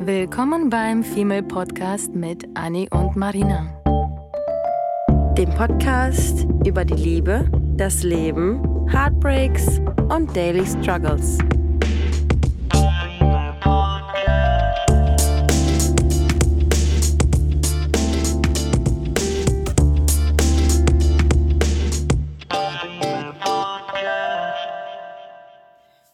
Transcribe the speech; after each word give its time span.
Willkommen 0.00 0.70
beim 0.70 1.02
Female 1.02 1.42
Podcast 1.42 2.14
mit 2.14 2.46
Annie 2.54 2.88
und 2.90 3.16
Marina. 3.16 3.74
Dem 5.36 5.50
Podcast 5.50 6.46
über 6.64 6.84
die 6.84 6.94
Liebe, 6.94 7.50
das 7.76 8.04
Leben, 8.04 8.62
Heartbreaks 8.88 9.80
und 10.08 10.34
Daily 10.36 10.64
Struggles. 10.64 11.38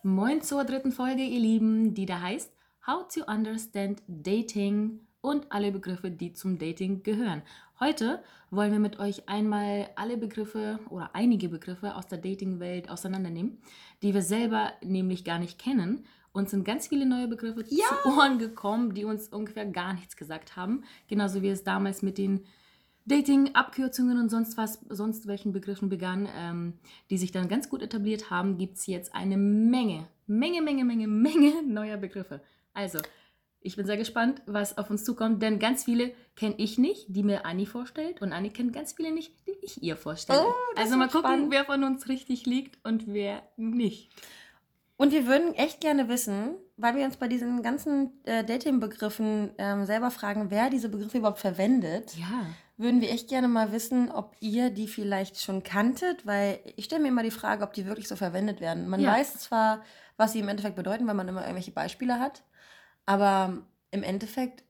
Moin 0.03 0.41
zur 0.41 0.65
dritten 0.65 0.91
Folge, 0.91 1.23
ihr 1.23 1.39
Lieben, 1.39 1.93
die 1.93 2.07
da 2.07 2.23
heißt 2.23 2.51
How 2.87 3.09
to 3.09 3.25
Understand 3.25 4.03
Dating 4.09 5.01
und 5.23 5.51
alle 5.51 5.73
Begriffe, 5.73 6.11
die 6.11 6.35
zum 6.35 6.59
Dating 6.59 7.03
gehören. 7.03 7.41
Heute 7.81 8.23
wollen 8.51 8.73
wir 8.73 8.79
mit 8.79 8.99
euch 8.99 9.27
einmal 9.27 9.89
alle 9.97 10.19
Begriffe 10.19 10.79
oder 10.91 11.09
einige 11.15 11.49
Begriffe 11.49 11.95
aus 11.95 12.09
der 12.09 12.19
Dating-Welt 12.19 12.91
auseinandernehmen, 12.91 13.57
die 14.03 14.13
wir 14.13 14.21
selber 14.21 14.73
nämlich 14.83 15.25
gar 15.25 15.39
nicht 15.39 15.59
kennen. 15.59 16.05
Uns 16.33 16.51
sind 16.51 16.67
ganz 16.67 16.89
viele 16.89 17.07
neue 17.07 17.27
Begriffe 17.27 17.65
Ja. 17.71 17.87
zu 18.03 18.11
Ohren 18.11 18.39
gekommen, 18.39 18.93
die 18.93 19.07
uns 19.07 19.29
ungefähr 19.29 19.65
gar 19.65 19.95
nichts 19.95 20.15
gesagt 20.15 20.55
haben. 20.57 20.85
Genauso 21.09 21.41
wie 21.41 21.49
es 21.49 21.65
damals 21.65 22.03
mit 22.03 22.19
den 22.19 22.45
Dating-Abkürzungen 23.07 24.19
und 24.19 24.29
sonst 24.29 24.59
was, 24.59 24.81
sonst 24.91 25.27
welchen 25.27 25.53
Begriffen 25.53 25.89
begann, 25.89 26.29
ähm, 26.37 26.75
die 27.09 27.17
sich 27.17 27.33
dann 27.33 27.49
ganz 27.49 27.71
gut 27.71 27.81
etabliert 27.81 28.29
haben, 28.29 28.59
gibt 28.59 28.77
es 28.77 28.87
jetzt 28.87 29.15
eine 29.15 29.39
Menge, 29.39 30.07
Menge, 30.27 30.61
Menge, 30.61 30.85
Menge, 30.85 31.09
Menge 31.09 31.63
neuer 31.67 31.97
Begriffe. 31.97 32.43
Also, 32.75 32.99
ich 33.61 33.77
bin 33.77 33.87
sehr 33.87 33.97
gespannt, 33.97 34.43
was 34.47 34.77
auf 34.77 34.91
uns 34.91 35.05
zukommt, 35.05 35.43
denn 35.43 35.59
ganz 35.59 35.85
viele 35.85 36.13
kenne 36.37 36.55
ich 36.59 36.77
nicht, 36.77 37.07
die 37.09 37.23
mir 37.23 37.47
Anni 37.47 37.65
vorstellt 37.67 38.21
und 38.21 38.33
Anni 38.33 38.51
kennt 38.51 38.73
ganz 38.75 38.93
viele 38.93 39.11
nicht, 39.13 39.33
die 39.47 39.57
ich 39.63 39.83
ihr 39.83 39.97
vorstelle. 39.97 40.45
Oh, 40.47 40.53
also 40.79 40.97
mal 40.97 41.07
gucken, 41.09 41.21
spannend. 41.31 41.51
wer 41.53 41.65
von 41.65 41.83
uns 41.85 42.09
richtig 42.09 42.45
liegt 42.47 42.85
und 42.85 43.05
wer 43.07 43.43
nicht. 43.57 44.11
Und 44.97 45.13
wir 45.13 45.27
würden 45.27 45.55
echt 45.55 45.81
gerne 45.81 46.09
wissen, 46.09 46.55
weil 46.77 46.95
wir 46.95 47.05
uns 47.05 47.17
bei 47.17 47.27
diesen 47.27 47.63
ganzen 47.63 48.13
äh, 48.25 48.45
Dating-Begriffen 48.45 49.51
ähm, 49.59 49.87
selber 49.87 50.11
fragen, 50.11 50.51
wer 50.51 50.71
diese 50.71 50.89
Begriffe 50.89 51.19
überhaupt 51.19 51.41
verwendet, 51.41 52.15
Ja. 52.17 52.47
würden 52.77 53.01
wir 53.01 53.11
echt 53.11 53.29
gerne 53.29 53.49
mal 53.49 53.73
wissen, 53.73 54.11
ob 54.11 54.37
ihr 54.41 54.71
die 54.71 54.87
vielleicht 54.87 55.41
schon 55.41 55.63
kanntet, 55.65 56.27
weil 56.27 56.61
ich 56.77 56.85
stelle 56.85 57.03
mir 57.03 57.09
immer 57.09 57.23
die 57.25 57.31
Frage, 57.33 57.65
ob 57.65 57.73
die 57.73 57.87
wirklich 57.87 58.07
so 58.09 58.15
verwendet 58.15 58.61
werden. 58.61 58.89
Man 58.89 59.01
Ja. 59.01 59.13
weiß 59.13 59.39
zwar, 59.39 59.83
was 60.17 60.33
sie 60.33 60.41
im 60.41 60.49
Endeffekt 60.49 60.77
bedeuten, 60.77 61.07
weil 61.09 61.15
man 61.15 61.29
immer 61.29 61.41
irgendwelche 61.43 61.73
Beispiele 61.73 62.21
hat, 62.21 62.45
aber 63.07 63.59
im 63.91 64.03
Endeffekt, 64.03 64.65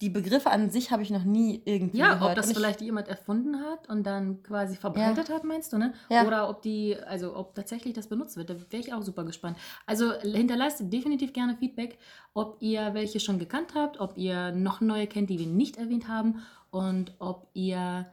die 0.00 0.08
Begriffe 0.08 0.50
an 0.50 0.70
sich 0.70 0.90
habe 0.90 1.02
ich 1.02 1.10
noch 1.10 1.24
nie 1.24 1.60
irgendwie 1.66 1.98
Ja, 1.98 2.14
gehört. 2.14 2.30
ob 2.30 2.36
das 2.36 2.52
vielleicht 2.54 2.80
jemand 2.80 3.08
erfunden 3.08 3.60
hat 3.60 3.86
und 3.90 4.02
dann 4.04 4.42
quasi 4.42 4.74
verbreitet 4.76 5.28
hat, 5.28 5.44
meinst 5.44 5.74
du, 5.74 5.78
ne? 5.78 5.92
Ja. 6.08 6.26
Oder 6.26 6.48
ob 6.48 6.62
die, 6.62 6.96
also 7.06 7.36
ob 7.36 7.54
tatsächlich 7.54 7.92
das 7.92 8.06
benutzt 8.08 8.38
wird, 8.38 8.48
da 8.48 8.54
wäre 8.54 8.80
ich 8.82 8.94
auch 8.94 9.02
super 9.02 9.24
gespannt. 9.24 9.58
Also 9.84 10.14
hinterlasst 10.20 10.80
definitiv 10.90 11.34
gerne 11.34 11.54
Feedback, 11.54 11.98
ob 12.32 12.56
ihr 12.62 12.94
welche 12.94 13.20
schon 13.20 13.38
gekannt 13.38 13.74
habt, 13.74 14.00
ob 14.00 14.16
ihr 14.16 14.52
noch 14.52 14.80
neue 14.80 15.06
kennt, 15.06 15.28
die 15.28 15.38
wir 15.38 15.46
nicht 15.46 15.76
erwähnt 15.76 16.08
haben 16.08 16.40
und 16.70 17.12
ob 17.18 17.48
ihr 17.52 18.06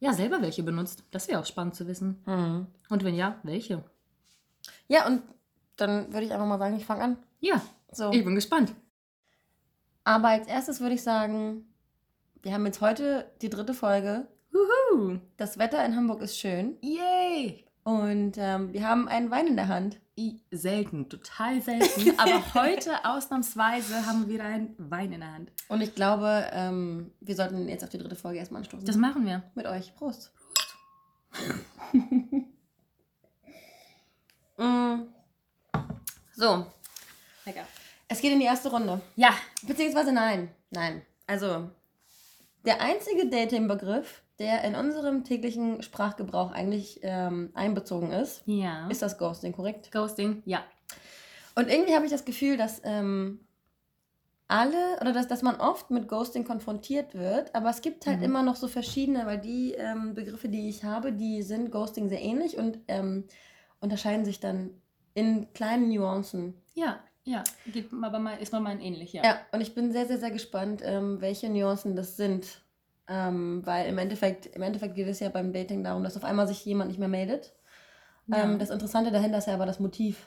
ja 0.00 0.12
selber 0.12 0.42
welche 0.42 0.64
benutzt. 0.64 1.04
Das 1.12 1.28
wäre 1.28 1.38
auch 1.40 1.46
spannend 1.46 1.76
zu 1.76 1.86
wissen. 1.86 2.20
Mhm. 2.26 2.66
Und 2.88 3.04
wenn 3.04 3.14
ja, 3.14 3.36
welche? 3.44 3.84
Ja, 4.88 5.06
und 5.06 5.22
dann 5.76 6.12
würde 6.12 6.26
ich 6.26 6.32
einfach 6.32 6.46
mal 6.46 6.58
sagen, 6.58 6.76
ich 6.76 6.84
fange 6.84 7.04
an. 7.04 7.16
Ja, 7.38 7.60
So. 7.92 8.10
ich 8.10 8.24
bin 8.24 8.34
gespannt. 8.34 8.72
Aber 10.08 10.28
als 10.28 10.46
erstes 10.46 10.80
würde 10.80 10.94
ich 10.94 11.02
sagen, 11.02 11.66
wir 12.42 12.54
haben 12.54 12.64
jetzt 12.64 12.80
heute 12.80 13.30
die 13.42 13.50
dritte 13.50 13.74
Folge. 13.74 14.26
Wuhu! 14.50 15.18
Das 15.36 15.58
Wetter 15.58 15.84
in 15.84 15.94
Hamburg 15.94 16.22
ist 16.22 16.38
schön 16.38 16.78
Yay! 16.80 17.66
und 17.84 18.32
ähm, 18.38 18.72
wir 18.72 18.88
haben 18.88 19.06
einen 19.06 19.30
Wein 19.30 19.46
in 19.48 19.56
der 19.56 19.68
Hand. 19.68 20.00
I- 20.18 20.40
Selten, 20.50 21.10
total 21.10 21.60
selten. 21.60 22.14
Aber 22.18 22.54
heute 22.54 23.04
ausnahmsweise 23.04 24.06
haben 24.06 24.26
wir 24.26 24.34
wieder 24.34 24.44
einen 24.44 24.74
Wein 24.78 25.12
in 25.12 25.20
der 25.20 25.30
Hand. 25.34 25.52
Und 25.68 25.82
ich 25.82 25.94
glaube, 25.94 26.46
ähm, 26.52 27.12
wir 27.20 27.36
sollten 27.36 27.68
jetzt 27.68 27.84
auf 27.84 27.90
die 27.90 27.98
dritte 27.98 28.16
Folge 28.16 28.38
erstmal 28.38 28.60
anstoßen. 28.62 28.86
Das 28.86 28.96
machen 28.96 29.26
wir. 29.26 29.42
Mit 29.54 29.66
euch. 29.66 29.94
Prost. 29.94 30.32
Mm. 34.60 35.02
so, 36.34 36.66
Lecker. 37.44 37.64
Es 38.08 38.20
geht 38.20 38.32
in 38.32 38.40
die 38.40 38.46
erste 38.46 38.70
Runde. 38.70 39.00
Ja, 39.16 39.30
Beziehungsweise 39.62 40.12
nein. 40.12 40.48
Nein. 40.70 41.02
Also, 41.26 41.70
der 42.64 42.80
einzige 42.80 43.28
Dating-Begriff, 43.28 44.22
der 44.38 44.62
in 44.64 44.74
unserem 44.74 45.24
täglichen 45.24 45.82
Sprachgebrauch 45.82 46.52
eigentlich 46.52 47.00
ähm, 47.02 47.50
einbezogen 47.54 48.12
ist, 48.12 48.42
ja. 48.46 48.88
ist 48.88 49.02
das 49.02 49.18
Ghosting, 49.18 49.52
korrekt? 49.52 49.90
Ghosting, 49.92 50.42
ja. 50.46 50.64
Und 51.54 51.68
irgendwie 51.68 51.94
habe 51.94 52.04
ich 52.06 52.12
das 52.12 52.24
Gefühl, 52.24 52.56
dass 52.56 52.80
ähm, 52.84 53.40
alle 54.46 54.96
oder 55.00 55.12
dass, 55.12 55.26
dass 55.28 55.42
man 55.42 55.56
oft 55.56 55.90
mit 55.90 56.08
Ghosting 56.08 56.44
konfrontiert 56.44 57.14
wird, 57.14 57.54
aber 57.54 57.68
es 57.68 57.82
gibt 57.82 58.06
halt 58.06 58.18
Mhm. 58.18 58.24
immer 58.24 58.42
noch 58.42 58.56
so 58.56 58.68
verschiedene, 58.68 59.26
weil 59.26 59.38
die 59.38 59.72
ähm, 59.74 60.14
Begriffe, 60.14 60.48
die 60.48 60.68
ich 60.68 60.84
habe, 60.84 61.12
die 61.12 61.42
sind 61.42 61.70
Ghosting 61.70 62.08
sehr 62.08 62.22
ähnlich 62.22 62.56
und 62.56 62.78
ähm, 62.88 63.24
unterscheiden 63.80 64.24
sich 64.24 64.40
dann 64.40 64.70
in 65.14 65.52
kleinen 65.52 65.88
Nuancen. 65.88 66.54
Ja, 66.74 67.00
ja. 67.28 67.44
Geht 67.72 67.90
aber 68.02 68.18
mal, 68.18 68.36
ist 68.36 68.52
mal 68.52 68.60
mal 68.60 68.80
ähnlich, 68.80 69.12
ja. 69.12 69.22
Ja, 69.22 69.38
und 69.52 69.60
ich 69.60 69.74
bin 69.74 69.92
sehr, 69.92 70.06
sehr, 70.06 70.18
sehr 70.18 70.30
gespannt, 70.30 70.82
ähm, 70.84 71.20
welche 71.20 71.50
Nuancen 71.50 71.94
das 71.94 72.16
sind. 72.16 72.62
Ähm, 73.10 73.62
weil 73.64 73.88
im 73.88 73.96
Endeffekt, 73.96 74.46
im 74.46 74.62
Endeffekt 74.62 74.94
geht 74.94 75.08
es 75.08 75.20
ja 75.20 75.28
beim 75.30 75.52
Dating 75.52 75.82
darum, 75.82 76.04
dass 76.04 76.16
auf 76.16 76.24
einmal 76.24 76.46
sich 76.46 76.64
jemand 76.64 76.88
nicht 76.88 76.98
mehr 76.98 77.08
meldet. 77.08 77.54
Ja. 78.26 78.44
Ähm, 78.44 78.58
das 78.58 78.70
Interessante 78.70 79.10
dahinter 79.10 79.38
ist 79.38 79.46
ja 79.46 79.54
aber 79.54 79.66
das 79.66 79.80
Motiv. 79.80 80.26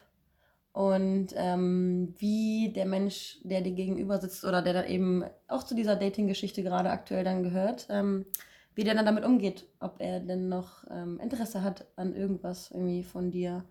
Und 0.74 1.28
ähm, 1.36 2.16
wie 2.18 2.72
der 2.74 2.86
Mensch, 2.86 3.40
der 3.44 3.62
dir 3.62 3.74
gegenüber 3.74 4.20
sitzt 4.20 4.46
oder 4.46 4.62
der 4.62 4.74
dann 4.74 4.88
eben 4.88 5.24
auch 5.48 5.64
zu 5.64 5.76
dieser 5.76 5.96
Dating-Geschichte 5.96 6.64
gerade 6.64 6.90
aktuell 6.90 7.24
dann 7.24 7.44
gehört, 7.44 7.88
ähm, 7.90 8.26
wie 8.74 8.84
der 8.84 8.96
dann 8.96 9.06
damit 9.06 9.26
umgeht, 9.26 9.68
ob 9.80 9.98
er 10.00 10.22
denn 10.22 10.48
noch 10.48 10.86
Interesse 11.20 11.62
hat 11.62 11.86
an 11.98 12.16
irgendwas 12.16 12.72
irgendwie 12.72 13.04
von 13.04 13.30
dir 13.30 13.66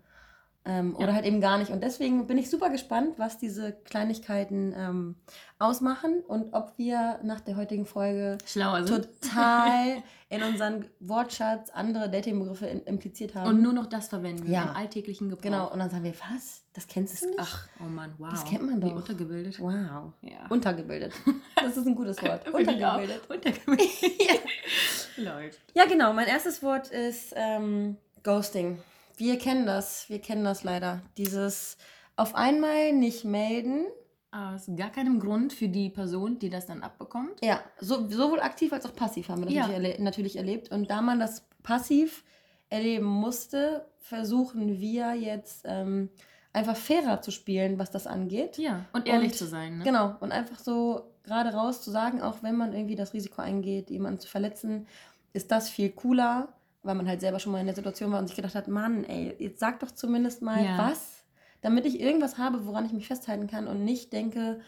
ähm, 0.65 0.91
Ja. 0.97 1.03
oder 1.05 1.13
halt 1.15 1.25
eben 1.25 1.41
gar 1.41 1.57
nicht. 1.57 1.71
Und 1.71 1.81
deswegen 1.83 2.27
bin 2.27 2.37
ich 2.37 2.49
super 2.49 2.69
gespannt, 2.69 3.15
was 3.17 3.37
diese 3.39 3.71
Kleinigkeiten 3.85 4.73
ähm, 4.77 5.15
ausmachen 5.59 6.21
und 6.27 6.53
ob 6.53 6.73
wir 6.77 7.19
nach 7.23 7.39
der 7.41 7.55
heutigen 7.57 7.85
Folge 7.85 8.37
total 8.53 10.03
in 10.29 10.43
unseren 10.43 10.85
Wortschatz 10.99 11.69
andere 11.71 12.09
Dating-Begriffe 12.09 12.67
in- 12.67 12.83
impliziert 12.83 13.35
haben. 13.35 13.49
Und 13.49 13.61
nur 13.61 13.73
noch 13.73 13.85
das 13.87 14.07
verwenden 14.07 14.45
wir 14.45 14.53
Ja. 14.53 14.63
im 14.63 14.69
alltäglichen 14.75 15.29
Gebrauch. 15.29 15.41
Genau, 15.43 15.71
und 15.71 15.79
dann 15.79 15.89
sagen 15.89 16.03
wir, 16.03 16.13
was? 16.33 16.61
Das 16.73 16.87
kennst 16.87 17.21
du 17.21 17.27
nicht? 17.27 17.39
Ach, 17.41 17.67
oh 17.81 17.89
Mann, 17.89 18.13
wow. 18.17 18.29
Das 18.29 18.45
kennt 18.45 18.63
man 18.63 18.81
Wie 18.81 18.89
doch. 18.89 18.95
untergebildet. 18.95 19.59
Wow. 19.59 20.13
Ja. 20.21 20.47
Untergebildet. 20.49 21.11
Das 21.55 21.75
ist 21.75 21.85
ein 21.85 21.95
gutes 21.95 22.21
Wort. 22.23 22.47
Untergebildet. 22.47 23.21
Untergebildet. 23.29 23.87
ja. 24.19 25.23
Läuft. 25.23 25.59
ja, 25.73 25.85
genau. 25.85 26.13
Mein 26.13 26.27
erstes 26.27 26.63
Wort 26.63 26.87
ist 26.89 27.33
ähm, 27.35 27.97
Ghosting. 28.23 28.79
Wir 29.17 29.37
kennen 29.37 29.65
das. 29.65 30.09
Wir 30.09 30.19
kennen 30.19 30.43
das 30.43 30.63
leider. 30.63 31.01
Dieses 31.17 31.77
auf 32.15 32.35
einmal 32.35 32.93
nicht 32.93 33.25
melden. 33.25 33.85
Aus 34.33 34.69
gar 34.77 34.89
keinem 34.91 35.19
Grund 35.19 35.51
für 35.51 35.67
die 35.67 35.89
Person, 35.89 36.39
die 36.39 36.49
das 36.49 36.65
dann 36.65 36.83
abbekommt. 36.83 37.43
Ja, 37.43 37.59
so, 37.79 38.09
sowohl 38.09 38.39
aktiv 38.39 38.71
als 38.71 38.85
auch 38.85 38.95
passiv 38.95 39.27
haben 39.27 39.41
wir 39.41 39.45
das 39.47 39.55
Ja. 39.55 39.67
natürlich, 39.67 39.89
erle 39.93 40.03
natürlich 40.03 40.35
erlebt. 40.37 40.71
Und 40.71 40.89
da 40.89 41.01
man 41.01 41.19
das 41.19 41.45
passiv 41.63 42.23
erleben 42.69 43.05
musste, 43.05 43.85
versuchen 43.99 44.79
wir 44.79 45.13
jetzt 45.15 45.63
ähm, 45.65 46.09
einfach 46.53 46.77
fairer 46.77 47.21
zu 47.21 47.31
spielen, 47.31 47.77
was 47.77 47.91
das 47.91 48.07
angeht. 48.07 48.57
Ja, 48.57 48.85
und 48.93 49.05
ehrlich 49.05 49.31
Und- 49.33 49.37
zu 49.37 49.47
sein. 49.47 49.79
Ne? 49.79 49.83
Genau, 49.83 50.15
und 50.21 50.31
einfach 50.31 50.59
so 50.59 51.11
gerade 51.23 51.49
raus 51.53 51.81
zu 51.81 51.91
sagen, 51.91 52.21
auch 52.21 52.41
wenn 52.41 52.55
man 52.55 52.71
irgendwie 52.73 52.95
das 52.95 53.13
Risiko 53.13 53.41
eingeht, 53.41 53.89
jemanden 53.89 54.19
zu 54.21 54.29
verletzen, 54.29 54.87
ist 55.33 55.51
das 55.51 55.69
viel 55.69 55.89
cooler, 55.91 56.47
weil 56.83 56.95
man 56.95 57.07
halt 57.07 57.21
selber 57.21 57.39
schon 57.39 57.51
mal 57.51 57.59
in 57.59 57.67
der 57.67 57.75
Situation 57.75 58.11
war 58.11 58.19
und 58.19 58.27
sich 58.27 58.35
gedacht 58.35 58.55
hat, 58.55 58.67
Mann, 58.67 59.03
ey, 59.03 59.35
jetzt 59.39 59.59
sag 59.59 59.79
doch 59.79 59.91
zumindest 59.91 60.41
mal 60.41 60.63
Ja. 60.63 60.77
was, 60.77 61.23
damit 61.61 61.85
ich 61.85 61.99
irgendwas 61.99 62.37
habe, 62.37 62.65
woran 62.65 62.85
ich 62.85 62.91
mich 62.93 63.07
festhalten 63.07 63.47
kann 63.47 63.67
und 63.67 63.83
nicht 63.83 64.13
denke, 64.13 64.59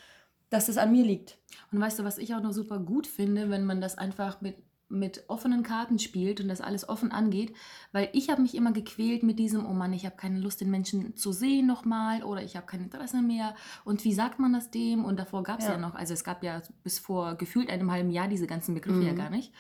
dass 0.50 0.70
es 0.70 0.78
an 0.78 0.92
mir 0.92 1.04
liegt. 1.04 1.40
Und 1.72 1.80
weißt 1.82 1.98
du, 2.00 2.04
was 2.04 2.20
ich 2.20 2.36
auch 2.36 2.42
noch 2.44 2.52
super 2.54 2.78
gut 2.80 3.08
finde, 3.08 3.50
wenn 3.50 3.66
man 3.66 3.82
das 3.82 3.98
einfach 3.98 4.42
mit, 4.42 4.58
mit 4.90 5.24
offenen 5.28 5.64
Karten 5.64 5.98
spielt 5.98 6.40
und 6.40 6.50
das 6.50 6.62
alles 6.62 6.88
offen 6.88 7.12
angeht, 7.12 7.56
weil 7.94 8.10
ich 8.14 8.30
habe 8.30 8.44
mich 8.44 8.54
immer 8.54 8.72
gequält 8.72 9.24
mit 9.24 9.40
diesem, 9.40 9.66
oh 9.66 9.74
Mann, 9.74 9.92
ich 9.94 10.06
habe 10.06 10.16
keine 10.16 10.40
Lust, 10.40 10.62
den 10.62 10.70
Menschen 10.70 11.16
zu 11.16 11.32
sehen 11.32 11.66
nochmal 11.66 12.22
oder 12.22 12.44
ich 12.44 12.56
habe 12.56 12.68
kein 12.68 12.84
Interesse 12.84 13.24
mehr. 13.24 13.56
Und 13.86 14.04
wie 14.04 14.14
sagt 14.14 14.38
man 14.38 14.54
das 14.54 14.70
dem? 14.70 15.04
Und 15.04 15.18
davor 15.18 15.42
gab 15.42 15.58
es 15.58 15.66
ja. 15.66 15.72
Ja. 15.72 15.78
noch, 15.80 15.96
also 15.96 16.14
es 16.14 16.24
gab 16.24 16.44
ja 16.44 16.62
bis 16.84 17.00
vor 17.00 17.34
gefühlt 17.34 17.72
einem 17.72 17.92
halben 17.92 18.12
Jahr 18.12 18.28
diese 18.28 18.46
ganzen 18.46 18.76
Begriffe 18.76 19.04
ja 19.04 19.14
Mhm. 19.14 19.18
gar 19.18 19.32
nicht. 19.32 19.52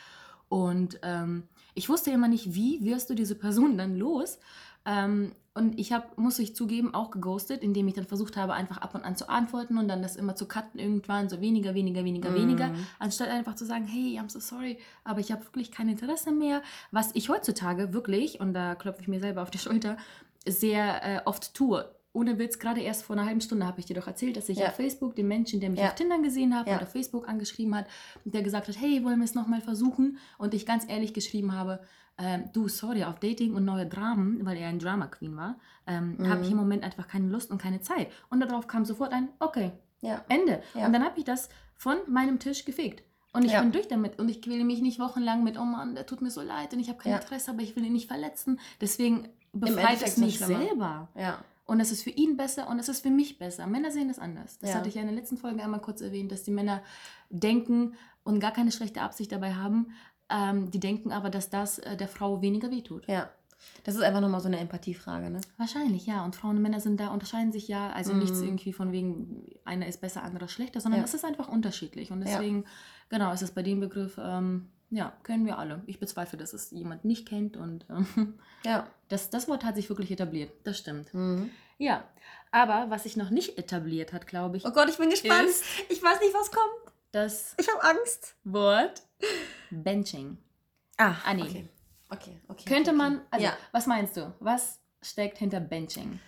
Und 0.50 1.00
ähm, 1.02 1.48
ich 1.76 1.90
wusste 1.90 2.12
immer 2.12 2.28
nicht, 2.28 2.54
wie 2.56 2.84
wirst 2.84 3.10
du 3.10 3.16
diese 3.16 3.36
Person 3.36 3.78
dann 3.78 3.98
los? 3.98 4.40
Ähm, 4.86 5.34
und 5.56 5.80
ich 5.80 5.94
habe, 5.94 6.08
muss 6.16 6.40
ich 6.40 6.56
zugeben, 6.56 6.96
auch 6.96 7.12
geghostet, 7.12 7.62
indem 7.62 7.88
ich 7.88 7.94
dann 7.94 8.06
versucht 8.06 8.38
habe, 8.38 8.54
einfach 8.54 8.78
ab 8.80 8.96
und 8.96 9.04
an 9.04 9.16
zu 9.16 9.30
antworten 9.30 9.78
und 9.78 9.88
dann 9.88 10.02
das 10.02 10.16
immer 10.16 10.36
zu 10.36 10.48
cutten 10.48 10.80
irgendwann, 10.80 11.30
so 11.30 11.42
weniger, 11.42 11.76
weniger, 11.76 12.04
weniger, 12.04 12.32
Mhm. 12.32 12.36
weniger, 12.36 12.72
anstatt 12.98 13.30
einfach 13.30 13.54
zu 13.56 13.66
sagen, 13.66 13.86
hey, 13.86 14.20
I'm 14.20 14.30
so 14.32 14.40
sorry, 14.40 14.80
aber 15.04 15.20
ich 15.20 15.32
habe 15.32 15.46
wirklich 15.46 15.72
kein 15.72 15.90
Interesse 15.90 16.32
mehr. 16.32 16.64
Was 16.92 17.12
ich 17.14 17.30
heutzutage 17.30 17.94
wirklich, 17.94 18.40
und 18.40 18.54
da 18.54 18.74
klopfe 18.76 19.02
ich 19.02 19.08
mir 19.08 19.20
selber 19.20 19.44
auf 19.44 19.52
die 19.52 19.60
Schulter, 19.60 19.98
sehr 20.48 21.04
äh, 21.04 21.22
oft 21.26 21.54
tue. 21.54 21.88
Ohne 22.16 22.38
Witz, 22.38 22.60
gerade 22.60 22.80
erst 22.82 23.04
vor 23.04 23.16
einer 23.16 23.26
halben 23.26 23.42
Stunde 23.42 23.66
habe 23.66 23.80
ich 23.80 23.88
dir 23.88 23.96
doch 23.96 24.06
erzählt, 24.08 24.38
dass 24.38 24.48
ich 24.48 24.60
Ja. 24.60 24.68
auf 24.68 24.76
Facebook 24.76 25.16
den 25.16 25.28
Menschen, 25.28 25.60
der 25.60 25.72
mich 25.72 25.80
Ja. 25.80 25.88
auf 25.88 25.96
Tinder 25.96 26.20
gesehen 26.22 26.56
hat 26.56 26.68
Ja. 26.68 26.78
oder 26.78 26.86
Facebook 26.86 27.28
angeschrieben 27.28 27.76
hat, 27.76 27.88
der 28.24 28.44
gesagt 28.44 28.68
hat, 28.68 28.80
hey, 28.80 29.04
wollen 29.04 29.18
wir 29.18 29.26
es 29.26 29.34
nochmal 29.34 29.62
versuchen? 29.62 30.18
Und 30.38 30.54
ich 30.54 30.66
ganz 30.68 30.86
ehrlich 30.88 31.14
geschrieben 31.16 31.54
habe, 31.54 31.80
ähm, 32.20 32.44
du, 32.54 32.68
sorry, 32.68 33.04
auf 33.04 33.20
Dating 33.20 33.56
und 33.56 33.66
neue 33.66 33.88
Dramen, 33.88 34.46
weil 34.46 34.58
er 34.58 34.70
ein 34.70 34.78
Drama 34.78 35.08
Queen 35.08 35.36
war, 35.36 35.56
ähm, 35.88 36.16
Mhm. 36.20 36.30
habe 36.30 36.44
ich 36.44 36.52
im 36.52 36.58
Moment 36.58 36.84
einfach 36.84 37.08
keine 37.08 37.28
Lust 37.30 37.50
und 37.50 37.60
keine 37.60 37.82
Zeit. 37.82 38.12
Und 38.30 38.40
darauf 38.42 38.68
kam 38.68 38.86
sofort 38.86 39.12
ein, 39.12 39.30
okay, 39.40 39.72
Ja. 40.02 40.24
Ende. 40.30 40.62
Und 40.76 40.94
dann 40.94 41.04
habe 41.04 41.18
ich 41.18 41.24
das 41.26 41.50
von 41.76 41.98
meinem 42.08 42.38
Tisch 42.38 42.66
gefegt. 42.66 43.04
Und 43.32 43.46
ich 43.46 43.54
Ja. 43.54 43.62
bin 43.62 43.72
durch 43.72 43.88
damit. 43.88 44.20
Und 44.20 44.30
ich 44.30 44.42
quäle 44.44 44.64
mich 44.66 44.82
nicht 44.82 45.00
wochenlang 45.00 45.44
mit, 45.44 45.58
oh 45.58 45.64
Mann, 45.64 45.96
der 45.96 46.06
tut 46.06 46.22
mir 46.22 46.30
so 46.30 46.42
leid 46.42 46.72
und 46.74 46.80
ich 46.80 46.90
habe 46.90 47.00
kein 47.00 47.14
Ja. 47.14 47.18
Interesse, 47.18 47.50
aber 47.50 47.62
ich 47.64 47.76
will 47.76 47.84
ihn 47.86 47.94
nicht 47.94 48.08
verletzen. 48.08 48.60
Deswegen 48.80 49.30
befreit 49.54 50.04
es 50.04 50.18
mich 50.18 50.38
selber. 50.38 51.08
Ja. 51.16 51.44
Und 51.66 51.80
es 51.80 51.92
ist 51.92 52.04
für 52.04 52.10
ihn 52.10 52.36
besser 52.36 52.68
und 52.70 52.78
es 52.80 52.90
ist 52.90 53.02
für 53.04 53.10
mich 53.10 53.38
besser. 53.40 53.68
Männer 53.68 53.90
sehen 53.92 54.10
das 54.10 54.20
anders. 54.20 54.60
Das 54.60 54.72
Ja. 54.72 54.76
hatte 54.78 54.90
ich 54.90 54.96
ja 54.96 55.02
in 55.02 55.08
der 55.08 55.16
letzten 55.16 55.38
Folge 55.38 55.64
einmal 55.64 55.80
kurz 55.82 56.02
erwähnt, 56.02 56.32
dass 56.32 56.44
die 56.44 56.52
Männer 56.52 56.82
denken 57.30 57.94
und 58.24 58.40
gar 58.40 58.52
keine 58.52 58.72
schlechte 58.72 59.02
Absicht 59.02 59.32
dabei 59.32 59.54
haben. 59.54 59.92
Ähm, 60.30 60.72
die 60.72 60.80
denken 60.80 61.12
aber, 61.12 61.30
dass 61.30 61.50
das 61.50 61.80
äh, 61.80 61.96
der 61.98 62.08
Frau 62.08 62.42
weniger 62.42 62.72
wehtut. 62.72 63.08
Ja. 63.08 63.30
Das 63.86 63.96
ist 63.96 64.02
einfach 64.02 64.20
nochmal 64.20 64.42
so 64.42 64.48
eine 64.48 64.60
Empathiefrage, 64.60 65.30
ne? 65.30 65.40
Wahrscheinlich, 65.58 66.06
ja. 66.06 66.26
Und 66.26 66.36
Frauen 66.36 66.58
und 66.58 66.62
Männer 66.62 66.82
sind 66.82 67.00
da, 67.00 67.10
unterscheiden 67.14 67.54
sich 67.54 67.68
ja. 67.70 67.92
Also 67.92 68.12
Mhm. 68.14 68.20
nichts 68.20 68.42
irgendwie 68.42 68.74
von 68.74 68.92
wegen, 68.92 69.46
einer 69.64 69.88
ist 69.88 70.02
besser, 70.02 70.24
anderer 70.24 70.50
schlechter, 70.50 70.82
sondern 70.82 71.00
Ja. 71.00 71.06
es 71.06 71.14
ist 71.14 71.24
einfach 71.24 71.48
unterschiedlich. 71.48 72.12
Und 72.12 72.20
Ja. 72.22 72.26
deswegen, 72.26 72.66
genau, 73.10 73.32
ist 73.32 73.42
es 73.42 73.52
bei 73.52 73.64
dem 73.64 73.80
Begriff, 73.80 74.20
ähm, 74.22 74.70
ja, 74.96 75.12
kennen 75.24 75.46
wir 75.46 75.58
alle. 75.58 75.82
Ich 75.88 76.00
bezweifle, 76.00 76.38
dass 76.38 76.54
es 76.54 76.72
jemand 76.72 77.04
nicht 77.04 77.28
kennt. 77.28 77.58
Und 77.58 77.86
ähm, 77.90 78.40
Ja. 78.64 78.88
das, 79.10 79.30
das 79.30 79.48
Wort 79.48 79.64
hat 79.64 79.76
sich 79.76 79.90
wirklich 79.90 80.12
etabliert. 80.12 80.52
Das 80.64 80.78
stimmt. 80.78 81.14
Mhm. 81.14 81.50
Ja. 81.80 82.04
Aber 82.52 82.90
was 82.90 83.04
sich 83.04 83.18
noch 83.18 83.32
nicht 83.32 83.58
etabliert 83.58 84.14
hat, 84.14 84.28
glaube 84.28 84.58
ich, 84.58 84.66
Oh 84.66 84.72
Gott, 84.72 84.90
ich 84.90 84.98
bin 84.98 85.10
gespannt. 85.10 85.50
Ist- 85.50 85.64
ich 85.90 86.02
weiß 86.04 86.20
nicht, 86.20 86.34
was 86.34 86.52
kommt. 86.52 86.94
das 87.12 87.56
Ich 87.60 87.68
habe 87.68 87.84
Angst. 87.84 88.36
Wort 88.44 89.02
Benching. 89.72 90.38
Ah, 90.98 91.16
Ah, 91.26 91.34
nee. 91.34 91.42
Okay. 91.44 91.68
Okay, 92.10 92.40
okay. 92.48 92.64
Könnte 92.70 92.92
okay. 92.92 92.98
man, 92.98 93.22
also, 93.32 93.44
Ja. 93.46 93.58
was 93.72 93.88
meinst 93.88 94.16
du? 94.18 94.32
Was 94.40 94.80
steckt 95.02 95.40
hinter 95.40 95.60
Benching? 95.60 96.20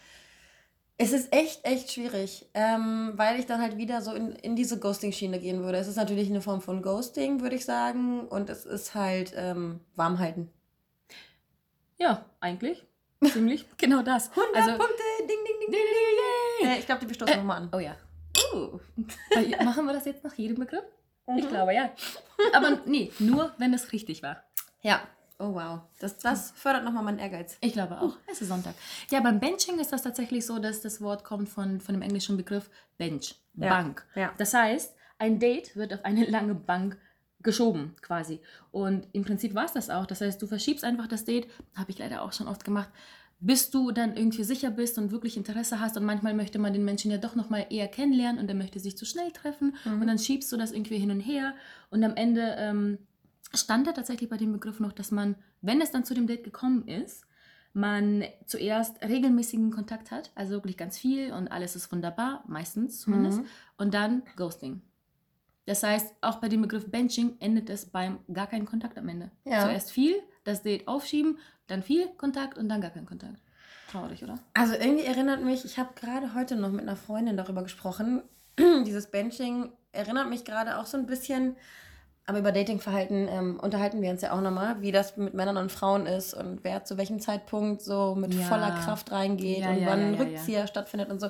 Es 0.98 1.12
ist 1.12 1.34
echt, 1.34 1.66
echt 1.66 1.92
schwierig, 1.92 2.46
ähm, 2.54 3.14
weil 3.16 3.38
ich 3.40 3.46
dann 3.46 3.62
halt 3.62 3.78
wieder 3.78 4.02
so 4.02 4.14
in, 4.14 4.32
in 4.32 4.56
diese 4.56 4.80
Ghosting-Schiene 4.80 5.40
gehen 5.40 5.62
würde. 5.62 5.78
Es 5.78 5.88
ist 5.88 5.98
natürlich 5.98 6.30
eine 6.30 6.42
Form 6.42 6.62
von 6.62 6.82
Ghosting, 6.82 7.42
würde 7.42 7.58
ich 7.58 7.66
sagen. 7.66 8.28
Und 8.30 8.50
es 8.50 8.66
ist 8.66 8.96
halt 8.96 9.34
ähm, 9.36 9.82
warm 9.96 10.20
halten. 10.20 10.50
Ja, 11.98 12.24
eigentlich. 12.40 12.86
Ziemlich 13.26 13.66
genau 13.78 14.02
das. 14.04 14.30
100 14.32 14.56
Also, 14.56 14.70
Punkte! 14.78 15.04
Ding, 15.20 15.28
ding, 15.28 15.60
ding, 15.60 15.72
ding. 15.72 15.82
Yay! 16.70 16.76
Äh, 16.76 16.80
ich 16.80 16.86
glaube, 16.86 17.06
die 17.06 17.14
stoßen 17.14 17.36
nochmal 17.38 17.58
an. 17.64 17.70
Oh 17.74 17.80
ja. 17.80 17.96
Uh. 18.54 18.80
Machen 19.64 19.86
wir 19.86 19.94
das 19.94 20.06
jetzt 20.06 20.24
nach 20.24 20.34
jedem 20.36 20.58
Begriff? 20.58 20.84
Ich 21.38 21.44
Mhm. 21.46 21.50
glaube, 21.50 21.74
ja. 21.74 21.90
Aber 22.54 22.80
nee, 22.86 23.12
nur 23.20 23.54
wenn 23.58 23.74
es 23.74 23.92
richtig 23.92 24.22
war. 24.24 24.44
Ja. 24.82 25.02
Oh 25.38 25.54
wow. 25.54 25.82
Das, 26.00 26.18
das 26.18 26.52
fördert 26.52 26.86
nochmal 26.86 27.04
meinen 27.04 27.20
Ehrgeiz. 27.20 27.58
Ich 27.62 27.74
glaube 27.74 28.00
auch. 28.00 28.16
Es 28.32 28.42
ist 28.42 28.48
Sonntag. 28.48 28.76
Ja, 29.12 29.20
beim 29.20 29.40
Benching 29.40 29.80
ist 29.80 29.92
das 29.92 30.04
tatsächlich 30.04 30.46
so, 30.46 30.60
dass 30.60 30.82
das 30.82 31.02
Wort 31.02 31.24
kommt 31.24 31.50
von, 31.50 31.82
von 31.82 31.94
dem 31.94 32.02
englischen 32.02 32.38
Begriff 32.38 32.70
Bench, 32.98 33.36
Ja. 33.56 33.70
Bank. 33.70 34.06
Ja. 34.16 34.34
Das 34.38 34.54
heißt, 34.54 34.96
ein 35.18 35.40
Date 35.40 35.76
wird 35.76 35.94
auf 35.94 36.06
eine 36.06 36.26
lange 36.26 36.56
Bank 36.56 36.98
geschoben 37.42 37.96
quasi. 38.02 38.40
Und 38.72 39.08
im 39.12 39.24
Prinzip 39.24 39.54
war 39.56 39.66
es 39.66 39.74
das 39.74 39.90
auch. 39.90 40.06
Das 40.06 40.22
heißt, 40.22 40.42
du 40.42 40.48
verschiebst 40.48 40.84
einfach 40.84 41.08
das 41.08 41.26
Date, 41.26 41.48
habe 41.76 41.92
ich 41.92 41.98
leider 42.00 42.22
auch 42.22 42.34
schon 42.34 42.48
oft 42.48 42.64
gemacht, 42.64 42.90
bis 43.40 43.70
du 43.70 43.92
dann 43.92 44.16
irgendwie 44.16 44.44
sicher 44.44 44.72
bist 44.72 44.98
und 44.98 45.12
wirklich 45.12 45.36
Interesse 45.36 45.80
hast. 45.82 45.98
Und 45.98 46.06
manchmal 46.06 46.34
möchte 46.34 46.60
man 46.60 46.72
den 46.74 46.86
Menschen 46.86 47.12
ja 47.12 47.18
doch 47.18 47.36
nochmal 47.36 47.68
eher 47.70 47.88
kennenlernen 47.90 48.40
und 48.40 48.48
er 48.48 48.56
möchte 48.56 48.80
sich 48.80 48.98
zu 48.98 49.06
schnell 49.06 49.32
treffen. 49.32 49.76
Mhm. 49.84 50.02
Und 50.02 50.08
dann 50.08 50.18
schiebst 50.18 50.52
du 50.52 50.58
das 50.58 50.72
irgendwie 50.72 50.98
hin 50.98 51.12
und 51.12 51.20
her. 51.20 51.54
Und 51.90 52.04
am 52.04 52.16
Ende 52.16 52.56
ähm, 52.58 52.98
stand 53.54 53.88
da 53.88 53.92
tatsächlich 53.92 54.30
bei 54.30 54.38
dem 54.38 54.52
Begriff 54.54 54.80
noch, 54.80 54.92
dass 54.92 55.12
man, 55.12 55.36
wenn 55.62 55.82
es 55.82 55.92
dann 55.92 56.04
zu 56.06 56.14
dem 56.14 56.28
Date 56.28 56.44
gekommen 56.44 56.88
ist, 56.88 57.26
man 57.74 58.24
zuerst 58.46 59.02
regelmäßigen 59.04 59.72
Kontakt 59.72 60.10
hat, 60.12 60.32
also 60.36 60.54
wirklich 60.54 60.78
ganz 60.78 60.98
viel 60.98 61.34
und 61.34 61.50
alles 61.50 61.76
ist 61.76 61.92
wunderbar, 61.92 62.44
meistens 62.48 63.02
zumindest, 63.02 63.40
Mhm. 63.42 63.46
und 63.78 63.94
dann 63.94 64.24
Ghosting. 64.38 64.82
Das 65.66 65.84
heißt, 65.84 66.14
auch 66.22 66.36
bei 66.38 66.48
dem 66.48 66.62
Begriff 66.62 66.90
Benching 66.90 67.36
endet 67.40 67.70
es 67.70 67.88
beim 67.88 68.20
gar 68.32 68.48
keinen 68.48 68.66
Kontakt 68.66 68.98
am 68.98 69.10
Ende. 69.10 69.32
Ja. 69.46 69.62
Zuerst 69.64 69.92
viel, 69.92 70.16
das 70.44 70.62
Date 70.62 70.88
aufschieben, 70.88 71.38
dann 71.68 71.82
viel 71.84 72.08
Kontakt 72.18 72.58
und 72.58 72.70
dann 72.70 72.82
gar 72.82 72.92
kein 72.92 73.06
Kontakt. 73.08 73.42
Traurig, 73.92 74.24
oder? 74.24 74.38
Also 74.54 74.74
irgendwie 74.76 75.04
erinnert 75.06 75.44
mich, 75.44 75.66
ich 75.66 75.78
habe 75.80 75.90
gerade 75.96 76.34
heute 76.36 76.56
noch 76.56 76.72
mit 76.72 76.82
einer 76.82 76.96
Freundin 76.96 77.36
darüber 77.36 77.64
gesprochen. 77.64 78.22
Dieses 78.60 79.10
Benching 79.10 79.72
erinnert 79.92 80.30
mich 80.30 80.46
gerade 80.46 80.78
auch 80.78 80.86
so 80.86 80.98
ein 80.98 81.08
bisschen, 81.08 81.56
aber 82.28 82.40
über 82.40 82.52
Datingverhalten 82.52 83.28
ähm, 83.30 83.60
unterhalten 83.62 84.02
wir 84.02 84.10
uns 84.10 84.22
ja 84.22 84.32
auch 84.34 84.42
nochmal, 84.42 84.82
wie 84.82 84.92
das 84.92 85.16
mit 85.18 85.34
Männern 85.34 85.58
und 85.58 85.72
Frauen 85.72 86.06
ist 86.08 86.34
und 86.34 86.64
wer 86.64 86.84
zu 86.84 86.98
welchem 86.98 87.20
Zeitpunkt 87.20 87.82
so 87.82 88.16
mit 88.16 88.34
Ja. 88.34 88.46
voller 88.46 88.72
Kraft 88.72 89.12
reingeht 89.12 89.60
Ja, 89.60 89.70
und 89.72 89.82
ja, 89.82 89.88
wann. 89.88 90.16
Rückzieher 90.16 90.66
stattfindet 90.68 91.10
und 91.12 91.20
so. 91.20 91.30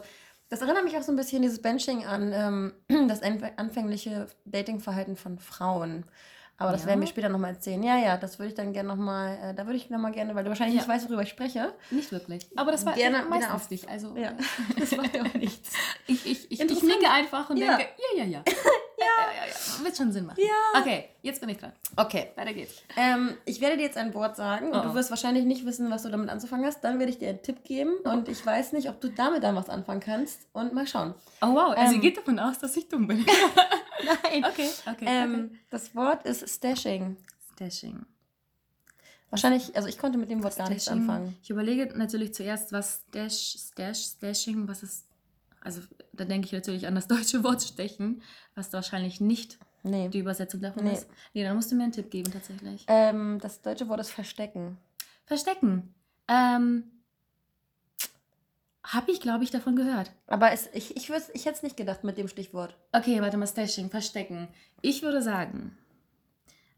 Das 0.49 0.61
erinnert 0.61 0.83
mich 0.83 0.95
auch 0.97 1.01
so 1.01 1.11
ein 1.11 1.15
bisschen 1.15 1.41
dieses 1.41 1.61
Benching 1.61 2.05
an 2.05 2.31
ähm, 2.33 3.07
das 3.09 3.23
anf- 3.23 3.55
anfängliche 3.57 4.27
Datingverhalten 4.45 5.15
von 5.17 5.37
Frauen. 5.39 6.05
Aber 6.57 6.71
das 6.71 6.85
werden 6.85 7.01
wir 7.01 7.07
später 7.07 7.27
nochmal 7.27 7.51
erzählen. 7.55 7.83
Ja, 7.83 7.97
ja, 7.97 8.15
das 8.15 8.39
würde 8.39 8.47
ich 8.47 8.55
dann 8.55 8.71
gerne 8.71 8.87
nochmal, 8.87 9.37
äh, 9.43 9.53
da 9.53 9.65
würde 9.65 9.75
ich 9.75 9.89
nochmal 9.89 10.13
gerne, 10.13 10.35
weil 10.35 10.45
du 10.45 10.49
wahrscheinlich 10.49 10.77
nicht 10.77 10.87
weißt, 10.87 11.07
worüber 11.09 11.23
ich 11.23 11.27
spreche. 11.29 11.73
Nicht 11.91 12.13
wirklich. 12.13 12.47
Aber 12.55 12.71
das 12.71 12.85
war 12.85 12.93
Gerne 12.93 13.23
meistens 13.29 13.53
auf- 13.53 13.69
nicht. 13.69 13.89
Also 13.89 14.15
Ja, 14.15 14.31
das 14.79 14.95
macht 14.95 15.13
ja 15.13 15.23
auch 15.23 15.33
nichts. 15.33 15.71
ich, 16.07 16.25
ich, 16.25 16.51
ich, 16.51 16.61
ich 16.61 16.83
nicke 16.83 17.09
einfach 17.11 17.49
und 17.49 17.59
denke, 17.59 17.85
ja, 18.15 18.23
ja, 18.23 18.29
ja. 18.29 18.43
ja. 19.05 19.45
ja, 19.45 19.47
ja. 19.79 19.83
Wird 19.85 19.97
schon 19.97 20.11
Sinn 20.11 20.25
machen. 20.25 20.39
Ja. 20.41 20.79
Okay, 20.81 21.09
jetzt 21.21 21.39
bin 21.41 21.49
ich 21.49 21.57
dran. 21.57 21.71
Okay. 21.95 22.31
Weiter 22.35 22.53
geht's. 22.53 22.81
Ähm, 22.97 23.37
ich 23.45 23.61
werde 23.61 23.77
dir 23.77 23.83
jetzt 23.83 23.97
ein 23.97 24.13
Wort 24.13 24.35
sagen 24.35 24.67
und 24.71 24.75
Oh, 24.75 24.79
oh. 24.79 24.83
du 24.83 24.93
wirst 24.95 25.09
wahrscheinlich 25.09 25.45
nicht 25.45 25.65
wissen, 25.65 25.89
was 25.91 26.03
du 26.03 26.09
damit 26.09 26.29
anzufangen 26.29 26.65
hast. 26.65 26.81
Dann 26.83 26.99
werde 26.99 27.11
ich 27.11 27.17
dir 27.19 27.29
einen 27.29 27.41
Tipp 27.41 27.63
geben 27.63 27.93
und 28.03 28.27
ich 28.29 28.45
weiß 28.45 28.73
nicht, 28.73 28.89
ob 28.89 28.99
du 29.01 29.09
damit 29.09 29.43
dann 29.43 29.55
was 29.55 29.69
anfangen 29.69 29.99
kannst. 30.01 30.47
Und 30.53 30.73
mal 30.73 30.87
schauen. 30.87 31.13
Oh 31.41 31.53
wow, 31.53 31.75
also 31.77 31.93
Ähm. 31.93 31.93
ihr 31.95 31.99
geht 31.99 32.17
davon 32.17 32.39
aus, 32.39 32.59
dass 32.59 32.75
ich 32.77 32.87
dumm 32.87 33.07
bin. 33.07 33.25
Nein. 34.05 34.45
okay, 34.45 34.69
okay. 34.91 35.05
Ähm, 35.07 35.59
Das 35.69 35.95
Wort 35.95 36.25
ist 36.25 36.47
Stashing. 36.49 37.17
Stashing. 37.53 38.05
Wahrscheinlich, 39.29 39.75
also 39.75 39.87
ich 39.87 39.97
konnte 39.97 40.17
mit 40.17 40.29
dem 40.29 40.43
Wort 40.43 40.55
gar 40.55 40.69
nichts 40.69 40.83
Stashing. 40.85 41.01
anfangen. 41.01 41.37
Ich 41.41 41.49
überlege 41.49 41.97
natürlich 41.97 42.33
zuerst, 42.33 42.71
was 42.71 43.01
Stash, 43.09 43.57
Stash, 43.69 44.05
Stashing, 44.17 44.67
was 44.67 44.83
ist. 44.83 45.05
Also 45.61 45.81
da 46.15 46.25
denke 46.25 46.45
ich 46.47 46.51
natürlich 46.53 46.87
an 46.87 46.95
das 46.95 47.07
deutsche 47.07 47.43
Wort 47.43 47.61
stechen, 47.63 48.21
was 48.55 48.71
wahrscheinlich 48.73 49.19
nicht 49.21 49.57
Nee. 49.83 50.09
die 50.09 50.19
Übersetzung 50.19 50.61
davon 50.61 50.85
Nee. 50.85 50.93
ist. 50.93 51.07
Nee, 51.33 51.43
dann 51.43 51.55
musst 51.55 51.71
du 51.71 51.75
mir 51.75 51.83
einen 51.83 51.91
Tipp 51.91 52.09
geben 52.09 52.31
tatsächlich. 52.31 52.85
Ähm, 52.87 53.37
das 53.39 53.61
deutsche 53.61 53.87
Wort 53.87 53.99
ist 53.99 54.09
Verstecken. 54.11 54.77
Verstecken. 55.25 55.93
Ähm, 56.27 56.83
Habe 58.83 59.11
ich, 59.11 59.19
glaube 59.19 59.43
ich, 59.43 59.51
davon 59.51 59.75
gehört. 59.75 60.11
Aber 60.27 60.51
es, 60.51 60.69
ich, 60.73 60.95
ich, 60.95 61.09
ich 61.09 61.45
hätte 61.45 61.55
es 61.55 61.63
nicht 61.63 61.77
gedacht 61.77 62.03
mit 62.03 62.17
dem 62.17 62.27
Stichwort. 62.27 62.75
Okay, 62.91 63.19
warte 63.21 63.37
mal, 63.37 63.47
Stashing, 63.47 63.89
Verstecken. 63.89 64.47
Ich 64.81 65.01
würde 65.01 65.21
sagen, 65.23 65.75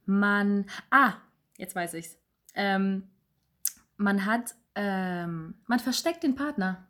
man. 0.06 0.66
Ah, 0.90 1.14
jetzt 1.58 1.76
weiß 1.76 1.94
ich's. 1.96 2.18
Ähm, 2.56 3.04
man 3.98 4.26
hat. 4.26 4.56
Ähm, 4.76 5.56
man 5.66 5.80
versteckt 5.80 6.24
den 6.24 6.36
Partner 6.36 6.87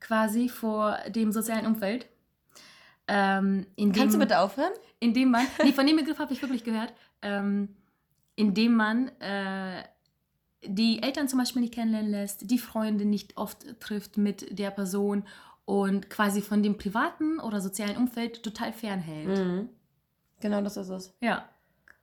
quasi 0.00 0.48
vor 0.48 0.98
dem 1.08 1.32
sozialen 1.32 1.66
Umfeld. 1.66 2.06
Ähm, 3.08 3.66
Kannst 3.94 4.14
du 4.14 4.18
bitte 4.18 4.40
aufhören? 4.40 4.72
Indem 4.98 5.30
man. 5.30 5.46
Nee, 5.62 5.72
von 5.72 5.86
dem 5.86 5.96
Begriff 5.96 6.18
habe 6.18 6.32
ich 6.32 6.42
wirklich 6.42 6.64
gehört. 6.64 6.92
Ähm, 7.22 7.76
indem 8.34 8.74
man 8.74 9.08
äh, 9.20 9.82
die 10.64 11.02
Eltern 11.02 11.28
zum 11.28 11.38
Beispiel 11.38 11.62
nicht 11.62 11.74
kennenlernen 11.74 12.10
lässt, 12.10 12.50
die 12.50 12.58
Freunde 12.58 13.04
nicht 13.04 13.36
oft 13.36 13.80
trifft 13.80 14.16
mit 14.16 14.58
der 14.58 14.70
Person 14.70 15.24
und 15.64 16.10
quasi 16.10 16.42
von 16.42 16.62
dem 16.62 16.78
privaten 16.78 17.40
oder 17.40 17.60
sozialen 17.60 17.96
Umfeld 17.96 18.42
total 18.42 18.72
fernhält. 18.72 19.38
Mhm. 19.38 19.68
Genau 20.40 20.60
das 20.62 20.76
ist 20.76 20.88
es. 20.88 21.14
Ja. 21.20 21.48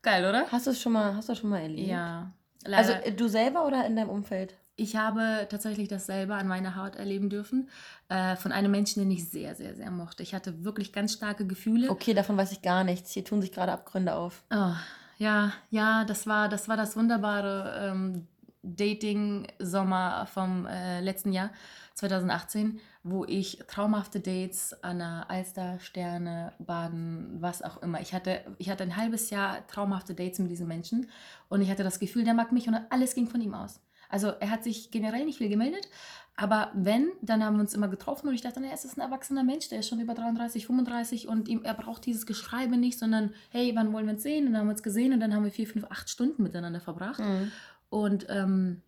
Geil, 0.01 0.25
oder? 0.27 0.51
Hast 0.51 0.67
du 0.67 0.71
es 0.71 0.81
schon 0.81 0.91
mal, 0.91 1.15
hast 1.15 1.29
du 1.29 1.35
schon 1.35 1.49
mal 1.49 1.61
erlebt? 1.61 1.87
Ja. 1.87 2.33
Also 2.65 2.91
Leider, 2.91 3.07
äh, 3.07 3.13
du 3.13 3.27
selber 3.27 3.65
oder 3.65 3.85
in 3.85 3.95
deinem 3.95 4.09
Umfeld? 4.09 4.57
Ich 4.75 4.95
habe 4.95 5.47
tatsächlich 5.49 5.87
das 5.87 6.05
selber 6.05 6.35
an 6.35 6.47
meiner 6.47 6.75
Haut 6.75 6.95
erleben 6.95 7.29
dürfen. 7.29 7.69
Äh, 8.09 8.35
von 8.35 8.51
einem 8.51 8.71
Menschen, 8.71 9.01
den 9.01 9.11
ich 9.11 9.29
sehr, 9.29 9.55
sehr, 9.55 9.75
sehr 9.75 9.91
mochte. 9.91 10.23
Ich 10.23 10.33
hatte 10.33 10.63
wirklich 10.63 10.91
ganz 10.91 11.13
starke 11.13 11.45
Gefühle. 11.45 11.89
Okay, 11.89 12.13
davon 12.13 12.37
weiß 12.37 12.51
ich 12.51 12.61
gar 12.61 12.83
nichts. 12.83 13.11
Hier 13.11 13.23
tun 13.23 13.41
sich 13.41 13.51
gerade 13.51 13.71
Abgründe 13.71 14.15
auf. 14.15 14.43
Oh, 14.51 14.73
ja, 15.17 15.53
ja, 15.69 16.05
das 16.05 16.25
war 16.25 16.49
das, 16.49 16.67
war 16.67 16.77
das 16.77 16.95
Wunderbare. 16.95 17.91
Ähm, 17.91 18.27
Dating-Sommer 18.63 20.25
vom 20.33 20.65
äh, 20.65 21.01
letzten 21.01 21.33
Jahr, 21.33 21.51
2018, 21.95 22.79
wo 23.03 23.25
ich 23.25 23.59
traumhafte 23.67 24.19
Dates 24.19 24.73
an 24.83 24.99
der 24.99 25.25
Alster, 25.29 25.79
Sterne, 25.79 26.53
Baden, 26.59 27.41
was 27.41 27.61
auch 27.61 27.81
immer. 27.83 27.99
Ich 27.99 28.13
hatte, 28.13 28.39
ich 28.57 28.69
hatte 28.69 28.83
ein 28.83 28.95
halbes 28.95 29.29
Jahr 29.29 29.67
traumhafte 29.67 30.15
Dates 30.15 30.39
mit 30.39 30.49
diesen 30.49 30.67
Menschen 30.67 31.09
und 31.49 31.61
ich 31.61 31.69
hatte 31.69 31.83
das 31.83 31.99
Gefühl, 31.99 32.23
der 32.23 32.33
mag 32.33 32.51
mich 32.53 32.67
und 32.67 32.79
alles 32.89 33.13
ging 33.13 33.27
von 33.27 33.41
ihm 33.41 33.53
aus. 33.53 33.81
Also 34.13 34.27
er 34.27 34.51
hat 34.51 34.63
sich 34.63 34.91
generell 34.91 35.25
nicht 35.25 35.39
viel 35.39 35.49
gemeldet, 35.49 35.89
aber 36.35 36.69
wenn, 36.75 37.09
dann 37.23 37.43
haben 37.43 37.55
wir 37.55 37.61
uns 37.61 37.73
immer 37.73 37.87
getroffen 37.87 38.27
und 38.27 38.35
ich 38.35 38.41
dachte, 38.41 38.59
naja, 38.59 38.73
es 38.75 38.85
ist 38.85 38.95
ein 38.95 39.01
erwachsener 39.01 39.43
Mensch, 39.43 39.69
der 39.69 39.79
ist 39.79 39.89
schon 39.89 39.99
über 39.99 40.13
33, 40.13 40.67
35 40.67 41.27
und 41.27 41.47
ihm, 41.47 41.63
er 41.63 41.73
braucht 41.73 42.05
dieses 42.05 42.27
Geschreibe 42.27 42.77
nicht, 42.77 42.99
sondern 42.99 43.33
hey, 43.49 43.71
wann 43.73 43.91
wollen 43.91 44.05
wir 44.05 44.13
uns 44.13 44.21
sehen? 44.21 44.45
Und 44.45 44.53
dann 44.53 44.61
haben 44.61 44.67
wir 44.67 44.73
uns 44.73 44.83
gesehen 44.83 45.13
und 45.13 45.19
dann 45.19 45.33
haben 45.33 45.43
wir 45.43 45.51
vier, 45.51 45.65
fünf, 45.65 45.85
acht 45.89 46.11
Stunden 46.11 46.43
miteinander 46.43 46.79
verbracht. 46.79 47.21
Mhm. 47.21 47.51
Und 47.89 48.27
ähm, 48.29 48.83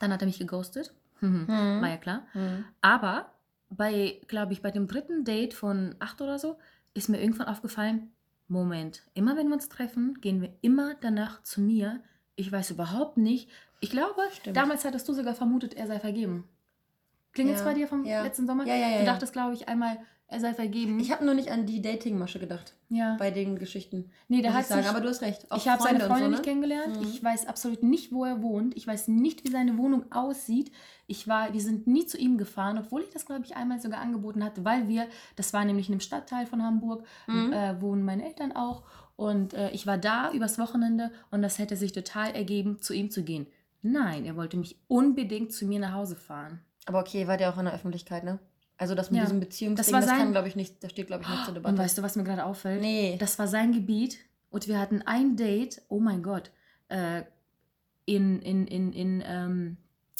dann 0.00 0.12
hat 0.12 0.22
er 0.22 0.26
mich 0.26 0.40
geghostet. 0.40 0.92
War 1.20 1.88
ja 1.88 1.96
klar. 1.96 2.26
Mhm. 2.34 2.64
Aber 2.80 3.30
bei, 3.70 4.20
glaube 4.26 4.54
ich, 4.54 4.60
bei 4.60 4.72
dem 4.72 4.88
dritten 4.88 5.24
Date 5.24 5.54
von 5.54 5.94
acht 6.00 6.20
oder 6.20 6.40
so, 6.40 6.56
ist 6.94 7.08
mir 7.08 7.20
irgendwann 7.20 7.46
aufgefallen, 7.46 8.10
Moment, 8.48 9.02
immer 9.14 9.36
wenn 9.36 9.46
wir 9.46 9.54
uns 9.54 9.68
treffen, 9.68 10.20
gehen 10.20 10.40
wir 10.40 10.52
immer 10.62 10.94
danach 11.00 11.42
zu 11.44 11.60
mir. 11.60 12.00
Ich 12.34 12.50
weiß 12.50 12.72
überhaupt 12.72 13.18
nicht. 13.18 13.48
Ich 13.84 13.90
glaube, 13.90 14.20
Stimmt. 14.32 14.56
damals 14.56 14.84
hattest 14.84 15.08
du 15.08 15.12
sogar 15.12 15.34
vermutet, 15.34 15.74
er 15.74 15.86
sei 15.86 15.98
vergeben. 16.00 16.48
Klingelt 17.32 17.56
es 17.56 17.62
Ja, 17.62 17.68
bei 17.68 17.74
dir 17.74 17.88
vom 17.88 18.04
ja. 18.04 18.22
letzten 18.22 18.46
Sommer? 18.46 18.66
Ja, 18.66 18.74
ja, 18.76 18.88
ja, 18.88 18.98
Du 19.00 19.04
dachtest, 19.06 19.32
glaube 19.32 19.54
ich, 19.54 19.68
einmal, 19.68 19.98
er 20.28 20.40
sei 20.40 20.54
vergeben. 20.54 20.98
Ich 21.00 21.10
habe 21.12 21.24
nur 21.24 21.34
nicht 21.34 21.50
an 21.50 21.66
die 21.66 21.82
Dating-Masche 21.82 22.38
gedacht. 22.38 22.74
ja. 22.88 23.16
Bei 23.18 23.30
den 23.32 23.58
Geschichten. 23.58 24.10
Nee, 24.28 24.40
muss 24.42 24.52
hat 24.52 24.60
ich 24.62 24.66
sagen. 24.68 24.86
Aber 24.86 25.00
du 25.00 25.08
hast 25.08 25.20
recht. 25.20 25.50
Auch 25.50 25.56
ich 25.58 25.68
habe 25.68 25.82
seine 25.82 25.98
Freunde 26.00 26.06
Freundin 26.06 26.24
so, 26.26 26.30
nicht 26.30 26.38
ne? 26.38 26.44
kennengelernt. 26.44 26.96
Mhm. 27.00 27.06
Ich 27.08 27.22
weiß 27.22 27.46
absolut 27.46 27.82
nicht, 27.82 28.12
wo 28.12 28.24
er 28.24 28.40
wohnt. 28.40 28.76
Ich 28.76 28.86
weiß 28.86 29.08
nicht, 29.08 29.44
wie 29.44 29.50
seine 29.50 29.76
Wohnung 29.78 30.10
aussieht. 30.12 30.70
Ich 31.08 31.26
war, 31.28 31.52
wir 31.52 31.60
sind 31.60 31.86
nie 31.88 32.06
zu 32.06 32.16
ihm 32.18 32.38
gefahren, 32.38 32.78
obwohl 32.78 33.02
ich 33.02 33.10
das, 33.10 33.26
glaube 33.26 33.44
ich, 33.44 33.56
einmal 33.56 33.80
sogar 33.80 34.00
angeboten 34.00 34.42
hatte, 34.44 34.64
weil 34.64 34.86
wir, 34.88 35.06
das 35.36 35.52
war 35.52 35.64
nämlich 35.64 35.88
in 35.88 35.94
einem 35.94 36.00
Stadtteil 36.00 36.46
von 36.46 36.62
Hamburg, 36.62 37.04
Mhm. 37.26 37.52
äh, 37.52 37.80
wohnen 37.82 38.04
meine 38.04 38.24
Eltern 38.24 38.52
auch. 38.52 38.84
Und 39.16 39.54
äh, 39.54 39.70
ich 39.70 39.86
war 39.86 39.98
da 39.98 40.32
übers 40.32 40.58
Wochenende 40.58 41.10
und 41.30 41.42
das 41.42 41.58
hätte 41.58 41.76
sich 41.76 41.92
total 41.92 42.30
ergeben, 42.34 42.80
zu 42.80 42.94
ihm 42.94 43.10
zu 43.10 43.22
gehen. 43.22 43.46
Nein, 43.86 44.24
er 44.24 44.34
wollte 44.34 44.56
mich 44.56 44.78
unbedingt 44.88 45.52
zu 45.52 45.66
mir 45.66 45.78
nach 45.78 45.92
Hause 45.92 46.16
fahren. 46.16 46.60
Aber 46.86 47.00
okay, 47.00 47.26
war 47.28 47.36
der 47.36 47.50
auch 47.52 47.58
in 47.58 47.66
der 47.66 47.74
Öffentlichkeit, 47.74 48.24
ne? 48.24 48.38
Also 48.78 48.94
das 48.94 49.10
mit 49.10 49.18
Ja. 49.18 49.24
diesem 49.24 49.40
Beziehungsding, 49.40 49.76
Das 49.76 49.86
das, 49.86 49.92
war 49.94 50.02
sein- 50.02 50.18
kann, 50.18 50.32
glaube 50.32 50.48
ich, 50.48 50.56
nicht, 50.56 50.82
das 50.82 50.90
steht, 50.90 51.06
glaube 51.06 51.22
ich, 51.22 51.28
nicht 51.28 51.44
zur 51.44 51.54
Debatte. 51.54 51.72
Und 51.74 51.78
weißt 51.78 51.98
du, 51.98 52.02
was 52.02 52.16
mir 52.16 52.24
gerade 52.24 52.44
auffällt? 52.44 52.80
nee. 52.80 53.16
Das 53.20 53.38
war 53.38 53.46
sein 53.46 53.72
Gebiet 53.72 54.18
und 54.50 54.66
wir 54.68 54.78
hatten 54.80 55.02
ein 55.02 55.36
Date, 55.36 55.82
oh 55.88 56.00
mein 56.00 56.22
Gott, 56.22 56.50
äh, 56.88 57.22
in, 58.06 58.40
in, 58.42 58.66
in, 58.66 58.92
in, 58.92 59.22
ähm, 59.26 59.76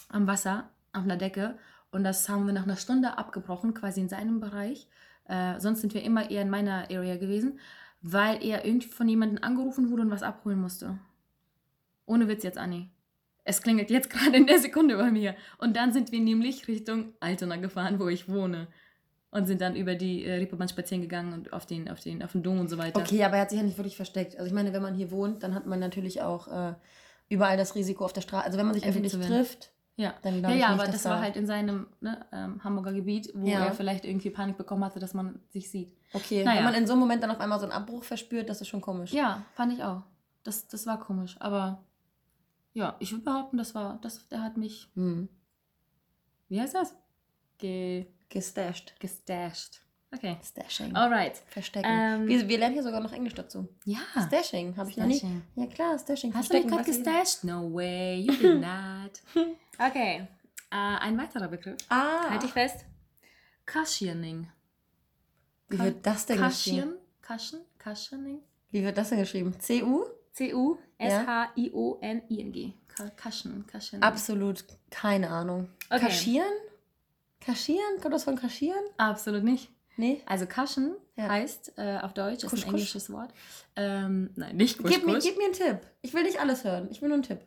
am 0.09 0.26
Wasser, 0.26 0.71
auf 0.92 1.02
einer 1.02 1.16
Decke. 1.16 1.59
Und 1.90 2.04
das 2.04 2.28
haben 2.28 2.47
wir 2.47 2.52
nach 2.52 2.64
einer 2.64 2.76
Stunde 2.76 3.18
abgebrochen, 3.18 3.73
quasi 3.75 4.00
in 4.00 4.09
seinem 4.09 4.40
Bereich. 4.40 4.88
Äh, 5.26 5.59
sonst 5.59 5.80
sind 5.80 5.94
wir 5.94 6.02
immer 6.02 6.30
eher 6.30 6.42
in 6.42 6.50
meiner 6.50 6.90
Area 6.90 7.16
gewesen, 7.16 7.59
weil 8.02 8.44
er 8.44 8.64
irgendwie 8.66 8.88
von 8.88 9.09
jemandem 9.09 9.42
angerufen 9.42 9.90
wurde 9.90 10.02
und 10.02 10.11
was 10.11 10.23
abholen 10.23 10.61
musste. 10.61 10.99
Ohne 12.06 12.28
Witz 12.28 12.42
jetzt, 12.44 12.59
Anni. 12.59 12.90
Es 13.45 13.61
klingelt 13.63 13.91
jetzt 13.91 14.11
gerade 14.11 14.37
in 14.37 14.47
der 14.47 14.59
Sekunde 14.59 14.97
bei 14.97 15.11
mir. 15.11 15.35
Und 15.59 15.77
dann 15.77 15.93
sind 15.93 16.13
wir 16.13 16.21
nämlich 16.21 16.67
Richtung 16.69 17.13
Altona 17.21 17.57
gefahren, 17.57 18.01
wo 18.01 18.09
ich 18.09 18.29
wohne. 18.29 18.69
Und 19.31 19.47
sind 19.47 19.61
dann 19.61 19.75
über 19.75 19.97
die 19.97 20.25
äh, 20.25 20.35
Reeperbahn 20.35 20.69
spazieren 20.69 21.03
gegangen 21.03 21.33
und 21.33 21.53
auf 21.53 21.67
den, 21.67 21.91
auf, 21.91 21.99
den, 22.01 22.23
auf 22.23 22.33
den 22.33 22.43
Dom 22.45 22.61
und 22.61 22.69
so 22.71 22.79
weiter. 22.79 23.01
Okay, 23.01 23.23
aber 23.25 23.35
er 23.37 23.43
hat 23.43 23.51
sich 23.51 23.59
ja 23.59 23.65
nicht 23.65 23.77
wirklich 23.77 23.97
versteckt. 23.97 24.35
Also 24.37 24.47
ich 24.47 24.53
meine, 24.53 24.73
wenn 24.73 24.81
man 24.83 24.95
hier 24.95 25.11
wohnt, 25.11 25.43
dann 25.43 25.55
hat 25.55 25.67
man 25.67 25.81
natürlich 25.81 26.23
auch 26.23 26.47
äh, 26.49 26.75
überall 27.29 27.57
das 27.57 27.75
Risiko 27.75 28.05
auf 28.05 28.13
der 28.13 28.21
Straße. 28.21 28.47
Also 28.47 28.59
wenn 28.59 28.67
man 28.67 28.75
sich 28.75 28.87
öffentlich 28.87 29.11
zu 29.13 29.19
werden. 29.19 29.33
trifft, 29.33 29.73
Ja. 29.97 30.15
dann 30.23 30.35
Ja, 30.35 30.41
glaube 30.41 30.55
ich 30.55 30.61
ja, 30.61 30.71
nicht, 30.73 30.81
aber 30.83 30.93
das 30.93 31.05
war 31.05 31.17
da- 31.17 31.21
halt 31.23 31.35
in 31.37 31.47
seinem 31.49 31.89
ne, 32.01 32.25
ähm, 32.33 32.63
Hamburger 32.63 32.93
Gebiet, 32.93 33.31
wo 33.35 33.47
Ja. 33.49 33.65
er 33.67 33.73
vielleicht 33.73 34.05
irgendwie 34.05 34.31
Panik 34.31 34.57
bekommen 34.57 34.85
hatte, 34.85 35.01
dass 35.01 35.15
man 35.15 35.41
sich 35.51 35.69
sieht. 35.69 35.93
Okay, 36.13 36.45
Naja. 36.45 36.59
wenn 36.59 36.65
man 36.67 36.75
in 36.75 36.87
so 36.87 36.93
einem 36.93 37.01
Moment 37.01 37.23
dann 37.25 37.33
auf 37.33 37.41
einmal 37.41 37.59
so 37.59 37.65
einen 37.65 37.73
Abbruch 37.73 38.05
verspürt, 38.05 38.49
das 38.49 38.61
ist 38.61 38.69
schon 38.69 38.81
komisch. 38.81 39.13
Ja, 39.13 39.43
fand 39.55 39.73
ich 39.73 39.83
auch. 39.83 40.03
Das, 40.45 40.69
das 40.69 40.87
war 40.87 41.01
komisch. 41.01 41.37
Aber 41.41 41.83
ja, 42.75 42.97
ich 43.00 43.11
würde 43.12 43.25
behaupten, 43.25 43.57
das 43.57 43.75
war, 43.75 43.99
das, 44.02 44.28
der 44.28 44.43
hat 44.43 44.57
mich, 44.59 44.90
Hm. 44.95 45.28
wie 46.49 46.61
heißt 46.61 46.75
das? 46.75 46.95
Ge, 47.59 48.07
Gestasht. 48.28 48.95
gestasht. 49.00 49.81
Okay. 50.12 50.37
Stashing. 50.45 50.95
Alright. 50.95 51.38
Verstecken. 51.49 51.88
Ähm, 51.90 52.26
wir, 52.28 52.49
wir 52.49 52.59
lernen 52.59 52.75
hier 52.75 52.85
sogar 52.85 53.00
noch 53.00 53.12
Englisch 53.12 53.35
dazu. 53.35 53.69
Ja. 53.85 53.99
Stashing 54.28 54.76
habe 54.76 54.88
ich 54.90 54.97
noch 54.97 55.07
nie. 55.07 55.21
Ja 55.57 55.66
klar, 55.66 55.99
Stashing. 55.99 56.33
Hast 56.35 56.52
du 56.52 56.57
mich 56.57 56.66
gerade 56.69 56.85
Verstecken, 56.85 57.04
gestasht? 57.04 57.43
No 57.45 57.73
way, 57.75 58.21
you 58.21 58.33
did 58.33 58.61
not. 58.61 59.21
okay. 59.78 60.28
Äh, 60.71 60.76
ein 60.76 61.19
weiterer 61.19 61.49
Begriff. 61.49 61.76
ich- 61.81 61.87
Ah. 61.90 62.31
Halt 62.31 62.43
dich 62.45 62.52
fest. 62.52 62.85
Cushioning. 63.66 64.49
Wie 65.69 65.78
wird 65.81 66.07
das 66.07 66.26
denn 66.26 66.40
geschrieben? 66.40 66.95
Cushion? 67.21 67.61
Cushion? 67.61 67.61
Cushioning? 67.83 68.40
Wie 68.71 68.83
wird 68.85 68.97
das 68.99 69.09
denn 69.09 69.19
geschrieben? 69.19 69.59
C-U? 69.59 70.04
C-U-S-H-I-O-N-I-N-G. 70.35 72.75
Cu- 72.97 73.11
Cushion. 73.17 73.64
Cushion. 73.71 74.03
Absolut 74.03 74.64
keine 74.91 75.29
Ahnung. 75.31 75.69
Okay. 75.91 76.00
Kaschieren? 76.07 76.53
Kaschieren? 77.41 78.00
Kommt 78.00 78.14
das 78.14 78.25
von 78.25 78.37
kaschieren? 78.37 78.83
Absolut 78.97 79.43
nicht. 79.45 79.69
Nee. 79.97 80.21
Also 80.26 80.47
Cushion 80.47 80.95
Ja. 81.17 81.29
heißt 81.29 81.73
äh, 81.76 81.99
auf 82.03 82.14
Deutsch, 82.14 82.43
ist 82.45 82.50
Kusch, 82.50 82.61
ein 82.61 82.64
kusch. 82.64 82.73
englisches 82.75 83.11
Wort. 83.11 83.33
Ähm, 83.76 84.31
nein, 84.37 84.57
nicht 84.57 84.79
kusch, 84.79 84.91
Gib 84.93 85.05
mir, 85.07 85.19
gib 85.19 85.37
mir 85.37 85.45
einen 85.45 85.53
Tipp. 85.55 85.81
Ich 86.03 86.14
will 86.14 86.23
nicht 86.25 86.41
alles 86.41 86.64
hören. 86.64 86.88
Ich 86.91 87.00
will 87.03 87.09
nur 87.09 87.17
einen 87.17 87.23
Tipp. 87.25 87.41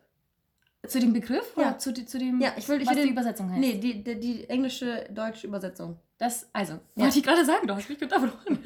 Zu 0.87 0.99
dem 0.99 1.11
Begriff 1.13 1.53
Ja. 1.57 1.69
oder 1.69 1.79
zu, 1.79 1.93
zu 1.93 2.17
dem, 2.19 2.39
Ja, 2.39 2.53
ich 2.57 2.67
will, 2.69 2.79
ich 2.81 2.87
was 2.87 2.95
will 2.95 3.01
die 3.03 3.09
den, 3.09 3.13
Übersetzung 3.13 3.49
heißt? 3.49 3.59
Nee, 3.59 3.77
die, 3.79 4.03
die, 4.03 4.19
die 4.19 4.49
englische, 4.49 5.07
deutsche 5.11 5.47
Übersetzung. 5.47 5.97
Das, 6.17 6.49
also, 6.51 6.73
Ja. 6.95 7.03
wollte 7.03 7.19
ich 7.19 7.23
gerade 7.23 7.45
sagen, 7.45 7.67
du 7.67 7.75
hast 7.75 7.89
mich 7.89 8.01
unterbrochen. 8.01 8.57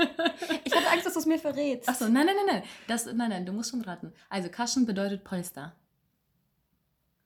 Ich 0.63 0.74
hatte 0.74 0.89
Angst, 0.89 1.05
dass 1.05 1.13
du 1.13 1.20
es 1.20 1.25
mir 1.25 1.38
verrätst. 1.38 1.89
Achso, 1.89 2.05
nein, 2.08 2.25
nein, 2.25 2.36
nein, 2.46 2.55
nein. 2.55 2.63
Das, 2.88 3.05
nein, 3.08 3.29
nein, 3.29 3.46
du 3.46 3.51
musst 3.51 3.72
schon 3.72 3.81
raten. 3.81 4.13
Also 4.29 4.50
Cushion 4.50 4.86
bedeutet 4.86 5.24
Polster. 5.25 5.75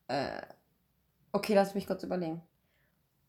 Äh, 0.07 0.41
okay, 1.31 1.53
lass 1.53 1.75
mich 1.75 1.85
kurz 1.85 2.03
überlegen. 2.03 2.41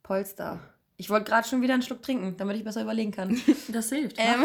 Polster. 0.02 0.58
Ich 0.96 1.10
wollte 1.10 1.26
gerade 1.30 1.46
schon 1.46 1.60
wieder 1.60 1.74
einen 1.74 1.82
Schluck 1.82 2.00
trinken, 2.02 2.36
damit 2.38 2.56
ich 2.56 2.64
besser 2.64 2.82
überlegen 2.82 3.12
kann. 3.12 3.38
Das 3.68 3.90
hilft. 3.90 4.16
ähm, 4.18 4.44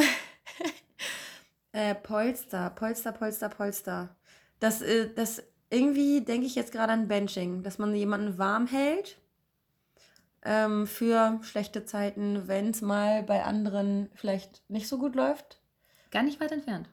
äh, 1.72 1.96
Polster, 1.96 2.70
Polster, 2.72 3.14
Polster, 3.14 3.48
Polster. 3.50 4.16
Das, 4.60 4.82
äh, 4.82 5.10
das 5.14 5.42
irgendwie 5.70 6.22
denke 6.22 6.46
ich 6.48 6.56
jetzt 6.56 6.74
gerade 6.74 6.92
an 6.92 7.08
Benching, 7.08 7.64
dass 7.64 7.78
man 7.78 7.96
jemanden 7.96 8.38
warm 8.38 8.68
hält 8.68 9.18
ähm, 10.44 10.88
für 10.88 11.40
schlechte 11.44 11.86
Zeiten, 11.86 12.48
wenn 12.48 12.70
es 12.70 12.82
mal 12.82 13.24
bei 13.24 13.44
anderen 13.44 14.10
vielleicht 14.16 14.70
nicht 14.70 14.88
so 14.88 14.98
gut 14.98 15.16
läuft. 15.16 15.62
Gar 16.12 16.24
nicht 16.24 16.40
weit 16.40 16.52
entfernt. 16.52 16.90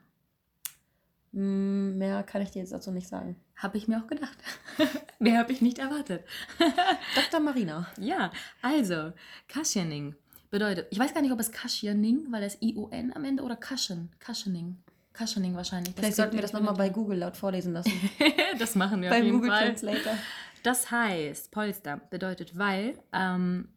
Hm, 1.33 1.99
mehr 1.99 2.23
kann 2.23 2.43
ich 2.43 2.51
dir 2.51 2.61
jetzt 2.61 2.73
dazu 2.73 2.91
nicht 2.91 3.09
sagen. 3.09 3.37
Habe 3.57 3.77
ich 3.77 3.89
mir 3.89 3.99
auch 3.99 4.07
gedacht. 4.07 4.39
Mehr 5.19 5.39
habe 5.41 5.53
ich 5.53 5.61
nicht 5.61 5.79
erwartet. 5.79 6.25
Dr. 7.17 7.41
Marina. 7.41 7.89
Ja, 7.99 8.31
also, 8.63 9.13
Cushioning 9.53 10.15
bedeutet, 10.51 10.87
ich 10.91 10.99
weiß 10.99 11.13
gar 11.13 11.23
nicht, 11.23 11.33
ob 11.33 11.41
es 11.41 11.51
Cushioning, 11.51 12.29
weil 12.31 12.45
es 12.45 12.57
I-O-N 12.63 13.13
am 13.15 13.25
Ende 13.25 13.43
oder 13.43 13.57
Cushion. 13.57 14.11
Cushioning. 14.25 14.79
Cushioning 15.13 15.57
wahrscheinlich. 15.57 15.95
Vielleicht 15.97 16.17
sollten 16.17 16.35
wir 16.35 16.43
das 16.43 16.53
nochmal 16.53 16.75
bei 16.75 16.89
Google 16.89 17.19
laut 17.19 17.37
vorlesen 17.37 17.73
lassen. 17.73 17.93
Das 18.59 18.75
machen 18.75 19.03
wir 19.03 19.11
auf 19.11 19.15
Beim 19.15 19.25
jeden 19.25 19.37
Google 19.37 19.51
Fall. 19.51 19.67
Translator. 19.67 20.13
Das 20.63 20.91
heißt, 20.91 21.51
Polster 21.51 22.01
bedeutet, 22.11 22.59
weil 22.59 22.99
ähm, 23.13 23.69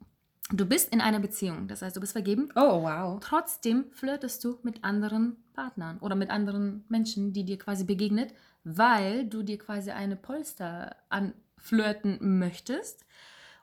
du 0.51 0.65
bist 0.65 0.91
in 0.93 1.01
einer 1.01 1.19
Beziehung, 1.19 1.67
das 1.67 1.81
heißt, 1.81 1.95
du 1.95 1.99
bist 1.99 2.13
vergeben, 2.13 2.49
Oh, 2.55 2.83
wow. 2.83 3.19
trotzdem 3.21 3.85
flirtest 3.91 4.43
du 4.43 4.59
mit 4.63 4.83
anderen 4.83 5.37
Partnern 5.53 5.99
oder 5.99 6.15
mit 6.15 6.29
anderen 6.29 6.83
Menschen, 6.89 7.33
die 7.33 7.43
dir 7.43 7.57
quasi 7.57 7.83
begegnet, 7.83 8.33
weil 8.63 9.25
du 9.25 9.43
dir 9.43 9.57
quasi 9.57 9.91
eine 9.91 10.15
Polster 10.15 10.95
anflirten 11.09 12.39
möchtest 12.39 13.05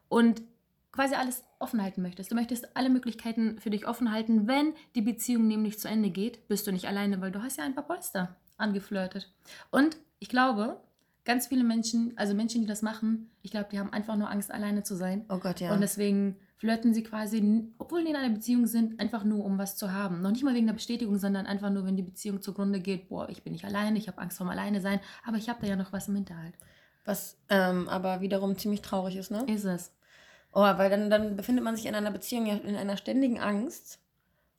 und 0.09 0.43
quasi 0.93 1.15
alles 1.15 1.45
offen 1.59 1.83
halten 1.83 2.03
möchtest. 2.03 2.31
Du 2.31 2.35
möchtest 2.35 2.77
alle 2.77 2.91
Möglichkeiten 2.91 3.59
für 3.61 3.71
dich 3.71 3.87
offen 3.87 4.11
halten. 4.13 4.49
Wenn 4.49 4.75
die 4.95 5.03
Beziehung 5.03 5.47
nämlich 5.47 5.79
zu 5.79 5.89
Ende 5.89 6.11
geht, 6.11 6.49
bist 6.49 6.67
du 6.67 6.73
nicht 6.73 6.87
alleine, 6.89 7.21
weil 7.21 7.31
du 7.31 7.43
hast 7.43 7.59
ja 7.59 7.65
ein 7.65 7.75
paar 7.75 7.87
Polster 7.87 8.37
angeflirtet. 8.57 9.33
Und 9.71 9.97
ich 10.19 10.29
glaube, 10.29 10.81
ganz 11.29 11.47
viele 11.49 11.63
Menschen, 11.63 12.15
also 12.17 12.33
Menschen, 12.33 12.63
die 12.63 12.67
das 12.67 12.81
machen, 12.81 13.31
ich 13.43 13.51
glaube, 13.51 13.69
die 13.71 13.79
haben 13.79 13.93
einfach 13.93 14.17
nur 14.17 14.31
Angst, 14.31 14.51
alleine 14.51 14.83
zu 14.83 14.97
sein. 14.97 15.27
Oh 15.29 15.37
Gott, 15.37 15.61
ja. 15.61 15.75
Und 15.75 15.83
deswegen 15.83 16.37
flirten 16.57 16.95
sie 16.95 17.03
quasi, 17.03 17.69
obwohl 17.77 18.03
die 18.03 18.09
in 18.09 18.17
einer 18.17 18.33
Beziehung 18.35 18.67
sind, 18.67 18.99
einfach 18.99 19.25
nur, 19.25 19.45
um 19.45 19.59
was 19.59 19.77
zu 19.77 19.93
haben. 19.93 20.23
Noch 20.23 20.31
nicht 20.31 20.43
mal 20.43 20.55
wegen 20.55 20.67
der 20.67 20.73
Bestätigung, 20.73 21.19
sondern 21.19 21.45
einfach 21.45 21.69
nur, 21.69 21.85
wenn 21.85 21.97
die 21.97 22.03
Beziehung 22.03 22.41
zugrunde 22.41 22.81
geht, 22.81 23.11
boah, 23.11 23.29
ich 23.29 23.43
bin 23.43 23.53
nicht 23.53 23.67
alleine, 23.67 23.99
ich 23.99 24.09
habe 24.09 24.19
Angst 24.23 24.39
vorm 24.39 24.49
Alleine 24.49 24.81
sein, 24.81 25.01
aber 25.23 25.37
ich 25.37 25.51
habe 25.51 25.61
da 25.61 25.67
ja 25.67 25.77
noch 25.77 25.93
was 25.93 26.09
im 26.09 26.15
Hinterhalt. 26.15 26.55
Was 27.05 27.37
ähm, 27.51 27.91
aber 27.91 28.23
wiederum 28.23 28.57
ziemlich 28.57 28.81
traurig 28.81 29.17
ist, 29.17 29.31
ne? 29.31 29.45
Ist 29.49 29.65
es, 29.65 29.93
Oh, 30.53 30.63
weil 30.63 30.89
dann, 30.89 31.11
dann 31.11 31.37
befindet 31.37 31.63
man 31.63 31.77
sich 31.77 31.85
in 31.85 31.95
einer 31.95 32.11
Beziehung 32.11 32.47
ja 32.47 32.55
in 32.55 32.75
einer 32.75 32.97
ständigen 32.97 33.39
Angst. 33.39 33.99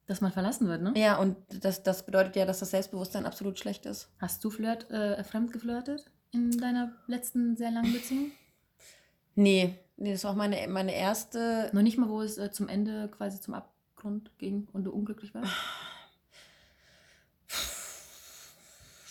dass 0.05 0.21
man 0.21 0.31
verlassen 0.31 0.67
wird, 0.67 0.83
ne? 0.83 0.93
Ja, 0.95 1.17
und 1.17 1.35
das, 1.61 1.81
das 1.81 2.05
bedeutet 2.05 2.35
ja, 2.35 2.45
dass 2.45 2.59
das 2.59 2.69
Selbstbewusstsein 2.69 3.25
absolut 3.25 3.57
schlecht 3.57 3.87
ist. 3.87 4.09
Hast 4.19 4.43
du 4.43 4.51
flirt, 4.51 4.89
äh, 4.91 5.23
fremd 5.23 5.51
geflirtet 5.51 6.05
in 6.31 6.57
deiner 6.59 6.91
letzten 7.07 7.55
sehr 7.57 7.71
langen 7.71 7.93
Beziehung? 7.93 8.31
Nee, 9.35 9.75
nee, 9.97 10.11
das 10.11 10.23
war 10.23 10.31
auch 10.31 10.35
meine, 10.35 10.67
meine 10.67 10.93
erste. 10.93 11.69
Noch 11.73 11.81
nicht 11.81 11.97
mal, 11.97 12.09
wo 12.09 12.21
es 12.21 12.37
äh, 12.37 12.51
zum 12.51 12.67
Ende 12.67 13.07
quasi 13.09 13.39
zum 13.41 13.53
Abgrund 13.53 14.31
ging 14.37 14.67
und 14.73 14.83
du 14.83 14.91
unglücklich 14.91 15.33
warst? 15.33 15.51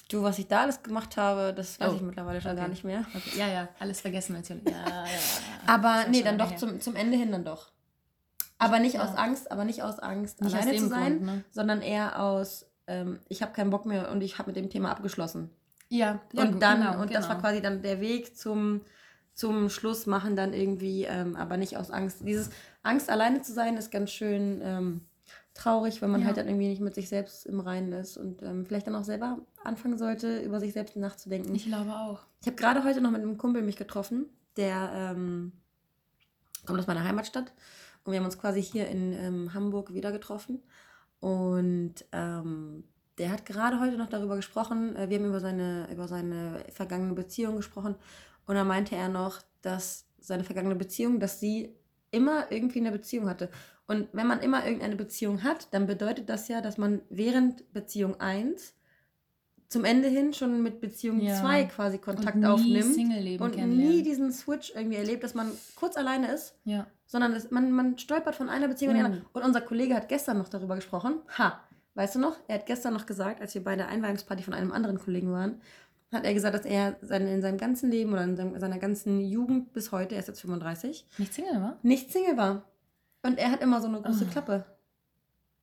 Du, 0.09 0.23
was 0.23 0.39
ich 0.39 0.47
da 0.47 0.63
alles 0.63 0.83
gemacht 0.83 1.19
habe, 1.19 1.53
das 1.53 1.79
weiß 1.79 1.91
Oh, 1.91 1.97
ich 1.97 2.01
mittlerweile 2.01 2.41
schon 2.41 2.53
okay. 2.53 2.61
gar 2.61 2.69
nicht 2.69 2.83
mehr. 2.83 3.05
Okay. 3.15 3.39
Ja, 3.39 3.47
ja, 3.47 3.69
alles 3.79 4.01
vergessen 4.01 4.33
natürlich. 4.33 4.65
Ja, 4.65 4.89
ja, 4.89 5.05
ja. 5.05 5.11
Aber 5.67 6.07
nee, 6.09 6.23
dann 6.23 6.39
doch 6.39 6.51
her. 6.51 6.57
zum, 6.57 6.81
zum 6.81 6.97
Ende 6.97 7.19
hin 7.19 7.31
dann 7.31 7.45
doch. 7.45 7.71
Aber 8.57 8.79
nicht 8.79 8.99
aus 8.99 9.15
Angst, 9.15 9.53
aber 9.53 9.65
nicht 9.65 9.83
aus 9.85 10.01
Angst, 10.01 10.41
Nicht 10.41 10.49
aus 10.49 10.63
alleine 10.63 10.73
dem 10.73 10.83
zu 10.83 10.89
sein, 10.89 11.13
Grund, 11.19 11.23
ne? 11.27 11.45
sondern 11.53 11.81
eher 11.81 12.21
aus, 12.21 12.67
ähm, 12.89 13.21
ich 13.29 13.41
habe 13.43 13.53
keinen 13.53 13.71
Bock 13.71 13.87
mehr 13.87 14.11
und 14.11 14.21
ich 14.21 14.39
habe 14.39 14.49
mit 14.49 14.57
dem 14.57 14.69
Thema 14.69 14.91
abgeschlossen. 14.91 15.51
Ja, 15.89 16.21
ja 16.33 16.43
und 16.45 16.61
dann, 16.61 16.81
genau, 16.81 17.01
und 17.01 17.15
das 17.15 17.29
war 17.29 17.37
genau. 17.37 17.49
quasi 17.49 17.63
dann 17.63 17.83
der 17.83 18.01
Weg 18.01 18.37
zum, 18.37 18.83
zum 19.35 19.71
Schluss 19.71 20.07
machen, 20.07 20.37
dann 20.37 20.53
irgendwie, 20.53 21.05
ähm, 21.05 21.37
aber 21.37 21.57
nicht 21.57 21.77
aus 21.77 21.91
Angst. 21.91 22.21
Dieses 22.27 22.51
Angst, 22.83 23.11
alleine 23.11 23.43
zu 23.43 23.53
sein, 23.53 23.77
ist 23.77 23.91
ganz 23.91 24.11
schön 24.11 24.61
ähm, 24.63 25.01
traurig, 25.55 26.03
wenn 26.03 26.11
man 26.11 26.21
Ja. 26.21 26.29
halt 26.29 26.37
dann 26.37 26.47
irgendwie 26.47 26.69
nicht 26.69 26.81
mit 26.81 26.95
sich 26.95 27.09
selbst 27.09 27.47
im 27.47 27.61
Reinen 27.61 27.93
ist 27.93 28.17
und 28.17 28.43
ähm, 28.43 28.67
vielleicht 28.67 28.87
dann 28.87 28.95
auch 28.95 29.05
selber 29.05 29.39
anfangen 29.65 29.99
sollte, 29.99 30.41
über 30.41 30.61
sich 30.61 30.73
selbst 30.73 30.97
nachzudenken. 30.97 31.55
Ich 31.55 31.67
glaube 31.67 31.91
auch. 31.91 32.21
Ich 32.41 32.47
habe 32.47 32.57
gerade 32.57 32.85
heute 32.85 33.01
noch 33.01 33.11
mit 33.11 33.23
einem 33.23 33.39
Kumpel 33.39 33.63
mich 33.63 33.77
getroffen, 33.77 34.27
der 34.57 34.91
ähm, 34.95 35.53
kommt 36.67 36.79
aus 36.79 36.87
meiner 36.87 37.05
Heimatstadt. 37.05 37.53
Und 38.05 38.13
wir 38.13 38.21
haben 38.21 38.27
uns 38.27 38.39
quasi 38.39 38.63
hier 38.63 38.89
in 38.89 39.13
ähm, 39.13 39.55
Hamburg 39.55 39.93
wieder 39.93 40.13
getroffen. 40.13 40.63
Und 41.21 41.95
ähm, 42.13 42.85
der 43.19 43.31
hat 43.31 43.45
gerade 43.47 43.81
heute 43.81 43.97
noch 43.97 44.09
darüber 44.09 44.37
gesprochen. 44.37 44.97
Äh, 44.97 45.09
wir 45.11 45.19
haben 45.19 45.27
über 45.27 45.41
seine, 45.41 45.89
über 45.93 46.09
seine 46.09 46.65
vergangene 46.73 47.15
Beziehung 47.15 47.57
gesprochen. 47.57 47.95
Und 48.47 48.55
da 48.55 48.65
meinte 48.65 48.97
er 48.97 49.09
noch, 49.09 49.41
dass 49.63 50.07
seine 50.21 50.45
vergangene 50.45 50.75
Beziehung, 50.77 51.21
dass 51.21 51.41
sie 51.41 51.75
immer 52.11 52.51
irgendwie 52.51 52.81
eine 52.81 52.93
Beziehung 52.93 53.29
hatte. 53.29 53.51
Und 53.87 54.09
wenn 54.13 54.27
man 54.27 54.41
immer 54.41 54.65
irgendeine 54.65 54.97
Beziehung 54.97 55.43
hat, 55.43 55.73
dann 55.73 55.87
bedeutet 55.87 56.29
das 56.29 56.49
ja, 56.49 56.61
dass 56.61 56.79
man 56.79 57.01
während 57.11 57.73
Beziehung 57.73 58.21
1 58.21 58.75
zum 59.69 59.85
Ende 59.85 60.09
hin 60.09 60.33
schon 60.33 60.63
mit 60.63 60.81
Beziehung 60.81 61.21
Ja. 61.21 61.41
2 61.43 61.65
quasi 61.65 61.99
Kontakt 61.99 62.37
und 62.37 62.41
nie 62.41 62.47
aufnimmt 62.47 63.41
und 63.41 63.57
nie 63.69 64.03
diesen 64.03 64.33
Switch 64.33 64.73
irgendwie 64.75 64.97
erlebt, 64.97 65.23
dass 65.25 65.35
man 65.35 65.51
kurz 65.77 65.97
alleine 65.99 66.33
ist, 66.33 66.55
Ja. 66.65 66.87
sondern 67.07 67.39
man, 67.51 67.71
man 67.73 67.99
stolpert 67.99 68.35
von 68.35 68.49
einer 68.49 68.69
Beziehung 68.69 68.93
in 68.93 68.97
die 68.97 69.03
Mhm. 69.03 69.07
andere. 69.13 69.27
Und 69.35 69.43
unser 69.45 69.61
Kollege 69.61 69.95
hat 69.95 70.09
gestern 70.09 70.39
noch 70.39 70.49
darüber 70.49 70.75
gesprochen. 70.77 71.17
Ha, 71.37 71.61
weißt 71.99 72.15
du 72.15 72.19
noch? 72.21 72.37
Er 72.49 72.57
hat 72.57 72.67
gestern 72.67 72.95
noch 72.95 73.07
gesagt, 73.07 73.41
als 73.41 73.55
wir 73.55 73.63
bei 73.65 73.77
der 73.77 73.89
Einweihungsparty 73.89 74.43
von 74.43 74.55
einem 74.55 74.73
anderen 74.73 74.99
Kollegen 74.99 75.33
waren, 75.33 75.61
hat 76.13 76.25
er 76.25 76.33
gesagt, 76.33 76.55
dass 76.55 76.65
er 76.65 76.97
seine, 77.03 77.35
in 77.35 77.43
seinem 77.43 77.59
ganzen 77.59 77.91
Leben 77.91 78.13
oder 78.13 78.25
in 78.25 78.37
seinem, 78.37 78.59
seiner 78.59 78.79
ganzen 78.79 79.21
Jugend 79.21 79.73
bis 79.75 79.93
heute, 79.93 80.15
er 80.15 80.21
ist 80.21 80.29
jetzt 80.29 80.41
35, 80.41 81.07
Nicht 81.19 81.35
Single, 81.35 81.61
wa? 81.61 81.77
nicht 81.83 82.11
Single 82.11 82.37
war. 82.37 82.63
Und 83.23 83.39
er 83.39 83.51
hat 83.51 83.61
immer 83.61 83.81
so 83.83 83.89
eine 83.89 84.01
große 84.01 84.25
Ah. 84.27 84.31
Klappe. 84.33 84.65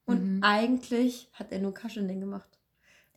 Und 0.05 0.23
Mhm. 0.37 0.43
eigentlich 0.43 1.29
hat 1.33 1.51
er 1.51 1.59
nur 1.59 1.73
Kaschending 1.73 2.19
gemacht. 2.19 2.49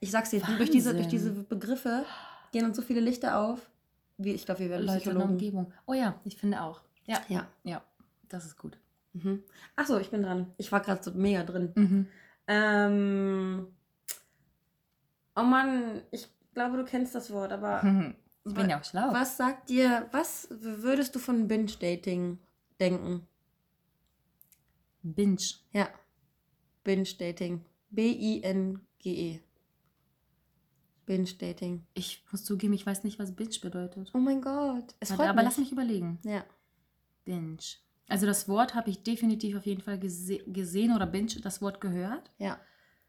Ich 0.01 0.11
sag's 0.11 0.31
dir, 0.31 0.41
durch 0.57 0.71
diese, 0.71 0.95
durch 0.95 1.09
diese. 1.09 1.31
Begriffe 1.31 2.05
gehen 2.53 2.65
uns 2.65 2.77
so 2.77 2.83
viele 2.83 3.01
Lichter 3.01 3.39
auf. 3.41 3.69
Wie, 4.17 4.33
ich 4.33 4.47
glaube, 4.47 4.61
wir 4.61 4.71
werden 4.71 4.87
Leute 4.87 4.99
in 4.99 5.05
der 5.05 5.11
Psychologen. 5.11 5.33
Umgebung. 5.33 5.73
Oh 5.87 5.93
ja, 5.93 6.15
ich 6.25 6.37
finde 6.39 6.63
auch. 6.63 6.81
Ja, 7.05 7.21
Ja. 7.29 7.47
ja, 7.65 7.83
das 8.29 8.47
ist 8.47 8.57
gut. 8.57 8.79
Mhm. 9.13 9.43
Achso, 9.77 9.99
ich 9.99 10.11
bin 10.11 10.23
dran. 10.23 10.47
Ich 10.57 10.71
war 10.73 10.81
gerade 10.81 11.03
so 11.03 11.11
mega 11.13 11.43
drin. 11.43 11.73
Mhm. 11.75 12.07
Ähm, 12.49 13.69
oh 15.37 15.43
Mann, 15.43 16.03
ich 16.11 16.27
glaube, 16.55 16.79
du 16.79 16.85
kennst 16.85 17.15
das 17.15 17.31
Wort, 17.31 17.53
aber 17.53 17.83
Ich 18.49 18.55
bin 18.55 18.71
ja 18.71 18.81
auch 18.81 18.85
schlau. 18.85 19.13
was 19.13 19.37
sagt 19.37 19.69
dir, 19.69 20.09
was 20.11 20.49
würdest 20.51 21.15
du 21.15 21.19
von 21.19 21.47
Binge-Dating 21.47 22.39
denken? 22.81 23.27
Binge. 25.03 25.37
Ja, 25.73 25.89
Binge-Dating. 26.85 27.65
B-I-N-G-E. 27.91 29.41
Binge-Dating. 31.05 31.87
Ich 31.95 32.25
muss 32.31 32.45
zugeben, 32.45 32.73
ich 32.73 32.87
weiß 32.87 33.05
nicht, 33.05 33.19
was 33.19 33.33
Binge 33.35 33.55
bedeutet. 33.61 34.11
Oh 34.15 34.19
mein 34.19 34.41
Gott, 34.41 34.95
es 35.01 35.11
Warte, 35.11 35.23
freut 35.23 35.29
aber 35.31 35.37
mich. 35.37 35.45
lass 35.45 35.59
mich 35.59 35.73
überlegen. 35.73 36.19
Ja, 36.25 36.45
Binge. 37.25 37.59
Also 38.09 38.27
das 38.27 38.49
Wort 38.49 38.75
habe 38.75 38.91
ich 38.91 39.03
definitiv 39.03 39.57
auf 39.57 39.67
jeden 39.67 39.83
Fall 39.83 39.99
gese 39.99 40.39
gesehen 40.39 40.95
oder 40.95 41.07
Binge, 41.07 41.41
das 41.43 41.63
Wort 41.63 41.81
gehört. 41.81 42.31
ja. 42.39 42.59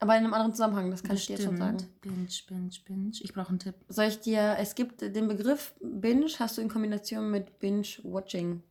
Aber 0.02 0.16
in 0.16 0.24
einem 0.24 0.34
anderen 0.34 0.54
Zusammenhang, 0.54 0.90
das 0.92 1.04
kann 1.04 1.18
ich 1.18 1.26
dir 1.26 1.34
jetzt 1.34 1.44
schon 1.44 1.58
sagen. 1.58 1.78
Binge, 2.00 2.28
Binge, 2.48 2.70
Binge. 2.86 3.12
Ich 3.20 3.34
brauche 3.34 3.50
einen 3.50 3.60
Tipp. 3.60 3.76
Soll 3.90 4.06
ich 4.06 4.22
dir, 4.22 4.56
es 4.58 4.76
gibt 4.76 5.02
den 5.02 5.28
Begriff 5.28 5.74
Binge, 5.82 6.28
hast 6.40 6.58
du 6.58 6.62
in 6.62 6.70
Kombination 6.70 7.30
mit 7.30 7.60
Binge-Watching 7.60 8.64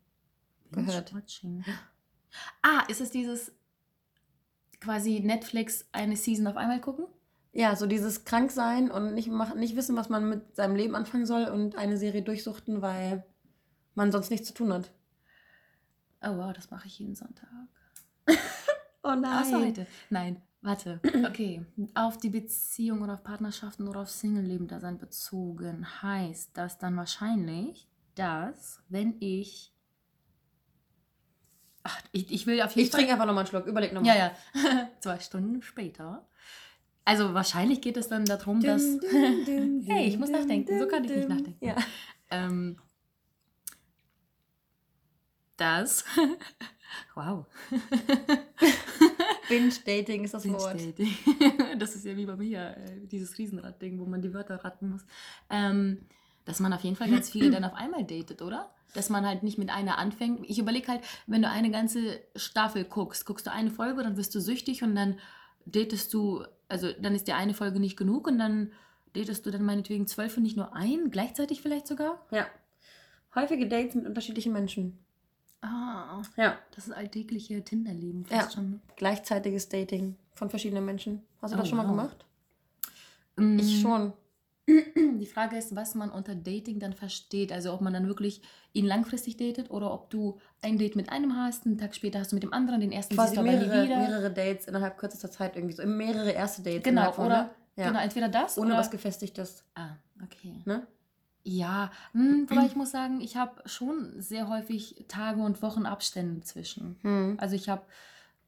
gehört. 0.73 1.15
Watching. 1.15 1.65
Ah, 2.63 2.83
ist 2.89 3.03
es 3.03 3.11
dieses 3.11 3.53
quasi 4.81 5.21
Netflix 5.21 5.87
eine 5.93 6.17
Season 6.17 6.47
auf 6.47 6.57
einmal 6.57 6.81
gucken? 6.81 7.07
Ja, 7.53 7.77
so 7.77 7.87
dieses 7.87 8.25
Kranksein 8.25 8.91
und 8.91 9.15
nicht, 9.15 9.29
mach, 9.29 9.55
nicht 9.55 9.77
wissen, 9.77 9.97
was 9.97 10.09
man 10.09 10.29
mit 10.29 10.57
seinem 10.57 10.77
Leben 10.77 10.95
anfangen 10.95 11.27
soll 11.27 11.45
und 11.45 11.77
eine 11.77 11.97
Serie 11.97 12.23
durchsuchten, 12.23 12.81
weil 12.81 13.25
man 13.95 14.13
sonst 14.13 14.31
nichts 14.31 14.49
zu 14.49 14.55
tun 14.55 14.73
hat. 14.73 14.91
Oh 16.23 16.37
wow, 16.37 16.53
das 16.53 16.71
mache 16.71 16.87
ich 16.87 16.99
jeden 16.99 17.15
Sonntag. 17.15 17.49
Oh 19.05 19.11
Außer 19.11 19.61
heute. 19.61 19.87
Nein, 20.11 20.43
warte. 20.61 21.01
Okay. 21.29 21.65
Auf 21.95 22.19
die 22.19 22.29
Beziehung 22.29 23.01
oder 23.01 23.15
auf 23.15 23.23
Partnerschaften 23.23 23.89
oder 23.89 24.01
auf 24.01 24.11
Single-Leben-Dasein 24.11 24.99
bezogen 24.99 25.87
heißt 26.03 26.51
das 26.55 26.79
dann 26.79 26.97
wahrscheinlich, 26.97 27.89
dass, 28.17 28.83
wenn 28.89 29.15
ich. 29.21 29.73
Ach, 31.85 32.03
ich, 32.13 32.31
ich 32.31 32.47
will 32.47 32.61
auf 32.61 32.73
jeden 32.73 32.87
Ich 32.87 32.91
trinke 32.91 33.13
einfach 33.13 33.25
nochmal 33.25 33.45
einen 33.45 33.49
Schluck, 33.49 33.67
überleg 33.67 33.93
nochmal. 33.95 34.15
Ja, 34.15 34.33
ja. 34.55 34.89
Zwei 35.01 35.21
Stunden 35.21 35.63
später. 35.63 36.27
Also 37.05 37.33
wahrscheinlich 37.33 37.81
geht 37.81 37.97
es 37.97 38.09
dann 38.09 38.27
darum, 38.27 38.61
dass. 38.61 38.83
hey, 39.87 40.07
ich 40.07 40.19
muss 40.19 40.29
nachdenken. 40.29 40.79
So 40.79 40.87
kann 40.87 41.05
ich 41.05 41.11
nicht 41.17 41.29
nachdenken. 41.29 41.65
Ja. 41.65 41.77
ähm, 42.31 42.77
das. 45.61 46.05
wow. 47.15 47.47
Binge-Dating 49.49 50.25
ist 50.25 50.35
das 50.35 50.49
Wort. 50.49 50.77
Binge-Dating. 50.77 51.79
Das 51.79 51.95
ist 51.95 52.05
ja 52.05 52.17
wie 52.17 52.27
bei 52.27 52.37
mir, 52.37 52.77
äh, 52.77 53.07
dieses 53.07 53.39
Riesenrad-Ding, 53.39 53.99
wo 53.99 54.07
man 54.07 54.21
die 54.21 54.35
Wörter 54.35 54.57
raten 54.65 54.91
muss. 54.91 55.05
Ähm, 55.51 56.07
dass 56.45 56.61
man 56.61 56.73
auf 56.73 56.83
jeden 56.83 56.97
Fall 56.97 57.11
ganz 57.11 57.31
viele 57.31 57.51
dann 57.53 57.65
auf 57.65 57.75
einmal 57.75 58.05
datet, 58.05 58.43
oder? 58.43 58.71
Dass 58.95 59.11
man 59.11 59.27
halt 59.27 59.43
nicht 59.43 59.59
mit 59.59 59.71
einer 59.71 59.99
anfängt. 59.99 60.49
Ich 60.49 60.59
überlege 60.59 60.89
halt, 60.89 61.03
wenn 61.27 61.43
du 61.43 61.49
eine 61.49 61.71
ganze 61.71 62.21
Staffel 62.37 62.85
guckst, 62.85 63.27
guckst 63.27 63.47
du 63.47 63.53
eine 63.53 63.71
Folge, 63.71 64.03
dann 64.03 64.17
wirst 64.17 64.35
du 64.35 64.41
süchtig 64.41 64.83
und 64.83 64.95
dann 64.95 65.19
datest 65.67 66.15
du, 66.15 66.45
also 66.69 66.93
dann 66.93 67.15
ist 67.15 67.29
dir 67.29 67.37
eine 67.37 67.55
Folge 67.55 67.81
nicht 67.81 67.97
genug 67.97 68.27
und 68.27 68.39
dann 68.39 68.73
datest 69.13 69.45
du 69.45 69.51
dann 69.51 69.65
meinetwegen 69.65 70.07
zwölf 70.07 70.37
und 70.37 70.43
nicht 70.43 70.57
nur 70.57 70.75
ein, 70.75 71.11
gleichzeitig 71.11 71.61
vielleicht 71.61 71.87
sogar. 71.87 72.27
Ja. 72.31 72.47
Häufige 73.35 73.69
Dates 73.69 73.95
mit 73.95 74.07
unterschiedlichen 74.07 74.53
Menschen. 74.53 74.99
Ah, 75.61 76.23
Ja. 76.37 76.57
das 76.75 76.87
ist 76.87 76.93
alltägliche 76.93 77.63
Tinder-Leben 77.65 78.25
Ja. 78.31 78.49
schon. 78.51 78.81
Gleichzeitiges 78.97 79.69
Dating 79.69 80.17
von 80.35 80.51
verschiedenen 80.51 80.85
Menschen. 80.85 81.23
Hast 81.43 81.53
du 81.53 81.57
das 81.57 81.67
Oh, 81.67 81.69
schon 81.71 81.79
mal 81.79 81.85
wow. 81.85 81.91
gemacht? 81.91 82.25
Mm. 83.37 83.59
Ich 83.59 83.81
schon. 83.81 84.13
Die 84.69 85.27
Frage 85.27 85.57
ist, 85.57 85.75
was 85.75 85.95
man 85.95 86.11
unter 86.11 86.35
Dating 86.35 86.79
dann 86.79 86.93
versteht. 86.93 87.53
Also 87.53 87.73
ob 87.73 87.81
man 87.81 87.95
dann 87.95 88.07
wirklich 88.07 88.43
ihn 88.75 88.85
langfristig 88.85 89.39
datet 89.39 89.71
oder 89.71 89.93
ob 89.95 90.11
du 90.11 90.39
ein 90.61 90.77
Date 90.77 90.95
mit 90.95 91.09
einem 91.11 91.37
hast, 91.37 91.65
einen 91.65 91.79
Tag 91.79 91.95
später 91.95 92.19
hast 92.21 92.33
du 92.33 92.37
mit 92.37 92.43
dem 92.43 92.53
anderen, 92.53 92.81
den 92.83 92.93
ersten 92.93 93.15
Quasi 93.15 93.41
mehrere, 93.41 93.87
mehrere 93.87 94.31
Dates 94.31 94.67
innerhalb 94.69 94.99
kürzester 94.99 95.31
Zeit 95.31 95.57
irgendwie 95.57 95.75
so. 95.75 95.87
Mehrere 95.87 96.33
erste 96.33 96.63
Dates. 96.63 96.83
Genau, 96.83 97.01
innerhalb 97.01 97.15
von, 97.15 97.27
oder? 97.27 97.43
ne? 97.45 97.51
Ja. 97.77 97.89
Genau, 97.89 98.01
entweder 98.01 98.29
das 98.29 98.59
Ohne 98.59 98.69
oder... 98.71 98.79
was 98.79 98.91
Gefestigtes. 98.91 99.65
ah, 99.75 99.97
okay. 100.23 100.61
Ne? 100.67 100.87
Ja, 101.45 101.91
hm, 102.13 102.47
wobei 102.49 102.67
ich 102.67 102.77
muss 102.77 102.91
sagen, 102.91 103.21
ich 103.21 103.37
habe 103.37 103.63
schon 103.67 104.13
sehr 104.21 104.49
häufig 104.49 105.05
Tage 105.09 105.41
und 105.41 105.63
Wochen 105.63 105.87
Abstände 105.87 106.41
zwischen. 106.43 106.97
Hm. 107.03 107.37
Also 107.41 107.55
ich 107.55 107.69
habe 107.69 107.83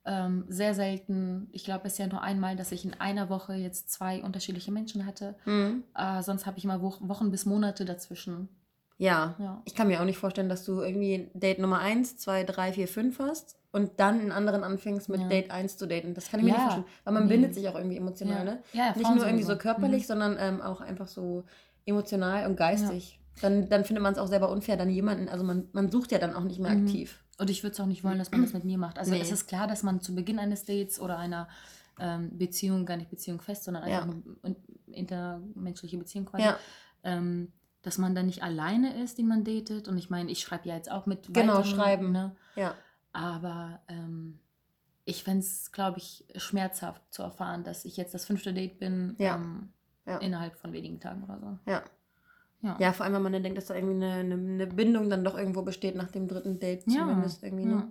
ähm, 0.05 0.45
sehr 0.49 0.75
selten, 0.75 1.49
ich 1.53 1.65
glaube 1.65 1.87
es 1.87 1.95
ist 1.95 1.99
ja 1.99 2.07
nur 2.09 2.23
einmal, 2.23 2.57
dass 2.57 2.73
ich 2.73 2.85
in 2.85 2.95
einer 3.01 3.29
Woche 3.31 3.55
jetzt 3.55 3.91
zwei 3.91 4.23
unterschiedliche 4.23 4.73
Menschen 4.73 5.07
hatte. 5.07 5.35
Hm. 5.45 5.85
Äh, 5.95 6.23
sonst 6.23 6.47
habe 6.47 6.59
ich 6.59 6.65
immer 6.65 6.83
Wo 6.83 6.95
Wochen 7.01 7.31
bis 7.31 7.47
Monate 7.47 7.85
dazwischen. 7.85 8.49
Ja. 8.99 9.35
Ja. 9.39 9.63
Ich 9.65 9.75
kann 9.75 9.87
mir 9.89 10.01
auch 10.01 10.05
nicht 10.05 10.19
vorstellen, 10.19 10.51
dass 10.51 10.65
du 10.67 10.83
irgendwie 10.83 11.31
Date 11.33 11.59
Nummer 11.59 11.79
1, 11.79 12.19
2, 12.19 12.45
3, 12.45 12.75
4, 12.75 12.87
5 12.89 13.19
hast 13.19 13.57
und 13.73 13.93
dann 13.99 14.21
einen 14.21 14.33
anderen 14.33 14.63
anfängst 14.63 15.09
mit 15.09 15.23
Ja. 15.23 15.29
Date 15.29 15.51
1 15.51 15.79
zu 15.79 15.87
daten. 15.87 16.13
Das 16.13 16.29
kann 16.31 16.41
ich 16.41 16.45
mir 16.45 16.51
Ja. 16.53 16.57
nicht 16.57 16.65
vorstellen. 16.65 16.87
Weil 17.05 17.15
man 17.15 17.23
Nee. 17.25 17.29
bindet 17.31 17.55
sich 17.55 17.67
auch 17.69 17.77
irgendwie 17.77 17.97
emotional, 17.97 18.39
Ja. 18.39 18.45
ne? 18.45 18.63
Ja, 18.75 18.95
Nicht 18.97 19.09
nur 19.15 19.25
irgendwie 19.25 19.45
so 19.45 19.57
körperlich, 19.57 20.03
Mhm. 20.03 20.07
sondern 20.07 20.37
ähm, 20.39 20.61
auch 20.61 20.83
einfach 20.83 21.07
so 21.09 21.45
emotional 21.87 22.47
und 22.47 22.57
geistig. 22.57 23.19
Dann, 23.43 23.69
dann 23.69 23.85
findet 23.85 24.03
man 24.03 24.13
es 24.13 24.19
auch 24.19 24.27
selber 24.27 24.51
unfair, 24.51 24.77
dann 24.77 24.91
jemanden, 24.91 25.29
also 25.29 25.45
man, 25.45 25.69
man 25.73 25.91
sucht 25.91 26.13
ja 26.13 26.19
dann 26.19 26.35
auch 26.35 26.45
nicht 26.45 26.59
mehr 26.61 26.75
Mhm. 26.75 26.87
aktiv. 26.87 27.25
Und 27.39 27.49
ich 27.49 27.63
würde 27.63 27.73
es 27.73 27.81
auch 27.81 27.87
nicht 27.87 28.05
wollen, 28.05 28.19
dass 28.19 28.31
man 28.31 28.43
das 28.43 28.53
mit 28.53 28.65
mir 28.65 28.77
macht. 28.77 28.99
Also 28.99 29.13
Nee. 29.13 29.21
es 29.21 29.31
ist 29.33 29.47
klar, 29.47 29.67
dass 29.67 29.83
man 29.83 30.01
zu 30.03 30.15
Beginn 30.15 30.39
eines 30.39 30.65
Dates 30.65 31.01
oder 31.01 31.19
einer 31.19 31.49
ähm, 32.03 32.39
Beziehung, 32.39 32.87
gar 32.87 32.97
nicht 32.97 33.11
Beziehung 33.11 33.41
fest, 33.43 33.65
sondern 33.65 33.83
einfach 33.83 34.07
Ja. 34.07 34.23
eine 34.43 34.57
intermenschliche 34.91 35.99
Beziehung 35.99 36.25
quasi, 36.27 36.45
Ja. 36.45 36.59
ähm, 37.05 37.53
dass 37.83 37.99
man 37.99 38.15
dann 38.15 38.27
nicht 38.27 38.43
alleine 38.43 39.03
ist, 39.03 39.19
den 39.19 39.27
man 39.27 39.45
datet. 39.45 39.89
Und 39.89 39.99
ich 39.99 40.09
meine, 40.11 40.31
ich 40.31 40.41
schreibe 40.41 40.69
ja 40.69 40.77
jetzt 40.77 40.91
auch 40.91 41.07
mit 41.07 41.33
Genau, 41.33 41.59
weiteren, 41.59 41.65
schreiben. 41.67 42.13
Ne? 42.13 42.37
Ja. 42.57 42.75
Aber 43.13 43.81
ähm, 43.89 44.39
ich 45.05 45.25
fände 45.25 45.41
es, 45.41 45.73
glaube 45.73 45.99
ich, 45.99 46.25
schmerzhaft 46.37 47.03
zu 47.11 47.23
erfahren, 47.23 47.65
dass 47.65 47.85
ich 47.85 47.97
jetzt 47.97 48.15
das 48.15 48.25
fünfte 48.25 48.53
Date 48.55 48.79
bin 48.79 49.17
Ja. 49.19 49.37
ähm, 49.37 49.73
Ja. 50.11 50.19
innerhalb 50.19 50.57
von 50.57 50.73
wenigen 50.73 51.01
Tagen 51.01 51.25
oder 51.25 51.39
so. 51.39 51.59
Ja. 51.71 51.83
Ja. 52.63 52.77
Ja, 52.79 52.93
vor 52.93 53.05
allem, 53.05 53.15
wenn 53.15 53.23
man 53.23 53.33
dann 53.33 53.43
denkt, 53.43 53.57
dass 53.57 53.67
da 53.67 53.75
irgendwie 53.75 53.95
eine, 53.95 54.13
eine, 54.13 54.35
eine 54.35 54.67
Bindung 54.67 55.09
dann 55.09 55.25
doch 55.25 55.37
irgendwo 55.37 55.63
besteht 55.63 55.97
nach 55.97 56.11
dem 56.11 56.29
dritten 56.29 56.59
Date 56.59 56.85
Ja. 56.87 57.01
zumindest 57.07 57.43
irgendwie. 57.43 57.65
Ne? 57.65 57.89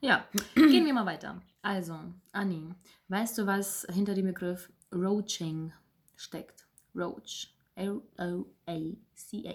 Ja, 0.00 0.24
gehen 0.54 0.84
wir 0.84 0.92
mal 0.92 1.06
weiter. 1.06 1.40
Also, 1.62 1.96
Anni, 2.32 2.74
weißt 3.08 3.38
du, 3.38 3.46
was 3.46 3.86
hinter 3.92 4.14
dem 4.14 4.26
Begriff 4.26 4.70
Roaching 4.92 5.72
steckt? 6.16 6.66
Roach. 6.94 7.54
R-O-A-C-H. 7.76 9.54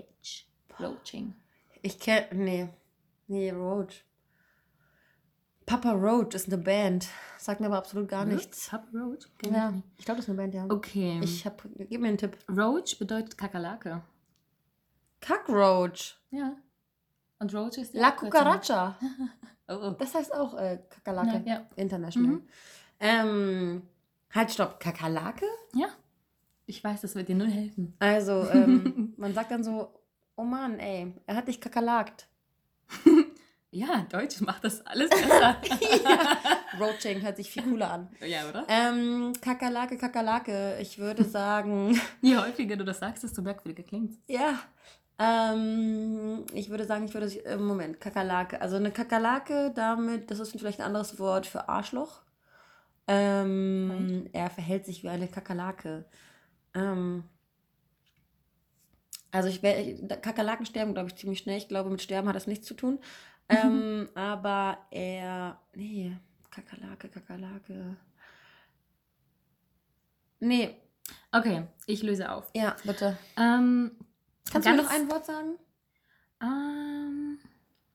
Roaching. 0.79 1.33
Ich 1.81 1.99
kenne, 1.99 2.27
nee, 2.33 2.69
nee, 3.27 3.51
Roach. 3.51 4.03
Papa 5.69 5.91
Roach 5.91 6.33
ist 6.33 6.47
eine 6.47 6.57
Band. 6.57 7.07
Sagt 7.37 7.59
mir 7.61 7.67
aber 7.67 7.77
absolut 7.77 8.09
gar 8.09 8.25
nichts. 8.25 8.69
Papa 8.69 8.87
Roach? 8.91 9.29
Kenn 9.37 9.51
ich 9.51 9.55
Ja, 9.55 9.73
ich 9.99 10.05
glaube, 10.05 10.17
das 10.17 10.25
ist 10.25 10.29
eine 10.29 10.37
Band, 10.37 10.55
ja. 10.55 10.65
Okay. 10.67 11.19
Ich 11.23 11.45
hab, 11.45 11.61
gib 11.77 12.01
mir 12.01 12.07
einen 12.07 12.17
Tipp. 12.17 12.39
Roach 12.49 12.97
bedeutet 12.97 13.37
Kakerlake. 13.37 14.01
Kackroach. 15.21 16.17
Ja. 16.31 16.55
Und 17.37 17.53
Roach 17.53 17.77
ist 17.77 17.93
die 17.93 17.99
La. 17.99 18.11
Cucaracha. 18.11 18.97
Oh, 19.71 19.89
oh. 19.89 19.95
Das 19.99 20.15
heißt 20.15 20.33
auch 20.33 20.55
äh, 20.57 20.79
Kakerlake. 20.89 21.43
Ja, 21.45 21.57
ja. 21.57 21.67
International. 21.75 22.31
Mhm. 22.31 22.47
Ähm, 22.99 23.81
halt, 24.33 24.49
stopp. 24.49 24.79
Kakerlake? 24.79 25.45
ja. 25.75 25.89
Ich 26.65 26.83
weiß, 26.83 27.01
das 27.01 27.13
wird 27.13 27.29
dir 27.29 27.35
null 27.35 27.51
helfen. 27.51 27.95
Also, 27.99 28.49
ähm, 28.49 29.13
man 29.17 29.35
sagt 29.35 29.51
dann 29.51 29.63
so, 29.63 29.93
oh 30.35 30.43
Mann, 30.43 30.79
ey, 30.79 31.13
er 31.27 31.35
hat 31.35 31.47
dich 31.47 31.61
kakerlakt. 31.61 32.27
Ja, 33.71 34.05
Deutsch 34.09 34.41
macht 34.41 34.63
das 34.63 34.85
alles 34.85 35.09
besser. 35.11 35.57
Roaching 36.79 37.21
hört 37.21 37.37
sich 37.37 37.49
viel 37.49 37.63
cooler 37.63 37.91
an. 37.91 38.09
ja, 38.25 38.47
oder? 38.49 38.65
Ähm, 38.67 39.33
Kakerlake, 39.41 39.97
Kakerlake. 39.97 40.77
Ich 40.81 40.97
würde 40.97 41.23
sagen, 41.29 41.99
Je 42.21 42.37
häufiger 42.37 42.75
du 42.75 42.83
das 42.85 42.99
sagst, 42.99 43.23
desto 43.23 43.41
merkwürdiger 43.41 43.83
klingt 43.87 44.17
ja. 44.27 44.59
Ähm, 45.21 46.45
ich 46.53 46.69
würde 46.69 46.85
sagen, 46.85 47.03
ich 47.03 47.13
würde, 47.13 47.27
äh, 47.45 47.57
Moment, 47.57 47.99
Kakerlake. 47.99 48.61
Also 48.61 48.77
eine 48.77 48.89
Kakerlake 48.89 49.71
damit, 49.75 50.31
das 50.31 50.39
ist 50.39 50.53
vielleicht 50.57 50.79
ein 50.79 50.85
anderes 50.85 51.19
Wort 51.19 51.45
für 51.45 51.67
Arschloch. 51.67 52.21
Ähm, 53.05 54.29
er 54.31 54.49
verhält 54.49 54.85
sich 54.85 55.03
wie 55.03 55.09
eine 55.09 55.27
Kakerlake. 55.27 56.05
Ähm, 56.73 57.25
also 59.31 59.49
ich 59.49 59.61
werde, 59.61 60.07
Kakerlaken 60.21 60.65
sterben, 60.65 60.93
glaube 60.93 61.09
ich, 61.09 61.15
ziemlich 61.17 61.39
schnell. 61.39 61.57
Ich 61.57 61.67
glaube, 61.67 61.89
mit 61.89 62.01
Sterben 62.01 62.27
hat 62.29 62.35
das 62.37 62.47
nichts 62.47 62.65
zu 62.65 62.73
tun. 62.73 62.99
Ähm, 63.49 64.09
aber 64.15 64.77
er, 64.91 65.59
nee, 65.73 66.15
Kakerlake, 66.51 67.09
Kakerlake. 67.09 67.95
Nee, 70.39 70.75
Okay, 71.31 71.63
ich 71.87 72.03
löse 72.03 72.31
auf. 72.31 72.49
ja, 72.53 72.75
bitte. 72.83 73.17
Ähm, 73.37 73.91
Kannst 74.51 74.67
du 74.67 74.71
mir 74.71 74.81
noch 74.83 74.89
ein 74.91 75.09
Wort 75.09 75.25
sagen? 75.25 75.55
Ähm, 76.41 77.39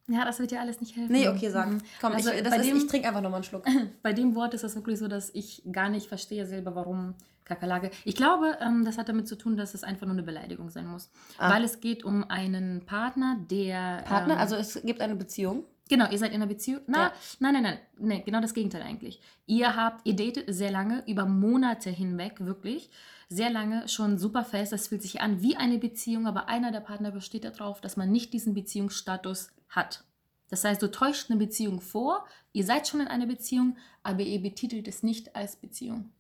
ja, 0.09 0.25
das 0.25 0.39
wird 0.41 0.51
dir 0.51 0.61
alles 0.61 0.81
nicht 0.81 0.97
helfen. 0.97 1.13
Nee, 1.13 1.29
okay, 1.29 1.49
sag. 1.51 1.69
Mhm. 1.69 1.81
Komm, 2.01 2.13
Also 2.13 2.31
ich, 2.31 2.43
das 2.43 2.51
bei 2.55 2.59
ist, 2.61 2.67
dem- 2.67 2.77
ich 2.77 2.87
trinke 2.89 3.09
einfach 3.09 3.21
nochmal 3.23 3.39
einen 3.39 3.45
Schluck. 3.45 3.65
Bei 4.03 4.13
dem 4.13 4.35
Wort 4.35 4.53
ist 4.55 4.65
es 4.65 4.75
wirklich 4.75 4.99
so, 4.99 5.09
dass 5.09 5.31
ich 5.31 5.63
gar 5.71 5.89
nicht 5.89 6.09
verstehe 6.09 6.47
selber, 6.47 6.75
warum 6.75 7.15
Kakerlake. 7.45 7.91
Ich 8.05 8.17
glaube, 8.17 8.57
ähm, 8.61 8.85
das 8.85 8.99
hat 8.99 9.09
damit 9.09 9.29
zu 9.29 9.37
tun, 9.37 9.57
dass 9.57 9.75
es 9.75 9.85
einfach 9.85 10.07
nur 10.07 10.15
eine 10.15 10.23
Beleidigung 10.23 10.71
sein 10.71 10.87
muss. 10.87 11.11
Ah. 11.39 11.51
Weil 11.53 11.65
es 11.65 11.81
geht 11.81 12.05
um 12.05 12.25
einen 12.31 12.85
Partner, 12.87 13.37
der. 13.51 14.03
Partner, 14.07 14.35
ähm, 14.35 14.41
also 14.41 14.57
es 14.57 14.81
gibt 14.83 15.01
eine 15.01 15.15
Beziehung. 15.17 15.65
Genau, 15.89 16.11
ihr 16.11 16.19
seid 16.19 16.31
in 16.31 16.37
einer 16.37 16.47
Beziehung. 16.47 16.81
Na, 16.87 16.99
Ja. 17.09 17.13
nein, 17.41 17.53
nein, 17.55 17.63
nein, 17.63 17.79
nein, 17.99 18.23
genau 18.25 18.41
das 18.41 18.55
Gegenteil 18.55 18.81
eigentlich. 18.83 19.21
Ihr 19.47 19.77
habt, 19.77 20.07
ihr 20.07 20.17
datet 20.17 20.47
sehr 20.55 20.71
lange, 20.71 21.05
über 21.07 21.27
Monate 21.27 21.91
hinweg, 21.91 22.41
wirklich. 22.41 22.91
Sehr 23.29 23.51
lange, 23.51 23.87
schon 23.89 24.17
super 24.17 24.45
fest. 24.45 24.73
Das 24.73 24.89
fühlt 24.89 25.03
sich 25.03 25.21
an 25.21 25.43
wie 25.43 25.57
eine 25.57 25.79
Beziehung, 25.79 26.27
aber 26.27 26.49
einer 26.49 26.73
der 26.73 26.81
Partner 26.81 27.11
besteht 27.11 27.45
darauf, 27.45 27.81
dass 27.83 27.97
man 27.99 28.11
nicht 28.11 28.33
diesen 28.33 28.55
Beziehungsstatus 28.55 29.51
hat. 29.69 30.05
Das 30.49 30.65
heißt, 30.65 30.81
du 30.81 30.91
täuscht 30.91 31.31
eine 31.31 31.39
Beziehung 31.39 31.81
vor, 31.81 32.25
ihr 32.53 32.65
seid 32.65 32.87
schon 32.87 33.01
in 33.01 33.09
einer 33.09 33.27
Beziehung, 33.27 33.77
aber 34.03 34.21
ihr 34.21 34.41
betitelt 34.41 34.87
es 34.89 35.03
nicht 35.03 35.35
als 35.35 35.57
Beziehung, 35.57 36.11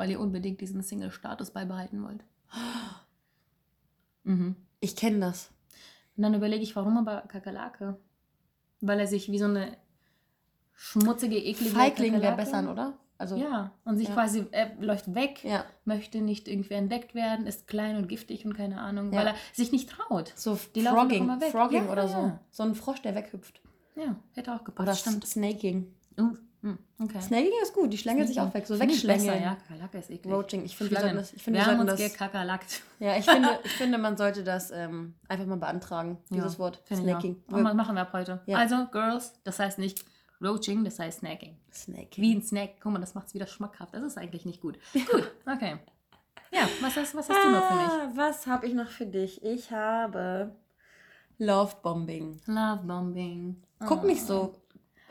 weil 0.00 0.10
ihr 0.10 0.18
unbedingt 0.18 0.62
diesen 0.62 0.82
Single-Status 0.82 1.50
beibehalten 1.50 2.02
wollt. 2.02 2.24
Mhm. 4.24 4.56
Ich 4.80 4.96
kenne 4.96 5.20
das. 5.20 5.50
Und 6.16 6.22
dann 6.22 6.32
überlege 6.32 6.62
ich, 6.62 6.74
warum 6.74 6.96
aber 6.96 7.20
Kakerlake? 7.28 7.98
Weil 8.80 8.98
er 8.98 9.06
sich 9.06 9.30
wie 9.30 9.38
so 9.38 9.44
eine 9.44 9.76
schmutzige, 10.72 11.36
eklige 11.36 11.74
Feigling 11.74 12.18
wäre 12.18 12.34
besser, 12.34 12.70
oder? 12.72 12.94
Also, 13.18 13.36
Ja, 13.36 13.72
und 13.84 13.98
sich 13.98 14.08
Ja. 14.08 14.14
quasi, 14.14 14.46
er 14.52 14.74
läuft 14.80 15.14
weg, 15.14 15.44
ja. 15.44 15.66
möchte 15.84 16.22
nicht 16.22 16.48
irgendwie 16.48 16.72
entdeckt 16.72 17.14
werden, 17.14 17.46
ist 17.46 17.66
klein 17.66 17.96
und 17.96 18.08
giftig 18.08 18.46
und 18.46 18.54
keine 18.54 18.80
Ahnung, 18.80 19.12
Ja. 19.12 19.18
weil 19.18 19.26
er 19.26 19.34
sich 19.52 19.70
nicht 19.70 19.90
traut. 19.90 20.32
So 20.34 20.58
Die 20.74 20.80
Frogging. 20.80 21.28
Frogging 21.50 21.90
oder 21.90 22.08
so. 22.08 22.32
So 22.50 22.62
ein 22.62 22.74
Frosch, 22.74 23.02
der 23.02 23.14
weghüpft. 23.14 23.60
Ja, 23.96 24.16
hätte 24.32 24.54
auch 24.54 24.64
gepasst. 24.64 24.88
Oder 24.88 24.96
stimmt. 24.96 25.26
Snaking. 25.26 25.94
Uh, 26.18 26.32
okay. 26.62 27.20
Snaking 27.22 27.52
ist 27.62 27.72
gut, 27.72 27.92
die 27.92 27.98
schlängelt 27.98 28.28
sich 28.28 28.40
auch 28.40 28.52
weg. 28.52 28.66
So 28.66 28.78
wegschlängeln. 28.78 29.26
besser, 29.28 29.40
Ja, 29.42 29.54
Kakerlake 29.56 29.98
ist 29.98 30.10
eklig. 30.10 30.32
Roaching, 30.34 30.64
ich 30.64 30.76
finde, 30.76 30.90
wir 30.92 30.98
Schlangen. 30.98 31.14
sollten 31.16 31.28
das, 31.28 31.32
ich 31.34 31.42
finde, 31.42 31.58
Wir 31.60 31.66
wir 31.66 31.72
haben 31.72 31.80
uns 31.80 31.90
das, 31.90 32.12
gekakerlakt. 32.12 32.82
ja, 32.98 33.16
ich 33.16 33.24
finde, 33.24 33.48
ich 33.64 33.72
finde, 33.72 33.98
man 33.98 34.16
sollte 34.16 34.44
das 34.44 34.70
ähm, 34.70 35.14
einfach 35.28 35.46
mal 35.46 35.56
beantragen, 35.56 36.18
dieses 36.30 36.54
Ja, 36.54 36.58
Wort. 36.58 36.82
Und 36.90 37.64
was 37.64 37.74
machen 37.74 37.94
wir 37.94 38.02
ab 38.02 38.12
heute? 38.12 38.40
Ja. 38.46 38.58
Also, 38.58 38.86
Girls, 38.92 39.32
das 39.44 39.58
heißt 39.58 39.78
nicht 39.78 40.04
Roaching, 40.42 40.84
das 40.84 40.98
heißt 40.98 41.18
Snacking. 41.20 41.56
Snaking. 41.72 42.22
Wie 42.24 42.34
ein 42.34 42.42
Snack. 42.42 42.70
Guck 42.82 42.92
mal, 42.92 42.98
das 42.98 43.14
macht 43.14 43.26
es 43.28 43.34
wieder 43.34 43.46
schmackhaft. 43.46 43.92
Das 43.94 44.02
ist 44.02 44.16
eigentlich 44.18 44.44
nicht 44.46 44.60
gut. 44.60 44.78
Gut, 44.92 45.30
okay. 45.46 45.78
Ja, 46.52 46.68
was 46.80 46.96
hast, 46.96 47.14
was 47.14 47.28
hast 47.28 47.44
du 47.44 47.50
noch 47.50 47.64
für 47.68 47.74
mich? 47.74 47.84
Ah, 47.92 48.10
Was 48.16 48.46
habe 48.46 48.66
ich 48.66 48.74
noch 48.74 48.88
für 48.88 49.06
dich? 49.06 49.42
Ich 49.44 49.70
habe 49.70 50.50
Lovebombing. 51.38 52.40
Lovebombing. 52.46 53.62
Guck 53.86 54.02
Oh. 54.02 54.06
nicht 54.06 54.22
so 54.26 54.54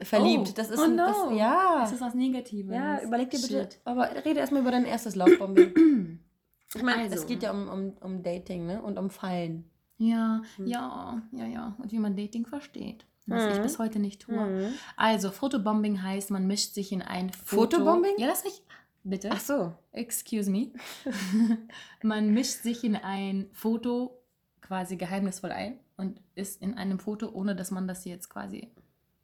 verliebt. 0.02 0.48
Oh. 0.50 0.54
Das 0.56 0.70
ist 0.70 0.80
Oh 0.80 0.88
no. 0.88 0.96
das, 0.98 1.38
ja. 1.38 1.80
Das 1.82 1.92
ist 1.92 2.02
was 2.02 2.14
Negatives. 2.14 2.74
ja, 2.76 3.02
überleg 3.02 3.30
dir 3.30 3.40
bitte. 3.40 3.54
Shit. 3.64 3.80
Aber 3.86 4.10
rede 4.26 4.40
erstmal 4.40 4.62
über 4.62 4.72
dein 4.72 4.86
erstes 4.86 5.16
Lovebombing. 5.16 6.20
ich 6.76 6.84
meine, 6.84 7.04
Also. 7.04 7.16
es 7.16 7.26
geht 7.28 7.44
ja 7.44 7.52
um, 7.52 7.68
um, 7.68 7.94
um 8.02 8.24
Dating, 8.24 8.66
ne? 8.66 8.82
Und 8.82 8.98
um 9.00 9.10
Fallen. 9.10 9.70
Ja, 9.98 10.42
Hm. 10.56 10.68
ja, 10.68 11.22
ja, 11.34 11.46
ja. 11.46 11.76
Und 11.78 11.92
wie 11.92 12.00
man 12.00 12.16
Dating 12.16 12.46
versteht. 12.46 13.06
Was 13.28 13.46
ich 13.52 13.60
Mhm. 13.60 13.64
bis 13.64 13.78
heute 13.80 14.00
nicht 14.00 14.22
tue. 14.24 14.34
Mhm. 14.40 14.74
Also, 14.96 15.30
Fotobombing 15.30 16.02
heißt, 16.02 16.32
man 16.32 16.48
mischt 16.48 16.74
sich 16.74 16.92
in 16.92 17.02
ein 17.04 17.30
Foto. 17.32 17.78
Fotobombing? 17.78 18.14
Ja, 18.18 18.26
lass 18.28 18.44
mich. 18.44 18.64
Bitte. 19.04 19.30
Ach 19.32 19.40
so. 19.40 19.74
Excuse 19.92 20.50
me. 20.50 20.72
man 22.04 22.32
mischt 22.34 22.64
sich 22.64 22.84
in 22.84 22.96
ein 22.96 23.48
Foto 23.54 24.18
quasi 24.62 24.98
geheimnisvoll 24.98 25.52
ein 25.52 25.80
und 25.98 26.22
ist 26.36 26.62
in 26.62 26.76
einem 26.76 27.00
Foto, 27.00 27.30
ohne 27.30 27.56
dass 27.56 27.72
man 27.72 27.88
das 27.88 28.06
jetzt 28.06 28.30
quasi 28.30 28.70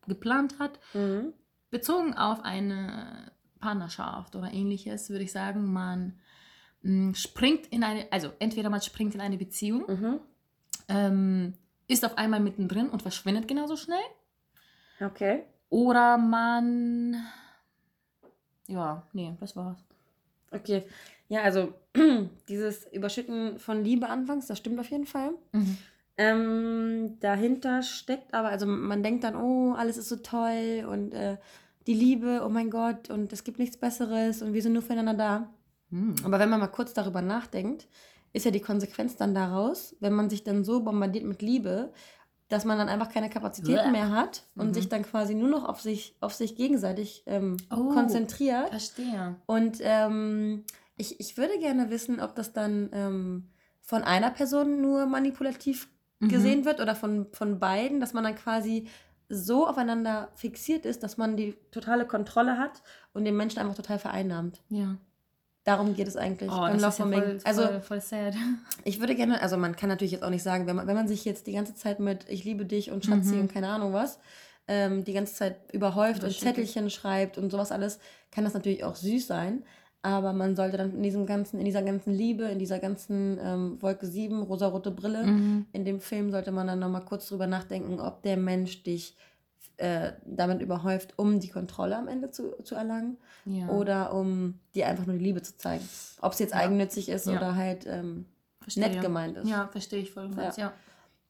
geplant 0.08 0.60
hat. 0.60 0.80
Mhm. 0.94 1.34
Bezogen 1.72 2.14
auf 2.14 2.44
eine 2.44 3.32
Partnerschaft 3.60 4.36
oder 4.36 4.52
ähnliches, 4.54 5.10
würde 5.10 5.24
ich 5.24 5.32
sagen, 5.32 5.72
man 5.74 6.20
mh, 6.84 7.16
springt 7.16 7.68
in 7.68 7.84
eine, 7.84 8.06
also 8.12 8.32
entweder 8.40 8.70
man 8.70 8.82
springt 8.82 9.16
in 9.16 9.22
eine 9.22 9.38
Beziehung, 9.38 9.86
Mhm. 9.88 10.20
ähm, 10.88 11.54
ist 11.88 12.06
auf 12.06 12.18
einmal 12.18 12.40
mittendrin 12.40 12.90
und 12.90 13.02
verschwindet 13.02 13.48
genauso 13.48 13.76
schnell. 13.76 13.98
Okay. 15.02 15.44
Oder 15.70 16.18
man. 16.18 17.16
Ja, 18.68 19.04
nee, 19.14 19.36
das 19.40 19.56
war's. 19.56 19.78
Okay. 20.52 20.84
Ja, 21.28 21.42
also 21.42 21.74
dieses 22.50 22.86
Überschütten 22.92 23.60
von 23.60 23.84
Liebe 23.84 24.08
anfangs, 24.08 24.48
das 24.48 24.58
stimmt 24.60 24.80
auf 24.80 24.90
jeden 24.90 25.06
Fall. 25.06 25.32
Mhm. 25.52 25.78
Ähm, 26.18 27.18
dahinter 27.20 27.82
steckt 27.84 28.34
aber, 28.34 28.50
also 28.50 28.66
man 28.66 29.04
denkt 29.04 29.24
dann, 29.24 29.36
oh, 29.36 29.74
alles 29.74 29.98
ist 29.98 30.10
so 30.10 30.16
toll 30.18 30.86
und 30.90 31.14
äh, 31.14 31.38
die 31.88 31.94
Liebe, 31.94 32.42
oh 32.46 32.50
mein 32.50 32.70
Gott, 32.70 33.10
und 33.10 33.34
es 33.34 33.44
gibt 33.44 33.60
nichts 33.60 33.78
Besseres 33.78 34.42
und 34.42 34.54
wir 34.54 34.62
sind 34.62 34.74
nur 34.74 34.82
füreinander 34.82 35.14
da. 35.14 35.50
Hm. 35.92 36.16
Aber 36.24 36.40
wenn 36.40 36.50
man 36.50 36.60
mal 36.60 36.68
kurz 36.68 36.94
darüber 36.94 37.22
nachdenkt, 37.22 37.88
ist 38.34 38.46
ja 38.46 38.52
die 38.52 38.62
Konsequenz 38.62 39.18
dann 39.18 39.36
daraus, 39.36 39.96
wenn 40.00 40.14
man 40.14 40.30
sich 40.30 40.44
dann 40.44 40.64
so 40.64 40.82
bombardiert 40.84 41.26
mit 41.26 41.42
Liebe, 41.42 41.92
dass 42.48 42.64
man 42.66 42.78
dann 42.78 42.90
einfach 42.90 43.12
keine 43.12 43.30
Kapazitäten 43.30 43.92
mehr 43.92 44.12
hat 44.12 44.44
und 44.56 44.68
Mhm. 44.70 44.74
sich 44.74 44.88
dann 44.90 45.04
quasi 45.04 45.34
nur 45.36 45.50
noch 45.50 45.68
auf 45.68 45.82
sich, 45.82 46.16
auf 46.22 46.34
sich 46.34 46.56
gegenseitig 46.56 47.24
ähm, 47.26 47.58
Oh. 47.72 47.90
konzentriert. 47.90 48.70
Verstehe. 48.70 49.36
Und 49.48 49.78
ähm, 49.82 50.64
ich, 50.96 51.20
ich 51.20 51.38
würde 51.38 51.58
gerne 51.60 51.90
wissen, 51.90 52.20
ob 52.20 52.36
das 52.36 52.54
dann 52.54 52.90
ähm, 52.94 53.50
von 53.82 54.04
einer 54.04 54.32
Person 54.32 54.82
nur 54.82 55.06
manipulativ 55.08 55.88
Mhm. 56.20 56.30
gesehen 56.30 56.66
wird 56.66 56.80
oder 56.80 56.96
von, 56.96 57.28
von 57.34 57.60
beiden, 57.60 58.00
dass 58.00 58.14
man 58.14 58.24
dann 58.24 58.36
quasi 58.36 58.88
so 59.28 59.68
aufeinander 59.68 60.30
fixiert 60.36 60.86
ist, 60.86 61.02
dass 61.04 61.18
man 61.18 61.36
die 61.36 61.56
totale 61.72 62.06
Kontrolle 62.06 62.58
hat 62.58 62.84
und 63.14 63.26
den 63.26 63.36
Menschen 63.36 63.60
einfach 63.60 63.76
total 63.76 64.00
vereinnahmt. 64.00 64.62
Ja. 64.70 64.98
Darum 65.64 65.96
geht 65.96 66.08
es 66.08 66.16
eigentlich 66.16 66.52
Oh, 66.52 66.60
beim 66.60 66.78
das 66.80 66.94
ist 66.94 67.00
ja 67.00 67.06
voll, 67.08 67.40
also 67.44 67.64
voll, 67.64 67.82
voll 67.82 68.02
sad. 68.02 68.36
ich 68.84 69.00
würde 69.00 69.16
gerne, 69.16 69.42
also 69.42 69.58
man 69.58 69.76
kann 69.76 69.90
natürlich 69.90 70.12
jetzt 70.12 70.24
auch 70.24 70.30
nicht 70.30 70.44
sagen, 70.44 70.68
wenn 70.68 70.76
man, 70.76 70.86
wenn 70.86 70.96
man 70.96 71.08
sich 71.08 71.26
jetzt 71.26 71.48
die 71.48 71.54
ganze 71.54 71.74
Zeit 71.74 72.00
mit 72.00 72.30
Ich 72.30 72.44
liebe 72.44 72.66
dich 72.66 72.92
und 72.92 73.04
Schatzi 73.04 73.34
Mhm. 73.36 73.42
und 73.42 73.54
keine 73.54 73.70
Ahnung 73.70 73.92
was, 73.92 74.20
ähm, 74.68 75.04
die 75.04 75.14
ganze 75.14 75.34
Zeit 75.34 75.58
überhäuft 75.74 76.24
und. 76.24 76.32
Zettelchen 76.32 76.92
schreibt 76.92 77.40
und 77.40 77.50
sowas 77.52 77.72
alles, 77.72 78.00
kann 78.32 78.44
das 78.44 78.54
natürlich 78.54 78.84
auch 78.84 78.96
süß 78.96 79.26
sein. 79.26 79.64
Aber 80.06 80.34
man 80.34 80.56
sollte 80.56 80.78
dann 80.78 80.94
in 80.94 81.02
diesem 81.02 81.26
ganzen, 81.26 81.58
in 81.58 81.66
dieser 81.66 81.82
ganzen 81.82 82.14
Liebe, 82.14 82.44
in 82.44 82.60
dieser 82.60 82.78
ganzen 82.78 83.40
ähm, 83.42 83.82
Wolke 83.82 84.06
7, 84.06 84.44
rosarote 84.44 84.92
Brille, 84.92 85.24
Mhm. 85.26 85.66
in 85.72 85.84
dem 85.84 86.00
Film 86.00 86.30
sollte 86.30 86.52
man 86.52 86.68
dann 86.68 86.78
nochmal 86.78 87.04
kurz 87.04 87.28
drüber 87.28 87.48
nachdenken, 87.48 88.00
ob 88.00 88.22
der 88.22 88.38
Mensch 88.38 88.84
dich 88.84 89.16
äh, 89.78 90.12
damit 90.24 90.62
überhäuft, 90.62 91.18
um 91.18 91.40
die 91.40 91.50
Kontrolle 91.50 91.98
am 91.98 92.08
Ende 92.08 92.30
zu, 92.30 92.52
zu 92.64 92.76
erlangen 92.76 93.18
Ja. 93.46 93.68
oder 93.68 94.14
um 94.14 94.60
dir 94.76 94.86
einfach 94.88 95.08
nur 95.08 95.18
die 95.18 95.24
Liebe 95.24 95.42
zu 95.42 95.58
zeigen. 95.58 95.84
Ob 96.22 96.34
es 96.34 96.40
jetzt 96.40 96.52
Ja. 96.54 96.60
eigennützig 96.60 97.10
ist 97.10 97.26
Ja. 97.26 97.36
oder 97.38 97.56
halt 97.56 97.88
ähm, 97.88 98.26
nett 98.76 99.02
gemeint 99.02 99.36
ist. 99.38 99.50
Ja, 99.50 99.68
verstehe 99.70 100.00
ich 100.02 100.12
voll 100.12 100.26
und 100.26 100.36
ganz, 100.36 100.58
ja. 100.58 100.72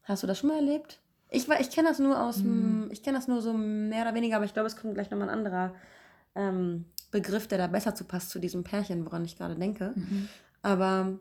Hast 0.04 0.22
du 0.22 0.28
das 0.28 0.38
schon 0.38 0.50
mal 0.50 0.58
erlebt? 0.58 1.00
Ich, 1.30 1.48
ich 1.48 1.70
kenne 1.72 1.88
das 1.88 2.00
nur 2.00 2.22
aus, 2.22 2.44
Mhm. 2.44 2.90
ich 2.92 3.02
kenne 3.04 3.18
das 3.18 3.28
nur 3.30 3.42
so 3.42 3.54
mehr 3.54 4.02
oder 4.02 4.14
weniger, 4.14 4.36
aber 4.36 4.46
ich 4.46 4.54
glaube, 4.54 4.68
es 4.68 4.76
kommt 4.76 4.94
gleich 4.96 5.10
nochmal 5.10 5.30
ein 5.30 5.38
anderer 5.38 5.74
ähm, 6.36 6.86
Begriff, 7.16 7.48
der 7.48 7.58
da 7.58 7.68
besser 7.68 7.96
zu 7.96 8.04
passt 8.04 8.30
zu 8.30 8.40
diesem 8.40 8.66
Pärchen, 8.66 9.06
woran 9.06 9.24
ich 9.24 9.38
gerade 9.38 9.56
denke. 9.56 9.94
Mhm. 9.96 10.28
Aber 10.62 11.18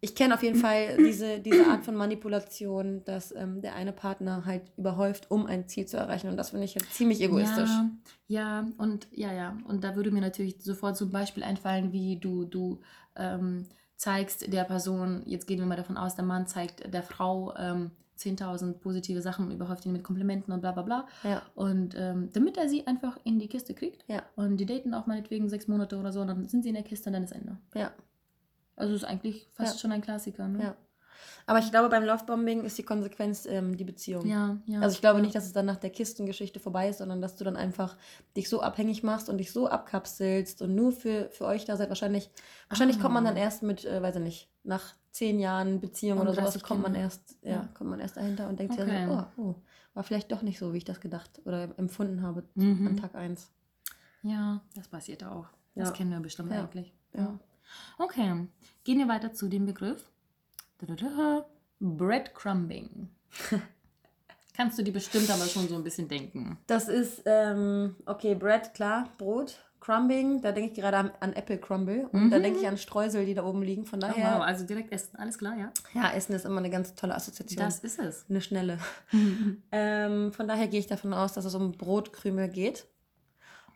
ich 0.00 0.16
kenne 0.16 0.34
auf 0.34 0.42
jeden 0.42 0.58
Fall 0.58 0.96
diese, 0.96 1.38
diese 1.38 1.66
Art 1.66 1.84
von 1.84 1.94
Manipulation, 1.94 3.04
dass 3.04 3.32
ähm, 3.34 3.60
der 3.60 3.76
eine 3.76 3.92
Partner 3.92 4.44
halt 4.44 4.62
überhäuft, 4.76 5.30
um 5.30 5.46
ein 5.46 5.68
Ziel 5.68 5.86
zu 5.86 5.96
erreichen. 5.96 6.28
Und 6.28 6.36
das 6.36 6.50
finde 6.50 6.64
ich 6.64 6.74
jetzt 6.74 6.92
ziemlich 6.92 7.20
egoistisch. 7.20 7.70
Ja, 8.26 8.60
ja, 8.62 8.68
und 8.78 9.06
ja, 9.12 9.32
ja. 9.32 9.56
Und 9.68 9.84
da 9.84 9.94
würde 9.94 10.10
mir 10.10 10.20
natürlich 10.20 10.56
sofort 10.60 10.96
zum 10.96 11.10
Beispiel 11.10 11.44
einfallen, 11.44 11.92
wie 11.92 12.16
du, 12.16 12.44
du 12.44 12.80
ähm, 13.14 13.66
zeigst 13.96 14.52
der 14.52 14.64
Person, 14.64 15.22
jetzt 15.24 15.46
gehen 15.46 15.60
wir 15.60 15.66
mal 15.66 15.76
davon 15.76 15.96
aus, 15.96 16.16
der 16.16 16.24
Mann 16.24 16.46
zeigt 16.46 16.92
der 16.92 17.02
Frau 17.02 17.54
ähm, 17.56 17.92
10.000 18.18 18.74
positive 18.74 19.22
Sachen 19.22 19.46
und 19.46 19.52
überhäuft 19.52 19.86
ihn 19.86 19.92
mit 19.92 20.02
Komplimenten 20.04 20.52
und 20.52 20.60
bla 20.60 20.72
bla 20.72 20.82
bla. 20.82 21.06
Ja, 21.24 21.42
Und 21.54 21.94
ähm, 21.96 22.30
damit 22.32 22.56
er 22.56 22.68
sie 22.68 22.86
einfach 22.86 23.18
in 23.24 23.38
die 23.38 23.48
Kiste 23.48 23.74
kriegt. 23.74 24.04
Ja. 24.08 24.22
Und 24.36 24.56
die 24.58 24.66
daten 24.66 24.92
auch 24.94 25.06
meinetwegen 25.06 25.48
sechs 25.48 25.68
Monate 25.68 25.96
oder 25.98 26.12
so, 26.12 26.20
und 26.22 26.26
dann 26.28 26.48
sind 26.48 26.62
sie 26.62 26.70
in 26.70 26.74
der 26.74 26.84
Kiste 26.84 27.08
und 27.10 27.14
dann 27.14 27.24
ist 27.24 27.32
Ende. 27.32 27.56
ja. 27.74 27.92
Also 28.76 28.94
ist 28.94 29.02
eigentlich 29.04 29.48
fast 29.54 29.74
Ja. 29.74 29.80
schon 29.80 29.90
ein 29.92 30.02
Klassiker, 30.02 30.46
ne? 30.46 30.62
Ja. 30.62 30.76
Aber 31.46 31.58
ich 31.58 31.68
glaube, 31.72 31.88
beim 31.88 32.04
Lovebombing 32.04 32.62
ist 32.62 32.78
die 32.78 32.84
Konsequenz 32.84 33.44
ähm, 33.44 33.76
die 33.76 33.82
Beziehung. 33.82 34.24
Ja, 34.24 34.56
ja. 34.66 34.80
Also 34.80 34.94
ich 34.94 35.00
glaube 35.00 35.20
nicht, 35.20 35.34
dass 35.34 35.46
es 35.46 35.52
dann 35.52 35.66
nach 35.66 35.78
der 35.78 35.90
Kistengeschichte 35.90 36.60
vorbei 36.60 36.88
ist, 36.90 36.98
sondern 36.98 37.20
dass 37.20 37.34
du 37.34 37.42
dann 37.42 37.56
einfach 37.56 37.96
dich 38.36 38.48
so 38.48 38.60
abhängig 38.62 39.02
machst 39.02 39.28
und 39.28 39.38
dich 39.38 39.50
so 39.50 39.66
abkapselst 39.68 40.62
und 40.62 40.76
nur 40.76 40.92
für, 40.92 41.28
für 41.30 41.46
euch 41.46 41.64
da 41.64 41.76
seid. 41.76 41.88
Wahrscheinlich, 41.88 42.30
wahrscheinlich 42.68 43.00
kommt 43.00 43.14
man 43.14 43.26
Ah. 43.26 43.30
dann 43.30 43.36
erst 43.36 43.64
mit, 43.64 43.84
äh, 43.84 44.00
weiß 44.00 44.14
ich 44.16 44.22
nicht, 44.22 44.48
nach 44.62 44.94
zehn 45.18 45.40
Jahren 45.40 45.80
Beziehung 45.80 46.18
Und 46.20 46.26
oder 46.28 46.34
sowas 46.34 46.52
30 46.54 46.62
kommt 46.62 46.82
man 46.82 46.94
erst, 46.94 47.36
ja, 47.42 47.50
Ja. 47.50 47.68
kommt 47.74 47.90
man 47.90 47.98
erst 48.00 48.16
dahinter 48.16 48.48
und 48.48 48.58
denkt 48.58 48.74
sich 48.74 48.82
Okay. 48.82 49.06
dann 49.06 49.26
so, 49.36 49.42
oh, 49.42 49.42
oh, 49.50 49.54
war 49.94 50.04
vielleicht 50.04 50.30
doch 50.30 50.42
nicht 50.42 50.58
so, 50.58 50.72
wie 50.72 50.78
ich 50.78 50.84
das 50.84 51.00
gedacht 51.00 51.40
oder 51.44 51.76
empfunden 51.78 52.22
habe 52.22 52.44
Mhm. 52.54 52.86
an 52.86 52.96
Tag 52.96 53.14
1. 53.16 53.50
Ja, 54.22 54.60
das 54.76 54.86
passiert 54.88 55.24
auch. 55.24 55.46
Das 55.74 55.88
Ja. 55.88 55.94
kennen 55.94 56.10
wir 56.12 56.20
bestimmt 56.20 56.52
Ja. 56.52 56.60
eigentlich. 56.62 56.92
Ja. 57.14 57.38
Okay, 57.98 58.46
gehen 58.84 58.98
wir 58.98 59.08
weiter 59.08 59.32
zu 59.32 59.48
dem 59.48 59.66
Begriff. 59.66 60.08
Breadcrumbing. 61.80 63.08
Kannst 64.56 64.78
du 64.78 64.82
dir 64.82 64.92
bestimmt 64.92 65.30
aber 65.30 65.44
schon 65.46 65.68
so 65.68 65.76
ein 65.76 65.84
bisschen 65.84 66.08
denken. 66.08 66.58
Das 66.66 66.88
ist, 66.88 67.22
ähm, 67.26 67.94
okay, 68.06 68.34
Bread, 68.34 68.74
klar, 68.74 69.08
Brot. 69.18 69.64
Crumbing, 69.80 70.40
da 70.42 70.52
denke 70.52 70.72
ich 70.72 70.78
gerade 70.78 70.96
an, 70.96 71.10
an 71.20 71.32
Apple 71.32 71.58
Crumble 71.58 72.08
und 72.12 72.30
da 72.30 72.38
Mhm. 72.38 72.42
denke 72.42 72.60
ich 72.60 72.66
an 72.68 72.76
Streusel, 72.78 73.24
die 73.26 73.34
da 73.34 73.44
oben 73.44 73.62
liegen. 73.62 73.86
Von 73.86 73.98
Oh, 73.98 74.06
daher, 74.08 74.36
wow, 74.38 74.42
also 74.42 74.64
direkt 74.66 74.92
essen, 74.92 75.16
alles 75.16 75.38
klar, 75.38 75.56
ja? 75.56 75.70
ja, 75.94 76.10
Essen 76.12 76.34
ist 76.34 76.44
immer 76.44 76.58
eine 76.58 76.70
ganz 76.70 76.94
tolle 76.94 77.14
Assoziation. 77.14 77.64
Das 77.64 77.78
ist 77.80 77.98
es. 77.98 78.26
eine 78.28 78.40
schnelle. 78.40 78.78
Ähm, 79.72 80.32
von 80.32 80.48
daher 80.48 80.68
gehe 80.68 80.80
ich 80.80 80.86
davon 80.86 81.12
aus, 81.12 81.32
dass 81.34 81.44
es 81.44 81.54
um 81.54 81.72
Brotkrümel 81.72 82.48
geht. 82.48 82.86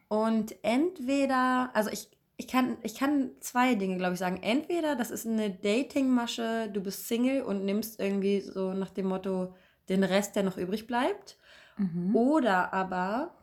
Und 0.08 0.54
entweder, 0.62 1.70
also 1.74 1.90
ich, 1.90 2.10
ich, 2.36 2.48
kann, 2.48 2.76
ich 2.82 2.94
kann 2.96 3.30
zwei 3.40 3.74
Dinge, 3.74 3.96
glaube 3.96 4.14
ich, 4.14 4.18
sagen. 4.18 4.38
Entweder 4.42 4.96
das 4.96 5.10
ist 5.10 5.26
eine 5.26 5.50
Datingmasche, 5.50 6.68
du 6.72 6.80
bist 6.80 7.08
Single 7.08 7.42
und 7.42 7.64
nimmst 7.64 8.00
irgendwie 8.00 8.40
so 8.40 8.72
nach 8.72 8.90
dem 8.90 9.06
Motto 9.06 9.54
den 9.88 10.04
Rest, 10.04 10.36
der 10.36 10.42
noch 10.42 10.56
übrig 10.58 10.86
bleibt. 10.86 11.36
Mhm. 11.78 12.14
Oder 12.14 12.72
aber 12.74 13.34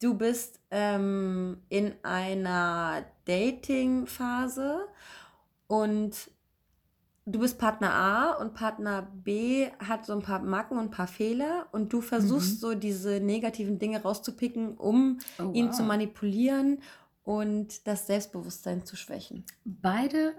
du 0.00 0.14
bist 0.14 0.60
ähm, 0.70 1.58
in 1.68 1.94
einer 2.02 3.04
Dating-Phase 3.26 4.86
und 5.66 6.30
du 7.26 7.40
bist 7.40 7.58
Partner 7.58 7.92
A 7.94 8.32
und 8.40 8.54
Partner 8.54 9.02
B 9.24 9.68
hat 9.78 10.06
so 10.06 10.12
ein 10.14 10.22
paar 10.22 10.40
Macken 10.40 10.78
und 10.78 10.84
ein 10.86 10.90
paar 10.90 11.06
Fehler 11.08 11.66
und 11.72 11.92
du 11.92 12.00
versuchst 12.00 12.54
Mhm. 12.54 12.58
so 12.58 12.74
diese 12.74 13.20
negativen 13.20 13.78
Dinge 13.78 14.00
rauszupicken, 14.02 14.76
um 14.76 15.18
Oh, 15.38 15.50
ihn 15.52 15.68
wow. 15.68 15.74
zu 15.76 15.82
manipulieren 15.82 16.80
und 17.24 17.86
das 17.86 18.06
Selbstbewusstsein 18.06 18.84
zu 18.86 18.96
schwächen. 18.96 19.44
Beide, 19.64 20.34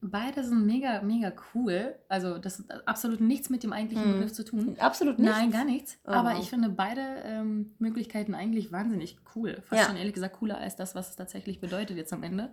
beide 0.00 0.44
sind 0.44 0.66
mega, 0.66 1.02
mega 1.02 1.32
cool. 1.54 1.94
Also 2.08 2.38
das 2.38 2.64
hat 2.68 2.86
absolut 2.86 3.20
nichts 3.20 3.50
mit 3.50 3.62
dem 3.62 3.72
eigentlichen 3.72 4.04
Hm. 4.04 4.12
Begriff 4.14 4.32
zu 4.32 4.44
tun. 4.44 4.76
Absolut 4.78 5.18
nicht. 5.18 5.28
Nein, 5.30 5.50
gar 5.50 5.64
nichts. 5.64 5.98
Oh, 6.04 6.10
Aber 6.10 6.38
ich 6.38 6.48
finde 6.50 6.68
beide 6.68 7.00
ähm, 7.24 7.72
Möglichkeiten 7.78 8.34
eigentlich 8.34 8.70
wahnsinnig 8.72 9.18
cool. 9.34 9.60
Fast 9.66 9.82
Ja. 9.82 9.86
schon 9.88 9.96
ehrlich 9.96 10.14
gesagt 10.14 10.36
cooler 10.38 10.58
als 10.58 10.76
das, 10.76 10.94
was 10.94 11.10
es 11.10 11.16
tatsächlich 11.16 11.60
bedeutet 11.60 11.96
jetzt 11.96 12.12
am 12.12 12.22
Ende. 12.22 12.50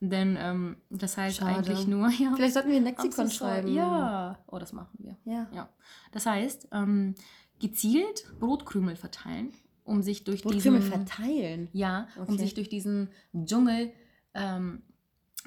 Denn 0.00 0.36
ähm, 0.38 0.76
das 0.90 1.16
heißt 1.16 1.38
Schade. 1.38 1.56
eigentlich 1.56 1.86
nur, 1.86 2.08
ja. 2.10 2.32
Vielleicht 2.36 2.54
sollten 2.54 2.70
wir 2.70 2.76
ein 2.76 2.84
Lexikon 2.84 3.30
schreiben. 3.30 3.72
Ja. 3.72 4.38
Oh, 4.46 4.58
das 4.58 4.72
machen 4.72 4.98
wir. 4.98 5.16
Ja. 5.24 5.48
Ja. 5.54 5.68
Das 6.12 6.26
heißt, 6.26 6.68
ähm, 6.72 7.14
gezielt 7.60 8.26
Brotkrümel 8.38 8.96
verteilen, 8.96 9.52
um 9.84 10.02
sich 10.02 10.24
durch 10.24 10.42
Brotkrümel 10.42 10.80
diesen... 10.80 10.92
verteilen. 11.06 11.68
Ja, 11.72 12.08
um 12.16 12.24
Okay. 12.24 12.36
sich 12.38 12.54
durch 12.54 12.68
diesen 12.68 13.08
Dschungel, 13.44 13.92
ähm, 14.34 14.82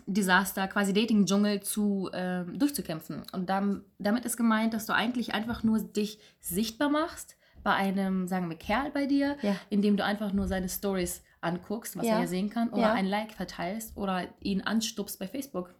Desaster, 0.05 0.67
quasi 0.67 0.93
Dating-Dschungel 0.93 1.61
zu 1.61 2.09
ähm, 2.13 2.57
durchzukämpfen. 2.57 3.23
Und 3.33 3.49
dann, 3.49 3.83
damit 3.97 4.25
ist 4.25 4.37
gemeint, 4.37 4.73
dass 4.73 4.85
du 4.85 4.93
eigentlich 4.93 5.33
einfach 5.33 5.63
nur 5.63 5.79
dich 5.79 6.19
sichtbar 6.39 6.89
machst 6.89 7.37
bei 7.63 7.71
einem, 7.73 8.27
sagen 8.27 8.49
wir, 8.49 8.57
Kerl 8.57 8.89
bei 8.91 9.05
dir, 9.05 9.37
Ja. 9.41 9.55
indem 9.69 9.97
du 9.97 10.03
einfach 10.05 10.31
nur 10.33 10.47
seine 10.47 10.69
Stories 10.69 11.23
anguckst, 11.41 11.97
was 11.97 12.05
Ja. 12.05 12.13
er 12.15 12.19
ja 12.21 12.27
sehen 12.27 12.49
kann, 12.49 12.69
oder 12.69 12.81
Ja. 12.81 12.93
ein 12.93 13.05
Like 13.05 13.31
verteilst 13.33 13.95
oder 13.97 14.27
ihn 14.41 14.61
anstupst 14.61 15.19
bei 15.19 15.27
Facebook. 15.27 15.73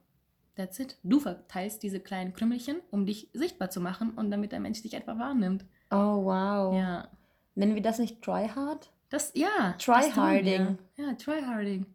That's 0.56 0.78
it. 0.80 0.98
Du 1.04 1.20
verteilst 1.22 1.84
diese 1.84 2.00
kleinen 2.02 2.34
Krümmelchen, 2.34 2.78
um 2.92 3.06
dich 3.06 3.30
sichtbar 3.34 3.70
zu 3.70 3.80
machen 3.80 4.12
und 4.12 4.30
damit 4.30 4.52
der 4.52 4.60
Mensch 4.60 4.82
dich 4.82 4.96
einfach 4.96 5.18
wahrnimmt. 5.18 5.64
Oh, 5.90 6.26
wow. 6.26 6.76
Ja. 6.76 7.08
Nennen 7.56 7.76
wir 7.76 7.82
das 7.82 7.98
nicht 8.00 8.22
Tryhard? 8.22 8.92
Das, 9.10 9.32
ja. 9.36 9.74
Tryharding. 9.80 10.78
Ja, 10.98 11.14
tryharding. 11.14 11.86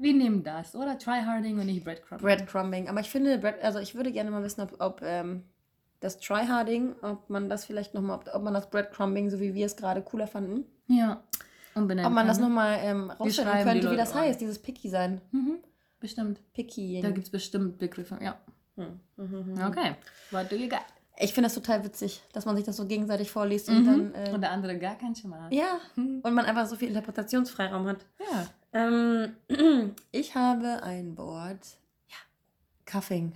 Wir 0.00 0.14
nehmen 0.14 0.42
das, 0.42 0.74
oder? 0.74 0.98
Tryharding 0.98 1.58
und 1.58 1.66
nicht 1.66 1.84
Breadcrumbing. 1.84 2.24
Breadcrumbing. 2.26 2.88
Aber 2.88 3.00
ich 3.00 3.10
finde, 3.10 3.38
Bread, 3.38 3.62
also 3.62 3.78
ich 3.80 3.94
würde 3.94 4.12
gerne 4.12 4.30
mal 4.30 4.42
wissen, 4.42 4.60
ob, 4.62 4.76
ob 4.80 5.02
ähm, 5.02 5.44
das 6.00 6.18
Tryharding, 6.18 6.94
ob 7.02 7.28
man 7.28 7.48
das 7.50 7.64
vielleicht 7.66 7.92
nochmal, 7.94 8.16
ob, 8.18 8.30
ob 8.34 8.42
man 8.42 8.54
das 8.54 8.70
Breadcrumbing, 8.70 9.28
so 9.30 9.40
wie 9.40 9.52
wir 9.54 9.66
es 9.66 9.76
gerade 9.76 10.02
cooler 10.02 10.26
fanden, 10.26 10.64
Ja. 10.86 11.22
Umbenennen 11.74 12.06
ob 12.10 12.14
man 12.14 12.26
das 12.26 12.38
kann. 12.38 12.48
nochmal 12.48 12.78
ähm, 12.82 13.10
rausfinden 13.10 13.32
schreiben 13.52 13.58
die 13.74 13.80
könnte, 13.80 13.90
wie 13.92 13.96
das 13.96 14.12
an. 14.12 14.22
heißt, 14.22 14.40
dieses 14.40 14.58
Picky 14.60 14.88
sein. 14.88 15.20
Mhm. 15.30 15.58
Bestimmt. 16.00 16.40
Picky. 16.54 17.00
Da 17.02 17.10
gibt 17.10 17.26
es 17.26 17.30
bestimmt 17.30 17.78
Begriffe, 17.78 18.18
ja. 18.22 18.40
hm. 18.76 18.98
mhm, 19.16 19.52
mhm. 19.54 19.62
Okay. 19.64 19.94
What 20.30 20.50
do 20.50 20.56
you 20.56 20.68
got? 20.68 20.80
Ich 21.18 21.34
finde 21.34 21.46
das 21.46 21.54
total 21.54 21.84
witzig, 21.84 22.22
dass 22.32 22.46
man 22.46 22.56
sich 22.56 22.64
das 22.64 22.78
so 22.78 22.86
gegenseitig 22.86 23.30
vorliest 23.30 23.68
und 23.68 23.82
Mhm. 23.82 23.86
dann. 23.86 24.14
Äh, 24.14 24.30
Und 24.32 24.40
der 24.40 24.50
andere 24.52 24.78
gar 24.78 24.96
kein 24.96 25.14
Schimmer 25.14 25.42
hat. 25.44 25.52
ja, 25.52 25.78
Mhm. 25.96 26.20
und 26.22 26.32
man 26.34 26.46
einfach 26.46 26.66
so 26.66 26.74
viel 26.76 26.88
Interpretationsfreiraum 26.88 27.86
hat. 27.86 27.98
Ja. 28.18 28.46
Ähm, 28.72 29.36
ich 30.12 30.34
habe 30.34 30.82
ein 30.82 31.16
Wort. 31.16 31.78
Ja. 32.08 32.16
Cuffing. 32.86 33.32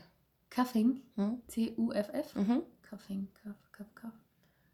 Cuffing. 0.51 1.03
Hm? 1.16 1.42
C-U-F-F. 1.49 2.35
Mhm. 2.37 2.62
Cuffing, 2.83 3.29
Cuff, 3.42 3.73
Cuff, 3.73 3.94
Cuff. 3.94 4.12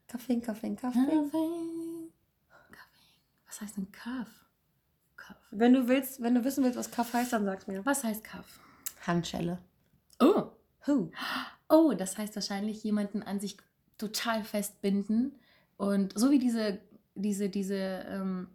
Cuffing, 0.08 0.42
Cuffing, 0.42 0.76
Cuffing. 0.76 1.06
Cuffing. 1.06 1.30
Cuffing. 1.30 2.12
Was 3.46 3.60
heißt 3.60 3.76
denn 3.76 3.90
Cuff? 3.92 4.46
Cuff. 5.16 5.36
Wenn 5.50 5.72
du 5.72 5.88
willst, 5.88 6.22
wenn 6.22 6.34
du 6.34 6.44
wissen 6.44 6.64
willst, 6.64 6.78
was 6.78 6.90
Cuff 6.90 7.12
heißt, 7.12 7.32
dann 7.32 7.44
sag's 7.44 7.66
mir. 7.66 7.84
Was 7.86 8.04
heißt 8.04 8.22
Cuff? 8.24 8.60
Handschelle. 9.06 9.58
Oh. 10.18 10.50
Huh. 10.86 11.10
Oh, 11.68 11.92
das 11.94 12.18
heißt 12.18 12.34
wahrscheinlich 12.34 12.82
jemanden 12.84 13.22
an 13.22 13.40
sich 13.40 13.56
total 13.96 14.44
festbinden. 14.44 15.38
Und 15.76 16.18
so 16.18 16.30
wie 16.30 16.38
diese, 16.38 16.80
diese, 17.14 17.48
diese 17.48 17.76
ähm, 18.08 18.48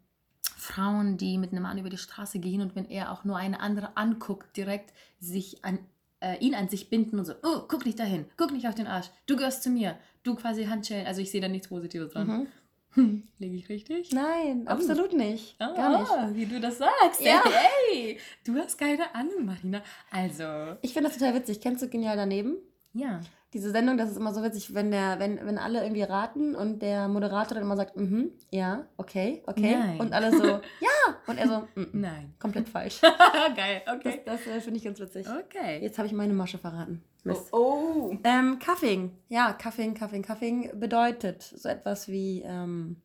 Frauen, 0.55 1.17
die 1.17 1.37
mit 1.37 1.51
einem 1.51 1.63
Mann 1.63 1.77
über 1.77 1.89
die 1.89 1.97
Straße 1.97 2.39
gehen 2.39 2.61
und 2.61 2.75
wenn 2.75 2.85
er 2.89 3.11
auch 3.11 3.23
nur 3.23 3.37
eine 3.37 3.59
andere 3.59 3.95
anguckt, 3.97 4.55
direkt 4.57 4.93
sich 5.19 5.63
an 5.65 5.79
äh, 6.21 6.37
ihn 6.39 6.55
an 6.55 6.69
sich 6.69 6.89
binden 6.89 7.19
und 7.19 7.25
so, 7.25 7.33
oh, 7.43 7.63
guck 7.67 7.85
nicht 7.85 7.99
dahin, 7.99 8.25
guck 8.37 8.51
nicht 8.51 8.67
auf 8.67 8.73
den 8.75 8.87
Arsch, 8.87 9.07
du 9.27 9.35
gehörst 9.35 9.63
zu 9.63 9.69
mir, 9.69 9.97
du 10.23 10.35
quasi 10.35 10.65
Handschellen. 10.65 11.05
Also 11.05 11.21
ich 11.21 11.29
sehe 11.29 11.41
da 11.41 11.47
nichts 11.49 11.67
Positives 11.67 12.13
dran. 12.13 12.47
Mhm. 12.95 13.23
Liege 13.39 13.55
ich 13.57 13.67
richtig? 13.67 14.11
Nein, 14.13 14.63
Oh. 14.65 14.69
absolut 14.71 15.11
nicht. 15.13 15.55
Ah, 15.59 15.73
Gar 15.75 16.29
nicht. 16.31 16.35
wie 16.37 16.45
du 16.45 16.61
das 16.61 16.77
sagst. 16.77 17.19
Ja. 17.19 17.43
Ey, 17.91 18.17
du 18.45 18.55
hast 18.55 18.77
keine 18.77 19.13
Ahnung, 19.13 19.45
Marina. 19.45 19.81
Also, 20.09 20.77
Ich 20.81 20.93
finde 20.93 21.09
das 21.09 21.17
total 21.17 21.35
witzig. 21.35 21.59
Kennst 21.59 21.83
du 21.83 21.89
Genial 21.89 22.15
daneben? 22.15 22.55
Ja. 22.95 23.19
Diese 23.53 23.71
Sendung, 23.71 23.97
das 23.97 24.11
ist 24.11 24.17
immer 24.17 24.33
so 24.33 24.43
witzig, 24.43 24.73
wenn 24.73 24.91
der, 24.91 25.17
wenn, 25.19 25.37
wenn 25.45 25.57
alle 25.57 25.81
irgendwie 25.81 26.01
raten 26.01 26.55
und 26.55 26.81
der 26.81 27.07
Moderator 27.07 27.55
dann 27.55 27.63
immer 27.63 27.77
sagt, 27.77 27.95
mhm, 27.95 28.31
ja, 28.51 28.85
okay, 28.97 29.43
okay. 29.45 29.77
Nein. 29.77 29.99
Und 29.99 30.11
alle 30.11 30.31
so, 30.35 30.43
ja. 30.81 31.15
Und 31.27 31.37
er 31.37 31.47
so, 31.47 31.67
mm, 31.75 31.81
mm, 31.81 32.01
Nein. 32.01 32.33
komplett 32.37 32.67
falsch. 32.67 33.01
Geil, 33.55 33.81
Das, 33.85 33.95
okay. 33.95 34.21
das 34.25 34.47
äh, 34.47 34.59
finde 34.59 34.77
ich 34.77 34.83
ganz 34.83 34.99
witzig. 34.99 35.25
Okay. 35.27 35.79
Jetzt 35.81 35.97
habe 35.97 36.07
ich 36.07 36.13
meine 36.13 36.33
Masche 36.33 36.57
verraten. 36.57 37.01
Mist. 37.23 37.51
Oh. 37.53 38.15
Ähm, 38.23 38.59
Cuffing. 38.59 39.11
Ja, 39.29 39.53
Cuffing, 39.53 39.93
Cuffing, 39.93 40.21
Cuffing 40.21 40.79
bedeutet 40.79 41.41
so 41.41 41.69
etwas 41.69 42.07
wie, 42.07 42.43
ähm, 42.45 42.97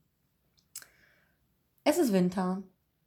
es 1.85 1.97
ist 1.99 2.13
Winter. 2.13 2.63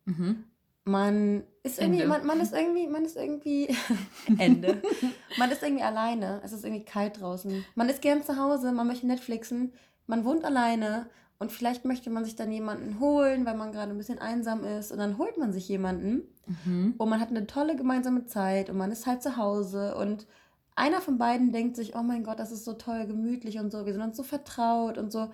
Mhm. 0.06 0.46
Man 0.86 1.44
ist 1.64 1.80
irgendwie, 1.80 2.06
man, 2.06 2.26
man 2.26 2.40
ist 2.42 2.54
irgendwie, 2.54 2.88
man 2.88 3.06
ist 3.06 3.16
irgendwie, 3.16 3.76
Ende. 4.38 4.82
Man 5.38 5.50
ist 5.50 5.64
irgendwie 5.64 5.84
alleine. 5.84 6.42
Es 6.44 6.54
ist 6.54 6.64
irgendwie 6.64 6.86
kalt 6.86 7.20
draußen. 7.20 7.66
Man 7.74 7.90
ist 7.90 8.02
gern 8.04 8.22
zu 8.24 8.38
Hause, 8.38 8.72
man 8.72 8.86
möchte 8.86 9.08
Netflixen. 9.08 9.74
Man 10.06 10.26
wohnt 10.26 10.46
alleine 10.46 11.08
und 11.40 11.52
vielleicht 11.52 11.86
möchte 11.86 12.10
man 12.12 12.24
sich 12.24 12.36
dann 12.36 12.52
jemanden 12.52 13.00
holen, 13.00 13.46
weil 13.46 13.56
man 13.56 13.72
gerade 13.72 13.92
ein 13.92 13.98
bisschen 13.98 14.20
einsam 14.20 14.64
ist. 14.64 14.92
Und 14.92 15.00
dann 15.00 15.18
holt 15.18 15.38
man 15.38 15.52
sich 15.52 15.68
jemanden 15.68 16.24
Mhm. 16.66 16.96
und 16.98 17.10
man 17.10 17.22
hat 17.22 17.30
eine 17.30 17.48
tolle 17.48 17.76
gemeinsame 17.78 18.26
Zeit 18.26 18.70
und 18.70 18.78
man 18.78 18.92
ist 18.92 19.08
halt 19.08 19.24
zu 19.24 19.38
Hause 19.38 19.96
und 19.96 20.28
einer 20.76 21.00
von 21.00 21.18
beiden 21.18 21.54
denkt 21.54 21.78
sich, 21.78 21.96
oh 21.96 22.04
mein 22.04 22.24
Gott, 22.26 22.38
das 22.38 22.52
ist 22.52 22.66
so 22.66 22.74
toll, 22.74 23.06
gemütlich 23.06 23.60
und 23.60 23.72
so, 23.72 23.86
wir 23.86 23.94
sind 23.94 24.02
uns 24.02 24.18
so 24.18 24.24
vertraut 24.24 24.98
und 24.98 25.10
so, 25.10 25.30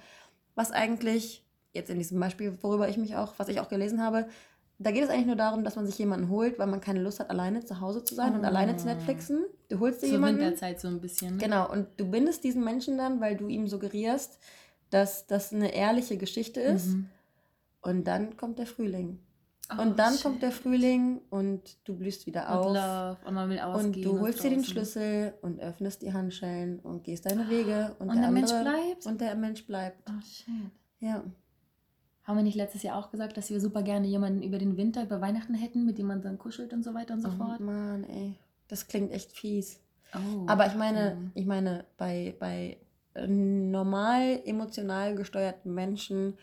was 0.54 0.72
eigentlich, 0.72 1.44
jetzt 1.74 1.90
in 1.90 1.98
diesem 1.98 2.20
Beispiel, 2.20 2.58
worüber 2.62 2.88
ich 2.90 2.98
mich 2.98 3.16
auch, 3.16 3.34
was 3.38 3.48
ich 3.48 3.60
auch 3.60 3.70
gelesen 3.70 4.04
habe, 4.04 4.28
da 4.82 4.92
geht 4.92 5.04
es 5.04 5.10
eigentlich 5.10 5.28
nur 5.28 5.36
darum, 5.36 5.64
dass 5.64 5.76
man 5.76 5.86
sich 5.86 5.98
jemanden 5.98 6.30
holt, 6.30 6.58
weil 6.58 6.68
man 6.68 6.80
keine 6.82 7.02
Lust 7.02 7.20
hat, 7.20 7.30
alleine 7.30 7.64
zu 7.66 7.82
Hause 7.82 8.04
zu 8.04 8.16
sein 8.16 8.34
und 8.34 8.42
Oh. 8.42 8.48
alleine 8.48 8.78
zu 8.78 8.86
Netflixen. 8.86 9.44
Du 9.68 9.80
holst 9.80 10.02
dir 10.02 10.08
Zur 10.08 10.16
jemanden. 10.16 10.40
Winterzeit 10.42 10.80
so 10.80 10.88
ein 10.88 11.02
bisschen. 11.02 11.36
Ne? 11.36 11.44
Genau, 11.44 11.70
und 11.70 11.88
du 11.98 12.10
bindest 12.10 12.44
diesen 12.46 12.64
Menschen 12.64 12.98
dann, 12.98 13.20
weil 13.20 13.36
du 13.38 13.48
ihm 13.48 13.68
suggerierst, 13.68 14.40
dass 14.90 15.28
das 15.28 15.54
eine 15.54 15.74
ehrliche 15.74 16.18
Geschichte 16.18 16.62
ist. 16.62 16.88
Mhm. 16.88 17.10
Und 17.82 18.06
dann 18.06 18.36
kommt 18.38 18.58
der 18.58 18.66
Frühling. 18.66 19.20
Oh, 19.72 19.82
und 19.84 20.00
dann 20.00 20.14
shit. 20.14 20.24
kommt 20.24 20.42
der 20.42 20.52
Frühling 20.52 21.22
und 21.30 21.78
du 21.88 21.96
blühst 21.96 22.26
wieder 22.26 22.44
Und 22.50 22.58
auf. 22.58 22.66
Love. 22.76 23.18
Und 23.28 23.34
man 23.36 23.50
will 23.50 23.60
ausgehen. 23.60 23.86
Und 23.94 24.02
du 24.06 24.20
holst 24.20 24.44
dir 24.44 24.50
den. 24.50 24.64
Schlüssel 24.64 25.34
und 25.42 25.60
öffnest 25.60 26.02
die 26.02 26.12
Handschellen 26.12 26.80
und 26.80 27.04
gehst 27.04 27.26
deine 27.28 27.48
Wege. 27.50 27.96
Und, 28.00 28.10
Und 28.10 28.16
der, 28.16 28.24
der 28.24 28.32
Mensch 28.32 28.52
andere, 28.52 28.74
bleibt? 28.76 29.06
Und 29.06 29.22
der 29.22 29.36
Mensch 29.36 29.68
bleibt. 29.68 30.10
Oh, 30.10 30.22
shit. 30.26 30.72
Ja. 31.00 31.24
Haben 32.30 32.38
wir 32.38 32.44
nicht 32.44 32.56
letztes 32.58 32.84
Jahr 32.84 32.96
auch 32.96 33.10
gesagt, 33.10 33.38
dass 33.38 33.50
wir 33.50 33.60
super 33.60 33.82
gerne 33.82 34.06
jemanden 34.06 34.44
über 34.44 34.60
den 34.60 34.78
Winter, 34.78 35.02
über 35.02 35.20
Weihnachten 35.20 35.56
hätten, 35.56 35.84
mit 35.84 35.98
dem 35.98 36.06
man 36.06 36.22
dann 36.22 36.38
kuschelt 36.38 36.74
und 36.74 36.84
so 36.84 36.94
weiter 36.94 37.16
und 37.16 37.22
so 37.22 37.30
Oh 37.30 37.38
fort? 37.38 37.60
Mann, 37.60 38.04
ey. 38.04 38.36
Das 38.68 38.88
klingt 38.88 39.12
echt 39.12 39.32
fies. 39.32 39.80
Oh, 40.14 40.44
Aber 40.46 40.68
ich 40.68 40.76
meine, 40.76 41.32
ich 41.34 41.48
meine, 41.48 41.86
bei, 41.98 42.36
bei 42.40 42.78
äh, 43.16 43.26
normal 43.26 44.42
emotional 44.46 45.16
gesteuerten 45.16 45.74
Menschen 45.74 46.36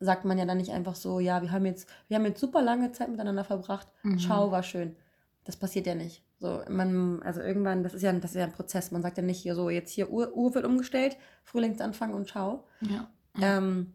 sagt 0.00 0.24
man 0.24 0.38
ja 0.38 0.46
dann 0.46 0.56
nicht 0.56 0.72
einfach 0.72 0.94
so, 0.94 1.20
ja, 1.20 1.42
wir 1.42 1.52
haben 1.52 1.66
jetzt, 1.66 1.90
wir 2.08 2.16
haben 2.16 2.24
jetzt 2.24 2.40
super 2.40 2.62
lange 2.62 2.92
Zeit 2.92 3.10
miteinander 3.10 3.44
verbracht, 3.44 3.88
Mhm. 4.02 4.18
ciao, 4.18 4.50
war 4.50 4.62
schön. 4.62 4.96
Das 5.44 5.58
passiert 5.58 5.86
ja 5.86 5.94
nicht. 5.94 6.22
So, 6.38 6.62
man, 6.70 7.22
also 7.22 7.42
irgendwann, 7.42 7.82
das 7.82 7.92
ist 7.92 8.00
ja, 8.00 8.10
das 8.14 8.30
ist 8.30 8.36
ja 8.38 8.44
ein 8.44 8.52
Prozess. 8.52 8.90
Man 8.92 9.02
sagt 9.02 9.18
ja 9.18 9.22
nicht 9.22 9.42
hier 9.42 9.54
so, 9.54 9.68
jetzt 9.68 9.90
hier 9.90 10.08
Uhr, 10.08 10.34
Uhr 10.34 10.54
wird 10.54 10.64
umgestellt, 10.64 11.18
Frühlingsanfang 11.42 12.14
und 12.14 12.28
ciao. 12.28 12.64
Ja. 12.80 13.08
Ähm, 13.42 13.92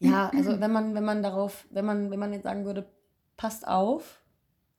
ja, 0.00 0.30
also 0.34 0.60
wenn 0.60 0.72
man, 0.72 0.94
wenn 0.94 1.04
man 1.04 1.22
darauf, 1.22 1.66
wenn 1.70 1.84
man, 1.84 2.10
wenn 2.10 2.18
man 2.18 2.32
jetzt 2.32 2.44
sagen 2.44 2.64
würde, 2.64 2.86
passt 3.36 3.66
auf, 3.66 4.20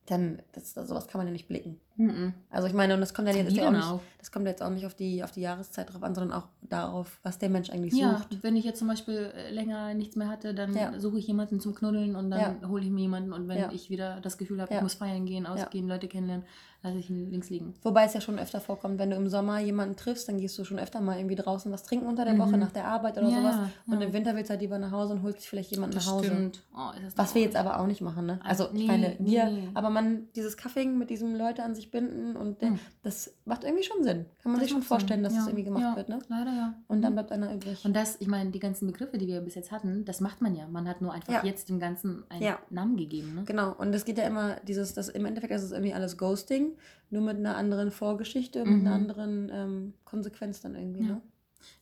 dann, 0.06 0.40
das, 0.52 0.72
sowas 0.74 1.08
kann 1.08 1.18
man 1.18 1.26
ja 1.26 1.32
nicht 1.32 1.48
blicken. 1.48 1.80
Mhm. 1.96 2.32
Also 2.50 2.68
ich 2.68 2.74
meine, 2.74 2.94
und 2.94 3.00
das 3.00 3.12
kommt 3.12 3.26
ja 3.26 3.34
jetzt, 3.34 3.56
ja 3.56 3.66
auch 3.66 3.72
nicht, 3.72 3.84
auch? 3.84 4.00
das 4.18 4.30
kommt 4.30 4.46
jetzt 4.46 4.62
auch 4.62 4.70
nicht 4.70 4.86
auf 4.86 4.94
die, 4.94 5.24
auf 5.24 5.32
die 5.32 5.40
Jahreszeit 5.40 5.92
drauf 5.92 6.02
an, 6.02 6.14
sondern 6.14 6.38
auch 6.38 6.46
darauf, 6.62 7.18
was 7.24 7.38
der 7.38 7.48
Mensch 7.48 7.70
eigentlich 7.70 7.94
Ja, 7.94 8.18
sucht. 8.18 8.42
wenn 8.42 8.54
ich 8.54 8.64
jetzt 8.64 8.78
zum 8.78 8.86
Beispiel 8.86 9.32
äh, 9.34 9.50
länger 9.50 9.94
nichts 9.94 10.14
mehr 10.14 10.28
hatte, 10.28 10.54
dann 10.54 10.74
Ja. 10.76 11.00
suche 11.00 11.18
ich 11.18 11.26
jemanden 11.26 11.58
zum 11.58 11.74
Knuddeln 11.74 12.14
und 12.14 12.30
dann 12.30 12.68
hole 12.68 12.84
ich 12.84 12.90
mir 12.90 13.00
jemanden. 13.00 13.32
Und 13.32 13.48
wenn 13.48 13.58
Ja. 13.58 13.72
ich 13.72 13.90
wieder 13.90 14.20
das 14.20 14.38
Gefühl 14.38 14.60
habe, 14.60 14.70
Ja. 14.70 14.76
ich 14.78 14.82
muss 14.84 14.94
feiern 14.94 15.26
gehen, 15.26 15.44
ausgehen, 15.46 15.88
Leute 15.88 16.06
kennenlernen, 16.06 16.46
lasse 16.86 16.98
ich 16.98 17.10
ihn 17.10 17.30
links 17.30 17.50
liegen. 17.50 17.74
Wobei 17.82 18.04
es 18.04 18.14
ja 18.14 18.20
schon 18.20 18.38
öfter 18.38 18.60
vorkommt, 18.60 18.98
wenn 18.98 19.10
du 19.10 19.16
im 19.16 19.28
Sommer 19.28 19.58
jemanden 19.60 19.96
triffst, 19.96 20.28
dann 20.28 20.38
gehst 20.38 20.58
du 20.58 20.64
schon 20.64 20.78
öfter 20.78 21.00
mal 21.00 21.16
irgendwie 21.18 21.34
draußen 21.34 21.70
was 21.72 21.82
trinken 21.82 22.06
unter 22.06 22.24
der 22.24 22.34
Mhm. 22.34 22.38
Woche 22.38 22.56
nach 22.58 22.70
der 22.72 22.86
Arbeit 22.86 23.18
oder 23.18 23.28
Ja, 23.28 23.36
sowas. 23.38 23.54
ja, 23.56 23.70
Und 23.94 24.00
ja. 24.00 24.06
im 24.06 24.12
Winter 24.12 24.34
willst 24.34 24.48
du 24.48 24.52
halt 24.52 24.60
lieber 24.62 24.78
nach 24.78 24.90
Hause 24.92 25.14
und 25.14 25.22
holst 25.22 25.38
dich 25.40 25.48
vielleicht 25.48 25.70
jemanden 25.72 25.96
nach 25.96 26.06
Hause. 26.06 26.26
stimmt. 26.26 26.62
Oh, 26.76 26.90
ist 26.96 27.04
das 27.04 27.18
Was 27.18 27.34
wir 27.34 27.42
jetzt 27.42 27.56
aber 27.56 27.80
auch 27.80 27.86
nicht 27.86 28.00
machen, 28.00 28.26
ne? 28.26 28.38
Also, 28.44 28.68
Nee, 28.72 28.80
ich 28.82 28.86
meine, 28.88 29.16
wir, 29.18 29.44
nee. 29.50 29.68
aber 29.74 29.90
man, 29.90 30.28
dieses 30.36 30.56
Cuffing 30.56 30.96
mit 30.98 31.10
diesem 31.10 31.34
Leute 31.36 31.62
an 31.62 31.74
sich 31.74 31.90
binden 31.90 32.36
und 32.36 32.60
der, 32.62 32.70
Hm. 32.70 32.78
das 33.02 33.32
macht 33.44 33.64
irgendwie 33.64 33.84
schon 33.84 34.02
Sinn. 34.04 34.26
Kann 34.42 34.52
man 34.52 34.54
Das 34.54 34.60
sich 34.62 34.70
schon 34.70 34.78
macht 34.80 34.88
Sinn. 34.88 34.98
vorstellen, 34.98 35.22
dass 35.22 35.34
das 35.34 35.46
irgendwie 35.46 35.64
gemacht 35.64 35.96
wird, 35.96 36.08
ne? 36.08 36.18
Leider 36.28 36.52
ja. 36.52 36.74
Und 36.88 37.02
dann 37.02 37.14
bleibt 37.14 37.32
einer 37.32 37.52
übrig. 37.54 37.84
Und 37.84 37.94
das, 37.94 38.16
ich 38.20 38.26
meine, 38.28 38.50
die 38.50 38.58
ganzen 38.60 38.86
Begriffe, 38.86 39.18
die 39.18 39.26
wir 39.26 39.40
bis 39.40 39.54
jetzt 39.54 39.72
hatten, 39.72 40.04
das 40.04 40.20
macht 40.20 40.40
man 40.42 40.54
ja. 40.54 40.66
Man 40.68 40.88
hat 40.88 41.00
nur 41.00 41.12
einfach 41.12 41.44
jetzt 41.44 41.68
dem 41.68 41.78
Ganzen 41.80 42.24
einen. 42.28 42.54
Namen 42.70 42.96
gegeben. 42.96 43.34
Ne? 43.34 43.42
Genau, 43.44 43.72
und 43.76 43.94
es 43.94 44.04
geht 44.04 44.18
ja 44.18 44.24
immer, 44.24 44.56
dieses, 44.66 44.94
das 44.94 45.08
im 45.08 45.24
Endeffekt 45.26 45.52
ist 45.52 45.62
es 45.62 45.72
irgendwie 45.72 45.94
alles 45.94 46.16
Ghosting, 46.16 46.72
nur 47.10 47.22
mit 47.22 47.36
einer 47.36 47.56
anderen 47.56 47.90
Vorgeschichte, 47.90 48.64
mit 48.64 48.80
Mhm. 48.80 48.86
einer 48.86 48.94
anderen 48.94 49.50
ähm, 49.52 49.94
Konsequenz 50.04 50.60
dann 50.60 50.74
irgendwie, 50.74 51.00
Ja. 51.02 51.06
ne? 51.06 51.22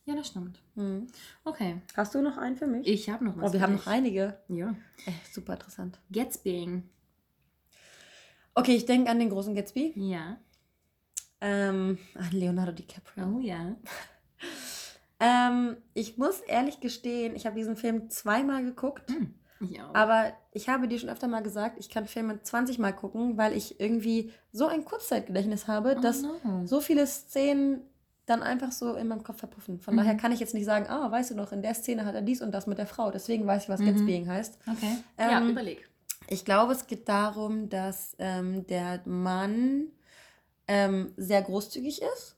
Ja, 0.05 0.15
das 0.15 0.27
stimmt. 0.27 0.59
Mhm. 0.75 1.07
Okay. 1.43 1.81
Hast 1.95 2.15
du 2.15 2.21
noch 2.21 2.37
einen 2.37 2.55
für 2.57 2.65
mich? 2.67 2.87
Ich 2.87 3.09
habe 3.09 3.23
noch 3.25 3.37
was. 3.37 3.49
oh, 3.49 3.53
wir 3.53 3.59
für 3.59 3.65
haben 3.65 3.75
dich. 3.75 3.85
noch 3.85 3.91
einige. 3.91 4.37
Ja. 4.47 4.69
Äh, 5.05 5.11
super 5.31 5.53
interessant. 5.53 5.99
Gatsbying. 6.11 6.89
Okay, 8.55 8.75
ich 8.75 8.85
denke 8.85 9.11
an 9.11 9.19
den 9.19 9.29
großen 9.29 9.53
Gatsby. 9.53 9.93
Ja. 9.97 10.37
Ähm, 11.41 11.97
an 12.15 12.31
Leonardo 12.31 12.71
DiCaprio. 12.71 13.35
Oh 13.35 13.39
ja. 13.39 13.75
Ähm, 15.17 15.77
ich 15.93 16.17
muss 16.17 16.41
ehrlich 16.41 16.81
gestehen, 16.81 17.37
ich 17.37 17.45
habe 17.45 17.55
diesen 17.55 17.77
Film 17.77 18.09
zweimal 18.09 18.65
geguckt. 18.65 19.09
Hm. 19.09 19.33
Ich. 19.61 19.79
Aber 19.93 20.33
ich 20.51 20.67
habe 20.69 20.87
dir 20.87 20.99
schon 20.99 21.09
öfter 21.09 21.27
mal 21.27 21.41
gesagt, 21.41 21.77
ich 21.79 21.89
kann 21.89 22.05
Filme 22.07 22.41
20 22.41 22.77
Mal 22.79 22.91
gucken, 22.93 23.37
weil 23.37 23.53
ich 23.55 23.79
irgendwie 23.79 24.31
so 24.51 24.67
ein 24.67 24.83
Kurzzeitgedächtnis 24.85 25.67
habe, 25.67 25.95
Oh 25.97 26.01
dass 26.01 26.21
no. 26.23 26.65
so 26.65 26.81
viele 26.81 27.07
Szenen 27.07 27.81
dann 28.25 28.41
einfach 28.43 28.71
so 28.71 28.95
in 28.95 29.07
meinem 29.07 29.23
Kopf 29.23 29.39
verpuffen. 29.39 29.79
Von 29.79 29.93
Mhm. 29.93 29.99
daher 29.99 30.15
kann 30.15 30.31
ich 30.31 30.39
jetzt 30.39 30.53
nicht 30.53 30.65
sagen, 30.65 30.87
ah, 30.87 31.09
weißt 31.11 31.31
du 31.31 31.35
noch, 31.35 31.51
in 31.51 31.61
der 31.61 31.75
Szene 31.75 32.05
hat 32.05 32.15
er 32.15 32.21
dies 32.23 32.41
und 32.41 32.51
das 32.51 32.65
mit 32.67 32.77
der 32.79 32.87
Frau. 32.87 33.11
Deswegen 33.11 33.45
weiß 33.45 33.63
ich, 33.63 33.69
was 33.69 33.79
Mhm. 33.79 33.85
Gatsbying 33.85 34.27
heißt. 34.27 34.57
Okay. 34.69 34.97
ja, 35.19 35.39
Ähm, 35.39 35.49
überleg. 35.51 35.87
Ich 36.27 36.43
glaube, 36.43 36.73
es 36.73 36.87
geht 36.87 37.07
darum, 37.07 37.69
dass 37.69 38.15
ähm, 38.17 38.65
der 38.67 39.01
Mann 39.05 39.91
ähm, 40.67 41.13
sehr 41.17 41.43
großzügig 41.43 42.01
ist. 42.01 42.34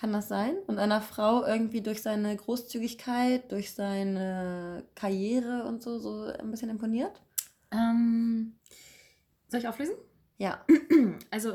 Kann 0.00 0.12
das 0.14 0.28
sein? 0.28 0.56
Und 0.66 0.78
einer 0.78 1.02
Frau 1.02 1.44
irgendwie 1.44 1.82
durch 1.82 2.00
seine 2.00 2.34
Großzügigkeit, 2.34 3.52
durch 3.52 3.72
seine 3.74 4.84
Karriere 4.94 5.64
und 5.64 5.82
so, 5.82 5.98
so 5.98 6.22
ein 6.24 6.50
bisschen 6.50 6.70
imponiert? 6.70 7.20
Ähm, 7.70 8.54
soll 9.48 9.60
ich 9.60 9.68
auflösen? 9.68 9.94
Ja. 10.38 10.64
Also, 11.30 11.52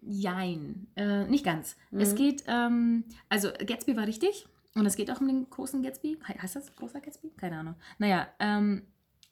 jein. 0.00 0.86
Äh, 0.96 1.24
nicht 1.26 1.44
ganz. 1.44 1.76
Mhm. 1.90 2.00
Es 2.00 2.14
geht, 2.14 2.44
ähm, 2.46 3.04
also 3.28 3.48
Gatsby 3.66 3.96
war 3.96 4.06
richtig. 4.06 4.46
Und 4.74 4.86
es 4.86 4.96
geht 4.96 5.10
auch 5.10 5.20
um 5.20 5.26
den 5.26 5.48
großen 5.50 5.82
Gatsby. 5.82 6.18
He- 6.26 6.38
Heißt 6.40 6.56
das 6.56 6.74
großer 6.74 7.00
Gatsby? 7.00 7.30
Keine 7.36 7.58
Ahnung. 7.58 7.74
Naja, 7.98 8.26
ähm, 8.38 8.82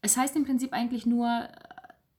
es 0.03 0.17
heißt 0.17 0.37
im 0.37 0.45
Prinzip 0.45 0.73
eigentlich 0.73 1.07
nur, 1.07 1.29
äh, 1.29 1.49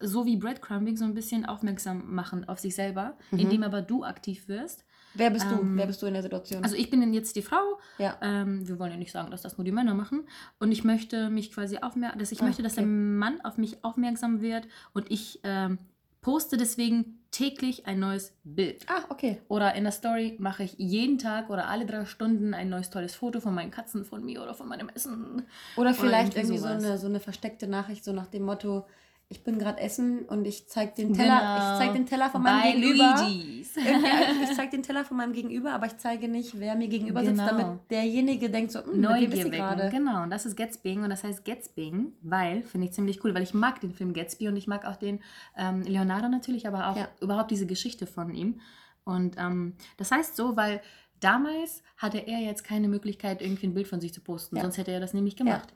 so 0.06 0.25
wie 0.25 0.38
Breadcrumbing, 0.38 0.97
so 0.97 1.06
ein 1.06 1.13
bisschen 1.13 1.45
aufmerksam 1.45 2.13
machen 2.15 2.47
auf 2.49 2.60
sich 2.60 2.73
selber, 2.75 3.17
Mhm. 3.32 3.39
indem 3.39 3.63
aber 3.63 3.82
du 3.82 4.04
aktiv 4.04 4.47
wirst. 4.47 4.84
Wer 5.13 5.30
bist 5.30 5.45
du? 5.50 5.56
Ähm, 5.56 5.78
Wer 5.78 5.88
bist 5.88 6.02
du 6.02 6.06
in 6.06 6.13
der 6.13 6.24
Situation? 6.24 6.63
Also 6.63 6.76
ich 6.76 6.89
bin 6.89 7.13
jetzt 7.13 7.36
die 7.36 7.41
Frau. 7.41 7.80
ja. 7.97 8.17
Ähm, 8.21 8.67
wir 8.67 8.80
wollen 8.80 8.91
ja 8.91 8.97
nicht 8.97 9.12
sagen, 9.12 9.32
dass 9.32 9.41
das 9.41 9.58
nur 9.58 9.65
die 9.65 9.71
Männer 9.71 9.93
machen. 9.93 10.24
Und 10.60 10.71
ich 10.71 10.84
möchte 10.84 11.30
mich 11.30 11.52
quasi 11.52 11.78
aufmerksam, 11.80 12.19
dass 12.19 12.32
ich 12.32 12.41
Ah, 12.41 12.45
möchte, 12.45 12.63
dass 12.63 12.74
okay. 12.74 12.82
der 12.82 12.88
Mann 12.88 13.41
auf 13.41 13.58
mich 13.58 13.84
aufmerksam 13.84 14.41
wird 14.41 14.67
und 14.93 15.12
ich 15.12 15.39
ähm, 15.43 15.78
poste 16.21 16.56
deswegen 16.58 17.17
täglich 17.32 17.88
ein 17.88 18.00
neues 18.00 18.34
Bild. 18.43 18.86
Ah, 18.89 19.06
okay. 19.10 19.41
Oder 19.47 19.74
in 19.76 19.84
der 19.84 19.93
Story 19.93 20.36
mache 20.39 20.63
ich 20.63 20.74
jeden 20.78 21.17
Tag 21.17 21.50
oder 21.50 21.67
alle 21.69 21.86
drei 21.86 22.06
Stunden 22.06 22.54
ein 22.54 22.69
neues 22.69 22.89
tolles 22.89 23.15
Foto 23.15 23.39
von 23.39 23.56
meinen 23.56 23.71
Katzen, 23.71 24.04
von 24.04 24.23
mir 24.25 24.44
oder 24.44 24.54
von 24.54 24.67
meinem 24.67 24.90
Essen. 24.90 25.44
Oder 25.77 25.94
vielleicht 25.94 26.35
irgendwie 26.35 26.56
irgendwie 26.58 26.81
so 26.81 26.88
eine, 26.88 26.98
so 26.98 27.08
eine 27.08 27.19
versteckte 27.21 27.67
Nachricht, 27.67 28.04
so 28.04 28.12
nach 28.12 28.27
dem 28.27 28.44
Motto, 28.44 28.85
ich 29.32 29.44
bin 29.44 29.58
gerade 29.58 29.79
essen 29.79 30.19
und 30.25 30.46
ich 30.46 30.67
zeig 30.67 30.96
den 30.96 31.13
Teller, 31.13 31.40
Genau. 31.40 31.58
ich 31.58 31.77
zeig 31.79 31.94
den 31.94 32.06
Teller 32.06 32.29
von 32.29 32.44
meinem 32.44 32.62
Bei 32.62 32.71
Gegenüber. 32.73 33.15
Luigi's. 33.21 33.75
Irgendwie, 33.77 34.44
ich 34.44 34.56
zeige 34.56 34.71
den 34.71 34.84
Teller 34.84 35.06
von 35.06 35.17
meinem 35.17 35.34
Gegenüber, 35.34 35.71
aber 35.71 35.86
ich 35.88 35.98
zeige 35.98 36.27
nicht, 36.27 36.60
wer 36.60 36.75
mir 36.75 36.88
gegenüber 36.90 37.21
sitzt, 37.23 37.40
Genau. 37.40 37.50
damit 37.58 37.79
derjenige 37.90 38.50
denkt 38.50 38.71
so, 38.73 38.79
"Hm, 38.79 38.86
mit 38.88 38.96
wem 38.96 39.04
ist 39.04 39.10
Neugier 39.10 39.32
sie 39.32 39.52
wecken. 39.52 39.52
gerade? 39.52 39.90
Genau, 39.90 40.23
und 40.23 40.29
das 40.29 40.46
ist 40.46 40.56
Gatsbying 40.58 41.04
und 41.04 41.10
das 41.10 41.23
heißt 41.23 41.46
Gatsbying, 41.46 42.13
weil, 42.21 42.63
finde 42.63 42.88
ich 42.88 42.94
ziemlich 42.94 43.23
cool, 43.23 43.34
weil 43.34 43.44
ich 43.44 43.54
mag 43.54 43.79
den 43.82 43.94
Film 43.94 44.13
Gatsby 44.13 44.48
und 44.50 44.58
ich 44.58 44.67
mag 44.67 44.86
auch 44.86 44.98
den 44.98 45.19
ähm, 45.58 45.82
Leonardo 45.84 46.27
natürlich, 46.27 46.67
aber 46.67 46.90
auch 46.90 46.98
Ja. 46.98 47.08
überhaupt 47.21 47.52
diese 47.52 47.65
Geschichte 47.65 48.06
von 48.08 48.34
ihm. 48.36 48.60
Und 49.06 49.38
ähm, 49.40 49.75
das 49.98 50.12
heißt 50.12 50.36
so, 50.36 50.56
weil 50.58 50.82
damals 51.21 51.82
hatte 51.98 52.17
er 52.27 52.40
jetzt 52.40 52.63
keine 52.63 52.88
Möglichkeit, 52.88 53.42
irgendwie 53.42 53.67
ein 53.67 53.73
Bild 53.73 53.88
von 53.88 54.02
sich 54.02 54.13
zu 54.13 54.21
posten, 54.21 54.58
Ja. 54.58 54.62
sonst 54.63 54.77
hätte 54.77 54.92
er 54.92 55.00
das 55.00 55.13
nämlich 55.13 55.36
gemacht. 55.38 55.73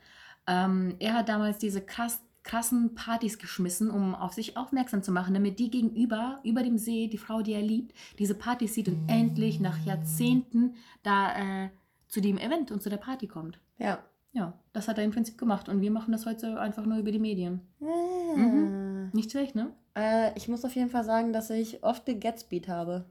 Ähm, 0.47 0.95
er 0.99 1.14
hat 1.14 1.30
damals 1.30 1.58
diese 1.58 1.82
krass, 1.82 2.22
krassen 2.46 2.96
Partys 2.96 3.38
geschmissen, 3.39 3.89
um 3.89 4.16
auf 4.16 4.32
sich 4.32 4.56
aufmerksam 4.56 5.04
zu 5.04 5.12
machen, 5.12 5.34
damit 5.34 5.60
die 5.60 5.70
gegenüber, 5.70 6.39
über 6.43 6.64
dem 6.64 6.78
See, 6.78 7.08
die 7.08 7.18
Frau, 7.18 7.41
die 7.41 7.54
er 7.54 7.62
liebt, 7.62 7.93
diese 8.20 8.36
Partys 8.36 8.76
sieht 8.76 8.88
und 8.88 9.10
endlich 9.10 9.60
nach 9.60 9.84
Jahrzehnten 9.84 10.76
da 11.04 11.66
äh, 11.66 11.70
zu 12.08 12.22
dem 12.22 12.38
Event 12.38 12.72
und 12.72 12.82
zu 12.82 12.89
der 12.89 12.98
Party 12.98 13.28
kommt. 13.28 13.60
Ja. 13.78 14.00
Ja, 14.32 14.54
das 14.74 14.89
hat 14.89 14.98
er 14.98 15.06
im 15.06 15.12
Prinzip 15.12 15.38
gemacht 15.38 15.70
und 15.70 15.82
wir 15.82 15.91
machen 15.91 16.12
das 16.12 16.26
heute 16.26 16.60
einfach 16.60 16.86
nur 16.86 16.98
über 16.98 17.12
die 17.12 17.20
Medien. 17.20 17.62
Mhm. 17.80 19.10
Nicht 19.14 19.32
schlecht, 19.32 19.56
ne? 19.56 19.72
Äh, 19.96 20.38
ich 20.38 20.50
muss 20.50 20.66
auf 20.66 20.76
jeden 20.76 20.89
Fall 20.89 21.06
sagen, 21.06 21.32
dass 21.32 21.50
ich 21.50 21.84
oft 21.84 22.06
gegatspeed 22.06 22.68
habe. 22.68 23.06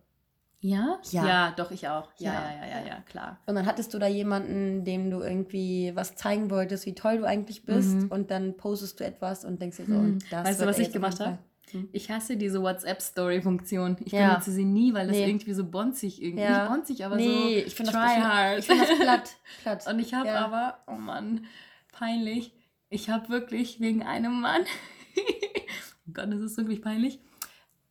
Ja? 0.66 0.98
Ja. 1.10 1.26
Ja, 1.26 1.50
doch, 1.54 1.70
ich 1.72 1.88
auch. 1.88 2.08
Ja, 2.16 2.32
Ja. 2.32 2.50
ja, 2.62 2.80
ja, 2.80 2.86
ja, 2.86 3.00
klar. 3.02 3.38
Und 3.44 3.54
dann 3.54 3.66
hattest 3.66 3.92
du 3.92 3.98
da 3.98 4.06
jemanden, 4.06 4.82
dem 4.84 5.10
du 5.10 5.20
irgendwie 5.20 5.92
was 5.94 6.16
zeigen 6.16 6.48
wolltest, 6.50 6.86
wie 6.86 6.94
toll 6.94 7.18
du 7.18 7.24
eigentlich 7.24 7.66
bist. 7.66 7.94
Mhm. 7.96 8.08
Und 8.10 8.30
dann 8.30 8.56
postest 8.56 8.98
du 8.98 9.04
etwas 9.04 9.44
und 9.44 9.60
denkst 9.60 9.76
dir 9.76 9.84
so, 9.84 9.92
Mhm. 9.92 10.18
das 10.30 10.46
Weißt 10.46 10.62
du, 10.62 10.66
was 10.66 10.78
ich 10.78 10.90
gemacht 10.90 11.20
habe? 11.20 11.36
Hm. 11.70 11.88
Ich 11.92 12.10
hasse 12.10 12.38
diese 12.38 12.62
WhatsApp-Story-Funktion. 12.62 13.96
Ich 14.06 14.12
Ja. 14.12 14.28
benutze 14.30 14.52
sie 14.52 14.64
nie, 14.64 14.94
weil 14.94 15.06
das 15.08 15.16
Nee. 15.16 15.26
irgendwie 15.28 15.52
so 15.52 15.64
bonzig 15.68 16.22
irgendwie. 16.22 16.44
Ja. 16.44 16.62
Nicht 16.62 16.70
bonzig, 16.72 17.04
aber 17.04 17.16
nee, 17.16 17.60
so 17.60 17.66
ich 17.66 17.74
finde 17.74 17.92
das, 17.92 18.00
try 18.00 18.06
ich 18.08 18.14
find- 18.14 18.26
hard. 18.32 18.58
ich 18.60 18.66
find 18.66 18.80
das 18.80 18.98
platt. 18.98 19.30
platt. 19.62 19.86
Und 19.86 19.98
ich 19.98 20.14
habe 20.14 20.28
Ja. 20.28 20.44
aber, 20.46 20.78
oh 20.86 20.96
Mann, 20.98 21.44
peinlich. 21.92 22.52
Ich 22.88 23.10
habe 23.10 23.28
wirklich 23.28 23.80
wegen 23.80 24.02
einem 24.02 24.40
Mann, 24.40 24.62
oh 25.18 26.10
Gott, 26.14 26.32
das 26.32 26.40
ist 26.40 26.56
wirklich 26.56 26.80
peinlich. 26.80 27.18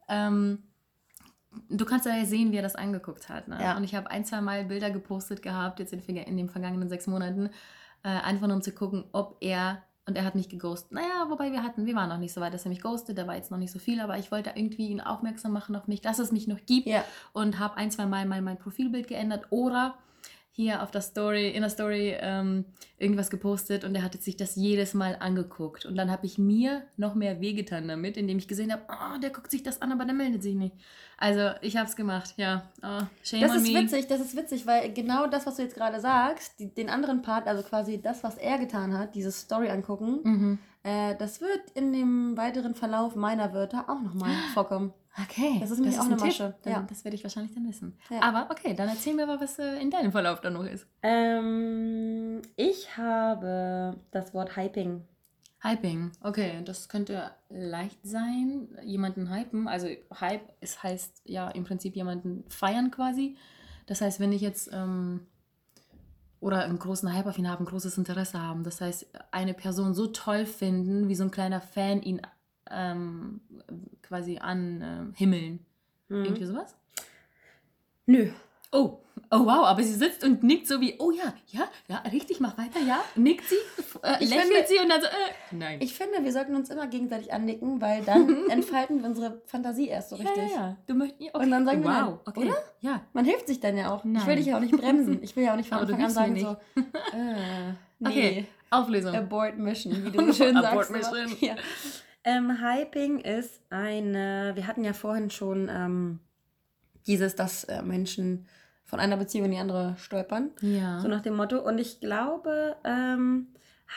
Ähm, 0.10 0.64
du 1.70 1.86
kannst 1.86 2.06
ja 2.06 2.26
sehen, 2.26 2.52
wie 2.52 2.58
er 2.58 2.62
das 2.64 2.76
angeguckt 2.76 3.30
hat. 3.30 3.48
Ne? 3.48 3.58
Ja. 3.62 3.78
Und 3.78 3.84
ich 3.84 3.96
habe 3.96 4.10
ein, 4.10 4.26
zwei 4.26 4.42
Mal 4.42 4.66
Bilder 4.66 4.92
gepostet 4.92 5.42
gehabt, 5.42 5.80
jetzt 5.80 5.94
in, 5.94 6.02
in 6.02 6.38
den 6.38 6.50
vergangenen 6.50 6.90
sechs 6.90 7.08
Monaten, 7.08 7.50
äh, 8.04 8.10
einfach 8.10 8.48
nur 8.48 8.56
um 8.56 8.62
zu 8.62 8.72
gucken, 8.72 9.06
ob 9.12 9.38
er, 9.42 9.84
und 10.06 10.18
er 10.18 10.26
hat 10.26 10.36
mich 10.36 10.50
geghostet. 10.50 10.92
Naja, 10.92 11.28
wobei 11.30 11.52
wir 11.52 11.64
hatten, 11.64 11.86
wir 11.86 11.96
waren 11.96 12.10
noch 12.10 12.18
nicht 12.18 12.34
so 12.34 12.42
weit, 12.42 12.54
dass 12.54 12.66
er 12.66 12.70
mich 12.70 12.82
ghostet, 12.82 13.18
da 13.18 13.28
war 13.28 13.36
jetzt 13.36 13.52
noch 13.52 13.58
nicht 13.58 13.72
so 13.72 13.80
viel, 13.80 14.02
aber 14.02 14.18
ich 14.18 14.32
wollte 14.32 14.52
irgendwie 14.56 14.88
ihn 14.88 15.02
aufmerksam 15.02 15.54
machen 15.54 15.76
auf 15.76 15.88
mich, 15.88 16.02
dass 16.02 16.20
es 16.20 16.32
mich 16.32 16.48
noch 16.48 16.60
gibt 16.66 16.88
ja. 16.88 17.04
und 17.32 17.60
habe 17.60 17.78
ein, 17.78 17.92
zwei 17.92 18.06
Mal 18.06 18.26
mein, 18.26 18.44
mein 18.44 18.58
Profilbild 18.58 19.08
geändert 19.08 19.48
oder 19.50 19.96
hier 20.56 20.84
auf 20.84 20.92
der 20.92 21.02
Story, 21.02 21.50
in 21.50 21.62
der 21.62 21.70
Story 21.72 22.16
ähm, 22.20 22.66
irgendwas 23.00 23.32
gepostet 23.32 23.84
und 23.84 23.96
er 23.96 24.04
hatte 24.04 24.20
sich 24.20 24.38
das 24.38 24.56
jedes 24.56 24.94
Mal 24.94 25.18
angeguckt. 25.20 25.84
Und 25.88 25.96
dann 25.96 26.12
habe 26.12 26.28
ich 26.28 26.38
mir 26.38 26.84
noch 26.96 27.16
mehr 27.16 27.42
wehgetan 27.42 27.88
damit, 27.88 28.18
indem 28.18 28.38
ich 28.38 28.48
gesehen 28.48 28.72
habe, 28.72 28.84
oh, 28.88 29.18
der 29.20 29.32
guckt 29.32 29.50
sich 29.50 29.64
das 29.64 29.82
an, 29.82 29.92
aber 29.92 30.06
der 30.06 30.14
meldet 30.14 30.44
sich 30.44 30.54
nicht. 30.54 30.76
Also 31.18 31.50
ich 31.62 31.76
habe 31.76 31.90
es 31.90 31.96
gemacht, 31.96 32.36
ja. 32.38 32.70
Oh, 32.84 33.02
shame 33.24 33.42
Das 33.42 33.52
on 33.52 33.58
ist 33.58 33.74
me. 33.74 33.80
witzig, 33.80 34.06
das 34.08 34.22
ist 34.22 34.38
witzig, 34.38 34.68
weil 34.68 34.94
genau 34.94 35.26
das, 35.26 35.48
was 35.48 35.56
du 35.56 35.64
jetzt 35.64 35.76
gerade 35.76 36.00
sagst, 36.00 36.60
die, 36.60 36.72
den 36.74 36.90
anderen 36.90 37.24
Part, 37.24 37.48
also 37.48 37.64
quasi 37.64 38.00
das, 38.00 38.24
was 38.24 38.38
er 38.38 38.60
getan 38.60 38.96
hat, 38.96 39.16
diese 39.16 39.32
Story 39.32 39.70
angucken, 39.70 40.20
Mhm. 40.24 40.60
äh, 40.84 41.16
das 41.18 41.42
wird 41.42 41.62
in 41.74 41.92
dem 41.94 42.38
weiteren 42.38 42.76
Verlauf 42.76 43.16
meiner 43.16 43.54
Wörter 43.54 43.90
auch 43.90 44.02
nochmal 44.02 44.30
vorkommen. 44.54 44.94
Okay, 45.22 45.58
Das 45.60 45.70
ist 45.70 45.80
nämlich 45.80 46.00
auch 46.00 46.06
ein 46.06 46.14
eine. 46.14 46.22
Masche, 46.22 46.56
Dann, 46.64 46.74
ja. 46.74 46.86
Das 46.90 47.04
werde 47.04 47.16
ich 47.16 47.24
wahrscheinlich 47.24 47.54
dann 47.54 47.68
wissen. 47.68 47.98
Ja. 48.10 48.22
Aber 48.22 48.50
okay, 48.50 48.74
dann 48.74 48.90
erzähl 48.90 49.14
mir 49.14 49.28
mal, 49.28 49.40
was 49.40 49.60
äh, 49.60 49.80
in 49.80 49.92
deinem 49.92 50.12
Verlauf 50.12 50.42
dann 50.42 50.54
noch 50.54 50.66
ist. 50.66 50.88
Ähm, 51.04 52.42
ich 52.56 52.98
habe 52.98 53.96
das 54.12 54.34
Wort 54.34 54.56
Hyping. 54.56 55.04
Hyping, 55.62 56.12
okay, 56.22 56.62
das 56.66 56.90
könnte 56.90 57.32
leicht 57.50 58.00
sein, 58.04 58.68
jemanden 58.84 59.34
hypen. 59.34 59.68
Also 59.68 59.88
Hype, 60.20 60.52
es 60.60 60.82
heißt 60.84 61.22
ja 61.26 61.50
im 61.50 61.64
Prinzip 61.64 61.96
jemanden 61.96 62.44
feiern 62.50 62.92
quasi. 62.92 63.38
Das 63.86 64.02
heißt, 64.02 64.20
wenn 64.20 64.34
ich 64.34 64.42
jetzt 64.42 64.70
ähm, 64.74 65.28
oder 66.42 66.66
einen 66.66 66.80
großen 66.80 67.14
Hype 67.14 67.28
auf 67.28 67.38
ihn 67.38 67.50
habe, 67.50 67.64
ein 67.64 67.68
großes 67.68 67.98
Interesse 67.98 68.42
haben, 68.42 68.64
das 68.66 68.82
heißt, 68.82 69.08
eine 69.32 69.54
Person 69.54 69.94
so 69.94 70.08
toll 70.08 70.46
finden, 70.46 71.08
wie 71.08 71.16
so 71.16 71.24
ein 71.24 71.32
kleiner 71.32 71.62
Fan 71.62 72.02
ihn 72.02 72.22
ähm, 72.72 73.42
quasi 74.02 74.38
anhimmeln. 74.38 75.66
Mhm. 76.10 76.26
Irgendwie 76.26 76.46
sowas? 76.46 76.76
Nö. 78.06 78.30
Oh, 78.72 78.98
oh 79.30 79.46
wow, 79.46 79.66
aber 79.68 79.84
sie 79.84 79.94
sitzt 79.94 80.24
und 80.24 80.42
nickt 80.42 80.68
so 80.68 80.82
wie, 80.82 80.96
oh 80.98 81.12
ja, 81.12 81.36
ja, 81.50 81.70
ja, 81.88 81.98
richtig, 82.12 82.40
mach 82.40 82.58
weiter, 82.58 82.80
ja. 82.80 83.04
Nickt 83.16 83.48
sie, 83.48 83.56
äh, 84.02 84.16
Ich 84.20 84.30
lächelt 84.32 84.48
finde- 84.52 84.68
sie 84.68 84.80
und 84.80 84.90
dann 84.90 85.00
so, 85.02 85.08
äh, 85.08 85.12
nein. 85.56 85.80
Ich 85.80 85.94
finde, 85.94 86.24
wir 86.24 86.32
sollten 86.34 86.56
uns 86.56 86.72
immer 86.72 86.88
gegenseitig 86.88 87.32
annicken, 87.32 87.80
weil 87.82 88.02
dann 88.04 88.28
entfalten 88.50 89.00
wir 89.00 89.06
unsere 89.10 89.42
Fantasie 89.46 89.90
erst 89.90 90.10
so 90.10 90.16
richtig. 90.16 90.36
Ja, 90.38 90.44
ja, 90.44 90.50
ja. 90.56 90.78
Du 90.88 90.96
möchtest, 90.96 91.22
okay. 91.22 91.44
Und 91.46 91.52
dann 91.52 91.66
sagen 91.66 91.84
wir 91.84 91.90
wow, 91.92 91.96
nein, 91.96 92.20
okay. 92.26 92.46
oder? 92.48 92.58
Ja. 92.82 93.02
Man 93.14 93.26
hilft 93.26 93.46
sich 93.48 93.60
dann 93.60 93.78
ja 93.78 93.92
auch. 93.94 94.00
Ich 94.00 94.06
will 94.06 94.12
Nein. 94.14 94.38
dich 94.38 94.46
ja 94.48 94.58
auch 94.58 94.62
nicht 94.62 94.76
bremsen. 94.76 95.22
Ich 95.22 95.36
will 95.36 95.44
ja 95.44 95.52
auch 95.54 95.58
nicht 95.58 95.70
von 95.70 95.78
Aber 95.80 95.88
Anfang 95.90 96.04
an 96.06 96.10
sagen 96.12 96.40
so, 96.40 96.48
äh, 96.82 97.74
nee, 98.00 98.08
Okay, 98.08 98.46
Auflösung. 98.72 99.16
abort 99.16 99.56
mission, 99.60 100.04
wie 100.04 100.10
du 100.10 100.26
so 100.26 100.34
schön 100.34 100.58
Abort 100.58 100.88
sagst. 100.88 101.06
aber- 101.10 101.22
mission. 101.22 101.38
Ja. 101.42 101.56
Ähm, 102.24 102.62
Hyping 102.62 103.20
ist 103.20 103.62
eine, 103.70 104.52
wir 104.56 104.68
hatten 104.68 104.84
ja 104.84 104.94
vorhin 104.94 105.30
schon 105.30 105.70
ähm, 105.70 106.20
dieses, 107.06 107.36
dass 107.36 107.66
äh, 107.66 107.82
Menschen 107.82 108.48
von 108.84 109.00
einer 109.00 109.18
Beziehung 109.18 109.46
in 109.46 109.52
die 109.52 109.58
andere 109.58 109.96
stolpern. 109.98 110.52
ja. 110.62 111.00
So 111.00 111.08
nach 111.08 111.22
dem 111.22 111.36
Motto. 111.36 111.60
Und 111.60 111.80
ich 111.80 112.00
glaube, 112.00 112.76
ähm, 112.84 113.48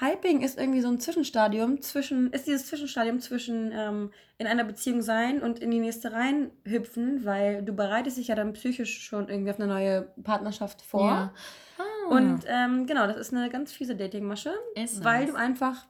Hyping 0.00 0.42
ist 0.42 0.58
irgendwie 0.58 0.80
so 0.80 0.88
ein 0.88 1.00
Zwischenstadium 1.00 1.80
zwischen, 1.80 2.32
ist 2.32 2.46
dieses 2.46 2.66
Zwischenstadium 2.66 3.20
zwischen 3.20 3.72
ähm, 3.72 4.10
in 4.38 4.46
einer 4.46 4.64
Beziehung 4.64 5.02
sein 5.02 5.40
und 5.40 5.58
in 5.60 5.70
die 5.70 5.80
nächste 5.80 6.12
reinhüpfen, 6.12 7.24
weil 7.24 7.64
du 7.64 7.72
bereitest 7.72 8.18
dich 8.18 8.28
ja 8.28 8.34
dann 8.34 8.52
psychisch 8.52 9.00
schon 9.00 9.28
irgendwie 9.28 9.50
auf 9.50 9.60
eine 9.60 9.68
neue 9.68 10.02
Partnerschaft 10.22 10.82
vor. 10.82 11.06
Ja. 11.06 11.34
Ah. 11.78 12.08
Und 12.08 12.44
ähm, 12.46 12.86
genau, 12.86 13.06
das 13.06 13.16
ist 13.16 13.32
eine 13.32 13.48
ganz 13.48 13.72
fiese 13.72 13.96
Datingmasche, 13.96 14.52
weil 15.00 15.26
du 15.26 15.34
einfach 15.34 15.86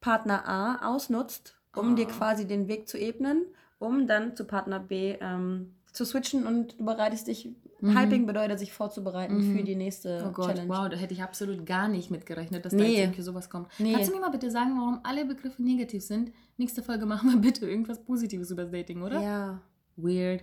Partner 0.00 0.48
A 0.48 0.88
ausnutzt, 0.88 1.57
um 1.78 1.92
Ah. 1.92 1.94
dir 1.94 2.06
quasi 2.06 2.46
den 2.46 2.68
Weg 2.68 2.88
zu 2.88 2.98
ebnen, 2.98 3.46
um 3.78 4.06
dann 4.06 4.36
zu 4.36 4.44
Partner 4.44 4.80
B 4.80 5.16
ähm, 5.20 5.74
zu 5.92 6.04
switchen 6.04 6.46
und 6.46 6.78
du 6.78 6.84
bereitest 6.84 7.26
dich. 7.28 7.48
Mhm. 7.80 7.96
Hyping 7.96 8.26
bedeutet, 8.26 8.58
sich 8.58 8.72
vorzubereiten 8.72 9.36
Mhm. 9.36 9.56
für 9.56 9.62
die 9.62 9.76
nächste 9.76 10.24
Oh 10.28 10.32
Gott, 10.32 10.46
Challenge. 10.48 10.68
wow, 10.68 10.88
da 10.88 10.96
hätte 10.96 11.14
ich 11.14 11.22
absolut 11.22 11.64
gar 11.64 11.86
nicht 11.86 12.10
mitgerechnet, 12.10 12.64
dass 12.64 12.72
da 12.72 12.78
Nee. 12.78 12.88
jetzt 12.90 12.98
irgendwie 13.02 13.22
sowas 13.22 13.48
kommt. 13.50 13.68
Nee. 13.78 13.92
Kannst 13.92 14.10
du 14.10 14.14
mir 14.14 14.20
mal 14.20 14.30
bitte 14.30 14.50
sagen, 14.50 14.76
warum 14.76 14.98
alle 15.04 15.24
Begriffe 15.24 15.62
negativ 15.62 16.02
sind? 16.02 16.32
Nächste 16.56 16.82
Folge 16.82 17.06
machen 17.06 17.30
wir 17.30 17.38
bitte 17.52 17.68
irgendwas 17.70 18.02
Positives 18.02 18.50
über 18.50 18.62
das 18.62 18.72
Dating, 18.72 19.02
oder? 19.02 19.20
Ja. 19.22 19.60
Weird. 19.96 20.42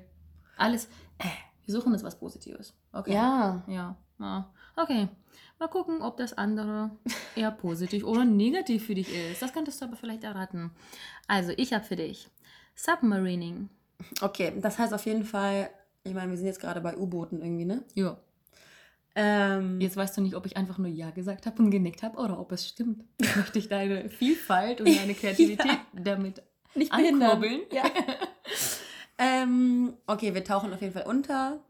Alles, 0.57 0.85
äh, 1.19 1.25
wir 1.65 1.73
suchen 1.73 1.91
jetzt 1.91 2.03
was 2.05 2.17
Positives. 2.17 2.73
Okay. 2.93 3.13
Ja. 3.13 3.63
Ja. 3.67 3.97
Ja. 4.19 4.51
Okay. 4.75 5.07
Mal 5.57 5.67
gucken, 5.67 6.01
ob 6.01 6.17
das 6.17 6.33
andere 6.33 6.91
eher 7.35 7.51
positiv 7.51 8.03
oder 8.03 8.25
negativ 8.25 8.85
für 8.85 8.95
dich 8.95 9.13
ist. 9.13 9.41
Das 9.41 9.53
könntest 9.53 9.81
du 9.81 9.85
aber 9.85 9.95
vielleicht 9.95 10.23
erraten. 10.23 10.71
Also, 11.27 11.53
ich 11.55 11.71
habe 11.73 11.85
für 11.85 11.95
dich 11.95 12.27
Submarining. 12.75 13.69
Okay, 14.21 14.53
das 14.57 14.77
heißt 14.77 14.93
auf 14.93 15.05
jeden 15.05 15.23
Fall, 15.23 15.69
ich 16.03 16.13
meine, 16.13 16.29
wir 16.29 16.37
sind 16.37 16.47
jetzt 16.47 16.59
gerade 16.59 16.81
bei 16.81 16.97
U-Booten 16.97 17.41
irgendwie, 17.41 17.65
ne? 17.65 17.83
Ja. 17.93 18.17
Ähm, 19.15 19.79
Jetzt 19.79 19.95
weißt 19.95 20.17
du 20.17 20.21
nicht, 20.21 20.35
ob 20.35 20.45
ich 20.45 20.57
einfach 20.57 20.77
nur 20.77 20.89
Ja 20.89 21.09
gesagt 21.09 21.45
habe 21.45 21.63
und 21.63 21.71
genickt 21.71 22.03
habe 22.03 22.17
oder 22.17 22.37
ob 22.37 22.51
es 22.51 22.67
stimmt. 22.67 23.05
Möchte 23.37 23.59
ich 23.59 23.69
deine 23.69 24.09
Vielfalt 24.09 24.81
und 24.81 24.93
deine 24.93 25.13
Kreativität 25.13 25.79
damit 25.93 26.43
nicht 26.75 26.91
ankurbeln. 26.91 27.61
Ja. 27.71 27.83
ähm, 29.17 29.93
okay, 30.05 30.33
wir 30.33 30.43
tauchen 30.43 30.73
auf 30.73 30.81
jeden 30.81 30.93
Fall 30.93 31.05
unter 31.07 31.61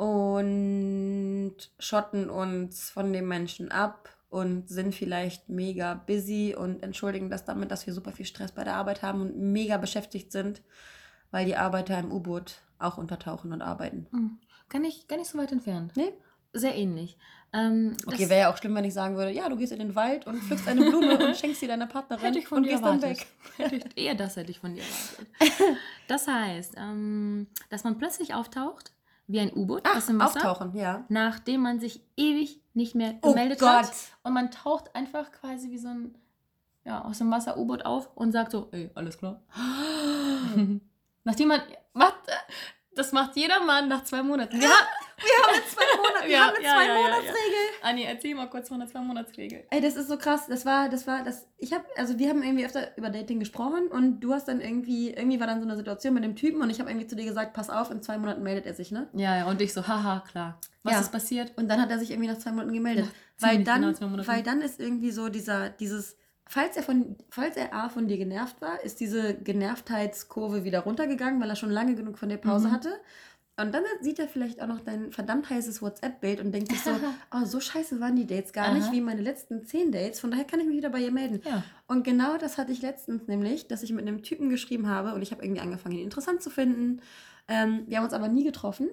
und 0.00 1.56
schotten 1.78 2.30
uns 2.30 2.88
von 2.88 3.12
dem 3.12 3.28
Menschen 3.28 3.70
ab 3.70 4.08
und 4.30 4.66
sind 4.70 4.94
vielleicht 4.94 5.50
mega 5.50 5.92
busy 5.92 6.54
und 6.56 6.82
entschuldigen 6.82 7.28
das 7.28 7.44
damit, 7.44 7.70
dass 7.70 7.86
wir 7.86 7.92
super 7.92 8.12
viel 8.12 8.24
Stress 8.24 8.52
bei 8.52 8.64
der 8.64 8.76
Arbeit 8.76 9.02
haben 9.02 9.20
und 9.20 9.36
mega 9.36 9.76
beschäftigt 9.76 10.32
sind, 10.32 10.62
weil 11.30 11.44
die 11.44 11.56
Arbeiter 11.56 11.98
im 11.98 12.12
U-Boot 12.12 12.62
auch 12.78 12.96
untertauchen 12.96 13.52
und 13.52 13.60
arbeiten. 13.60 14.06
Hm. 14.10 14.38
Gar 14.70 14.78
nicht, 14.78 15.06
gar 15.06 15.18
nicht 15.18 15.28
so 15.28 15.36
weit 15.36 15.52
entfernt. 15.52 15.92
Nee? 15.96 16.14
Sehr 16.54 16.74
ähnlich. 16.76 17.18
Ähm, 17.52 17.94
Okay, 18.06 18.30
wäre 18.30 18.40
ja 18.40 18.52
auch 18.52 18.56
schlimm, 18.56 18.74
wenn 18.76 18.84
ich 18.84 18.94
sagen 18.94 19.16
würde, 19.16 19.32
ja, 19.32 19.50
du 19.50 19.56
gehst 19.56 19.72
in 19.72 19.80
den 19.80 19.94
Wald 19.94 20.26
und 20.26 20.42
pflückst 20.42 20.66
eine 20.66 20.80
Blume 20.80 21.18
und 21.26 21.36
schenkst 21.36 21.60
sie 21.60 21.66
deiner 21.66 21.88
Partnerin 21.88 22.24
hätte 22.24 22.38
ich 22.38 22.48
von 22.48 22.58
und 22.58 22.64
dir 22.64 22.70
gehst 22.70 22.84
dann 22.84 23.02
erwartet. 23.02 23.20
weg. 23.20 23.26
Hätte 23.58 23.76
ich, 23.76 24.02
eher 24.02 24.14
das 24.14 24.36
hätte 24.36 24.50
ich 24.50 24.60
von 24.60 24.74
dir 24.74 24.82
erwartet. 24.82 25.76
Das 26.08 26.26
heißt, 26.26 26.74
ähm, 26.78 27.48
dass 27.68 27.84
man 27.84 27.98
plötzlich 27.98 28.34
auftaucht, 28.34 28.92
wie 29.30 29.40
ein 29.40 29.52
U-Boot 29.54 29.86
aus 29.88 30.06
dem 30.06 30.18
Wasser, 30.18 30.38
auftauchen, 30.50 30.74
ja. 30.76 31.04
nachdem 31.08 31.62
man 31.62 31.78
sich 31.80 32.02
ewig 32.16 32.60
nicht 32.74 32.94
mehr 32.94 33.14
Oh 33.22 33.30
gemeldet 33.30 33.58
Gott. 33.60 33.68
hat. 33.68 33.92
Und 34.22 34.32
man 34.32 34.50
taucht 34.50 34.94
einfach 34.94 35.30
quasi 35.32 35.70
wie 35.70 35.78
so 35.78 35.88
ein 35.88 36.14
ja, 36.84 37.04
aus 37.04 37.18
dem 37.18 37.30
Wasser 37.30 37.58
U-Boot 37.58 37.84
auf 37.84 38.08
und 38.16 38.32
sagt 38.32 38.52
so, 38.52 38.68
ey, 38.72 38.90
alles 38.94 39.18
klar. 39.18 39.40
Nachdem 41.24 41.48
man, 41.48 41.60
was? 41.92 42.12
Das 42.94 43.12
macht 43.12 43.36
jeder 43.36 43.60
Mann 43.64 43.88
nach 43.88 44.04
zwei 44.04 44.22
Monaten. 44.22 44.60
Ha- 44.62 44.86
Wir 45.22 45.46
haben 45.46 45.54
eine 45.54 45.66
zwei 45.66 45.96
Monate, 45.96 46.24
wir 46.28 46.32
Ja, 46.32 46.40
haben 46.46 46.56
eine 46.56 46.64
ja, 46.64 46.74
zwei 46.74 46.86
ja, 46.86 46.94
ja, 46.94 46.94
ja. 46.94 47.02
Monatsregel. 47.02 47.60
Anni, 47.82 48.02
erzähl 48.04 48.34
mal 48.34 48.46
kurz 48.50 48.68
von 48.68 48.78
der 48.78 48.88
Zwei-Monats-Regel. 48.88 49.64
Ey, 49.70 49.80
das 49.80 49.96
ist 49.96 50.08
so 50.08 50.16
krass. 50.18 50.46
Das 50.48 50.66
war, 50.66 50.88
das 50.88 51.06
war, 51.06 51.22
das. 51.24 51.46
Ich 51.58 51.72
habe, 51.72 51.84
also 51.96 52.18
wir 52.18 52.28
haben 52.28 52.42
irgendwie 52.42 52.64
öfter 52.66 52.96
über 52.96 53.08
Dating 53.10 53.38
gesprochen 53.38 53.88
und 53.88 54.20
du 54.20 54.32
hast 54.34 54.48
dann 54.48 54.60
irgendwie, 54.60 55.10
irgendwie 55.10 55.40
war 55.40 55.46
dann 55.46 55.60
so 55.60 55.66
eine 55.66 55.76
Situation 55.76 56.14
mit 56.14 56.24
dem 56.24 56.36
Typen 56.36 56.60
und 56.62 56.70
ich 56.70 56.78
habe 56.80 56.90
irgendwie 56.90 57.06
zu 57.06 57.16
dir 57.16 57.24
gesagt, 57.24 57.52
pass 57.54 57.70
auf, 57.70 57.90
in 57.90 58.02
zwei 58.02 58.18
Monaten 58.18 58.42
meldet 58.42 58.66
er 58.66 58.74
sich, 58.74 58.90
ne? 58.92 59.08
Ja, 59.14 59.36
ja, 59.36 59.46
und 59.46 59.60
ich 59.62 59.72
so, 59.72 59.86
haha, 59.86 60.22
klar. 60.30 60.58
Was 60.82 61.00
ist 61.00 61.12
passiert? 61.12 61.52
Und 61.56 61.68
dann 61.68 61.80
hat 61.80 61.90
er 61.90 61.98
sich 61.98 62.10
irgendwie 62.10 62.28
nach 62.30 62.38
zwei 62.38 62.50
Monaten 62.52 62.72
gemeldet. 62.72 63.06
Weil 63.38 63.64
dann, 63.64 63.82
genau 63.94 64.26
weil 64.26 64.42
dann 64.42 64.60
ist 64.62 64.80
irgendwie 64.80 65.10
so 65.10 65.28
dieser, 65.28 65.68
dieses, 65.70 66.16
falls 66.46 66.76
er 66.76 66.82
von, 66.82 67.16
falls 67.30 67.56
er 67.56 67.74
A 67.74 67.88
von 67.88 68.08
dir 68.08 68.16
genervt 68.18 68.60
war, 68.60 68.82
ist 68.82 69.00
diese 69.00 69.34
Genervtheitskurve 69.34 70.64
wieder 70.64 70.80
runtergegangen, 70.80 71.40
weil 71.40 71.50
er 71.50 71.56
schon 71.56 71.70
lange 71.70 71.94
genug 71.94 72.18
von 72.18 72.28
der 72.28 72.36
Pause 72.38 72.68
Mhm. 72.68 72.72
hatte. 72.72 73.00
Und 73.60 73.72
dann 73.72 73.82
sieht 74.00 74.18
er 74.18 74.28
vielleicht 74.28 74.62
auch 74.62 74.66
noch 74.66 74.80
dein 74.80 75.12
verdammt 75.12 75.50
heißes 75.50 75.82
WhatsApp-Bild 75.82 76.40
und 76.40 76.52
denkt 76.52 76.70
sich 76.70 76.80
so, 76.80 76.90
oh, 77.34 77.44
so 77.44 77.60
scheiße 77.60 78.00
waren 78.00 78.16
die 78.16 78.26
Dates 78.26 78.52
gar 78.52 78.72
nicht 78.72 78.86
Aha. 78.86 78.92
wie 78.92 79.00
meine 79.00 79.20
letzten 79.20 79.64
zehn 79.64 79.92
Dates. 79.92 80.20
Von 80.20 80.30
daher 80.30 80.44
kann 80.44 80.60
ich 80.60 80.66
mich 80.66 80.76
wieder 80.76 80.90
bei 80.90 81.00
ihr 81.00 81.12
melden. 81.12 81.42
Ja. 81.44 81.62
Und 81.86 82.04
genau 82.04 82.38
das 82.38 82.58
hatte 82.58 82.72
ich 82.72 82.80
letztens 82.80 83.28
nämlich, 83.28 83.68
dass 83.68 83.82
ich 83.82 83.92
mit 83.92 84.06
einem 84.06 84.22
Typen 84.22 84.48
geschrieben 84.48 84.88
habe 84.88 85.14
und 85.14 85.22
ich 85.22 85.30
habe 85.32 85.42
irgendwie 85.42 85.60
angefangen, 85.60 85.96
ihn 85.96 86.04
interessant 86.04 86.42
zu 86.42 86.50
finden. 86.50 87.02
Ähm, 87.48 87.84
wir 87.86 87.98
haben 87.98 88.04
uns 88.04 88.14
aber 88.14 88.28
nie 88.28 88.44
getroffen. 88.44 88.88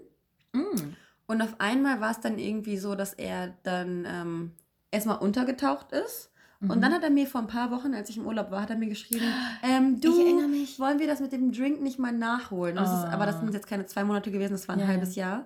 Mm. 0.53 0.95
Und 1.27 1.41
auf 1.41 1.59
einmal 1.59 2.01
war 2.01 2.11
es 2.11 2.19
dann 2.19 2.39
irgendwie 2.39 2.77
so, 2.77 2.95
dass 2.95 3.13
er 3.13 3.53
dann 3.63 4.05
ähm, 4.07 4.51
erstmal 4.91 5.19
untergetaucht 5.19 5.91
ist. 5.91 6.31
Und 6.59 6.77
Mhm. 6.77 6.81
dann 6.81 6.93
hat 6.93 7.03
er 7.03 7.09
mir 7.11 7.27
vor 7.27 7.41
ein 7.41 7.47
paar 7.47 7.69
Wochen, 7.71 7.93
als 7.93 8.09
ich 8.09 8.17
im 8.17 8.25
Urlaub 8.25 8.49
war, 8.49 8.61
hat 8.63 8.69
er 8.71 8.77
mir 8.77 8.87
geschrieben, 8.89 9.25
ähm, 9.63 9.99
du, 10.01 10.09
wollen 10.11 10.99
wir 10.99 11.07
das 11.07 11.19
mit 11.19 11.31
dem 11.31 11.51
Drink 11.51 11.81
nicht 11.81 11.99
mal 11.99 12.11
nachholen? 12.11 12.75
Das 12.75 12.91
ist, 12.91 13.05
aber 13.13 13.25
das 13.25 13.35
Ah. 13.35 13.39
sind 13.41 13.53
jetzt 13.53 13.67
keine 13.67 13.85
zwei 13.85 14.03
Monate 14.03 14.31
gewesen, 14.31 14.53
das 14.53 14.67
war 14.67 14.73
ein 14.75 14.79
Ja, 14.79 14.85
ja. 14.85 14.91
halbes 14.91 15.15
Jahr. 15.15 15.45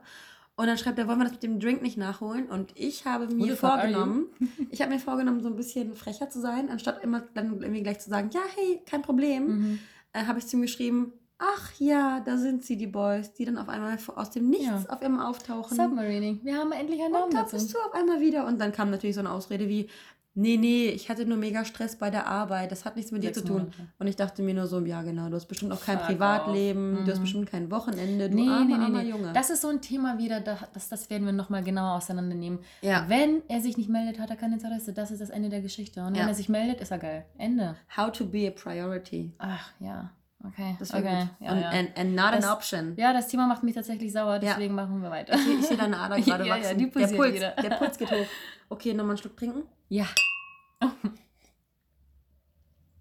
Und 0.55 0.67
dann 0.67 0.77
schreibt 0.77 0.99
er, 0.99 1.07
wollen 1.07 1.17
wir 1.19 1.23
das 1.25 1.33
mit 1.33 1.43
dem 1.43 1.59
Drink 1.59 1.81
nicht 1.81 1.97
nachholen? 1.97 2.45
Und 2.47 2.71
ich 2.75 3.05
habe 3.05 3.27
mir 3.33 3.55
vorgenommen, 3.57 4.25
ich 4.69 4.81
habe 4.81 4.91
mir 4.93 4.99
vorgenommen, 4.99 5.41
so 5.41 5.47
ein 5.49 5.55
bisschen 5.55 5.95
frecher 5.95 6.29
zu 6.29 6.39
sein, 6.39 6.69
anstatt 6.69 7.03
immer 7.03 7.21
dann 7.33 7.61
irgendwie 7.61 7.83
gleich 7.83 7.99
zu 7.99 8.09
sagen, 8.09 8.29
ja, 8.33 8.41
hey, 8.55 8.81
kein 8.85 9.01
Problem, 9.01 9.45
Mhm. 9.47 9.79
äh, 10.13 10.25
habe 10.25 10.39
ich 10.39 10.47
zu 10.47 10.57
ihm 10.57 10.61
geschrieben, 10.61 11.13
ach 11.39 11.71
ja, 11.79 12.19
da 12.19 12.37
sind 12.37 12.63
sie, 12.63 12.77
die 12.77 12.85
Boys, 12.85 13.33
die 13.33 13.45
dann 13.45 13.57
auf 13.57 13.67
einmal 13.67 13.97
aus 14.15 14.29
dem 14.29 14.49
Nichts 14.51 14.67
Ja. 14.67 14.83
auf 14.89 15.01
einmal 15.01 15.25
auftauchen. 15.25 15.75
Submarining. 15.75 16.39
Wir 16.43 16.55
haben 16.55 16.71
endlich 16.71 17.01
einen 17.01 17.13
Namen 17.13 17.23
Und 17.25 17.33
da 17.33 17.41
dazu. 17.41 17.55
bist 17.55 17.73
du 17.73 17.79
auf 17.79 17.95
einmal 17.95 18.19
wieder. 18.21 18.45
Und 18.45 18.61
dann 18.61 18.71
kam 18.71 18.91
natürlich 18.91 19.15
so 19.15 19.21
eine 19.21 19.31
Ausrede 19.31 19.67
wie, 19.67 19.89
nee, 20.33 20.57
nee, 20.57 20.87
ich 20.89 21.09
hatte 21.09 21.25
nur 21.25 21.37
mega 21.37 21.65
Stress 21.65 21.95
bei 21.97 22.09
der 22.09 22.27
Arbeit, 22.27 22.71
das 22.71 22.85
hat 22.85 22.95
nichts 22.95 23.11
mit 23.11 23.23
dir 23.23 23.33
zu 23.33 23.41
tun. 23.43 23.57
Monate. 23.63 23.87
Und 23.99 24.07
ich 24.07 24.15
dachte 24.15 24.41
mir 24.43 24.53
nur 24.53 24.67
so, 24.67 24.79
ja 24.85 25.01
genau, 25.01 25.29
du 25.29 25.35
hast 25.35 25.45
bestimmt 25.47 25.71
auch 25.73 25.81
kein 25.81 25.97
Fuck 25.97 26.07
Privatleben, 26.07 26.97
off. 26.99 27.03
du 27.05 27.11
hast 27.11 27.17
Mhm. 27.19 27.23
bestimmt 27.23 27.49
kein 27.49 27.71
Wochenende, 27.71 28.29
du 28.29 28.35
Nee, 28.35 28.47
armer, 28.49 28.65
nee, 28.65 28.77
nee, 28.77 28.83
armer 28.85 29.03
nee. 29.03 29.09
Junge. 29.09 29.33
Das 29.33 29.49
ist 29.49 29.61
so 29.61 29.67
ein 29.69 29.81
Thema 29.81 30.17
wieder, 30.17 30.39
da- 30.39 30.57
das, 30.73 30.89
das 30.89 31.09
werden 31.09 31.25
wir 31.25 31.33
nochmal 31.33 31.63
genauer 31.63 31.95
auseinandernehmen. 31.97 32.59
ja. 32.81 33.05
Wenn 33.07 33.41
er 33.47 33.61
sich 33.61 33.77
nicht 33.77 33.89
meldet, 33.89 34.19
hat 34.19 34.29
er 34.29 34.35
kein 34.37 34.53
Interesse. 34.53 34.93
Das 34.93 35.11
ist 35.11 35.21
das 35.21 35.29
Ende 35.29 35.49
der 35.49 35.61
Geschichte. 35.61 36.01
Und 36.01 36.13
wenn 36.13 36.21
Ja. 36.21 36.27
er 36.27 36.33
sich 36.35 36.49
meldet, 36.49 36.81
ist 36.81 36.91
er 36.91 36.97
geil. 36.99 37.25
Ende. 37.37 37.75
How 37.97 38.11
to 38.11 38.25
be 38.25 38.47
a 38.47 38.51
priority. 38.51 39.31
Ach, 39.37 39.71
ja. 39.79 40.11
Okay. 40.43 40.75
Das 40.79 40.91
wäre 40.93 41.03
okay. 41.03 41.19
gut. 41.19 41.29
Ja, 41.47 41.51
und, 41.53 41.59
ja. 41.61 41.69
And, 41.69 41.97
and 41.97 42.15
not 42.15 42.33
Das- 42.33 42.45
an 42.45 42.51
option. 42.53 42.93
ja, 42.97 43.13
das 43.13 43.27
Thema 43.27 43.47
macht 43.47 43.61
mich 43.63 43.75
tatsächlich 43.75 44.11
sauer, 44.11 44.33
Ja. 44.35 44.39
deswegen 44.39 44.73
machen 44.73 45.01
wir 45.01 45.11
weiter. 45.11 45.35
Ich, 45.35 45.41
sehe- 45.43 45.59
ich 45.59 45.65
sehe 45.67 45.77
deine 45.77 45.97
Ader 45.99 46.15
gerade 46.21 46.45
Ja, 46.47 46.55
ja, 46.55 46.63
wachsen. 46.63 46.77
die 46.79 46.89
der, 46.89 47.07
Puls, 47.07 47.33
wieder. 47.33 47.51
der 47.51 47.69
Puls 47.77 47.97
geht 47.97 48.11
hoch. 48.11 48.25
Okay, 48.69 48.93
nochmal 48.93 49.11
einen 49.11 49.17
Schluck 49.17 49.35
trinken. 49.35 49.63
Ja. 49.89 50.05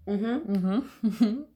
Mhm. 0.07 0.43
Mhm. 0.47 0.85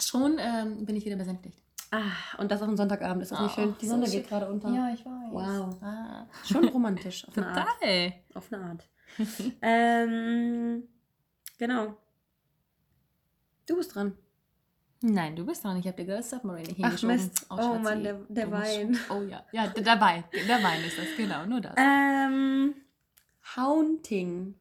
Schon 0.00 0.36
ähm, 0.38 0.84
bin 0.84 0.96
ich 0.96 1.04
wieder 1.06 1.16
besänftigt. 1.16 1.58
Ah, 1.90 2.10
und 2.38 2.50
das 2.50 2.60
auf 2.62 2.68
dem 2.68 2.76
Sonntagabend. 2.76 3.22
Ist 3.22 3.32
das 3.32 3.40
nicht 3.40 3.50
Ah, 3.52 3.54
schön? 3.54 3.74
Die 3.80 3.86
so 3.86 3.92
Sonne 3.92 4.06
schön. 4.06 4.12
geht 4.20 4.28
gerade 4.28 4.48
unter. 4.50 4.68
Ja, 4.70 4.90
ich 4.92 5.04
weiß. 5.04 5.30
Wow. 5.30 5.82
Ah. 5.82 6.26
Schon 6.44 6.68
romantisch. 6.68 7.26
Auf 7.28 7.36
eine 7.36 7.46
Art. 7.48 7.68
Total. 7.80 8.12
Auf 8.34 8.52
eine 8.52 8.64
Art. 8.64 8.88
ähm, 9.62 10.82
genau. 11.58 11.96
Du 13.66 13.76
bist 13.76 13.94
dran. 13.94 14.16
Nein, 15.02 15.34
du 15.36 15.44
bist 15.44 15.64
dran. 15.64 15.76
Ich 15.78 15.86
habe 15.86 15.96
dir 15.96 16.04
gerade 16.06 16.22
Submarine 16.22 16.68
Ach 16.70 16.76
hingeschoben. 16.76 17.16
Mist. 17.16 17.46
Oh, 17.50 17.56
Schatzi. 17.56 17.78
Mann, 17.82 18.02
der, 18.04 18.14
der 18.28 18.50
Wein. 18.50 18.98
Oh 19.10 19.22
ja. 19.22 19.44
Ja, 19.52 19.66
der 19.68 20.00
Wein. 20.00 20.24
Der 20.48 20.62
Wein 20.62 20.84
ist 20.84 20.96
das, 20.98 21.06
genau. 21.16 21.44
Nur 21.46 21.60
das. 21.60 21.74
Ähm, 21.76 22.74
Haunting. 23.56 24.54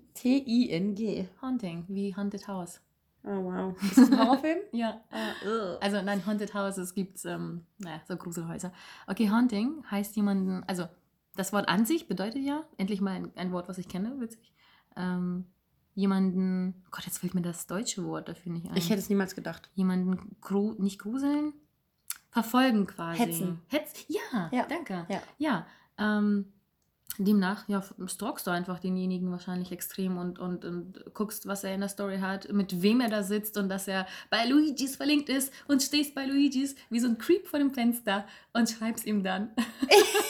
H-A-U-N-T-I-N-G. 0.00 1.28
Haunting, 1.42 1.84
wie 1.88 2.14
Haunted 2.14 2.46
House. 2.48 2.80
Oh, 3.24 3.44
wow. 3.44 3.74
Ist 3.82 3.98
das 3.98 4.10
ein 4.12 4.18
Horrorfilm? 4.18 4.58
Ja. 4.72 5.00
Ah, 5.10 5.32
Also 5.80 6.00
nein, 6.02 6.24
Haunted 6.26 6.54
Houses 6.54 6.94
gibt 6.94 7.24
ähm, 7.26 7.64
naja, 7.78 8.00
so 8.08 8.16
Gruselhäuser. 8.16 8.72
Okay, 9.06 9.28
Haunting 9.30 9.82
heißt 9.90 10.16
jemanden, 10.16 10.62
also 10.66 10.88
das 11.36 11.52
Wort 11.52 11.68
an 11.68 11.84
sich 11.84 12.08
bedeutet 12.08 12.42
ja, 12.42 12.64
endlich 12.78 13.00
mal 13.00 13.12
ein, 13.12 13.30
ein 13.36 13.52
Wort, 13.52 13.68
was 13.68 13.78
ich 13.78 13.88
kenne, 13.88 14.18
witzig. 14.20 14.52
Ähm, 14.96 15.46
jemanden, 15.94 16.74
oh 16.86 16.88
Gott, 16.92 17.04
jetzt 17.06 17.18
fällt 17.18 17.34
mir 17.34 17.42
das 17.42 17.66
deutsche 17.66 18.04
Wort 18.04 18.28
dafür 18.28 18.52
nicht 18.52 18.68
ein. 18.70 18.76
ich 18.76 18.90
hätte 18.90 19.00
es 19.00 19.08
niemals 19.08 19.34
gedacht. 19.34 19.70
jemanden 19.74 20.36
gru 20.40 20.74
nicht 20.78 20.98
gruseln, 20.98 21.52
verfolgen 22.30 22.86
quasi. 22.86 23.18
Hetzen. 23.18 23.60
Hetz 23.68 24.04
ja, 24.08 24.48
Ja. 24.52 24.66
danke. 24.68 25.06
Ja. 25.08 25.22
Ja, 25.38 25.66
ähm, 25.98 26.46
demnach, 27.18 27.68
ja, 27.68 27.82
stalkst 28.06 28.46
du 28.46 28.50
einfach 28.52 28.78
denjenigen 28.78 29.30
wahrscheinlich 29.32 29.72
extrem 29.72 30.16
und, 30.16 30.38
und, 30.38 30.64
und 30.64 31.04
guckst, 31.12 31.46
was 31.48 31.64
er 31.64 31.74
in 31.74 31.80
der 31.80 31.88
Story 31.88 32.18
hat, 32.18 32.50
mit 32.52 32.82
wem 32.82 33.00
er 33.00 33.10
da 33.10 33.22
sitzt 33.24 33.58
und 33.58 33.68
dass 33.68 33.88
er 33.88 34.06
bei 34.30 34.46
Luigis 34.46 34.96
verlinkt 34.96 35.28
ist 35.28 35.52
und 35.66 35.82
stehst 35.82 36.14
bei 36.14 36.24
Luigis 36.24 36.76
wie 36.88 37.00
so 37.00 37.08
ein 37.08 37.18
Creep 37.18 37.46
vor 37.48 37.58
dem 37.58 37.72
Fenster 37.72 38.26
und 38.54 38.70
schreibst 38.70 39.04
ihm 39.06 39.22
dann. 39.24 39.50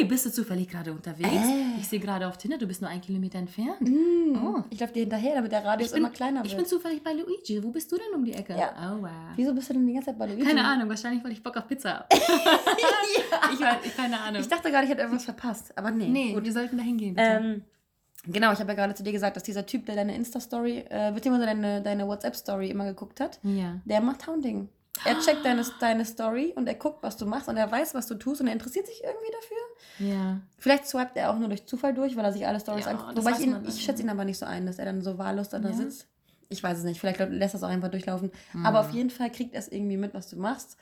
hey, 0.00 0.08
bist 0.08 0.26
du 0.26 0.30
zufällig 0.32 0.68
gerade 0.68 0.92
unterwegs? 0.92 1.28
Äh. 1.30 1.78
Ich 1.80 1.88
sehe 1.88 2.00
gerade 2.00 2.26
auf 2.26 2.36
Tinder, 2.38 2.58
du 2.58 2.66
bist 2.66 2.80
nur 2.80 2.90
ein 2.90 3.00
Kilometer 3.00 3.38
entfernt. 3.38 3.80
Mm, 3.80 4.36
Oh. 4.44 4.62
Ich 4.70 4.78
laufe 4.80 4.92
dir 4.92 5.00
hinterher, 5.00 5.34
damit 5.34 5.52
der 5.52 5.64
Radius 5.64 5.88
Ich 5.88 5.94
bin- 5.94 6.02
immer 6.04 6.10
kleiner 6.12 6.40
Ich 6.44 6.50
wird. 6.52 6.58
bin 6.62 6.66
zufällig 6.66 7.02
bei 7.02 7.12
Luigi. 7.12 7.62
Wo 7.62 7.70
bist 7.70 7.90
du 7.92 7.96
denn 7.96 8.14
um 8.14 8.24
die 8.24 8.32
Ecke? 8.32 8.54
Ja. 8.56 8.72
Oh, 8.96 9.02
wow. 9.02 9.10
Wieso 9.36 9.52
bist 9.54 9.68
du 9.68 9.74
denn 9.74 9.86
die 9.86 9.92
ganze 9.92 10.06
Zeit 10.10 10.18
bei 10.18 10.26
Luigi? 10.26 10.42
Keine 10.44 10.64
Ahnung, 10.64 10.88
wahrscheinlich, 10.88 11.22
weil 11.24 11.32
ich 11.32 11.42
Bock 11.42 11.56
auf 11.56 11.66
Pizza 11.66 11.94
habe. 12.00 12.06
ja. 12.12 12.18
Ich 13.82 13.86
ich, 13.86 13.96
keine 13.96 14.18
Ahnung. 14.20 14.40
Ich 14.40 14.48
dachte 14.48 14.70
gerade, 14.70 14.84
ich 14.84 14.90
hätte 14.90 15.00
irgendwas 15.02 15.24
verpasst, 15.24 15.76
aber 15.76 15.90
nee. 15.90 16.08
nee, 16.08 16.32
Gut. 16.32 16.44
wir 16.44 16.52
sollten 16.52 16.76
da 16.78 16.82
hingehen. 16.82 17.14
Ähm, 17.18 17.62
genau, 18.26 18.52
ich 18.52 18.58
habe 18.60 18.70
ja 18.70 18.74
gerade 18.74 18.94
zu 18.94 19.02
dir 19.02 19.12
gesagt, 19.12 19.36
dass 19.36 19.42
dieser 19.42 19.66
Typ, 19.66 19.86
der 19.86 19.96
deine 19.96 20.14
Insta-Story, 20.14 20.84
äh, 20.88 21.12
beziehungsweise 21.12 21.46
deine, 21.46 21.82
deine 21.82 22.06
WhatsApp-Story 22.06 22.70
immer 22.70 22.84
geguckt 22.86 23.20
hat, 23.20 23.38
ja. 23.42 23.80
der 23.84 24.00
macht 24.00 24.26
Hounding. 24.26 24.68
Er 25.04 25.18
checkt 25.20 25.44
deine, 25.44 25.64
deine 25.80 26.04
Story 26.04 26.52
und 26.56 26.66
er 26.66 26.74
guckt, 26.74 27.02
was 27.02 27.16
du 27.16 27.26
machst 27.26 27.48
und 27.48 27.56
er 27.56 27.70
weiß, 27.70 27.94
was 27.94 28.06
du 28.06 28.14
tust 28.14 28.40
und 28.40 28.46
er 28.48 28.52
interessiert 28.52 28.86
sich 28.86 29.02
irgendwie 29.02 29.32
dafür. 29.32 30.10
Ja. 30.14 30.40
Vielleicht 30.58 30.86
swiped 30.86 31.16
er 31.16 31.30
auch 31.30 31.38
nur 31.38 31.48
durch 31.48 31.66
Zufall 31.66 31.94
durch, 31.94 32.16
weil 32.16 32.24
er 32.24 32.32
sich 32.32 32.46
alle 32.46 32.60
Stories 32.60 32.84
Ja, 32.84 32.92
anguckt. 32.92 33.16
Wobei 33.16 33.32
ich 33.32 33.40
ihn, 33.40 33.56
ich 33.66 33.82
schätze 33.82 34.02
ihn 34.02 34.10
aber 34.10 34.24
nicht 34.24 34.38
so 34.38 34.46
ein, 34.46 34.66
dass 34.66 34.78
er 34.78 34.84
dann 34.84 35.02
so 35.02 35.18
wahllos 35.18 35.48
da 35.48 35.58
Ja? 35.58 35.72
sitzt. 35.72 36.06
Ich 36.48 36.62
weiß 36.62 36.78
es 36.78 36.84
nicht. 36.84 37.00
Vielleicht 37.00 37.20
lässt 37.20 37.54
er 37.54 37.58
es 37.58 37.62
auch 37.62 37.68
einfach 37.68 37.90
durchlaufen. 37.90 38.32
Mhm. 38.52 38.66
Aber 38.66 38.80
auf 38.80 38.90
jeden 38.90 39.10
Fall 39.10 39.30
kriegt 39.30 39.54
er 39.54 39.60
es 39.60 39.68
irgendwie 39.68 39.96
mit, 39.96 40.14
was 40.14 40.28
du 40.28 40.36
machst. 40.36 40.76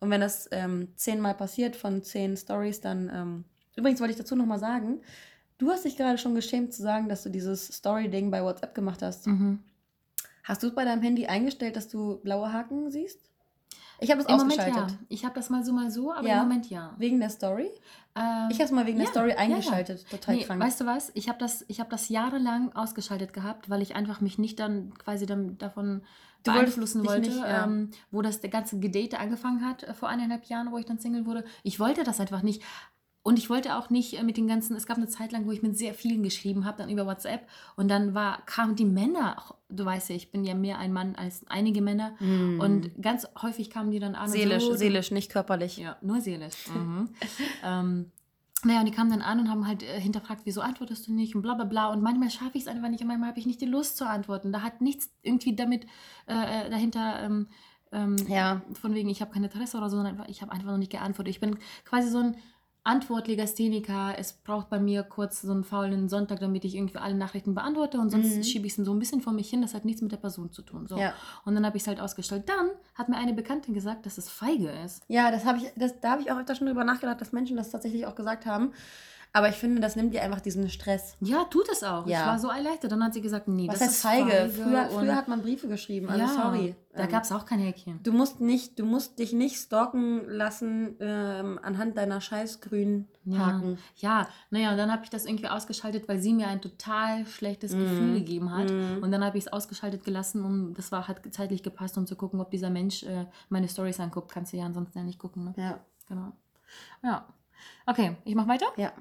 Und 0.00 0.10
wenn 0.10 0.22
das 0.22 0.48
ähm, 0.50 0.88
zehnmal 0.96 1.34
passiert 1.34 1.76
von 1.76 2.02
zehn 2.02 2.36
Stories, 2.36 2.80
dann. 2.80 3.10
Ähm, 3.14 3.44
übrigens 3.76 4.00
wollte 4.00 4.12
ich 4.12 4.18
dazu 4.18 4.34
nochmal 4.34 4.58
sagen, 4.58 5.00
du 5.58 5.70
hast 5.70 5.84
dich 5.84 5.96
gerade 5.96 6.16
schon 6.16 6.34
geschämt 6.34 6.72
zu 6.72 6.82
sagen, 6.82 7.08
dass 7.10 7.22
du 7.22 7.28
dieses 7.28 7.66
Story-Ding 7.68 8.30
bei 8.30 8.42
WhatsApp 8.42 8.74
gemacht 8.74 9.02
hast. 9.02 9.26
Mhm. 9.26 9.58
Hast 10.42 10.62
du 10.62 10.68
es 10.68 10.74
bei 10.74 10.86
deinem 10.86 11.02
Handy 11.02 11.26
eingestellt, 11.26 11.76
dass 11.76 11.88
du 11.88 12.16
blaue 12.22 12.50
Haken 12.52 12.90
siehst? 12.90 13.29
Ich 14.00 14.10
habe 14.10 14.20
es 14.22 14.26
Im 14.28 14.36
Moment 14.36 14.58
ausgeschaltet. 14.58 14.90
ja. 14.92 14.98
Ich 15.08 15.24
habe 15.24 15.34
das 15.34 15.50
mal 15.50 15.64
so, 15.64 15.72
mal 15.72 15.90
so, 15.90 16.12
aber 16.12 16.26
Ja. 16.26 16.42
im 16.42 16.48
Moment 16.48 16.70
ja. 16.70 16.94
Wegen 16.98 17.20
der 17.20 17.30
Story? 17.30 17.70
Ähm, 18.16 18.48
Ich 18.50 18.56
habe 18.56 18.64
es 18.64 18.70
mal 18.70 18.86
wegen 18.86 18.98
ja, 18.98 19.04
der 19.04 19.12
Story 19.12 19.32
eingeschaltet. 19.32 20.06
Total 20.10 20.34
nee, 20.36 20.44
krank. 20.44 20.62
weißt 20.62 20.80
du 20.80 20.86
was? 20.86 21.10
Ich 21.14 21.28
habe 21.28 21.38
das, 21.38 21.64
ich 21.68 21.80
hab 21.80 21.90
das 21.90 22.08
jahrelang 22.08 22.72
ausgeschaltet 22.74 23.32
gehabt, 23.32 23.68
weil 23.70 23.82
ich 23.82 23.94
einfach 23.96 24.20
mich 24.20 24.38
nicht 24.38 24.58
dann 24.58 24.94
quasi 24.98 25.26
dann 25.26 25.58
davon 25.58 26.02
Du 26.42 26.52
beeinflussen 26.52 27.04
wollte, 27.06 27.28
nicht, 27.28 27.42
ähm, 27.46 27.90
wo 28.10 28.22
das 28.22 28.40
der 28.40 28.48
ganze 28.48 28.78
Gedate 28.80 29.18
angefangen 29.18 29.62
hat 29.64 29.82
äh, 29.82 29.92
vor 29.92 30.08
eineinhalb 30.08 30.44
Jahren, 30.46 30.72
wo 30.72 30.78
ich 30.78 30.86
dann 30.86 30.98
Single 30.98 31.26
wurde. 31.26 31.44
Ich 31.62 31.78
wollte 31.78 32.02
das 32.02 32.18
einfach 32.18 32.42
nicht. 32.42 32.62
Und 33.22 33.38
ich 33.38 33.50
wollte 33.50 33.76
auch 33.76 33.90
nicht 33.90 34.18
äh, 34.18 34.22
mit 34.22 34.36
den 34.38 34.46
ganzen, 34.46 34.74
es 34.76 34.86
gab 34.86 34.96
eine 34.96 35.08
Zeit 35.08 35.30
lang, 35.30 35.46
wo 35.46 35.52
ich 35.52 35.62
mit 35.62 35.76
sehr 35.76 35.92
vielen 35.92 36.22
geschrieben 36.22 36.64
habe, 36.64 36.78
dann 36.78 36.88
über 36.88 37.06
WhatsApp. 37.06 37.46
Und 37.76 37.88
dann 37.88 38.14
war, 38.14 38.44
kamen 38.46 38.76
die 38.76 38.86
Männer, 38.86 39.36
auch, 39.38 39.54
du 39.68 39.84
weißt 39.84 40.08
ja, 40.08 40.16
ich 40.16 40.30
bin 40.32 40.44
ja 40.44 40.54
mehr 40.54 40.78
ein 40.78 40.92
Mann 40.92 41.14
als 41.16 41.46
einige 41.48 41.82
Männer. 41.82 42.14
Mm. 42.18 42.60
Und 42.60 43.02
ganz 43.02 43.28
häufig 43.42 43.68
kamen 43.68 43.90
die 43.90 43.98
dann 43.98 44.14
an. 44.14 44.30
seelisch, 44.30 44.64
und 44.64 44.72
so, 44.72 44.76
seelisch, 44.76 45.10
nicht 45.10 45.30
körperlich. 45.30 45.76
ja, 45.76 45.96
nur 46.00 46.20
seelisch. 46.20 46.68
Mhm. 46.74 47.10
ähm, 47.62 48.10
naja, 48.62 48.80
und 48.80 48.86
die 48.86 48.92
kamen 48.92 49.10
dann 49.10 49.22
an 49.22 49.40
und 49.40 49.48
haben 49.50 49.66
halt 49.66 49.82
äh, 49.82 50.00
hinterfragt, 50.00 50.42
wieso 50.44 50.60
antwortest 50.60 51.08
du 51.08 51.12
nicht 51.12 51.34
und 51.34 51.42
bla 51.42 51.54
bla 51.54 51.64
bla. 51.64 51.90
Und 51.92 52.02
manchmal 52.02 52.30
schaffe 52.30 52.52
ich 52.54 52.62
es 52.62 52.68
einfach 52.68 52.88
nicht 52.88 53.00
und 53.00 53.06
manchmal 53.08 53.30
habe 53.30 53.38
ich 53.38 53.46
nicht 53.46 53.60
die 53.60 53.66
Lust 53.66 53.96
zu 53.96 54.06
antworten. 54.06 54.52
Da 54.52 54.62
hat 54.62 54.80
nichts 54.80 55.10
irgendwie 55.22 55.56
damit 55.56 55.84
äh, 56.26 56.66
äh, 56.66 56.70
dahinter, 56.70 57.22
ähm, 57.22 57.48
ähm, 57.92 58.16
Ja. 58.28 58.60
von 58.74 58.94
wegen, 58.94 59.08
ich 59.08 59.20
habe 59.20 59.32
kein 59.32 59.44
Interesse 59.44 59.76
oder 59.78 59.88
so, 59.90 59.96
sondern 59.96 60.22
ich 60.28 60.42
habe 60.42 60.52
einfach 60.52 60.66
noch 60.70 60.78
nicht 60.78 60.92
geantwortet. 60.92 61.34
Ich 61.34 61.40
bin 61.40 61.56
quasi 61.84 62.08
so 62.10 62.18
ein 62.18 62.36
Antwortlegastheniker. 62.84 64.14
Es 64.18 64.32
braucht 64.32 64.70
bei 64.70 64.78
mir 64.80 65.02
kurz 65.02 65.42
so 65.42 65.50
einen 65.52 65.64
faulen 65.64 66.08
Sonntag, 66.08 66.40
damit 66.40 66.64
ich 66.64 66.74
irgendwie 66.74 66.98
alle 66.98 67.14
Nachrichten 67.14 67.54
beantworte 67.54 67.98
und 67.98 68.10
sonst 68.10 68.36
Mhm. 68.36 68.42
schiebe 68.44 68.66
ich 68.66 68.76
es 68.78 68.84
so 68.84 68.92
ein 68.92 68.98
bisschen 68.98 69.20
vor 69.20 69.32
mich 69.32 69.50
hin. 69.50 69.62
Das 69.62 69.74
hat 69.74 69.84
nichts 69.84 70.02
mit 70.02 70.12
der 70.12 70.16
Person 70.16 70.50
zu 70.52 70.62
tun. 70.62 70.86
So. 70.86 70.96
Ja. 70.98 71.12
Und 71.44 71.54
dann 71.54 71.66
habe 71.66 71.76
ich 71.76 71.82
es 71.82 71.86
halt 71.88 72.00
ausgestellt. 72.00 72.48
Dann 72.48 72.70
hat 72.94 73.08
mir 73.08 73.16
eine 73.16 73.32
Bekannte 73.34 73.72
gesagt, 73.72 74.06
dass 74.06 74.18
es 74.18 74.28
feige 74.28 74.70
ist. 74.84 75.02
Ja, 75.08 75.30
das 75.30 75.44
habe 75.44 75.58
ich, 75.58 75.64
das, 75.76 76.00
da 76.00 76.12
habe 76.12 76.22
ich 76.22 76.30
auch 76.30 76.38
öfter 76.38 76.54
schon 76.54 76.66
drüber 76.66 76.84
nachgedacht, 76.84 77.20
dass 77.20 77.32
Menschen 77.32 77.56
das 77.56 77.70
tatsächlich 77.70 78.06
auch 78.06 78.14
gesagt 78.14 78.46
haben. 78.46 78.72
Aber 79.32 79.48
ich 79.48 79.54
finde, 79.54 79.80
das 79.80 79.94
nimmt 79.94 80.12
dir 80.12 80.22
einfach 80.22 80.40
diesen 80.40 80.68
Stress. 80.68 81.16
Ja, 81.20 81.44
tut 81.44 81.68
es 81.70 81.84
auch. 81.84 82.04
Ja. 82.06 82.20
Ich 82.20 82.26
war 82.26 82.38
so 82.40 82.48
erleichtert. 82.48 82.90
Dann 82.90 83.04
hat 83.04 83.14
sie 83.14 83.20
gesagt, 83.20 83.46
nee, 83.46 83.68
Was 83.68 83.74
das 83.78 83.82
heißt 83.82 83.94
ist 83.96 84.02
feige? 84.02 84.30
feige. 84.30 84.50
Früher, 84.50 84.86
früher 84.90 85.14
hat 85.14 85.28
man 85.28 85.40
Briefe 85.42 85.68
geschrieben, 85.68 86.08
also 86.08 86.20
ja, 86.20 86.28
sorry. 86.28 86.74
Da 86.92 87.04
Ähm, 87.04 87.08
gab 87.10 87.22
es 87.22 87.30
auch 87.30 87.46
kein 87.46 87.60
Häkchen. 87.60 88.00
Du 88.02 88.12
musst 88.12 88.40
nicht, 88.40 88.76
du 88.80 88.84
musst 88.84 89.20
dich 89.20 89.32
nicht 89.32 89.54
stalken 89.56 90.28
lassen 90.28 90.96
ähm, 90.98 91.60
anhand 91.62 91.96
deiner 91.96 92.20
scheißgrünen 92.20 93.06
Haken. 93.32 93.78
Ja, 93.96 94.26
naja, 94.50 94.72
und 94.72 94.78
dann 94.78 94.90
habe 94.90 95.04
ich 95.04 95.10
das 95.10 95.24
irgendwie 95.26 95.46
ausgeschaltet, 95.48 96.08
weil 96.08 96.18
sie 96.18 96.32
mir 96.32 96.48
ein 96.48 96.60
total 96.60 97.24
schlechtes 97.26 97.72
Mhm. 97.72 97.78
Gefühl 97.82 98.14
gegeben 98.14 98.52
hat. 98.52 98.70
Mhm. 98.70 98.98
Und 99.02 99.12
dann 99.12 99.24
habe 99.24 99.38
ich 99.38 99.44
es 99.46 99.52
ausgeschaltet 99.52 100.02
gelassen 100.04 100.44
und 100.44 100.74
das 100.74 100.90
war 100.90 101.06
hat 101.06 101.20
zeitlich 101.30 101.62
gepasst, 101.62 101.96
um 101.96 102.06
zu 102.08 102.16
gucken, 102.16 102.40
ob 102.40 102.50
dieser 102.50 102.70
Mensch 102.70 103.04
äh, 103.04 103.26
meine 103.48 103.68
Stories 103.68 104.00
anguckt. 104.00 104.32
Kannst 104.32 104.52
du 104.52 104.56
ja 104.56 104.64
ansonsten 104.64 104.98
ja 104.98 105.04
nicht 105.04 105.20
gucken. 105.20 105.44
Ne? 105.44 105.54
Ja, 105.56 105.78
Genau. 106.08 106.32
Ja. 107.04 107.28
Okay, 107.90 108.16
ich 108.24 108.36
mache 108.36 108.46
weiter. 108.46 108.66
ja. 108.76 108.92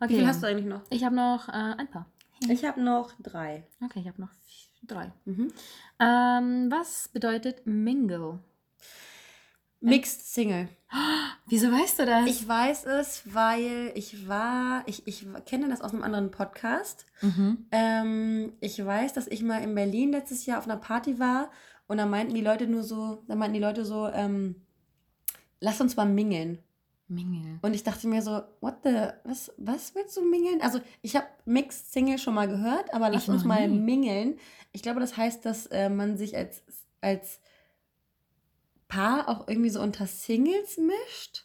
Okay. 0.00 0.10
Wie 0.10 0.16
viel 0.16 0.26
hast 0.26 0.42
du 0.42 0.48
eigentlich 0.48 0.66
noch? 0.66 0.82
Ich 0.90 1.04
habe 1.04 1.14
noch 1.14 1.48
äh, 1.48 1.52
ein 1.52 1.88
paar. 1.88 2.06
Ich 2.48 2.64
habe 2.64 2.82
noch 2.82 3.12
drei. 3.22 3.64
Okay, 3.82 4.00
ich 4.00 4.08
habe 4.08 4.20
noch 4.20 4.30
drei. 4.82 5.12
Mhm. 5.24 5.52
Ähm, 6.00 6.66
was 6.68 7.08
bedeutet 7.08 7.64
Mingle? 7.64 8.40
Mixed 9.80 10.26
Single. 10.26 10.68
Wieso 11.46 11.70
weißt 11.70 12.00
du 12.00 12.06
das? 12.06 12.26
Ich 12.26 12.48
weiß 12.48 12.86
es, 12.86 13.22
weil 13.32 13.92
ich 13.94 14.26
war, 14.26 14.82
ich, 14.86 15.06
ich 15.06 15.26
kenne 15.46 15.68
das 15.68 15.80
aus 15.80 15.92
einem 15.92 16.02
anderen 16.02 16.32
Podcast. 16.32 17.06
mhm. 17.20 17.66
Ähm, 17.70 18.52
ich 18.60 18.84
weiß, 18.84 19.12
dass 19.12 19.28
ich 19.28 19.42
mal 19.42 19.62
in 19.62 19.76
Berlin 19.76 20.10
letztes 20.10 20.44
Jahr 20.44 20.58
auf 20.58 20.64
einer 20.64 20.78
Party 20.78 21.20
war 21.20 21.52
und 21.86 21.98
da 21.98 22.06
meinten 22.06 22.34
die 22.34 22.40
Leute 22.40 22.66
nur 22.66 22.82
so, 22.82 23.22
da 23.28 23.36
meinten 23.36 23.54
die 23.54 23.60
Leute 23.60 23.84
so, 23.84 24.08
ähm, 24.08 24.56
lass 25.60 25.80
uns 25.80 25.96
mal 25.96 26.06
mingeln. 26.06 26.58
Mingle. 27.08 27.58
Und 27.62 27.74
ich 27.74 27.82
dachte 27.84 28.08
mir 28.08 28.22
so, 28.22 28.42
what 28.60 28.76
the, 28.82 29.08
was, 29.24 29.52
was 29.58 29.94
willst 29.94 30.16
du 30.16 30.22
mingeln? 30.22 30.60
Also 30.62 30.80
ich 31.02 31.16
habe 31.16 31.26
Mixed 31.44 31.92
Single 31.92 32.18
schon 32.18 32.34
mal 32.34 32.48
gehört, 32.48 32.92
aber 32.94 33.10
lass 33.10 33.24
Ich 33.24 33.28
uns 33.28 33.44
mal 33.44 33.68
nie. 33.68 33.78
mingeln. 33.78 34.38
Ich 34.72 34.82
glaube, 34.82 35.00
das 35.00 35.16
heißt, 35.16 35.44
dass 35.44 35.66
äh, 35.66 35.88
man 35.90 36.16
sich 36.16 36.36
als, 36.36 36.62
als 37.00 37.40
Paar 38.88 39.28
auch 39.28 39.48
irgendwie 39.48 39.70
so 39.70 39.80
unter 39.80 40.06
Singles 40.06 40.78
mischt. 40.78 41.44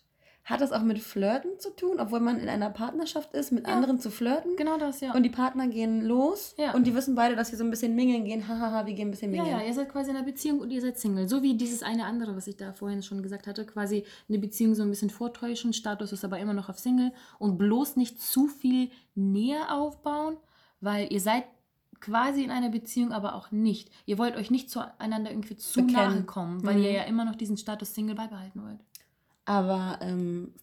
Hat 0.49 0.61
das 0.61 0.71
auch 0.71 0.81
mit 0.81 0.99
Flirten 0.99 1.59
zu 1.59 1.69
tun, 1.75 1.99
obwohl 1.99 2.19
man 2.19 2.39
in 2.39 2.49
einer 2.49 2.69
Partnerschaft 2.69 3.33
ist, 3.33 3.51
mit 3.51 3.67
Ja. 3.67 3.73
anderen 3.73 3.99
zu 3.99 4.09
flirten? 4.09 4.55
Genau 4.57 4.77
das, 4.77 4.99
ja. 5.01 5.13
Und 5.13 5.23
die 5.23 5.29
Partner 5.29 5.67
gehen 5.67 6.01
los 6.03 6.55
Ja. 6.57 6.73
und 6.73 6.87
die 6.87 6.95
wissen 6.95 7.13
beide, 7.15 7.35
dass 7.35 7.49
sie 7.49 7.55
so 7.55 7.63
ein 7.63 7.69
bisschen 7.69 7.95
mingeln 7.95 8.25
gehen. 8.25 8.47
Hahaha, 8.47 8.85
wir 8.87 8.93
gehen 8.93 9.09
ein 9.09 9.11
bisschen 9.11 9.33
Ja, 9.33 9.43
mingeln. 9.43 9.61
ja, 9.61 9.67
ihr 9.67 9.73
seid 9.73 9.89
quasi 9.89 10.09
in 10.09 10.15
einer 10.17 10.25
Beziehung 10.25 10.59
und 10.59 10.71
ihr 10.71 10.81
seid 10.81 10.97
Single. 10.97 11.29
So 11.29 11.43
wie 11.43 11.55
dieses 11.55 11.83
eine 11.83 12.05
andere, 12.05 12.35
was 12.35 12.47
ich 12.47 12.57
da 12.57 12.73
vorhin 12.73 13.03
schon 13.03 13.21
gesagt 13.21 13.45
hatte, 13.47 13.65
quasi 13.65 14.05
eine 14.27 14.39
Beziehung 14.39 14.73
so 14.75 14.81
ein 14.83 14.89
bisschen 14.89 15.09
vortäuschen, 15.09 15.73
Status 15.73 16.11
ist 16.13 16.25
aber 16.25 16.39
immer 16.39 16.53
noch 16.53 16.69
auf 16.69 16.79
Single 16.79 17.11
und 17.37 17.57
bloß 17.57 17.95
nicht 17.95 18.21
zu 18.21 18.47
viel 18.47 18.89
Nähe 19.15 19.71
aufbauen, 19.71 20.37
weil 20.81 21.11
ihr 21.13 21.19
seid 21.21 21.43
quasi 21.99 22.43
in 22.43 22.49
einer 22.51 22.69
Beziehung, 22.69 23.11
aber 23.11 23.35
auch 23.35 23.51
nicht. 23.51 23.91
Ihr 24.05 24.17
wollt 24.17 24.35
euch 24.37 24.49
nicht 24.51 24.69
zueinander 24.71 25.31
irgendwie 25.31 25.57
zu 25.57 25.81
Bekennen. 25.85 26.13
nahe 26.15 26.23
kommen, 26.23 26.65
weil 26.65 26.77
Mhm. 26.77 26.83
ihr 26.83 26.91
ja 26.93 27.03
immer 27.03 27.25
noch 27.25 27.35
diesen 27.35 27.57
Status 27.57 27.93
Single 27.93 28.15
beibehalten 28.15 28.63
wollt. 28.63 28.79
Aber 29.49 29.97
ähm, 30.01 30.53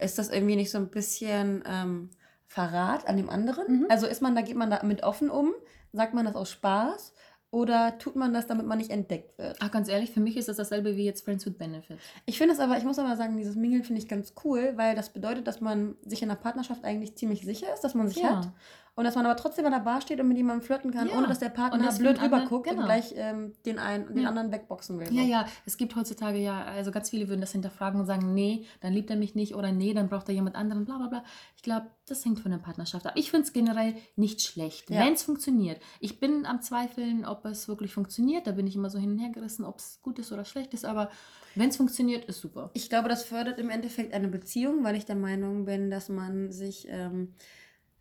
ist 0.00 0.18
das 0.18 0.28
irgendwie 0.28 0.56
nicht 0.56 0.72
so 0.72 0.78
ein 0.78 0.88
bisschen 0.88 1.62
ähm, 1.64 2.10
Verrat 2.48 3.06
an 3.06 3.16
dem 3.16 3.30
anderen? 3.30 3.82
Mhm. 3.82 3.86
Also 3.88 4.08
ist 4.08 4.20
man 4.20 4.34
da, 4.34 4.40
geht 4.40 4.56
man 4.56 4.70
da 4.70 4.82
mit 4.82 5.04
offen 5.04 5.30
um? 5.30 5.54
Sagt 5.92 6.12
man 6.12 6.24
das 6.24 6.34
aus 6.34 6.50
Spaß? 6.50 7.14
Oder 7.52 7.96
tut 7.98 8.16
man 8.16 8.34
das, 8.34 8.48
damit 8.48 8.66
man 8.66 8.78
nicht 8.78 8.90
entdeckt 8.90 9.38
wird? 9.38 9.56
Ach, 9.60 9.70
ganz 9.70 9.88
ehrlich, 9.88 10.10
für 10.10 10.18
mich 10.18 10.36
ist 10.36 10.48
das 10.48 10.56
dasselbe 10.56 10.96
wie 10.96 11.04
jetzt 11.04 11.24
Friends 11.24 11.46
with 11.46 11.58
Benefits. 11.58 12.02
Ich 12.26 12.38
finde 12.38 12.54
es 12.54 12.60
aber, 12.60 12.76
ich 12.76 12.84
muss 12.84 12.98
aber 12.98 13.16
sagen, 13.16 13.36
dieses 13.36 13.54
Mingeln 13.54 13.84
finde 13.84 14.02
ich 14.02 14.08
ganz 14.08 14.34
cool, 14.44 14.72
weil 14.74 14.96
das 14.96 15.10
bedeutet, 15.10 15.46
dass 15.46 15.60
man 15.60 15.96
sich 16.04 16.22
in 16.22 16.30
einer 16.30 16.40
Partnerschaft 16.40 16.84
eigentlich 16.84 17.16
ziemlich 17.16 17.44
sicher 17.44 17.72
ist, 17.72 17.82
dass 17.82 17.94
man 17.94 18.08
sich 18.08 18.18
Ja. 18.18 18.38
hat. 18.38 18.52
Und 19.00 19.04
dass 19.06 19.14
man 19.14 19.24
aber 19.24 19.36
trotzdem 19.36 19.64
an 19.64 19.72
der 19.72 19.78
Bar 19.80 20.02
steht 20.02 20.20
und 20.20 20.28
mit 20.28 20.36
jemandem 20.36 20.62
flirten 20.62 20.90
kann, 20.90 21.08
Ja. 21.08 21.16
ohne 21.16 21.26
dass 21.26 21.38
der 21.38 21.48
Partner 21.48 21.78
Und 21.78 21.86
das 21.86 21.98
blöd 21.98 22.18
den 22.18 22.24
rüberguckt 22.24 22.68
genau. 22.68 22.80
und 22.82 22.84
gleich 22.84 23.14
ähm, 23.16 23.54
den 23.64 23.78
einen, 23.78 24.06
den 24.08 24.24
Ja. 24.24 24.28
anderen 24.28 24.52
wegboxen 24.52 24.98
will. 25.00 25.10
Ja, 25.10 25.22
ja, 25.22 25.46
es 25.64 25.78
gibt 25.78 25.96
heutzutage 25.96 26.36
ja, 26.38 26.64
also 26.64 26.90
ganz 26.90 27.08
viele 27.08 27.26
würden 27.30 27.40
das 27.40 27.52
hinterfragen 27.52 27.98
und 27.98 28.04
sagen, 28.04 28.34
nee, 28.34 28.66
dann 28.82 28.92
liebt 28.92 29.08
er 29.08 29.16
mich 29.16 29.34
nicht 29.34 29.54
oder 29.54 29.72
nee, 29.72 29.94
dann 29.94 30.10
braucht 30.10 30.28
er 30.28 30.34
jemand 30.34 30.54
anderen, 30.54 30.84
bla 30.84 30.98
bla 30.98 31.06
bla. 31.06 31.24
Ich 31.56 31.62
glaube, 31.62 31.86
das 32.06 32.22
hängt 32.26 32.40
von 32.40 32.50
der 32.50 32.58
Partnerschaft 32.58 33.06
ab. 33.06 33.14
Ich 33.16 33.30
finde 33.30 33.46
es 33.46 33.54
generell 33.54 33.94
nicht 34.16 34.42
schlecht, 34.42 34.90
Ja. 34.90 35.00
wenn 35.00 35.14
es 35.14 35.22
funktioniert. 35.22 35.80
Ich 36.00 36.20
bin 36.20 36.44
am 36.44 36.60
Zweifeln, 36.60 37.24
ob 37.24 37.46
es 37.46 37.68
wirklich 37.68 37.94
funktioniert. 37.94 38.46
Da 38.46 38.52
bin 38.52 38.66
ich 38.66 38.76
immer 38.76 38.90
so 38.90 38.98
hin 38.98 39.12
und 39.12 39.18
her 39.18 39.30
gerissen, 39.30 39.64
ob 39.64 39.78
es 39.78 40.00
gut 40.02 40.18
ist 40.18 40.30
oder 40.30 40.44
schlecht 40.44 40.74
ist. 40.74 40.84
Aber 40.84 41.10
wenn 41.54 41.70
es 41.70 41.76
funktioniert, 41.78 42.26
ist 42.26 42.40
super. 42.42 42.70
Ich 42.74 42.90
glaube, 42.90 43.08
das 43.08 43.22
fördert 43.24 43.58
im 43.58 43.70
Endeffekt 43.70 44.12
eine 44.12 44.28
Beziehung, 44.28 44.84
weil 44.84 44.94
ich 44.96 45.06
der 45.06 45.16
Meinung 45.16 45.64
bin, 45.64 45.90
dass 45.90 46.08
man 46.10 46.52
sich 46.52 46.86
ähm, 46.90 47.34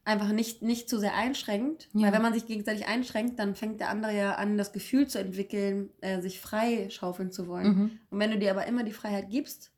einfach 0.10 0.32
nicht, 0.32 0.62
nicht 0.62 0.89
zu 0.89 0.99
sehr 0.99 1.16
einschränkt. 1.16 1.88
Ja. 1.93 2.07
Weil 2.07 2.14
wenn 2.14 2.22
man 2.22 2.34
sich 2.34 2.45
gegenseitig 2.45 2.88
einschränkt, 2.88 3.39
dann 3.39 3.55
fängt 3.55 3.80
der 3.80 3.89
andere 3.89 4.16
ja 4.16 4.36
an, 4.36 4.57
das 4.57 4.74
Gefühl 4.74 5.07
zu 5.07 5.20
entwickeln, 5.20 5.89
äh, 6.01 6.20
sich 6.22 6.41
frei 6.41 6.89
schaufeln 6.89 7.32
zu 7.32 7.47
wollen. 7.47 7.68
Mhm. 7.68 7.99
Und 8.10 8.20
wenn 8.20 8.32
du 8.32 8.38
dir 8.39 8.51
aber 8.51 8.66
immer 8.66 8.84
die 8.84 8.91
Freiheit 8.91 9.30
gibst, 9.30 9.72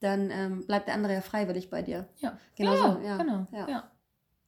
dann 0.00 0.30
ähm, 0.30 0.66
bleibt 0.66 0.88
der 0.88 0.94
andere 0.94 1.14
ja 1.14 1.20
freiwillig 1.20 1.70
bei 1.70 1.82
dir. 1.82 2.08
Ja, 2.18 2.38
Genau 2.56 2.74
ja, 2.74 2.92
so, 2.92 3.00
ja. 3.00 3.16
genau. 3.16 3.46
Ja. 3.52 3.68
Ja. 3.68 3.90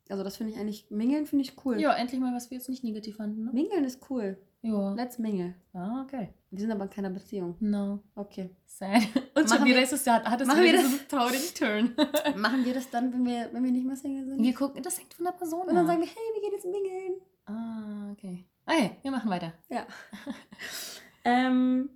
Also 0.09 0.25
das 0.25 0.37
finde 0.37 0.53
ich 0.53 0.59
eigentlich, 0.59 0.91
Mingeln 0.91 1.27
finde 1.27 1.45
ich 1.45 1.65
cool. 1.65 1.81
ja, 1.81 1.93
endlich 1.95 2.21
mal, 2.21 2.35
was 2.35 2.51
wir 2.51 2.59
jetzt 2.59 2.69
nicht 2.69 2.83
negativ 2.83 3.17
fanden. 3.17 3.45
Ne? 3.45 3.51
Mingeln 3.53 3.85
ist 3.85 4.11
cool. 4.11 4.37
Ja. 4.63 4.95
Let's 4.95 5.19
mingle. 5.19 5.55
Ah, 5.73 6.03
okay. 6.03 6.31
Wir 6.53 6.59
sind 6.61 6.73
aber 6.73 6.85
in 6.85 6.91
keiner 6.91 7.11
Beziehung. 7.11 7.57
No. 7.61 8.03
Okay. 8.17 8.51
Sad. 8.67 9.03
Und 9.35 9.49
schon 9.49 9.59
Machen 9.59 9.65
wieder 9.67 9.77
wir- 9.77 9.83
ist 9.85 9.93
es 9.93 10.05
ja, 10.05 10.23
hat 10.25 10.41
es 10.41 10.49
machen 10.49 10.63
wir 10.63 10.73
das- 10.73 11.07
traurigen 11.09 11.55
Turn. 11.55 11.95
Machen 12.41 12.65
wir 12.65 12.75
das 12.75 12.91
dann, 12.91 13.13
wenn 13.13 13.25
wir, 13.25 13.49
wenn 13.53 13.63
wir 13.63 13.71
nicht 13.71 13.87
mehr 13.87 13.97
Single 13.97 14.27
sind? 14.27 14.43
wir 14.43 14.55
gucken, 14.55 14.83
das 14.83 14.99
hängt 14.99 15.15
von 15.15 15.25
der 15.27 15.33
Person 15.33 15.61
Und 15.63 15.69
dann 15.69 15.79
ab. 15.79 15.87
sagen 15.87 16.01
wir, 16.01 16.09
hey, 16.09 16.17
wir 16.35 16.41
gehen 16.43 16.53
jetzt 16.53 16.65
mingeln. 16.67 17.21
Ah, 17.47 18.11
okay. 18.13 18.45
Okay, 18.67 18.97
wir 19.03 19.11
machen 19.13 19.31
weiter. 19.31 19.53
Ja. 19.69 19.87
ähm, 21.25 21.89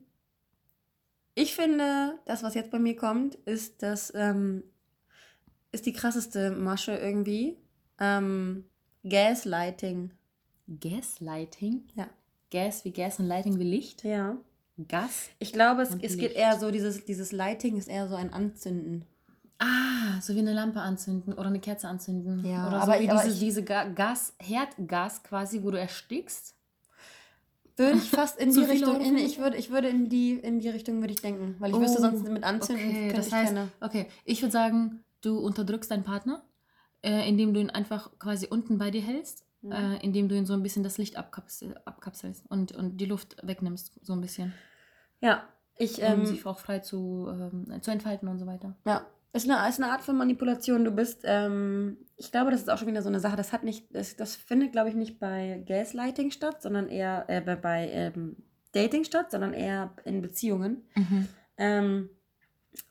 ich 1.35 1.55
finde, 1.55 2.19
das, 2.27 2.43
was 2.45 2.55
jetzt 2.55 2.71
bei 2.71 2.79
mir 2.79 2.95
kommt, 2.97 3.35
ist 3.35 3.83
das, 3.83 4.13
ähm, 4.15 4.63
ist 5.73 5.87
die 5.87 5.93
krasseste 5.93 6.53
Masche 6.53 6.93
irgendwie. 6.97 7.59
Ähm, 7.99 8.65
Gaslighting. 9.09 10.13
Gaslighting? 10.81 11.89
Ja. 11.97 12.09
Gas 12.55 12.85
wie 12.85 12.93
Gas 12.93 13.19
und 13.19 13.27
Lighting 13.27 13.59
wie 13.59 13.65
Licht? 13.65 14.05
Ja. 14.05 14.37
Gas? 14.89 15.29
Ich 15.41 15.53
glaube, 15.53 15.83
es, 15.83 15.91
es 16.03 16.17
geht 16.17 16.33
eher 16.35 16.57
so, 16.59 16.71
dieses, 16.71 17.05
dieses 17.05 17.33
Lighting 17.33 17.77
ist 17.77 17.89
eher 17.89 18.09
so 18.09 18.15
ein 18.15 18.33
Anzünden. 18.33 19.05
Ah, 19.59 20.21
so 20.21 20.35
wie 20.35 20.39
eine 20.39 20.53
Lampe 20.53 20.81
anzünden 20.81 21.33
oder 21.35 21.47
eine 21.47 21.61
Kerze 21.61 21.89
anzünden. 21.89 22.45
Ja, 22.45 22.67
oder 22.69 22.81
aber- 22.83 22.95
so 22.95 23.01
wie 23.03 23.09
aber 23.11 23.23
diese, 23.23 23.35
ich- 23.35 23.41
diese 23.41 23.63
Ga 23.65 23.85
Gas, 23.89 24.35
Herdgas 24.39 25.23
quasi, 25.25 25.63
wo 25.63 25.71
du 25.73 25.79
erstickst. 25.81 26.55
Würde 27.77 27.99
ich 27.99 28.09
fast 28.11 28.39
in 28.39 28.53
die 28.55 28.61
Richtung, 28.63 29.01
in, 29.01 29.17
ich 29.19 29.39
würde, 29.39 29.57
ich 29.57 29.71
würde 29.71 29.89
in 29.89 30.09
die, 30.09 30.33
in 30.35 30.61
die 30.61 30.69
Richtung 30.69 31.01
würde 31.01 31.13
ich 31.13 31.21
denken, 31.21 31.57
weil 31.59 31.73
ich 31.73 31.77
wüsste 31.81 31.99
Oh, 31.99 32.03
sonst 32.03 32.29
mit 32.29 32.45
Anzünden 32.45 32.89
Okay, 32.89 33.13
das 33.15 33.27
ich 33.29 33.33
heißt, 33.33 33.53
keine. 33.55 33.69
okay, 33.81 34.07
ich 34.25 34.41
würde 34.43 34.53
sagen, 34.53 35.03
du 35.23 35.39
unterdrückst 35.39 35.91
deinen 35.91 36.05
Partner, 36.05 36.45
äh, 37.03 37.29
indem 37.29 37.53
du 37.53 37.61
ihn 37.61 37.71
einfach 37.71 38.11
quasi 38.21 38.47
unten 38.49 38.79
bei 38.79 38.91
dir 38.93 39.03
hältst, 39.03 39.45
Mhm. 39.65 39.73
äh, 39.73 39.97
indem 40.03 40.29
du 40.29 40.37
ihn 40.37 40.47
so 40.47 40.53
ein 40.53 40.63
bisschen 40.63 40.83
das 40.83 40.99
Licht 40.99 41.17
abkapsel, 41.17 41.75
abkapselst 41.85 42.45
und, 42.51 42.73
und 42.73 42.99
die 42.99 43.07
Luft 43.07 43.37
wegnimmst, 43.43 43.99
so 44.03 44.13
ein 44.13 44.21
bisschen, 44.21 44.53
Ja, 45.21 45.49
ich, 45.77 45.99
um 45.99 46.05
ähm, 46.05 46.27
sich 46.27 46.45
auch 46.45 46.59
frei 46.59 46.81
zu, 46.81 47.29
ähm, 47.31 47.81
zu 47.81 47.91
entfalten 47.91 48.29
und 48.29 48.39
so 48.39 48.47
weiter. 48.47 48.77
Ja, 48.85 49.07
ist 49.33 49.51
eine, 49.51 49.69
ist 49.69 49.81
eine 49.81 49.91
Art 49.91 50.03
von 50.03 50.17
Manipulation. 50.17 50.85
Du 50.85 50.93
bist, 50.93 51.23
ähm, 51.25 51.97
ich 52.17 52.31
glaube, 52.31 52.51
das 52.51 52.61
ist 52.61 52.71
auch 52.71 52.79
schon 52.79 52.87
wieder 52.87 53.03
so 53.03 53.09
eine 53.09 53.21
Sache. 53.21 53.37
Das 53.37 53.53
hat 53.53 53.65
nicht, 53.65 53.87
das, 53.93 54.15
das 54.17 54.37
findet, 54.37 54.73
glaube 54.73 54.91
ich, 54.91 54.95
nicht 54.95 55.19
bei 55.19 55.65
Gaslighting 55.67 56.31
statt, 56.31 56.63
sondern 56.63 56.89
eher 56.89 57.25
äh, 57.29 57.41
bei, 57.41 57.57
bei 57.57 57.89
ähm, 57.91 58.37
Dating 58.73 59.03
statt, 59.05 59.31
sondern 59.31 59.53
eher 59.53 59.93
in 60.05 60.21
Beziehungen. 60.21 60.83
Ähm, 61.57 62.11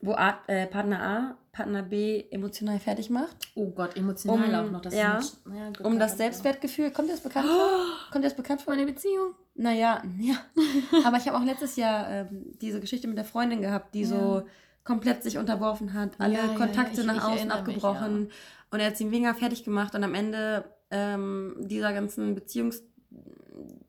wo 0.01 0.13
Art, 0.15 0.47
äh, 0.47 0.67
Partner 0.67 1.01
A 1.01 1.37
Partner 1.51 1.83
B 1.83 2.23
emotional 2.31 2.79
fertig 2.79 3.11
macht. 3.11 3.35
Oh 3.53 3.69
Gott, 3.69 3.95
emotional 3.95 4.49
Um- 4.61 4.65
auch 4.67 4.71
noch. 4.71 4.81
Das 4.81 4.95
ja, 4.95 5.17
ist 5.19 5.39
ja, 5.53 5.71
Um 5.85 5.99
das 5.99 6.17
Selbstwertgefühl. 6.17 6.89
Kommt 6.89 7.09
dir 7.09 7.13
das 7.13 7.21
bekannt 7.21 7.45
vor? 7.47 7.55
Oh, 7.69 8.11
Kommt 8.11 8.23
dir 8.25 8.29
das 8.29 8.35
bekannt 8.35 8.61
vor? 8.63 8.73
meine 8.75 8.87
Beziehung. 8.87 9.35
Naja, 9.53 10.01
ja. 10.19 10.35
Aber 11.05 11.17
ich 11.17 11.27
habe 11.27 11.37
auch 11.37 11.43
letztes 11.45 11.75
Jahr 11.75 12.09
ähm, 12.09 12.53
diese 12.59 12.79
Geschichte 12.79 13.07
mit 13.07 13.17
der 13.17 13.25
Freundin 13.25 13.61
gehabt, 13.61 13.93
die 13.93 14.03
so 14.05 14.15
Ja. 14.15 14.43
komplett 14.83 15.21
sich 15.21 15.37
unterworfen 15.37 15.93
hat, 15.93 16.19
alle 16.19 16.33
Ja, 16.35 16.47
Kontakte 16.55 17.01
ich- 17.01 17.05
nach 17.07 17.17
ich 17.17 17.21
außen 17.21 17.37
erinnere 17.37 17.57
mich, 17.63 17.75
abgebrochen 17.75 18.31
und 18.71 18.79
er 18.79 18.87
hat 18.87 18.97
sie 18.97 19.05
mega 19.05 19.33
fertig 19.35 19.63
gemacht 19.63 19.93
und 19.93 20.03
am 20.03 20.15
Ende 20.15 20.65
ähm, 20.89 21.55
dieser 21.59 21.93
ganzen 21.93 22.33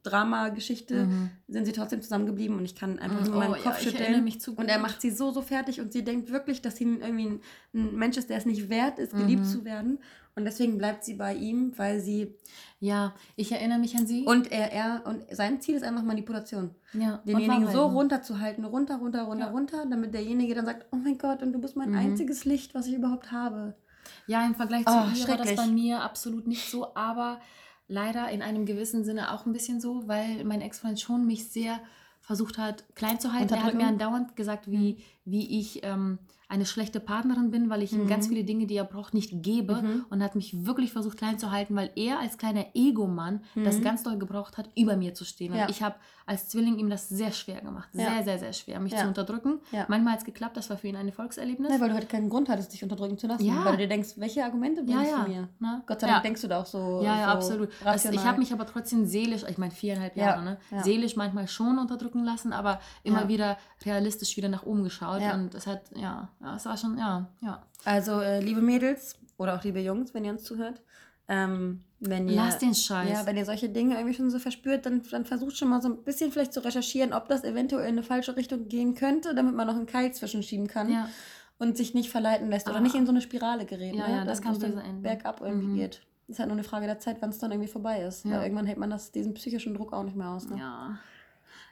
Dramageschichte 0.03 1.07
Mhm. 1.07 1.31
sind 1.49 1.65
sie 1.65 1.73
trotzdem 1.73 2.03
zusammengeblieben 2.03 2.57
und 2.59 2.65
ich 2.65 2.75
kann 2.75 2.99
einfach 2.99 3.25
nur 3.25 3.37
Oh, 3.37 3.39
meinen 3.39 3.55
ja, 3.55 3.59
Kopf 3.62 3.77
erinnere 3.85 3.93
schütteln. 4.05 4.25
mich 4.25 4.41
zu 4.41 4.55
und 4.55 4.69
er 4.69 4.79
macht 4.79 5.01
sie 5.01 5.11
so, 5.11 5.31
so 5.31 5.43
fertig 5.43 5.81
und 5.81 5.93
sie 5.93 6.05
denkt 6.05 6.31
wirklich, 6.31 6.62
dass 6.62 6.77
sie 6.77 6.85
irgendwie 6.85 7.27
ein, 7.27 7.41
ein 7.75 7.95
Mensch 7.97 8.17
ist, 8.17 8.31
der 8.31 8.37
es 8.39 8.47
nicht 8.47 8.69
wert 8.69 8.99
ist, 8.99 9.12
geliebt 9.12 9.45
Mhm. 9.45 9.49
zu 9.49 9.65
werden. 9.65 9.99
Und 10.37 10.45
deswegen 10.45 10.79
bleibt 10.79 11.05
sie 11.05 11.15
bei 11.15 11.35
ihm, 11.35 11.73
weil 11.77 12.01
sie 12.01 12.35
Ja, 12.81 13.15
ich 13.37 13.53
erinnere 13.53 13.79
mich 13.79 13.97
an 13.97 14.07
sie. 14.07 14.25
und 14.25 14.51
er, 14.53 14.73
er 14.73 15.03
und 15.07 15.23
sein 15.31 15.61
Ziel 15.61 15.77
ist 15.77 15.85
einfach 15.85 16.03
Manipulation. 16.03 16.75
ja, 16.93 17.19
denjenigen 17.27 17.71
so 17.71 17.87
runterzuhalten, 17.87 18.65
runter, 18.65 18.97
runter, 18.97 19.23
runter, 19.23 19.47
Ja. 19.47 19.51
runter, 19.51 19.87
damit 19.89 20.12
derjenige 20.15 20.55
dann 20.55 20.67
sagt, 20.67 20.87
oh 20.93 20.97
mein 20.97 21.19
Gott, 21.19 21.43
und 21.43 21.53
du 21.53 21.61
bist 21.61 21.77
mein 21.77 21.91
Mhm. 21.91 21.97
einziges 21.97 22.45
Licht, 22.45 22.75
was 22.75 22.87
ich 22.87 22.95
überhaupt 22.95 23.31
habe. 23.33 23.75
Ja, 24.27 24.45
im 24.45 24.55
Vergleich 24.55 24.85
zu 24.87 24.93
Oh, 24.93 25.05
ihr 25.15 25.29
war 25.29 25.37
das 25.39 25.55
bei 25.57 25.67
mir 25.67 26.03
absolut 26.03 26.47
nicht 26.47 26.69
so, 26.71 26.95
aber 26.95 27.41
leider 27.89 28.30
in 28.30 28.43
einem 28.43 28.66
gewissen 28.66 29.05
Sinne 29.05 29.32
auch 29.32 29.47
ein 29.47 29.53
bisschen 29.53 29.80
so, 29.80 30.07
weil 30.09 30.45
mein 30.45 30.61
Ex-Freund 30.61 31.01
schon 31.01 31.26
mich 31.26 31.49
sehr 31.49 31.80
versucht 32.20 32.57
hat, 32.57 32.85
klein 32.95 33.20
zu 33.20 33.32
halten. 33.32 33.53
Er 33.53 33.62
hat 33.62 33.74
mir 33.74 33.87
andauernd 33.87 34.35
gesagt, 34.35 34.70
wie, 34.70 35.05
wie 35.25 35.59
ich 35.61 35.81
ähm, 35.85 36.18
eine 36.47 36.66
schlechte 36.66 37.01
Partnerin 37.01 37.51
bin, 37.51 37.70
weil 37.70 37.83
ich 37.83 37.93
ihm 37.95 38.05
Mhm. 38.05 38.07
ganz 38.09 38.29
viele 38.29 38.45
Dinge, 38.45 38.66
die 38.66 38.77
er 38.77 38.85
braucht, 38.85 39.14
nicht 39.14 39.43
gebe 39.43 39.77
Mhm. 39.83 40.05
und 40.11 40.22
hat 40.22 40.35
mich 40.37 40.66
wirklich 40.66 40.93
versucht 40.93 41.16
klein 41.16 41.39
zu 41.39 41.51
halten, 41.51 41.75
weil 41.75 41.91
er 41.97 42.20
als 42.20 42.37
kleiner 42.37 42.66
Ego-Mann 42.75 43.41
das 43.64 43.79
Mhm. 43.79 43.83
ganz 43.83 44.03
doll 44.03 44.18
gebraucht 44.18 44.59
hat, 44.59 44.68
über 44.77 44.97
mir 44.97 45.14
zu 45.14 45.25
stehen. 45.25 45.53
Und 45.53 45.59
Ja. 45.59 45.68
ich 45.70 45.83
habe 45.83 45.97
als 46.27 46.49
Zwilling 46.49 46.79
ihm 46.79 46.91
das 46.91 47.09
sehr 47.09 47.33
schwer 47.33 47.61
gemacht. 47.62 47.89
Ja. 47.95 48.12
Sehr, 48.12 48.22
sehr, 48.25 48.39
sehr 48.39 48.53
schwer, 48.53 48.79
mich 48.81 48.93
Ja. 48.93 49.01
zu 49.01 49.09
unterdrücken. 49.09 49.61
Manchmal 49.89 50.12
hat 50.12 50.18
es 50.20 50.25
geklappt, 50.27 50.57
das 50.59 50.68
war 50.70 50.77
für 50.77 50.87
ihn 50.89 50.97
ein 50.97 51.09
Erfolgserlebnis. 51.09 51.72
Ja, 51.72 51.81
weil 51.81 51.89
du 51.89 51.95
halt 51.95 52.09
keinen 52.11 52.29
Grund 52.29 52.49
hattest, 52.51 52.72
dich 52.75 52.83
unterdrücken 52.83 53.16
zu 53.18 53.27
lassen. 53.27 53.47
Weil 53.64 53.72
du 53.72 53.79
dir 53.79 53.89
denkst, 53.89 54.11
welche 54.16 54.45
Argumente 54.45 54.83
bringst 54.85 55.12
du 55.12 55.29
mir? 55.31 55.49
Na? 55.59 55.83
Gott 55.87 56.01
sei. 56.03 56.07
Dank 56.09 56.22
denkst 56.25 56.43
du 56.43 56.49
da 56.49 56.61
auch 56.61 56.66
so. 56.66 57.01
Ja, 57.03 57.18
ja, 57.18 57.25
so 57.27 57.31
absolut. 57.33 57.70
Das, 57.83 58.05
ich 58.05 58.25
habe 58.25 58.39
mich 58.39 58.53
aber 58.53 58.66
trotzdem 58.66 59.07
seelisch, 59.07 59.43
ich 59.49 59.59
meine 59.59 59.72
viereinhalb 59.72 60.14
Ja, 60.16 60.27
Jahre, 60.27 60.45
ne? 60.45 60.59
seelisch 60.83 61.16
manchmal 61.16 61.49
schon 61.49 61.79
unterdrücken 61.79 62.22
lassen, 62.22 62.53
aber 62.53 62.81
immer 63.03 63.29
wieder 63.29 63.57
realistisch 63.85 64.37
wieder 64.37 64.49
nach 64.51 64.62
oben 64.64 64.85
geschaut. 64.85 65.14
Ja. 65.23 65.35
Und 65.35 65.55
es 65.55 65.67
hat, 65.67 65.83
ja, 65.95 66.29
es 66.57 66.65
war 66.67 66.77
schon, 66.77 66.97
ja, 66.99 67.27
ja. 67.41 67.62
Also, 67.85 68.21
äh, 68.21 68.41
liebe 68.41 68.61
Mädels 68.61 69.17
oder 69.37 69.55
auch 69.57 69.65
liebe 69.65 69.81
Jungs, 69.81 70.15
wenn 70.15 70.25
ihr 70.25 70.33
uns 70.33 70.45
zuhört, 70.45 70.81
ähm, 71.29 71.83
wenn 72.01 72.29
ihr. 72.29 72.37
Lass 72.37 72.59
den 72.59 72.75
Scheiß. 72.75 73.11
Ja, 73.11 73.27
wenn 73.27 73.37
ihr 73.37 73.45
solche 73.47 73.69
Dinge 73.69 73.95
irgendwie 73.95 74.15
schon 74.15 74.31
so 74.31 74.39
verspürt, 74.39 74.85
dann, 74.87 75.03
dann 75.11 75.25
versucht 75.25 75.57
schon 75.57 75.69
mal 75.69 75.81
so 75.81 75.89
ein 75.89 76.03
bisschen 76.03 76.31
vielleicht 76.33 76.53
zu 76.53 76.61
recherchieren, 76.65 77.12
ob 77.12 77.29
das 77.29 77.45
eventuell 77.45 77.85
in 77.89 77.95
eine 77.95 78.03
falsche 78.03 78.37
Richtung 78.37 78.69
gehen 78.69 78.95
könnte, 78.95 79.35
damit 79.35 79.55
man 79.55 79.67
noch 79.67 79.75
einen 79.77 79.87
Keil 79.87 80.12
zwischenschieben 80.12 80.67
kann 80.67 80.91
ja. 80.93 81.09
und 81.59 81.77
sich 81.77 81.95
nicht 81.95 82.11
verleiten 82.11 82.51
lässt 82.51 82.69
oder 82.69 82.77
Ah. 82.79 82.81
nicht 82.81 82.95
in 82.95 83.07
so 83.07 83.12
eine 83.12 83.21
Spirale 83.23 83.65
gerät. 83.65 83.95
Ja, 83.95 84.07
ne? 84.09 84.15
ja, 84.17 84.25
das 84.25 84.43
kann 84.43 84.53
böse 84.59 84.67
enden. 84.83 85.03
bergab 85.03 85.41
irgendwie 85.41 85.67
Mhm. 85.67 85.77
geht. 85.77 86.03
Ist 86.27 86.39
halt 86.39 86.49
nur 86.49 86.57
eine 86.57 86.65
Frage 86.65 86.87
der 86.87 86.99
Zeit, 86.99 87.19
wann 87.21 87.31
es 87.31 87.39
dann 87.39 87.51
irgendwie 87.53 87.71
vorbei 87.71 88.01
ist. 88.03 88.25
Ja. 88.25 88.33
Weil 88.33 88.45
irgendwann 88.45 88.67
hält 88.67 88.79
man 88.79 88.89
das, 88.91 89.12
diesen 89.12 89.35
psychischen 89.35 89.75
Druck 89.75 89.93
auch 89.93 90.03
nicht 90.05 90.17
mehr 90.17 90.29
aus. 90.31 90.49
Ne? 90.49 90.59
ja. 90.59 90.99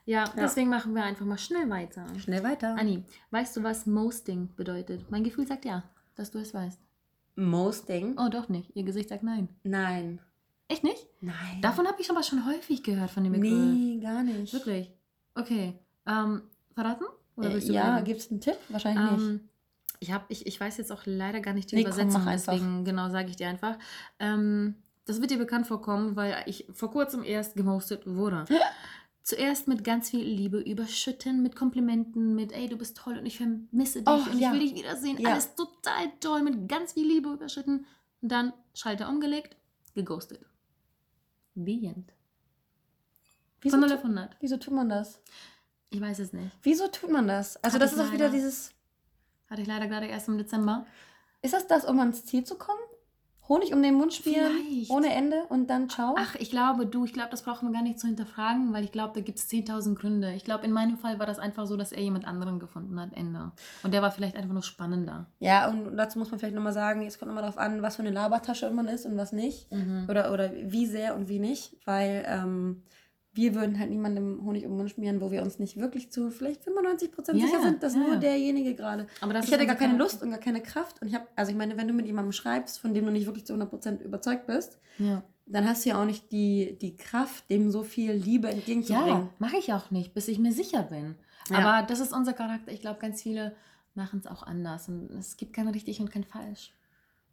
Ja, 0.04 0.24
deswegen 0.36 0.68
machen 0.68 0.94
wir 0.94 1.04
einfach 1.04 1.24
mal 1.24 1.38
schnell 1.38 1.68
weiter. 1.70 2.04
Schnell 2.18 2.42
weiter. 2.42 2.76
Anni, 2.78 3.04
weißt 3.30 3.56
du, 3.56 3.62
was 3.62 3.86
Mosting 3.86 4.48
bedeutet? 4.56 5.10
Mein 5.10 5.22
Gefühl 5.24 5.46
sagt 5.46 5.64
ja, 5.64 5.84
dass 6.16 6.30
du 6.30 6.38
es 6.38 6.52
weißt. 6.52 6.80
Mosting? 7.36 8.16
Oh, 8.18 8.28
doch 8.28 8.48
nicht. 8.48 8.70
Ihr 8.74 8.82
Gesicht 8.84 9.08
sagt 9.08 9.22
nein. 9.22 9.48
Nein. 9.62 10.20
Echt 10.68 10.84
nicht? 10.84 11.06
Nein. 11.20 11.60
Davon 11.60 11.86
habe 11.86 12.00
ich 12.00 12.10
aber 12.10 12.22
schon 12.22 12.46
häufig 12.46 12.82
gehört, 12.82 13.10
von 13.10 13.24
dem 13.24 13.32
Begriff. 13.32 13.52
Nee, 13.52 14.00
gar 14.00 14.22
nicht. 14.22 14.52
Wirklich? 14.52 14.90
Okay. 15.34 15.78
Ähm, 16.06 16.42
verraten? 16.74 17.04
Oder 17.36 17.50
Äh, 17.50 17.54
willst 17.54 17.68
du 17.68 17.72
ja, 17.72 18.00
gibt 18.00 18.20
es 18.20 18.30
einen 18.30 18.40
Tipp? 18.40 18.56
Wahrscheinlich 18.68 19.10
nicht. 19.12 19.22
Ähm, 19.22 19.40
ich, 20.00 20.12
hab, 20.12 20.24
ich, 20.30 20.46
ich 20.46 20.60
weiß 20.60 20.76
jetzt 20.78 20.90
auch 20.92 21.02
leider 21.04 21.40
gar 21.40 21.54
nicht 21.54 21.70
die 21.70 21.76
Nee, 21.76 21.84
komm, 21.84 21.92
Übersetzung, 21.92 22.26
einfach. 22.26 22.52
deswegen 22.52 22.84
genau 22.84 23.08
sage 23.10 23.28
ich 23.30 23.36
dir 23.36 23.48
einfach. 23.48 23.78
Ähm, 24.18 24.74
das 25.04 25.20
wird 25.20 25.30
dir 25.30 25.38
bekannt 25.38 25.66
vorkommen, 25.66 26.16
weil 26.16 26.36
ich 26.46 26.66
vor 26.72 26.90
kurzem 26.90 27.22
erst 27.24 27.54
gemostet 27.56 28.02
wurde. 28.06 28.44
Zuerst 29.24 29.68
mit 29.68 29.84
ganz 29.84 30.10
viel 30.10 30.24
Liebe 30.24 30.58
überschütten, 30.60 31.42
mit 31.42 31.54
Komplimenten, 31.54 32.34
mit 32.34 32.50
ey, 32.52 32.68
du 32.68 32.76
bist 32.76 32.96
toll 32.96 33.18
und 33.18 33.26
ich 33.26 33.36
vermisse 33.36 34.00
dich 34.02 34.08
Oh, 34.08 34.14
und 34.30 34.38
ja. 34.38 34.48
ich 34.48 34.52
will 34.60 34.60
dich 34.68 34.74
wiedersehen. 34.74 35.18
Ja. 35.18 35.30
Alles 35.30 35.54
total 35.54 36.10
toll, 36.20 36.42
mit 36.42 36.68
ganz 36.68 36.94
viel 36.94 37.06
Liebe 37.06 37.32
überschütten. 37.32 37.86
Und 38.20 38.28
dann 38.32 38.52
Schalter 38.74 39.08
umgelegt, 39.08 39.56
geghostet. 39.94 40.40
The 41.54 41.86
end. 41.86 42.12
Wieso, 43.60 43.74
Von 43.76 43.80
0 43.80 43.88
tu- 43.90 43.94
auf 43.96 44.02
100. 44.02 44.36
wieso 44.40 44.56
tut 44.56 44.74
man 44.74 44.88
das? 44.88 45.20
Ich 45.90 46.00
weiß 46.00 46.18
es 46.18 46.32
nicht. 46.32 46.50
Wieso 46.62 46.88
tut 46.88 47.10
man 47.10 47.28
das? 47.28 47.56
Also, 47.58 47.74
Hatte 47.76 47.84
das 47.84 47.92
ist 47.92 48.00
auch 48.00 48.12
wieder 48.12 48.28
dieses. 48.30 48.72
Hatte 49.48 49.60
ich 49.62 49.68
leider 49.68 49.86
gerade 49.86 50.06
erst 50.06 50.26
im 50.28 50.38
Dezember. 50.38 50.86
Ist 51.42 51.54
das 51.54 51.66
das, 51.66 51.84
um 51.84 51.98
ans 52.00 52.24
Ziel 52.24 52.42
zu 52.44 52.56
kommen? 52.56 52.80
Honig 53.48 53.72
um 53.74 53.82
den 53.82 53.94
Mund 53.94 54.14
spielen, 54.14 54.50
Vielleicht. 54.64 54.90
ohne 54.90 55.12
Ende 55.12 55.42
und 55.48 55.68
dann 55.68 55.88
ciao? 55.88 56.14
Ach, 56.16 56.36
ich 56.36 56.50
glaube, 56.50 56.86
du, 56.86 57.04
ich 57.04 57.12
glaube, 57.12 57.30
das 57.30 57.42
brauchen 57.42 57.68
wir 57.68 57.72
gar 57.72 57.82
nicht 57.82 57.98
zu 57.98 58.06
hinterfragen, 58.06 58.72
weil 58.72 58.84
ich 58.84 58.92
glaube, 58.92 59.12
da 59.14 59.20
gibt 59.20 59.38
es 59.38 59.50
10.000 59.50 59.96
Gründe. 59.96 60.32
Ich 60.34 60.44
glaube, 60.44 60.64
in 60.64 60.70
meinem 60.70 60.96
Fall 60.96 61.18
war 61.18 61.26
das 61.26 61.40
einfach 61.40 61.66
so, 61.66 61.76
dass 61.76 61.90
er 61.90 62.02
jemand 62.02 62.24
anderen 62.26 62.60
gefunden 62.60 63.00
hat, 63.00 63.12
Ende. 63.14 63.50
Und 63.82 63.92
der 63.92 64.00
war 64.00 64.12
vielleicht 64.12 64.36
einfach 64.36 64.52
nur 64.52 64.62
spannender. 64.62 65.26
Ja, 65.40 65.68
und 65.68 65.96
dazu 65.96 66.18
muss 66.20 66.30
man 66.30 66.38
vielleicht 66.38 66.54
nochmal 66.54 66.72
sagen, 66.72 67.04
es 67.04 67.18
kommt 67.18 67.32
immer 67.32 67.42
darauf 67.42 67.58
an, 67.58 67.82
was 67.82 67.96
für 67.96 68.02
eine 68.02 68.12
Labertasche 68.12 68.70
man 68.70 68.86
ist 68.86 69.06
und 69.06 69.16
was 69.16 69.32
nicht. 69.32 69.66
Oder, 70.08 70.32
oder 70.32 70.52
wie 70.54 70.86
sehr 70.86 71.16
und 71.16 71.28
wie 71.28 71.40
nicht. 71.40 71.76
Weil 71.84 72.24
ähm, 72.28 72.82
wir 73.34 73.54
würden 73.54 73.78
halt 73.78 73.90
niemandem 73.90 74.44
Honig 74.44 74.64
um 74.64 74.72
den 74.72 74.76
Mund 74.76 74.90
schmieren, 74.90 75.20
wo 75.20 75.30
wir 75.30 75.42
uns 75.42 75.58
nicht 75.58 75.78
wirklich 75.78 76.10
zu 76.10 76.30
vielleicht 76.30 76.62
95% 76.66 77.34
Ja, 77.34 77.46
sicher 77.46 77.58
ja, 77.58 77.62
sind, 77.62 77.82
dass 77.82 77.94
ja, 77.94 78.00
nur 78.00 78.14
ja. 78.14 78.16
derjenige 78.20 78.74
gerade. 78.74 79.06
Aber 79.20 79.32
das 79.32 79.46
Ich 79.46 79.52
hätte 79.52 79.66
gar 79.66 79.76
keine. 79.76 79.96
Lust 79.96 80.22
und 80.22 80.30
gar 80.30 80.38
keine 80.38 80.60
Kraft. 80.62 81.00
Und 81.00 81.08
ich 81.08 81.14
habe, 81.14 81.26
also 81.34 81.50
ich 81.50 81.56
meine, 81.56 81.76
wenn 81.76 81.88
du 81.88 81.94
mit 81.94 82.06
jemandem 82.06 82.32
schreibst, 82.32 82.78
von 82.78 82.92
dem 82.94 83.06
du 83.06 83.10
nicht 83.12 83.26
wirklich 83.26 83.46
zu 83.46 83.54
100% 83.54 84.00
überzeugt 84.02 84.46
bist, 84.46 84.78
Ja, 84.98 85.22
dann 85.46 85.66
hast 85.66 85.84
du 85.84 85.90
ja 85.90 86.00
auch 86.00 86.04
nicht 86.04 86.30
die, 86.30 86.76
die 86.80 86.96
Kraft, 86.96 87.48
dem 87.50 87.70
so 87.70 87.82
viel 87.82 88.12
Liebe 88.12 88.48
ja 88.48 88.54
entgegenzubringen. 88.54 89.28
mache 89.38 89.56
ich 89.56 89.72
auch 89.72 89.90
nicht, 89.90 90.14
bis 90.14 90.28
ich 90.28 90.38
mir 90.38 90.52
sicher 90.52 90.82
bin. 90.84 91.16
Ja. 91.50 91.58
Aber 91.58 91.86
das 91.86 92.00
ist 92.00 92.12
unser 92.12 92.32
Charakter. 92.32 92.70
Ich 92.70 92.80
glaube, 92.80 93.00
ganz 93.00 93.22
viele 93.22 93.54
machen 93.94 94.20
es 94.20 94.26
auch 94.26 94.42
anders. 94.42 94.88
Und 94.88 95.10
es 95.10 95.36
gibt 95.36 95.52
kein 95.52 95.68
richtig 95.68 96.00
und 96.00 96.10
kein 96.10 96.24
falsch. 96.24 96.72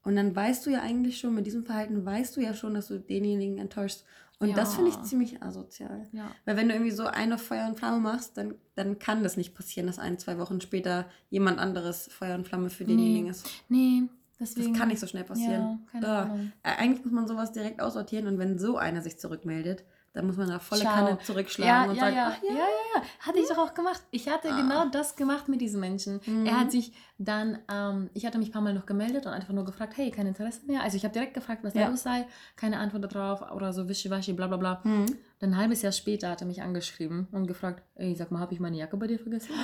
Und 0.04 0.16
dann 0.16 0.36
weißt 0.36 0.66
du 0.66 0.70
ja 0.72 0.82
eigentlich 0.82 1.20
schon, 1.20 1.36
mit 1.36 1.46
diesem 1.46 1.66
Verhalten 1.66 2.06
weißt 2.06 2.36
du 2.38 2.42
ja 2.42 2.54
schon, 2.54 2.74
dass 2.74 2.88
du 2.88 3.00
denjenigen 3.00 3.58
enttäuschst. 3.58 4.06
Und 4.42 4.56
das 4.58 4.70
Ja. 4.72 4.76
finde 4.78 4.92
ich 4.92 5.02
ziemlich 5.04 5.44
asozial. 5.44 6.08
Ja. 6.14 6.32
Weil 6.46 6.56
wenn 6.56 6.70
du 6.70 6.74
irgendwie 6.76 6.92
so 6.92 7.06
eine 7.06 7.38
Feuer 7.38 7.68
und 7.68 7.78
Flamme 7.78 8.00
machst, 8.00 8.38
dann, 8.38 8.56
dann 8.76 8.98
kann 8.98 9.22
das 9.24 9.36
nicht 9.36 9.54
passieren, 9.54 9.88
dass 9.88 10.00
ein, 10.00 10.18
zwei 10.18 10.38
Wochen 10.40 10.62
später 10.62 11.06
jemand 11.30 11.60
anderes 11.60 12.08
Feuer 12.08 12.36
und 12.36 12.48
Flamme 12.48 12.70
für 12.70 12.86
denjenigen 12.86 13.26
Nee. 13.26 13.30
ist. 13.32 13.48
Nee, 13.68 14.04
Das 14.40 14.54
deswegen. 14.54 14.76
kann 14.76 14.88
nicht 14.88 15.02
so 15.02 15.08
schnell 15.08 15.26
passieren. 15.26 15.86
Ja. 16.02 16.34
Äh, 16.64 16.70
Eigentlich 16.78 17.04
muss 17.04 17.14
man 17.14 17.28
sowas 17.28 17.52
direkt 17.52 17.82
aussortieren 17.82 18.28
und 18.28 18.40
wenn 18.40 18.58
so 18.58 18.78
einer 18.78 19.02
sich 19.02 19.20
zurückmeldet, 19.20 19.84
dann 20.14 20.26
muss 20.28 20.38
man 20.38 20.48
da 20.48 20.60
volle 20.60 20.82
Ciao. 20.82 20.94
Kanne 20.94 21.20
zurückschlagen 21.20 21.70
Ja, 21.70 21.90
und 21.90 21.96
ja, 21.96 22.02
sagen, 22.02 22.16
ja. 22.16 22.34
ach 22.36 22.44
ja, 22.44 22.54
ja, 22.54 22.58
ja. 22.96 23.02
Hatte 23.20 23.40
ich 23.40 23.48
doch 23.48 23.58
auch 23.58 23.74
gemacht. 23.74 24.02
Ich 24.12 24.28
hatte 24.28 24.50
Ah. 24.52 24.58
genau 24.62 24.86
das 24.90 25.16
gemacht 25.16 25.48
mit 25.48 25.62
diesem 25.62 25.80
Menschen. 25.80 26.20
Mhm. 26.26 26.46
Er 26.46 26.60
hat 26.60 26.72
sich 26.72 26.92
dann, 27.18 27.60
ähm, 27.72 28.10
ich 28.14 28.26
hatte 28.26 28.38
mich 28.38 28.50
ein 28.50 28.52
paar 28.54 28.62
Mal 28.62 28.74
noch 28.74 28.86
gemeldet 28.86 29.26
und 29.26 29.32
einfach 29.34 29.54
nur 29.54 29.66
gefragt, 29.66 29.94
hey, 29.98 30.10
kein 30.12 30.26
Interesse 30.28 30.66
mehr. 30.66 30.82
Also 30.84 30.98
ich 30.98 31.04
habe 31.04 31.14
direkt 31.14 31.34
gefragt, 31.34 31.64
was 31.64 31.74
da 31.74 31.82
Ja. 31.82 31.88
los 31.90 32.04
sei. 32.04 32.26
Keine 32.56 32.80
Antwort 32.80 33.14
darauf 33.14 33.52
oder 33.52 33.72
so 33.74 33.88
wischiwaschi, 33.88 34.34
bla 34.34 34.48
bla 34.48 34.58
bla. 34.58 34.84
Hm. 34.84 35.06
Dann 35.40 35.52
ein 35.52 35.58
halbes 35.58 35.82
Jahr 35.82 35.92
später 35.92 36.30
hat 36.30 36.42
er 36.42 36.48
mich 36.48 36.62
angeschrieben 36.62 37.28
und 37.32 37.48
gefragt, 37.48 37.84
ey, 37.96 38.16
sag 38.16 38.32
mal, 38.32 38.40
habe 38.40 38.54
ich 38.54 38.60
meine 38.60 38.78
Jacke 38.78 38.98
bei 38.98 39.08
dir 39.08 39.20
vergessen? 39.20 39.52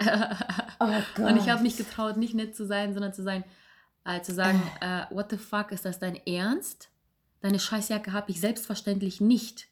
Oh 0.80 0.86
Gott. 1.16 1.30
Und 1.30 1.36
ich 1.36 1.48
habe 1.48 1.62
mich 1.62 1.76
getraut, 1.76 2.16
nicht 2.16 2.34
nett 2.34 2.54
zu 2.56 2.66
sein, 2.66 2.92
sondern 2.94 3.12
zu 3.12 3.22
sein, 3.22 3.44
äh, 4.04 4.20
zu 4.20 4.32
sagen, 4.34 4.60
äh, 4.80 5.02
what 5.10 5.30
the 5.30 5.36
fuck, 5.38 5.72
ist 5.72 5.84
das 5.84 5.98
dein 5.98 6.16
Ernst? 6.26 6.90
Deine 7.44 7.58
Scheißjacke 7.58 8.14
habe 8.14 8.30
ich 8.30 8.40
selbstverständlich 8.40 9.20
nicht. 9.20 9.68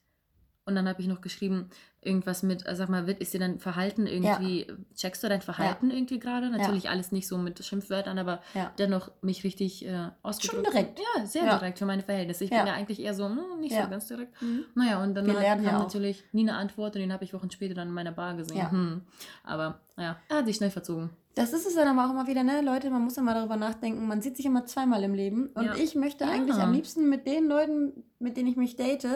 Und 0.67 0.75
dann 0.75 0.87
habe 0.87 1.01
ich 1.01 1.09
noch 1.09 1.23
geschrieben, 1.23 1.71
irgendwas 2.03 2.43
mit, 2.43 2.67
äh, 2.69 2.77
sag 2.77 2.91
mal, 2.91 3.07
wird, 3.07 3.19
ist 3.21 3.33
dir 3.33 3.39
dein 3.41 3.61
Verhalten 3.61 4.07
irgendwie, 4.07 4.67
checkst 4.95 5.25
du 5.25 5.29
dein 5.31 5.41
Verhalten 5.41 5.91
irgendwie 5.91 6.19
gerade? 6.19 6.51
Natürlich 6.51 6.91
alles 6.91 7.13
nicht 7.13 7.27
so 7.27 7.39
mit 7.39 7.65
Schimpfwörtern, 7.65 8.19
aber 8.19 8.43
Ja. 8.53 8.73
dennoch 8.79 9.11
mich 9.23 9.43
richtig 9.43 9.87
äh, 9.87 10.11
ausgedrückt. 10.23 10.67
direkt. 10.71 10.99
Ja, 11.01 11.25
sehr 11.27 11.45
Ja. 11.47 11.59
direkt 11.59 11.79
für 11.79 11.87
meine 11.87 12.03
Verhältnisse. 12.03 12.45
Ich 12.45 12.51
Ja. 12.51 12.59
bin 12.59 12.67
ja 12.67 12.75
eigentlich 12.75 13.01
eher 13.01 13.15
so, 13.15 13.25
hm, 13.25 13.59
nicht 13.61 13.73
Ja. 13.73 13.85
so 13.85 13.91
ganz 13.91 14.07
direkt. 14.07 14.41
Mhm. 14.43 14.67
Naja, 14.75 15.03
und 15.03 15.15
dann 15.15 15.25
Wir 15.27 15.35
hat, 15.37 15.43
ja 15.43 15.55
kam 15.57 15.81
natürlich 15.81 16.23
nie 16.33 16.43
eine 16.43 16.59
Antwort 16.59 16.95
und 16.95 17.01
den 17.01 17.13
habe 17.13 17.25
ich 17.25 17.33
Wochen 17.33 17.51
später 17.51 17.73
dann 17.75 17.89
in 17.89 17.95
meiner 17.95 18.13
Bar 18.13 18.35
gesehen. 18.37 18.59
Ja. 18.59 18.71
Hm. 18.71 19.01
Aber 19.45 19.81
naja, 19.97 20.19
er 20.29 20.37
hat 20.37 20.47
sich 20.47 20.57
schnell 20.57 20.71
verzogen. 20.71 21.09
Das 21.35 21.53
ist 21.55 21.67
es 21.67 21.75
dann 21.75 21.89
aber 21.89 22.07
auch 22.07 22.13
immer 22.13 22.27
wieder, 22.27 22.43
ne? 22.45 22.61
Leute, 22.61 22.91
man 22.91 23.03
muss 23.03 23.17
immer 23.17 23.33
darüber 23.35 23.57
nachdenken. 23.57 24.07
Man 24.07 24.21
sieht 24.21 24.37
sich 24.37 24.45
immer 24.47 24.67
zweimal 24.67 25.03
im 25.03 25.15
Leben. 25.15 25.47
Und 25.55 25.65
Ja. 25.65 25.75
ich 25.77 25.95
möchte 25.95 26.25
Ja. 26.25 26.31
eigentlich 26.31 26.57
am 26.57 26.73
liebsten 26.73 27.09
mit 27.09 27.27
den 27.27 27.47
Leuten, 27.49 28.05
mit 28.19 28.37
denen 28.37 28.49
ich 28.49 28.57
mich 28.57 28.77
date, 28.77 29.07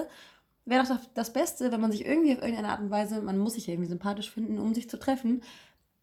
wäre 0.65 0.85
doch 0.87 0.99
das 1.15 1.33
Beste, 1.33 1.71
wenn 1.73 1.81
man 1.81 1.93
sich 1.93 2.07
irgendwie 2.07 2.33
auf 2.33 2.39
irgendeine 2.41 2.69
Art 2.71 2.81
und 2.81 2.91
Weise, 2.91 3.21
man 3.21 3.39
muss 3.39 3.55
sich 3.55 3.67
ja 3.67 3.75
irgendwie 3.75 3.89
sympathisch 3.91 4.31
finden, 4.31 4.59
um 4.59 4.75
sich 4.75 4.89
zu 4.89 4.99
treffen, 4.99 5.43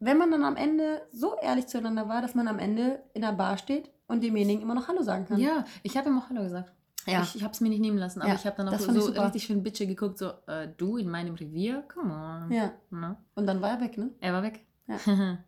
wenn 0.00 0.16
man 0.18 0.30
dann 0.30 0.44
am 0.44 0.56
Ende 0.56 1.02
so 1.12 1.36
ehrlich 1.42 1.66
zueinander 1.66 2.08
war, 2.08 2.22
dass 2.22 2.34
man 2.34 2.48
am 2.48 2.58
Ende 2.58 3.02
in 3.14 3.22
der 3.22 3.32
Bar 3.32 3.58
steht 3.58 3.90
und 4.06 4.22
demjenigen 4.22 4.62
immer 4.62 4.74
noch 4.74 4.88
Hallo 4.88 5.02
sagen 5.02 5.26
kann. 5.26 5.38
Ja, 5.40 5.64
ich 5.82 5.96
habe 5.96 6.08
ihm 6.10 6.18
auch 6.18 6.28
Hallo 6.30 6.42
gesagt. 6.42 6.72
Ja. 7.06 7.22
Ich, 7.22 7.36
ich 7.36 7.42
habe 7.42 7.52
es 7.52 7.60
mir 7.60 7.68
nicht 7.68 7.80
nehmen 7.80 7.98
lassen, 7.98 8.20
aber 8.20 8.30
Ja, 8.30 8.34
ich 8.36 8.46
habe 8.46 8.56
dann 8.56 8.68
auch 8.68 8.78
so 8.78 8.90
richtig 9.22 9.44
schön 9.44 9.62
bitchy 9.62 9.86
geguckt, 9.86 10.18
so, 10.18 10.30
äh, 10.46 10.68
du 10.76 10.96
in 10.96 11.10
meinem 11.10 11.34
Revier? 11.34 11.82
Come 11.92 12.14
on. 12.14 12.50
Ja. 12.50 12.72
Na? 12.90 13.16
Und 13.34 13.46
dann 13.46 13.60
war 13.60 13.70
er 13.70 13.80
weg, 13.82 13.98
ne? 13.98 14.10
Er 14.20 14.32
war 14.32 14.42
weg. 14.42 14.64
Ja. 14.86 14.98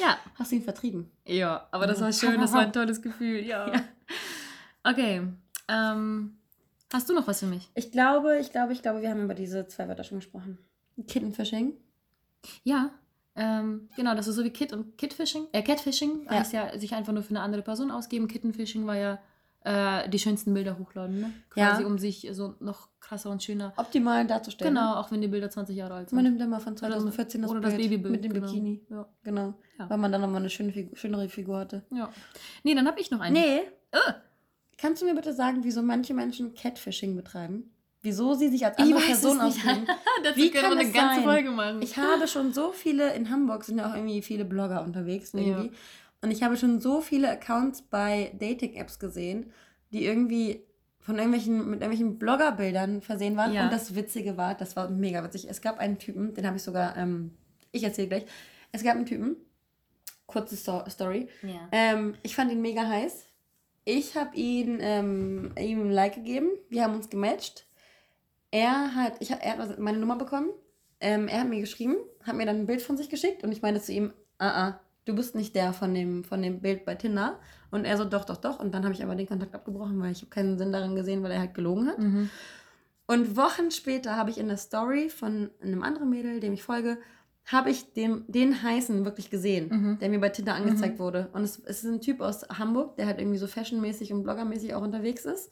ja. 0.00 0.18
Hast 0.34 0.50
du 0.52 0.56
ihn 0.56 0.62
vertrieben? 0.62 1.10
Ja, 1.24 1.68
aber 1.70 1.86
das 1.86 2.00
war 2.00 2.12
schön, 2.12 2.40
das 2.40 2.52
war 2.52 2.60
ein 2.60 2.72
tolles 2.72 3.00
Gefühl, 3.00 3.44
ja. 3.44 3.72
Ja. 3.72 3.84
Okay, 4.84 5.22
ähm, 5.68 6.38
Hast 6.92 7.08
du 7.08 7.12
noch 7.14 7.26
was 7.26 7.40
für 7.40 7.46
mich? 7.46 7.68
Ich 7.74 7.92
glaube, 7.92 8.38
ich 8.38 8.50
glaube, 8.50 8.72
ich 8.72 8.80
glaube, 8.80 9.02
wir 9.02 9.10
haben 9.10 9.22
über 9.22 9.34
diese 9.34 9.66
zwei 9.68 9.88
Wörter 9.88 10.04
schon 10.04 10.18
gesprochen. 10.18 10.58
Kittenfishing. 11.06 11.74
Ja, 12.64 12.90
ähm, 13.36 13.90
genau, 13.94 14.14
das 14.14 14.26
ist 14.26 14.36
so 14.36 14.44
wie 14.44 14.50
Kit 14.50 14.72
und 14.72 14.96
Kitfishing. 14.96 15.48
Äh, 15.52 15.62
Catfishing 15.62 16.24
Ja. 16.24 16.30
heißt 16.30 16.52
ja 16.54 16.78
sich 16.78 16.94
einfach 16.94 17.12
nur 17.12 17.22
für 17.22 17.30
eine 17.30 17.40
andere 17.42 17.62
Person 17.62 17.90
ausgeben. 17.90 18.26
Kittenfishing 18.26 18.86
war 18.86 18.96
ja 18.96 19.18
äh, 19.64 20.08
die 20.08 20.18
schönsten 20.18 20.54
Bilder 20.54 20.78
hochladen, 20.78 21.20
ne? 21.20 21.32
Quasi, 21.50 21.82
Ja. 21.82 21.86
um 21.86 21.98
sich 21.98 22.28
so 22.32 22.54
noch 22.60 22.88
krasser 23.00 23.30
und 23.30 23.42
schöner. 23.42 23.72
Optimal 23.76 24.26
darzustellen. 24.26 24.74
Genau, 24.74 24.94
auch 24.96 25.10
wenn 25.10 25.20
die 25.20 25.28
Bilder 25.28 25.50
20 25.50 25.76
Jahre 25.76 25.94
alt 25.94 26.10
sind. 26.10 26.16
Man 26.16 26.24
nimmt 26.24 26.40
immer 26.40 26.60
von 26.60 26.76
2014 26.76 27.42
das, 27.42 27.50
Oder 27.50 27.60
das 27.60 27.74
Bild 27.74 27.90
Babybild. 27.90 28.12
mit 28.12 28.24
dem 28.24 28.32
genau. 28.32 28.46
Bikini. 28.46 28.86
Ja. 28.90 29.08
Genau. 29.24 29.54
Ja. 29.78 29.90
Weil 29.90 29.98
man 29.98 30.12
dann 30.12 30.20
nochmal 30.20 30.40
eine 30.40 30.50
schöne 30.50 30.72
Figur, 30.72 30.96
schönere 30.96 31.28
Figur 31.28 31.58
hatte. 31.58 31.84
ja. 31.92 32.10
Nee, 32.62 32.74
dann 32.74 32.86
habe 32.86 33.00
ich 33.00 33.10
noch 33.10 33.20
einen. 33.20 33.34
Nee. 33.34 33.58
Äh. 33.90 34.12
Kannst 34.76 35.02
du 35.02 35.06
mir 35.06 35.14
bitte 35.14 35.32
sagen, 35.32 35.60
wieso 35.64 35.82
manche 35.82 36.14
Menschen 36.14 36.54
Catfishing 36.54 37.16
betreiben? 37.16 37.72
Wieso 38.00 38.34
sie 38.34 38.48
sich 38.48 38.64
als 38.64 38.76
Ich 38.78 38.84
andere 38.84 39.00
weiß 39.00 39.06
Person 39.06 39.40
ausgeben? 39.40 39.86
Wie 40.36 40.50
kann 40.50 40.70
wir 40.70 40.78
eine 40.78 40.92
ganze 40.92 41.16
sein? 41.16 41.24
Folge 41.24 41.50
machen. 41.50 41.82
Ich 41.82 41.96
habe 41.96 42.28
schon 42.28 42.52
so 42.52 42.70
viele, 42.70 43.12
in 43.14 43.28
Hamburg 43.28 43.64
sind 43.64 43.78
ja 43.78 43.90
auch 43.90 43.94
irgendwie 43.96 44.22
viele 44.22 44.44
Blogger 44.44 44.84
unterwegs 44.84 45.34
irgendwie. 45.34 45.66
Ja. 45.66 45.72
Und 46.22 46.30
ich 46.30 46.42
habe 46.42 46.56
schon 46.56 46.80
so 46.80 47.00
viele 47.00 47.30
Accounts 47.30 47.82
bei 47.82 48.32
Dating-Apps 48.38 48.98
gesehen, 48.98 49.52
die 49.92 50.04
irgendwie 50.04 50.64
von 50.98 51.16
irgendwelchen, 51.16 51.58
mit 51.70 51.80
irgendwelchen 51.80 52.18
Bloggerbildern 52.18 53.00
versehen 53.02 53.36
waren. 53.36 53.52
Ja. 53.52 53.64
Und 53.64 53.72
das 53.72 53.94
Witzige 53.94 54.36
war, 54.36 54.54
das 54.54 54.76
war 54.76 54.90
mega 54.90 55.22
witzig. 55.24 55.46
Es 55.48 55.60
gab 55.60 55.78
einen 55.78 55.98
Typen, 55.98 56.34
den 56.34 56.46
habe 56.46 56.56
ich 56.56 56.62
sogar, 56.62 56.96
ähm, 56.96 57.34
ich 57.72 57.84
erzähle 57.84 58.08
gleich. 58.08 58.26
Es 58.72 58.82
gab 58.82 58.96
einen 58.96 59.06
Typen, 59.06 59.36
kurze 60.26 60.56
Sto 60.56 60.82
Story. 60.90 61.28
ja. 61.42 61.68
Ähm, 61.72 62.14
ich 62.22 62.34
fand 62.34 62.50
ihn 62.52 62.60
mega 62.60 62.86
heiß. 62.86 63.24
Ich 63.84 64.16
habe 64.16 64.36
ihn 64.36 64.78
ähm, 64.82 65.52
ihm 65.58 65.80
ein 65.86 65.90
Like 65.90 66.16
gegeben. 66.16 66.48
Wir 66.68 66.84
haben 66.84 66.94
uns 66.94 67.08
gematcht. 67.08 67.66
Er 68.50 68.94
hat, 68.94 69.14
ich, 69.20 69.32
hab- 69.32 69.42
er 69.42 69.56
hat 69.56 69.78
meine 69.78 69.98
Nummer 69.98 70.16
bekommen. 70.16 70.50
Ähm, 71.00 71.28
er 71.28 71.40
hat 71.40 71.48
mir 71.48 71.60
geschrieben, 71.60 71.94
hat 72.24 72.34
mir 72.36 72.44
dann 72.44 72.56
ein 72.56 72.66
Bild 72.66 72.82
von 72.82 72.96
sich 72.98 73.08
geschickt 73.08 73.44
und 73.44 73.52
ich 73.52 73.62
meinte 73.62 73.80
zu 73.80 73.92
ihm, 73.92 74.12
ah, 74.38 74.68
ah, 74.68 74.80
du 75.08 75.14
bist 75.14 75.34
nicht 75.34 75.54
der 75.54 75.72
von 75.72 75.94
dem, 75.94 76.22
von 76.24 76.42
dem 76.42 76.60
Bild 76.60 76.84
bei 76.84 76.94
Tinder. 76.94 77.38
Und 77.70 77.84
er 77.84 77.96
so, 77.96 78.04
doch, 78.04 78.24
doch, 78.24 78.36
doch. 78.36 78.60
Und 78.60 78.74
dann 78.74 78.84
habe 78.84 78.94
ich 78.94 79.02
aber 79.02 79.14
den 79.14 79.26
Kontakt 79.26 79.54
abgebrochen, 79.54 80.00
weil 80.00 80.12
ich 80.12 80.18
habe 80.20 80.30
keinen 80.30 80.58
Sinn 80.58 80.72
darin 80.72 80.94
gesehen, 80.94 81.22
weil 81.22 81.32
er 81.32 81.40
halt 81.40 81.54
gelogen 81.54 81.88
hat. 81.88 81.98
Mhm. 81.98 82.30
Und 83.06 83.36
Wochen 83.36 83.70
später 83.70 84.16
habe 84.16 84.30
ich 84.30 84.38
in 84.38 84.48
der 84.48 84.58
Story 84.58 85.08
von 85.08 85.50
einem 85.62 85.82
anderen 85.82 86.10
Mädel, 86.10 86.40
dem 86.40 86.52
ich 86.52 86.62
folge, 86.62 86.98
habe 87.46 87.70
ich 87.70 87.94
den, 87.94 88.24
den 88.28 88.62
heißen 88.62 89.06
wirklich 89.06 89.30
gesehen, 89.30 89.68
Mhm. 89.70 89.98
der 89.98 90.10
mir 90.10 90.20
bei 90.20 90.28
Tinder 90.28 90.54
angezeigt 90.54 90.98
wurde. 90.98 91.30
Und 91.32 91.42
es, 91.42 91.58
es 91.64 91.82
ist 91.82 91.90
ein 91.90 92.00
Typ 92.02 92.20
aus 92.20 92.46
Hamburg, 92.50 92.96
der 92.96 93.06
halt 93.06 93.18
irgendwie 93.18 93.38
so 93.38 93.46
fashionmäßig 93.46 94.12
und 94.12 94.22
bloggermäßig 94.22 94.74
auch 94.74 94.82
unterwegs 94.82 95.24
ist. 95.24 95.50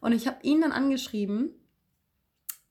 Und 0.00 0.12
ich 0.12 0.26
habe 0.26 0.36
ihn 0.42 0.60
dann 0.60 0.72
angeschrieben 0.72 1.50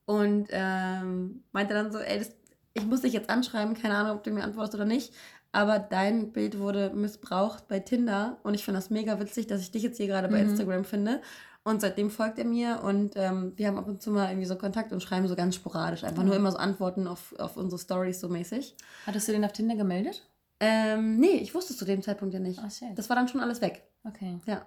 und 0.05 0.47
ähm, 0.51 1.43
meinte 1.51 1.73
dann 1.73 1.91
so, 1.91 1.97
ey, 1.97 2.19
das, 2.19 2.35
ich 2.77 2.85
muss 2.85 3.01
dich 3.01 3.13
jetzt 3.13 3.29
anschreiben, 3.29 3.73
keine 3.75 3.95
Ahnung, 3.95 4.17
ob 4.17 4.23
du 4.23 4.31
mir 4.31 4.43
antwortest 4.43 4.75
oder 4.75 4.85
nicht. 4.85 5.13
Aber 5.51 5.79
dein 5.79 6.31
Bild 6.33 6.59
wurde 6.59 6.91
missbraucht 6.93 7.67
bei 7.67 7.79
Tinder 7.79 8.37
und 8.43 8.53
ich 8.53 8.63
finde 8.65 8.79
das 8.79 8.89
mega 8.89 9.19
witzig, 9.19 9.47
dass 9.47 9.61
ich 9.61 9.71
dich 9.71 9.83
jetzt 9.83 9.97
hier 9.97 10.07
gerade 10.07 10.27
bei 10.27 10.43
Mhm. 10.43 10.49
Instagram 10.49 10.83
finde. 10.85 11.21
Und 11.63 11.81
seitdem 11.81 12.09
folgt 12.09 12.39
er 12.39 12.45
mir 12.45 12.81
und 12.83 13.13
ähm, 13.17 13.51
wir 13.57 13.67
haben 13.67 13.77
ab 13.77 13.87
und 13.87 14.01
zu 14.01 14.11
mal 14.11 14.29
irgendwie 14.29 14.45
so 14.47 14.55
Kontakt 14.55 14.93
und 14.93 15.01
schreiben 15.03 15.27
so 15.27 15.35
ganz 15.35 15.55
sporadisch. 15.55 16.03
Einfach 16.05 16.23
nur 16.23 16.33
Mhm. 16.35 16.39
immer 16.41 16.51
so 16.51 16.57
Antworten 16.57 17.07
auf, 17.07 17.33
auf 17.39 17.57
unsere 17.57 17.79
Stories 17.79 18.21
so 18.21 18.29
mäßig. 18.29 18.75
Hattest 19.05 19.27
du 19.27 19.33
den 19.33 19.43
auf 19.43 19.51
Tinder 19.51 19.75
gemeldet? 19.75 20.25
Ähm, 20.59 21.17
nee, 21.19 21.37
ich 21.37 21.53
wusste 21.53 21.73
es 21.73 21.79
zu 21.79 21.85
dem 21.85 22.01
Zeitpunkt 22.01 22.33
ja 22.33 22.39
nicht. 22.39 22.59
Oh. 22.59 22.85
Das 22.95 23.09
war 23.09 23.15
dann 23.15 23.27
schon 23.27 23.41
alles 23.41 23.59
weg. 23.61 23.83
Okay. 24.05 24.39
Ja. 24.45 24.65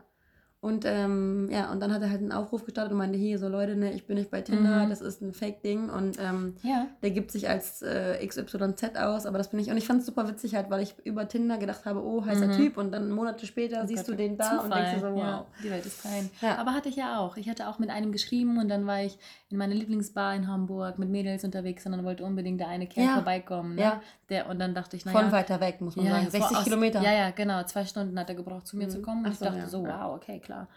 Und 0.62 0.84
ähm, 0.84 1.48
ja, 1.50 1.72
und 1.72 1.80
dann 1.80 1.90
hat 1.90 2.02
er 2.02 2.11
halt 2.11 2.20
einen 2.20 2.32
Aufruf 2.32 2.66
gestartet 2.66 2.92
und 2.92 2.98
meinte, 2.98 3.16
hier, 3.18 3.38
so 3.38 3.48
Leute, 3.48 3.76
ne, 3.76 3.92
ich 3.94 4.06
bin 4.06 4.18
nicht 4.18 4.30
bei 4.30 4.42
Tinder, 4.42 4.84
Mhm. 4.84 4.90
das 4.90 5.00
ist 5.00 5.22
ein 5.22 5.32
Fake-Ding 5.32 5.88
und 5.88 6.18
ähm, 6.20 6.54
Ja. 6.62 6.86
der 7.02 7.12
gibt 7.12 7.30
sich 7.32 7.48
als 7.48 7.80
äh, 7.80 8.18
XYZ 8.26 8.96
aus, 8.98 9.24
aber 9.24 9.38
das 9.38 9.48
bin 9.48 9.58
ich. 9.58 9.70
Und 9.70 9.78
ich 9.78 9.86
fand 9.86 10.00
es 10.00 10.06
super 10.06 10.28
witzig 10.28 10.54
halt, 10.54 10.68
weil 10.68 10.82
ich 10.82 10.94
über 11.04 11.26
Tinder 11.26 11.56
gedacht 11.56 11.86
habe, 11.86 12.04
oh, 12.04 12.26
heißer 12.26 12.48
Mhm. 12.48 12.52
Typ 12.52 12.76
und 12.76 12.92
dann 12.92 13.11
Monate 13.11 13.46
später 13.46 13.80
Oh 13.84 13.86
siehst 13.86 14.04
Gott, 14.06 14.12
du 14.12 14.16
den 14.16 14.36
da 14.36 14.58
und 14.58 14.74
denkst 14.74 14.92
dir 14.92 15.00
so, 15.00 15.14
wow. 15.14 15.18
Ja, 15.22 15.46
die 15.64 15.70
Welt 15.70 15.86
ist 15.86 16.02
klein. 16.02 16.28
Ja. 16.42 16.58
Aber 16.58 16.74
hatte 16.74 16.90
ich 16.90 16.96
ja 16.96 17.18
auch. 17.20 17.38
Ich 17.38 17.48
hatte 17.48 17.66
auch 17.66 17.78
mit 17.78 17.88
einem 17.88 18.12
geschrieben 18.12 18.58
und 18.58 18.68
dann 18.68 18.86
war 18.86 19.02
ich 19.02 19.16
in 19.48 19.56
meiner 19.56 19.74
Lieblingsbar 19.74 20.34
in 20.34 20.46
Hamburg 20.46 20.98
mit 20.98 21.08
Mädels 21.08 21.42
unterwegs 21.42 21.86
und 21.86 21.92
dann 21.92 22.04
wollte 22.04 22.22
unbedingt 22.22 22.61
der 22.61 22.68
eine 22.68 22.86
Kerl 22.86 23.14
vorbeikommen. 23.14 23.76
Ne? 23.76 23.80
Ja. 23.82 24.02
Der, 24.31 24.49
und 24.49 24.59
dann 24.61 24.74
dachte 24.74 24.97
ich, 24.97 25.03
Von 25.03 25.12
naja. 25.12 25.33
weiter 25.33 25.61
weg, 25.61 25.81
muss 25.81 25.97
man 25.97 26.07
ja, 26.07 26.12
sagen. 26.12 26.24
ja, 26.26 26.31
60 26.31 26.57
aus- 26.57 26.64
Kilometer. 26.64 27.03
Ja, 27.03 27.12
ja, 27.12 27.31
genau. 27.31 27.62
Zwei 27.64 27.85
Stunden 27.85 28.18
hat 28.18 28.28
er 28.28 28.37
gebraucht, 28.37 28.66
zu 28.66 28.76
mir 28.76 28.87
Mhm. 28.87 28.91
zu 28.91 29.03
kommen. 29.03 29.24
Und 29.26 29.33
ich 29.33 29.39
so, 29.39 29.45
dachte 29.45 29.59
ja, 29.59 29.66
so, 29.66 29.83
wow, 29.85 30.14
okay, 30.14 30.39
klar. 30.39 30.68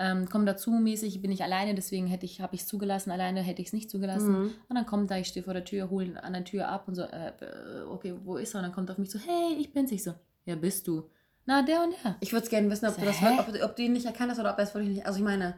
Ähm, 0.00 0.28
komm 0.30 0.46
dazu 0.46 0.70
mäßig, 0.70 1.20
bin 1.22 1.32
ich 1.32 1.42
alleine, 1.42 1.74
deswegen 1.74 2.06
hätte 2.06 2.24
ich, 2.24 2.40
habe 2.40 2.54
ich 2.54 2.60
es 2.60 2.66
zugelassen, 2.68 3.10
alleine 3.10 3.40
hätte 3.40 3.60
ich 3.62 3.68
es 3.68 3.72
nicht 3.72 3.90
zugelassen. 3.90 4.30
Mhm. 4.42 4.50
Und 4.68 4.76
dann 4.76 4.86
kommt 4.86 5.10
er, 5.10 5.18
ich 5.18 5.26
stehe 5.26 5.42
vor 5.42 5.54
der 5.54 5.64
Tür, 5.64 5.90
hole 5.90 6.22
an 6.22 6.34
der 6.34 6.44
Tür 6.44 6.68
ab 6.68 6.86
und 6.86 6.94
so, 6.94 7.02
äh, 7.02 7.30
äh, 7.40 7.82
okay, 7.90 8.14
wo 8.22 8.36
ist 8.36 8.54
er? 8.54 8.58
Und 8.58 8.62
dann 8.64 8.72
kommt 8.72 8.90
er 8.90 8.92
auf 8.92 8.98
mich 8.98 9.10
so, 9.10 9.18
hey, 9.18 9.56
ich 9.58 9.72
bin's. 9.72 9.90
Ich 9.90 10.04
so, 10.04 10.12
ja, 10.44 10.54
bist 10.54 10.86
du? 10.86 11.10
Na, 11.46 11.62
der 11.62 11.82
und 11.82 11.94
der. 12.04 12.14
Ich 12.20 12.32
würde 12.32 12.44
es 12.44 12.50
gerne 12.50 12.70
wissen, 12.70 12.86
ob 12.86 12.94
So, 12.94 13.00
du, 13.00 13.06
das, 13.06 13.20
hä? 13.20 13.38
ob, 13.40 13.48
ob 13.64 13.74
du 13.74 13.82
ihn 13.82 13.92
nicht 13.94 14.06
erkannt 14.06 14.30
hast 14.30 14.38
oder 14.38 14.52
ob 14.52 14.58
er 14.58 14.64
es 14.64 14.74
wirklich 14.74 14.94
nicht. 14.94 15.06
Also 15.06 15.18
ich 15.18 15.24
meine, 15.24 15.54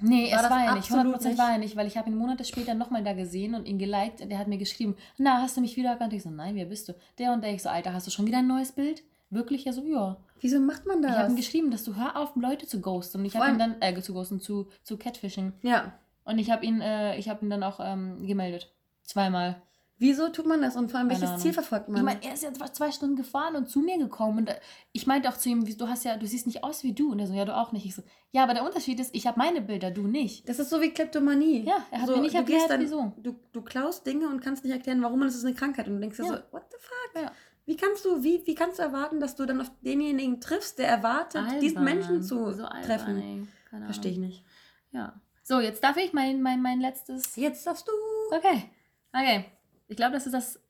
Nee, 0.00 0.30
War 0.30 0.36
es 0.36 0.42
das 0.42 0.50
war 0.50 0.64
er 0.64 0.74
nicht. 0.74 0.92
absolut 0.92 1.16
100% 1.16 1.28
nicht? 1.28 1.38
war 1.38 1.50
er 1.52 1.58
nicht, 1.58 1.76
weil 1.76 1.86
ich 1.86 1.96
habe 1.96 2.10
ihn 2.10 2.16
Monate 2.16 2.44
später 2.44 2.74
nochmal 2.74 3.02
da 3.04 3.12
gesehen 3.14 3.54
und 3.54 3.66
ihn 3.66 3.78
geliked. 3.78 4.20
Und 4.20 4.28
der 4.30 4.38
hat 4.38 4.48
mir 4.48 4.58
geschrieben, 4.58 4.96
na, 5.16 5.40
hast 5.42 5.56
du 5.56 5.60
mich 5.60 5.76
wieder 5.76 5.90
erkannt? 5.90 6.12
Ich 6.12 6.22
so, 6.22 6.30
nein, 6.30 6.54
wer 6.54 6.66
bist 6.66 6.88
du? 6.88 6.94
Der 7.18 7.32
und 7.32 7.42
der. 7.42 7.52
Ich 7.54 7.62
so, 7.62 7.68
Alter, 7.68 7.92
hast 7.92 8.06
du 8.06 8.10
schon 8.10 8.26
wieder 8.26 8.38
ein 8.38 8.46
neues 8.46 8.72
Bild? 8.72 9.02
Wirklich? 9.30 9.64
Ja, 9.64 9.72
so, 9.72 9.84
ja. 9.84 10.16
wieso 10.40 10.60
macht 10.60 10.86
man 10.86 11.02
Ich 11.02 11.08
habe 11.10 11.22
das? 11.22 11.30
ihm 11.32 11.36
geschrieben, 11.36 11.70
dass 11.70 11.82
du 11.84 11.96
hör 11.96 12.16
auf, 12.16 12.36
Leute 12.36 12.66
zu 12.66 12.80
ghosten. 12.80 13.18
Und 13.20 13.24
ich 13.26 13.36
habe 13.36 13.50
ihn 13.50 13.58
dann, 13.58 13.76
äh, 13.80 14.00
zu 14.00 14.12
ghosten, 14.14 14.40
zu, 14.40 14.68
zu 14.82 14.96
Catfishing. 14.96 15.52
ja. 15.62 15.92
Und 16.24 16.40
ich 16.40 16.50
habe 16.50 16.66
ihn, 16.66 16.80
äh, 16.80 17.16
ich 17.18 17.28
habe 17.28 17.44
ihn 17.46 17.50
dann 17.50 17.62
auch 17.62 17.78
ähm, 17.80 18.26
gemeldet. 18.26 18.72
Zweimal. 19.04 19.62
Wieso 19.98 20.28
tut 20.28 20.44
man 20.46 20.60
das 20.60 20.76
und 20.76 20.90
vor 20.90 21.00
allem 21.00 21.08
welches. 21.08 21.38
Ziel 21.38 21.54
verfolgt 21.54 21.88
man? 21.88 21.96
Ich 21.96 22.02
meine, 22.02 22.22
er 22.22 22.34
ist 22.34 22.42
jetzt 22.42 22.60
zwei 22.76 22.92
Stunden 22.92 23.16
gefahren 23.16 23.56
und 23.56 23.70
zu 23.70 23.80
mir 23.80 23.96
gekommen. 23.96 24.38
Und 24.38 24.48
äh, 24.50 24.60
ich 24.92 25.06
meinte 25.06 25.28
auch 25.30 25.38
zu 25.38 25.48
ihm, 25.48 25.64
du 25.64 25.88
hast 25.88 26.04
ja, 26.04 26.16
du 26.18 26.26
siehst 26.26 26.46
nicht 26.46 26.62
aus 26.62 26.82
wie 26.82 26.92
du. 26.92 27.12
Und 27.12 27.18
er 27.18 27.26
so, 27.26 27.32
ja, 27.32 27.46
du 27.46 27.56
auch 27.56 27.72
nicht. 27.72 27.86
Ich 27.86 27.94
so, 27.94 28.02
ja, 28.30 28.42
aber 28.42 28.52
der 28.52 28.64
Unterschied 28.64 29.00
ist, 29.00 29.14
ich 29.14 29.26
habe 29.26 29.38
meine 29.38 29.62
Bilder, 29.62 29.90
du 29.90 30.06
nicht. 30.06 30.46
das 30.48 30.58
ist 30.58 30.68
so 30.68 30.82
wie 30.82 30.90
Kleptomanie. 30.90 31.64
Ja, 31.64 31.78
er 31.90 32.02
hat 32.02 32.08
so, 32.08 32.16
mir 32.16 32.22
nicht 32.22 32.34
du 32.34 32.38
erklärt, 32.40 32.68
dann, 32.68 32.80
wieso. 32.80 33.14
Du, 33.16 33.36
du 33.52 33.62
klaust 33.62 34.06
Dinge 34.06 34.28
und 34.28 34.40
kannst 34.40 34.64
nicht 34.64 34.72
erklären, 34.74 35.00
warum 35.02 35.22
und 35.22 35.28
es 35.28 35.36
ist 35.36 35.46
eine 35.46 35.54
Krankheit. 35.54 35.88
Und 35.88 35.94
du 35.94 36.00
denkst 36.00 36.18
dir 36.18 36.24
Ja. 36.24 36.28
so, 36.28 36.52
what 36.52 36.64
the 36.70 36.76
fuck? 36.78 37.22
Ja. 37.22 37.32
Wie 37.64 37.76
kannst 37.76 38.04
du, 38.04 38.22
wie, 38.22 38.46
wie 38.46 38.54
kannst 38.54 38.78
du 38.78 38.82
erwarten, 38.82 39.18
dass 39.18 39.34
du 39.34 39.46
dann 39.46 39.62
auf 39.62 39.70
denjenigen 39.80 40.40
triffst, 40.42 40.78
der 40.78 40.88
erwartet, 40.88 41.42
diesen 41.62 41.82
Menschen 41.82 42.22
zu 42.22 42.52
so 42.52 42.64
albern, 42.64 42.82
treffen? 42.82 43.48
Verstehe 43.86 44.12
ich 44.12 44.18
nicht. 44.18 44.44
Ja. 44.92 45.20
So, 45.42 45.60
jetzt 45.60 45.82
darf 45.82 45.96
ich 45.96 46.12
mein, 46.12 46.42
mein, 46.42 46.60
mein 46.60 46.80
letztes. 46.80 47.34
Jetzt 47.36 47.66
darfst 47.66 47.88
du. 47.88 48.36
Okay. 48.36 48.70
Okay. 49.12 49.46
Ich 49.88 49.96
glaube, 49.96 50.12
das 50.12 50.26
ist 50.26 50.32
das 50.32 50.60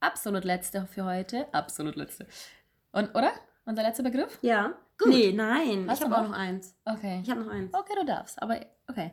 absolut 0.00 0.44
letzte 0.44 0.86
für 0.86 1.04
heute. 1.04 1.52
Absolut 1.52 1.96
letzte. 1.96 2.26
Und, 2.92 3.14
oder? 3.14 3.32
Unser 3.64 3.82
letzter 3.82 4.02
Begriff? 4.02 4.38
Ja. 4.42 4.74
Gut. 4.98 5.08
Nee, 5.08 5.32
nein. 5.32 5.86
Hast 5.88 6.00
ich 6.00 6.04
habe 6.04 6.16
auch 6.16 6.28
noch? 6.28 6.36
eins. 6.36 6.74
Okay. 6.84 7.20
Ich 7.22 7.30
habe 7.30 7.42
noch 7.42 7.52
eins. 7.52 7.72
Okay, 7.72 7.92
du 7.98 8.04
darfst. 8.04 8.40
Aber 8.42 8.60
okay. 8.88 9.12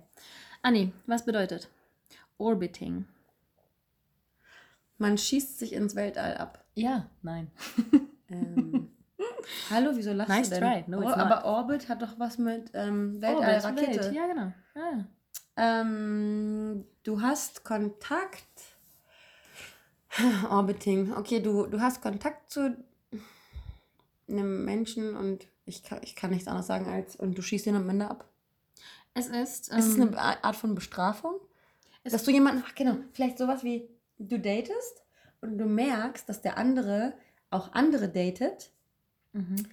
Anni, 0.61 0.91
was 1.05 1.25
bedeutet 1.25 1.69
Orbiting? 2.37 3.05
Man 4.97 5.17
schießt 5.17 5.59
sich 5.59 5.73
ins 5.73 5.95
Weltall 5.95 6.37
ab. 6.37 6.63
Ja, 6.73 7.09
nein. 7.21 7.51
Ähm, 8.27 8.89
hallo, 9.69 9.91
wieso 9.93 10.11
lachst 10.11 10.29
Nice 10.29 10.49
du 10.49 10.59
denn? 10.59 10.63
try. 10.63 10.83
No, 10.87 10.99
it's 11.01 11.13
oh, 11.13 11.15
not. 11.15 11.19
aber 11.19 11.45
Orbit 11.45 11.89
hat 11.89 12.01
doch 12.01 12.17
was 12.17 12.39
mit 12.39 12.71
ähm, 12.73 13.21
Weltallrakete. 13.21 13.99
Welt. 13.99 14.15
Ja, 14.15 14.25
genau. 14.25 14.51
Ah. 14.73 15.05
Ähm, 15.57 16.85
du 17.03 17.21
hast 17.21 17.63
Kontakt. 17.63 18.74
Orbiting. 20.49 21.13
Okay, 21.13 21.39
du, 21.41 21.65
du 21.67 21.79
hast 21.81 22.01
Kontakt 22.01 22.51
zu 22.51 22.75
einem 24.29 24.65
Menschen 24.65 25.15
und 25.15 25.47
ich 25.65 25.83
kann, 25.83 25.99
ich 26.03 26.15
kann 26.15 26.31
nichts 26.31 26.47
anderes 26.47 26.67
sagen 26.67 26.87
als 26.87 27.15
und 27.15 27.37
du 27.37 27.41
schießt 27.41 27.67
ihn 27.67 27.75
am 27.75 27.89
Ende 27.89 28.09
ab. 28.09 28.27
Es 29.13 29.27
ist. 29.27 29.69
Ist 29.69 29.87
es 29.87 29.95
ähm, 29.95 30.13
eine 30.15 30.43
Art 30.43 30.55
von 30.55 30.75
Bestrafung? 30.75 31.35
es- 32.03 32.11
Dass 32.11 32.23
du 32.23 32.31
jemanden, 32.31 32.63
ach 32.65 32.75
genau, 32.75 32.97
vielleicht 33.13 33.37
sowas 33.37 33.63
wie 33.63 33.87
du 34.19 34.39
datest 34.39 35.03
und 35.41 35.57
du 35.57 35.65
merkst, 35.65 36.27
dass 36.27 36.41
der 36.41 36.57
andere 36.57 37.13
auch 37.49 37.73
andere 37.73 38.09
datet 38.09 38.71
Mhm. 39.33 39.65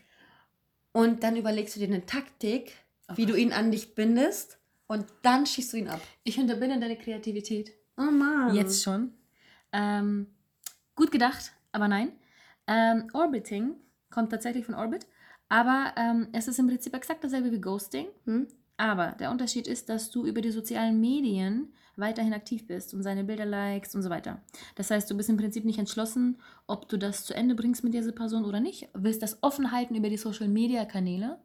und 0.93 1.23
dann 1.23 1.37
überlegst 1.37 1.77
du 1.77 1.81
dir 1.81 1.87
eine 1.87 2.05
Taktik, 2.05 2.73
Oh 3.09 3.17
wie 3.17 3.27
du 3.27 3.35
ihn 3.37 3.53
an 3.53 3.71
dich 3.71 3.95
bindest 3.95 4.59
und 4.89 5.07
dann 5.23 5.47
schießt 5.47 5.73
du 5.73 5.77
ihn 5.77 5.89
ab. 5.89 6.01
Ich 6.25 6.39
unterbinde 6.39 6.79
deine 6.81 6.97
Kreativität. 6.99 7.73
Oh 7.97 8.03
Mann. 8.11 8.55
Jetzt 8.57 8.83
schon. 8.83 9.13
Ähm, 9.73 10.27
gut 10.95 11.11
gedacht, 11.11 11.53
aber 11.73 11.89
nein. 11.89 12.13
Ähm, 12.67 13.09
Orbiting 13.13 13.75
kommt 14.11 14.31
tatsächlich 14.31 14.65
von 14.65 14.75
Orbit, 14.75 15.07
aber 15.49 15.93
ähm, 15.97 16.29
es 16.33 16.49
ist 16.49 16.59
im 16.59 16.69
Prinzip 16.69 16.95
exakt 16.95 17.25
dasselbe 17.25 17.51
wie 17.51 17.61
Ghosting. 17.61 18.07
Hm? 18.25 18.49
Aber 18.77 19.13
der 19.19 19.31
Unterschied 19.31 19.67
ist, 19.67 19.89
dass 19.89 20.11
du 20.11 20.27
über 20.27 20.41
die 20.41 20.51
sozialen 20.51 21.01
Medien 21.01 21.73
weiterhin 21.97 22.33
aktiv 22.33 22.67
bist 22.67 22.95
und 22.95 23.03
seine 23.03 23.23
Bilder 23.23 23.45
likest 23.45 23.95
und 23.95 24.03
so 24.03 24.11
weiter. 24.11 24.41
Das 24.77 24.91
heißt, 24.91 25.11
du 25.11 25.17
bist 25.17 25.29
im 25.29 25.37
Prinzip 25.37 25.65
nicht 25.65 25.79
entschlossen, 25.79 26.41
ob 26.67 26.89
du 26.89 26.97
das 26.97 27.25
zu 27.25 27.35
Ende 27.35 27.55
bringst 27.55 27.85
mit 27.85 27.95
dieser 27.95 28.13
Person 28.13 28.45
oder 28.45 28.61
nicht. 28.61 28.89
Willst 28.95 29.23
das 29.23 29.43
offen 29.43 29.73
halten 29.73 29.95
über 29.95 30.09
die 30.09 30.17
Social 30.17 30.49
Media 30.49 30.85
Kanäle. 30.85 31.39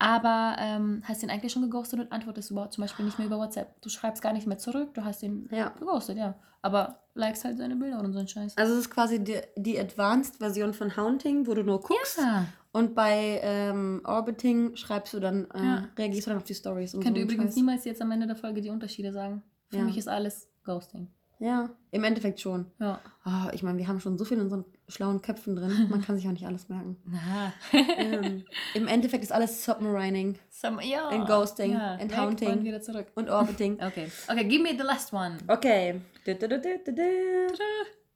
Aber 0.00 0.56
ähm, 0.58 1.02
hast 1.04 1.22
ihn 1.22 1.30
eigentlich 1.30 1.52
schon 1.52 1.62
geghostet 1.62 2.00
und 2.00 2.10
antwortest 2.10 2.50
überhaupt 2.50 2.72
zum 2.72 2.82
Beispiel 2.82 3.04
nicht 3.04 3.18
mehr 3.18 3.26
über 3.26 3.38
WhatsApp. 3.38 3.80
Du 3.82 3.90
schreibst 3.90 4.22
gar 4.22 4.32
nicht 4.32 4.46
mehr 4.46 4.56
zurück, 4.58 4.94
du 4.94 5.04
hast 5.04 5.22
ihn 5.22 5.46
Ja. 5.52 5.68
geghostet, 5.78 6.16
ja. 6.16 6.34
Aber 6.62 7.00
likest 7.14 7.44
halt 7.44 7.58
seine 7.58 7.76
Bilder 7.76 8.00
und 8.00 8.12
so 8.12 8.18
ein 8.18 8.26
Scheiß. 8.28 8.56
Also 8.56 8.72
es 8.74 8.80
ist 8.80 8.90
quasi 8.90 9.22
die, 9.22 9.38
die 9.56 9.78
Advanced-Version 9.78 10.72
von 10.74 10.96
Haunting, 10.96 11.46
wo 11.46 11.54
du 11.54 11.62
nur 11.62 11.80
guckst. 11.80 12.18
ja. 12.18 12.46
Und 12.72 12.94
bei 12.94 13.40
ähm, 13.42 14.00
Orbiting 14.04 14.76
schreibst 14.76 15.12
du 15.12 15.20
dann, 15.20 15.50
äh, 15.50 15.58
Ja. 15.64 15.88
reagierst 15.98 16.26
du 16.26 16.30
dann 16.30 16.38
auf 16.38 16.44
die 16.44 16.54
Stories. 16.54 16.94
und 16.94 17.00
Ich 17.00 17.04
könnte 17.04 17.20
so 17.20 17.24
einen 17.24 17.30
übrigens 17.30 17.50
Scheiß. 17.50 17.56
niemals 17.56 17.84
jetzt 17.84 18.00
am 18.00 18.10
Ende 18.10 18.26
der 18.26 18.36
Folge 18.36 18.60
die 18.62 18.70
Unterschiede 18.70 19.12
sagen. 19.12 19.42
Für 19.68 19.82
mich 19.82 19.98
ist 19.98 20.08
alles 20.08 20.48
Ghosting. 20.64 21.08
Ja, 21.40 21.70
im 21.90 22.04
Endeffekt 22.04 22.40
schon. 22.40 22.66
Ja. 22.78 23.00
Oh, 23.24 23.48
ich 23.52 23.62
meine, 23.62 23.78
wir 23.78 23.88
haben 23.88 23.98
schon 24.00 24.18
so 24.18 24.24
viel 24.24 24.36
in 24.38 24.44
unseren 24.44 24.64
schlauen 24.90 25.22
Köpfen 25.22 25.56
drin. 25.56 25.88
Man 25.90 26.02
kann 26.02 26.16
sich 26.16 26.26
auch 26.26 26.32
nicht 26.32 26.46
alles 26.46 26.68
merken. 26.68 26.96
Na. 27.06 27.52
ähm, 27.72 28.44
Im 28.74 28.88
Endeffekt 28.88 29.22
ist 29.22 29.32
alles 29.32 29.64
Submarining 29.64 30.38
Some, 30.50 30.84
ja. 30.84 31.08
And 31.08 31.26
ghosting 31.26 31.72
ja. 31.72 31.94
and 31.94 32.16
haunting. 32.16 32.50
Und 32.50 32.64
wieder 32.64 32.82
zurück. 32.82 33.06
und 33.14 33.30
Orbiting. 33.30 33.78
Okay. 33.90 34.10
Okay, 34.28 34.44
give 34.44 34.62
me 34.62 34.70
the 34.70 34.84
last 34.84 35.12
one. 35.12 35.38
Okay. 35.48 36.00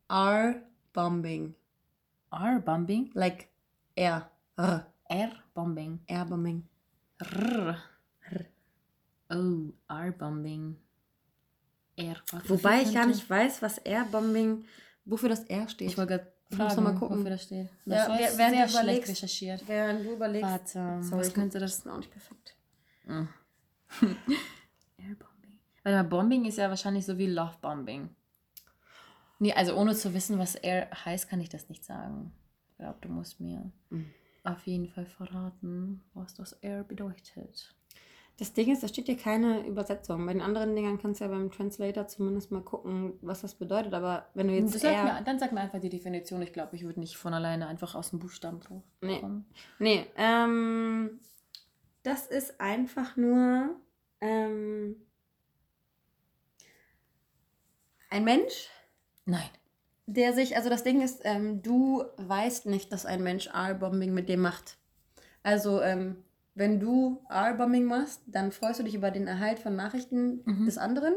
R-Bombing. 0.09 1.55
R-Bombing. 2.31 3.11
Like 3.14 3.49
R. 3.97 4.31
R-Bombing. 4.57 6.01
R-Bombing. 6.07 6.68
R. 7.18 7.79
Oh, 9.31 9.72
R-Bombing. 9.89 10.77
R. 11.97 12.16
Wobei 12.49 12.83
ich 12.83 12.93
gar 12.93 13.07
nicht 13.07 13.29
weiß, 13.29 13.62
was 13.62 13.79
R-Bombing, 13.79 14.64
wofür 15.05 15.29
das 15.29 15.45
R 15.45 15.68
steht. 15.68 15.91
Ich 15.91 15.99
wollte 15.99 16.18
gerade 16.18 16.34
Ich 16.51 16.59
muss 16.59 16.72
fragen, 16.74 16.84
noch 16.84 16.92
mal 16.92 16.99
gucken. 16.99 17.18
wofür 17.18 17.30
das 17.30 17.42
steht. 17.42 17.68
Ja, 17.86 17.97
Das 17.97 18.09
war 18.09 18.18
wer- 18.18 18.38
während 18.38 18.70
sehr 18.70 18.80
schlecht 18.82 19.09
recherchiert. 19.09 19.62
Während 19.66 20.05
du 20.07 20.12
überlegst. 20.12 20.51
Warte, 20.51 21.03
Sorry, 21.03 21.20
was 21.20 21.34
könnte 21.34 21.59
das... 21.59 21.78
ist 21.78 21.88
auch 21.88 21.97
nicht 21.97 22.11
perfekt. 22.11 22.55
Mm. 23.07 23.24
Airbombing. 24.99 25.59
Mal, 25.84 26.05
Bombing 26.05 26.45
ist 26.45 26.59
ja 26.59 26.68
wahrscheinlich 26.68 27.05
so 27.07 27.18
wie 27.18 27.26
Love-Bombing. 27.26 28.09
Nee, 29.40 29.53
also 29.53 29.74
ohne 29.76 29.95
zu 29.95 30.14
wissen, 30.14 30.38
was 30.38 30.55
Air 30.55 30.88
heißt, 31.05 31.28
kann 31.28 31.40
ich 31.40 31.49
das 31.49 31.68
nicht 31.68 31.84
sagen. 31.84 32.32
Ich 32.70 32.76
glaube, 32.78 32.99
du 33.01 33.09
musst 33.09 33.40
mir 33.40 33.70
Mhm. 33.90 34.11
auf 34.45 34.66
jeden 34.66 34.88
Fall 34.88 35.07
verraten, 35.07 36.03
was 36.14 36.34
das 36.34 36.53
Air 36.55 36.84
bedeutet. 36.84 37.74
Das 38.37 38.53
Ding 38.53 38.72
ist, 38.72 38.82
da 38.82 38.89
steht 38.89 39.07
hier 39.07 39.16
keine 39.16 39.64
Übersetzung. 39.64 40.26
Bei 40.26 40.32
den 40.32 40.43
anderen 40.43 40.74
Dingern 40.74 40.99
kannst 41.01 41.20
du 41.20 41.24
ja 41.24 41.30
beim 41.30 41.53
Translator 41.53 42.09
zumindest 42.09 42.51
mal 42.51 42.62
gucken, 42.62 43.12
was 43.22 43.43
das 43.43 43.55
bedeutet. 43.55 43.95
Aber 43.95 44.26
wenn 44.35 44.49
du 44.49 44.55
jetzt 44.55 44.72
sag 44.80 45.05
mir, 45.05 45.22
dann 45.24 45.39
sag 45.39 45.53
mir 45.53 45.61
einfach 45.61 45.78
die 45.80 45.89
Definition. 45.89 46.43
Ich 46.43 46.53
glaube, 46.53 46.74
ich 46.74 46.82
würde 46.82 46.99
nicht 46.99 47.16
von 47.16 47.32
alleine 47.32 47.68
einfach 47.68 47.95
aus 47.95 48.11
dem 48.11 48.18
Buchstaben 48.18 48.59
drauf 48.59 48.82
Nee. 49.01 49.20
kommen. 49.20 49.47
Nee, 49.78 50.07
ähm, 50.16 51.20
das 52.03 52.26
ist 52.26 52.61
einfach 52.61 53.16
nur 53.16 53.76
ähm, 54.20 54.97
ein 58.11 58.24
Mensch, 58.24 58.68
Nein. 59.26 59.49
der 60.07 60.32
sich, 60.32 60.57
also 60.57 60.68
das 60.70 60.82
Ding 60.82 61.01
ist, 61.03 61.20
ähm, 61.24 61.62
du 61.62 62.05
weißt 62.16 62.66
nicht, 62.66 62.93
dass 62.93 63.07
ein 63.07 63.22
Mensch 63.22 63.47
R-Bombing 63.47 64.12
mit 64.12 64.28
dir 64.28 64.39
macht. 64.39 64.76
Also, 65.43 65.80
ähm, 65.82 66.16
wenn 66.55 66.78
du 66.80 67.24
R-Bombing 67.28 67.84
machst, 67.84 68.22
dann 68.26 68.52
freust 68.52 68.80
du 68.80 68.84
dich 68.84 68.94
über 68.94 69.11
den 69.11 69.26
Erhalt 69.26 69.59
von 69.59 69.74
Nachrichten 69.76 70.42
Mhm. 70.44 70.66
des 70.66 70.78
anderen, 70.78 71.14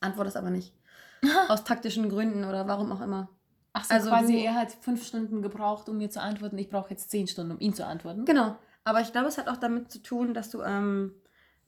antwortest 0.00 0.36
aber 0.36 0.50
nicht. 0.50 0.74
Aus 1.48 1.64
taktischen 1.64 2.08
Gründen 2.08 2.44
oder 2.44 2.66
warum 2.66 2.90
auch 2.92 3.00
immer. 3.00 3.28
Ach 3.72 3.84
so, 3.84 3.94
Also 3.94 4.08
quasi, 4.10 4.32
du- 4.32 4.38
er 4.40 4.54
hat 4.54 4.72
fünf 4.72 5.06
Stunden 5.06 5.42
gebraucht, 5.42 5.88
um 5.88 5.98
mir 5.98 6.10
zu 6.10 6.20
antworten. 6.20 6.58
Ich 6.58 6.70
brauche 6.70 6.90
jetzt 6.90 7.10
zehn 7.10 7.26
Stunden, 7.28 7.52
um 7.52 7.60
ihn 7.60 7.74
zu 7.74 7.86
antworten. 7.86 8.24
Genau. 8.24 8.56
Aber 8.84 9.00
ich 9.02 9.12
glaube, 9.12 9.28
es 9.28 9.38
hat 9.38 9.48
auch 9.48 9.58
damit 9.58 9.90
zu 9.92 10.00
tun, 10.02 10.32
dass 10.34 10.50
du, 10.50 10.62
ähm, 10.62 11.14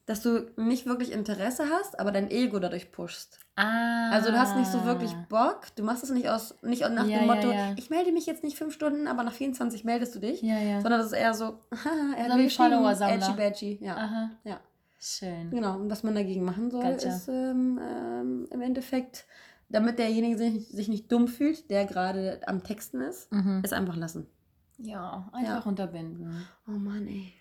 dass 0.07 0.21
du 0.23 0.51
nicht 0.57 0.87
wirklich 0.87 1.13
Interesse 1.13 1.65
hast, 1.71 2.01
aber 2.01 2.11
dein 2.11 2.31
Ego 2.31 2.59
dadurch 2.59 2.91
pushst. 2.91 3.39
Ah. 3.57 4.11
Also 4.11 4.31
du 4.31 4.39
hast 4.39 4.57
nicht 4.57 4.71
so 4.71 4.85
wirklich 4.85 5.13
Bock, 5.29 5.67
du 5.77 5.85
machst 5.85 6.03
es 6.03 6.11
nicht 6.11 6.29
aus, 6.29 6.55
nicht 6.63 6.81
nach 6.83 7.07
Ja, 7.07 7.19
dem 7.21 7.29
ja, 7.29 7.35
Motto, 7.35 7.53
ja. 7.53 7.73
ich 7.77 7.89
melde 7.91 8.11
mich 8.13 8.27
jetzt 8.27 8.43
nicht 8.43 8.57
fünf 8.59 8.75
Stunden, 8.75 9.07
aber 9.07 9.23
nach 9.23 9.33
24 9.33 9.85
meldest 9.85 10.15
du 10.15 10.19
dich. 10.19 10.43
Ja, 10.43 10.59
ja. 10.59 10.81
Sondern 10.81 11.01
das 11.01 11.13
ist 11.13 11.19
eher 11.19 11.35
so, 11.35 11.61
haha, 11.73 12.15
er 12.17 12.25
geschrieben, 12.37 12.51
Follower-Sammler. 12.73 13.39
edgy. 13.39 13.79
Ja. 13.81 13.97
Aha. 13.97 14.31
ja. 14.45 14.61
Schön. 15.05 15.51
Genau. 15.51 15.77
Und 15.77 15.91
was 15.91 16.03
man 16.05 16.15
dagegen 16.15 16.45
machen 16.45 16.71
soll, 16.71 16.83
Gotcha. 16.83 17.09
ist 17.09 17.29
ähm, 17.29 17.81
ähm, 17.83 18.49
im 18.51 18.61
Endeffekt, 18.61 19.25
damit 19.69 19.99
derjenige 19.99 20.37
sich, 20.39 20.69
sich 20.69 20.87
nicht 20.89 21.11
dumm 21.11 21.27
fühlt, 21.29 21.71
der 21.71 21.87
gerade 21.87 22.41
am 22.47 22.63
Texten 22.63 23.01
ist, 23.01 23.31
Mhm. 23.33 23.61
es 23.65 23.73
einfach 23.73 23.97
lassen. 23.97 24.27
Ja, 24.79 25.29
einfach 25.33 25.65
Ja. 25.65 25.69
unterbinden. 25.69 26.47
Oh 26.69 26.73
Mann, 26.73 27.07
ey. 27.09 27.33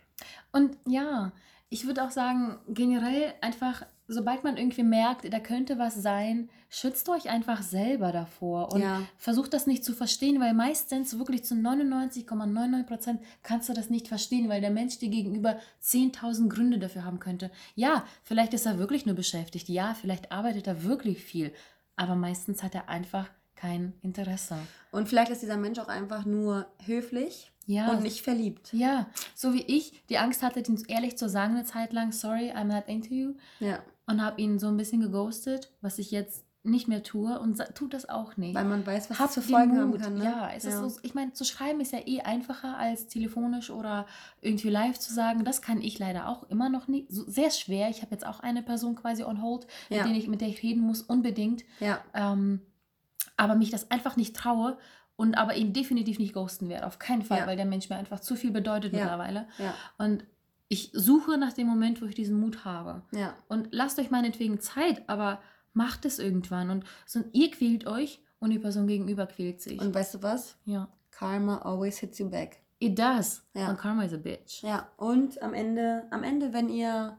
Und 0.51 0.75
ja, 0.87 1.31
ich 1.73 1.87
würde 1.87 2.03
auch 2.03 2.11
sagen, 2.11 2.59
generell 2.67 3.33
einfach, 3.39 3.85
sobald 4.07 4.43
man 4.43 4.57
irgendwie 4.57 4.83
merkt, 4.83 5.31
da 5.33 5.39
könnte 5.39 5.79
was 5.79 5.95
sein, 5.95 6.49
schützt 6.69 7.07
euch 7.07 7.29
einfach 7.29 7.61
selber 7.63 8.11
davor 8.11 8.73
und 8.73 8.81
Ja. 8.81 9.01
versucht 9.17 9.53
das 9.53 9.67
nicht 9.67 9.85
zu 9.85 9.93
verstehen, 9.93 10.41
weil 10.41 10.53
meistens 10.53 11.17
wirklich 11.17 11.45
zu 11.45 11.55
99,99 11.55 12.83
Prozent 12.83 13.21
kannst 13.41 13.69
du 13.69 13.73
das 13.73 13.89
nicht 13.89 14.09
verstehen, 14.09 14.49
weil 14.49 14.59
der 14.59 14.69
Mensch 14.69 14.99
dir 14.99 15.07
gegenüber 15.09 15.57
10.000 15.81 16.49
Gründe 16.49 16.77
dafür 16.77 17.05
haben 17.05 17.19
könnte. 17.19 17.49
Ja, 17.75 18.03
vielleicht 18.23 18.53
ist 18.53 18.65
er 18.65 18.77
wirklich 18.77 19.05
nur 19.05 19.15
beschäftigt. 19.15 19.69
Ja, 19.69 19.93
vielleicht 19.93 20.31
arbeitet 20.31 20.67
er 20.67 20.83
wirklich 20.83 21.23
viel. 21.23 21.53
Aber 21.95 22.15
meistens 22.15 22.63
hat 22.63 22.75
er 22.75 22.89
einfach 22.89 23.29
kein 23.55 23.93
Interesse. 24.01 24.57
Und 24.91 25.07
vielleicht 25.07 25.31
ist 25.31 25.41
dieser 25.41 25.57
Mensch 25.57 25.79
auch 25.79 25.87
einfach 25.87 26.25
nur 26.25 26.65
höflich 26.85 27.50
Ja, 27.67 27.91
und 27.91 28.03
nicht 28.03 28.21
verliebt. 28.21 28.73
Ja, 28.73 29.07
so 29.35 29.53
wie 29.53 29.61
ich 29.61 30.03
die 30.09 30.17
Angst 30.17 30.41
hatte, 30.43 30.61
den 30.61 30.83
ehrlich 30.87 31.17
zu 31.17 31.29
sagen 31.29 31.55
eine 31.55 31.65
Zeit 31.65 31.93
lang, 31.93 32.11
sorry, 32.11 32.51
I'm 32.51 32.65
not 32.65 32.87
into 32.87 33.13
you. 33.13 33.33
Ja. 33.59 33.79
Und 34.07 34.21
habe 34.21 34.41
ihn 34.41 34.59
so 34.59 34.67
ein 34.67 34.77
bisschen 34.77 34.99
geghostet, 35.01 35.71
was 35.81 35.99
ich 35.99 36.11
jetzt 36.11 36.43
nicht 36.63 36.87
mehr 36.87 37.01
tue 37.01 37.39
und 37.39 37.57
tut 37.73 37.93
das 37.93 38.07
auch 38.07 38.37
nicht. 38.37 38.53
Weil 38.53 38.65
man 38.65 38.85
weiß, 38.85 39.09
was 39.09 39.33
für 39.33 39.39
den 39.41 39.49
Folgen 39.49 39.79
haben 39.79 39.97
kann. 39.97 40.15
Ne? 40.15 40.25
Ja, 40.25 40.51
es 40.55 40.63
ist 40.65 40.77
so, 40.77 40.91
ich 41.01 41.15
meine, 41.15 41.33
zu 41.33 41.43
schreiben 41.43 41.79
ist 41.81 41.91
ja 41.91 41.99
eh 42.05 42.21
einfacher 42.21 42.77
als 42.77 43.07
telefonisch 43.07 43.71
oder 43.71 44.05
irgendwie 44.41 44.69
live 44.69 44.99
zu 44.99 45.11
sagen. 45.11 45.43
Das 45.43 45.63
kann 45.63 45.81
ich 45.81 45.97
leider 45.97 46.27
auch 46.27 46.43
immer 46.49 46.69
noch 46.69 46.87
nicht. 46.87 47.11
So, 47.11 47.23
sehr 47.27 47.49
schwer. 47.49 47.89
Ich 47.89 48.03
habe 48.03 48.11
jetzt 48.11 48.27
auch 48.27 48.41
eine 48.41 48.61
Person 48.61 48.95
quasi 48.95 49.23
on 49.23 49.41
hold, 49.41 49.65
mit, 49.89 49.97
Ja. 49.99 50.03
denen 50.03 50.15
ich, 50.15 50.27
mit 50.27 50.41
der 50.41 50.49
ich 50.49 50.61
reden 50.61 50.81
muss, 50.81 51.01
unbedingt. 51.01 51.63
ja. 51.79 51.99
Ähm, 52.13 52.61
aber 53.37 53.55
mich 53.55 53.71
das 53.71 53.89
einfach 53.89 54.17
nicht 54.17 54.35
traue 54.35 54.77
und 55.21 55.35
aber 55.35 55.55
ihn 55.55 55.71
definitiv 55.73 56.19
nicht 56.19 56.33
ghosten 56.33 56.67
werde. 56.69 56.85
Auf 56.87 56.99
keinen 56.99 57.21
Fall, 57.21 57.39
Ja. 57.39 57.47
weil 57.47 57.55
der 57.57 57.65
Mensch 57.65 57.89
mir 57.89 57.95
einfach 57.95 58.19
zu 58.19 58.35
viel 58.35 58.51
bedeutet 58.51 58.91
Ja. 58.93 58.99
mittlerweile. 58.99 59.47
Ja. 59.59 59.73
Und 59.97 60.25
ich 60.67 60.89
suche 60.93 61.37
nach 61.37 61.53
dem 61.53 61.67
Moment, 61.67 62.01
wo 62.01 62.05
ich 62.05 62.15
diesen 62.15 62.39
Mut 62.39 62.65
habe. 62.65 63.01
Ja. 63.11 63.35
Und 63.47 63.69
lasst 63.71 63.99
euch 63.99 64.09
meinetwegen 64.09 64.59
Zeit, 64.59 65.07
aber 65.07 65.41
macht 65.73 66.05
es 66.05 66.17
irgendwann. 66.19 66.69
Und 66.69 66.85
so, 67.05 67.23
ihr 67.33 67.51
quält 67.51 67.85
euch 67.87 68.21
und 68.39 68.49
die 68.49 68.59
Person 68.59 68.87
gegenüber 68.87 69.27
quält 69.27 69.61
sich. 69.61 69.79
Und 69.79 69.93
weißt 69.93 70.15
du 70.15 70.23
was? 70.23 70.57
ja. 70.65 70.87
Karma 71.11 71.59
always 71.59 71.99
hits 71.99 72.17
you 72.19 72.29
back. 72.29 72.61
It 72.79 72.97
does. 72.97 73.43
Ja. 73.53 73.69
Und 73.69 73.77
Karma 73.77 74.03
is 74.05 74.13
a 74.13 74.17
bitch. 74.17 74.63
Ja, 74.63 74.87
und 74.97 75.39
am 75.43 75.53
Ende, 75.53 76.03
am 76.09 76.23
Ende, 76.23 76.51
wenn 76.51 76.67
ihr 76.67 77.15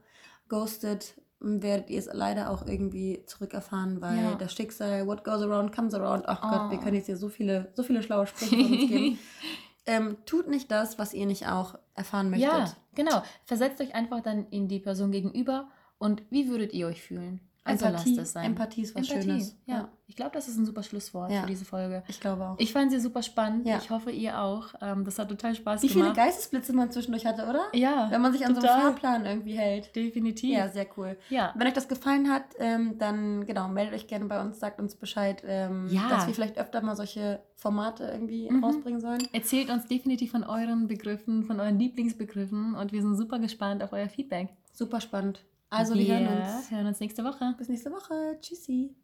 ghostet, 0.49 1.13
werdet 1.43 1.89
ihr 1.89 1.99
es 1.99 2.09
leider 2.11 2.49
auch 2.49 2.65
irgendwie 2.65 3.23
zurückerfahren, 3.25 4.01
weil 4.01 4.17
Ja. 4.23 4.35
das 4.35 4.53
Schicksal, 4.53 5.05
what 5.07 5.23
goes 5.23 5.41
around, 5.41 5.75
comes 5.75 5.93
around. 5.93 6.23
Ach 6.27 6.41
Gott, 6.41 6.71
wir 6.71 6.79
Oh. 6.79 6.81
können 6.81 6.95
jetzt 6.95 7.07
hier 7.07 7.17
so 7.17 7.29
viele, 7.29 7.71
so 7.75 7.83
viele 7.83 8.01
schlaue 8.01 8.25
Sprüche 8.27 8.55
von 8.55 8.71
uns 8.71 8.87
geben. 8.87 9.19
ähm, 9.85 10.17
tut 10.25 10.47
nicht 10.47 10.71
das, 10.71 10.97
was 10.97 11.13
ihr 11.13 11.25
nicht 11.25 11.47
auch 11.47 11.77
erfahren 11.95 12.29
möchtet. 12.29 12.49
Ja, 12.49 12.73
genau. 12.95 13.21
Versetzt 13.45 13.81
euch 13.81 13.93
einfach 13.93 14.21
dann 14.21 14.47
in 14.49 14.67
die 14.69 14.79
Person 14.79 15.11
gegenüber 15.11 15.67
und 15.97 16.23
wie 16.29 16.47
würdet 16.47 16.73
ihr 16.73 16.87
euch 16.87 17.01
fühlen? 17.01 17.41
Also 17.65 17.85
Empathie, 17.85 18.25
sein. 18.25 18.45
Empathie 18.45 18.81
ist 18.81 18.93
was 18.93 19.07
Empathie, 19.09 19.29
Schönes. 19.29 19.55
Ja. 19.65 19.87
Ich 20.07 20.17
glaube, 20.17 20.31
das 20.33 20.49
ist 20.49 20.57
ein 20.57 20.65
super 20.65 20.83
Schlusswort 20.83 21.31
Ja. 21.31 21.41
für 21.41 21.47
diese 21.47 21.63
Folge. 21.63 22.03
Ich 22.09 22.19
glaube 22.19 22.45
auch. 22.45 22.55
Ich 22.59 22.73
fand 22.73 22.91
sie 22.91 22.99
super 22.99 23.23
spannend. 23.23 23.65
Ja. 23.65 23.77
Ich 23.77 23.89
hoffe, 23.89 24.11
ihr 24.11 24.37
auch. 24.41 24.73
Ähm, 24.81 25.05
das 25.05 25.17
hat 25.17 25.29
total 25.29 25.55
Spaß 25.55 25.81
Wie 25.81 25.87
viele 25.87 26.01
gemacht. 26.01 26.17
Geistesblitze 26.17 26.73
man 26.73 26.91
zwischendurch 26.91 27.25
hatte, 27.25 27.47
oder? 27.47 27.61
Ja, 27.73 28.07
Wenn 28.11 28.21
man 28.21 28.33
sich 28.33 28.45
an 28.45 28.53
so 28.53 28.59
total. 28.59 28.75
einem 28.75 28.83
Fahrplan 28.91 29.25
irgendwie 29.25 29.53
hält. 29.57 29.95
definitiv. 29.95 30.49
Ja, 30.57 30.67
sehr 30.67 30.85
cool. 30.97 31.17
Ja. 31.29 31.53
Wenn 31.55 31.65
euch 31.67 31.73
das 31.73 31.87
gefallen 31.87 32.29
hat, 32.29 32.43
ähm, 32.59 32.97
dann 32.97 33.45
genau, 33.45 33.69
meldet 33.69 33.95
euch 33.95 34.07
gerne 34.07 34.25
bei 34.25 34.41
uns, 34.41 34.59
sagt 34.59 34.81
uns 34.81 34.95
Bescheid, 34.95 35.41
ähm, 35.47 35.89
dass 36.09 36.27
wir 36.27 36.33
vielleicht 36.33 36.57
öfter 36.57 36.81
mal 36.81 36.97
solche 36.97 37.41
Formate 37.55 38.03
irgendwie 38.03 38.49
Mhm. 38.51 38.61
rausbringen 38.63 38.99
sollen. 38.99 39.25
Erzählt 39.31 39.69
uns 39.69 39.87
definitiv 39.87 40.31
von 40.31 40.43
euren 40.43 40.87
Begriffen, 40.87 41.43
von 41.45 41.61
euren 41.61 41.79
Lieblingsbegriffen 41.79 42.75
und 42.75 42.91
wir 42.91 43.01
sind 43.01 43.15
super 43.15 43.39
gespannt 43.39 43.81
auf 43.81 43.93
euer 43.93 44.09
Feedback. 44.09 44.49
Super 44.73 44.99
spannend. 44.99 45.45
Also 45.73 45.95
wir 45.95 46.07
hören 46.07 46.27
uns. 46.27 46.71
hören 46.71 46.87
uns 46.87 46.99
nächste 46.99 47.23
Woche. 47.23 47.55
Bis 47.57 47.69
nächste 47.69 47.91
Woche. 47.91 48.37
Tschüssi. 48.41 48.95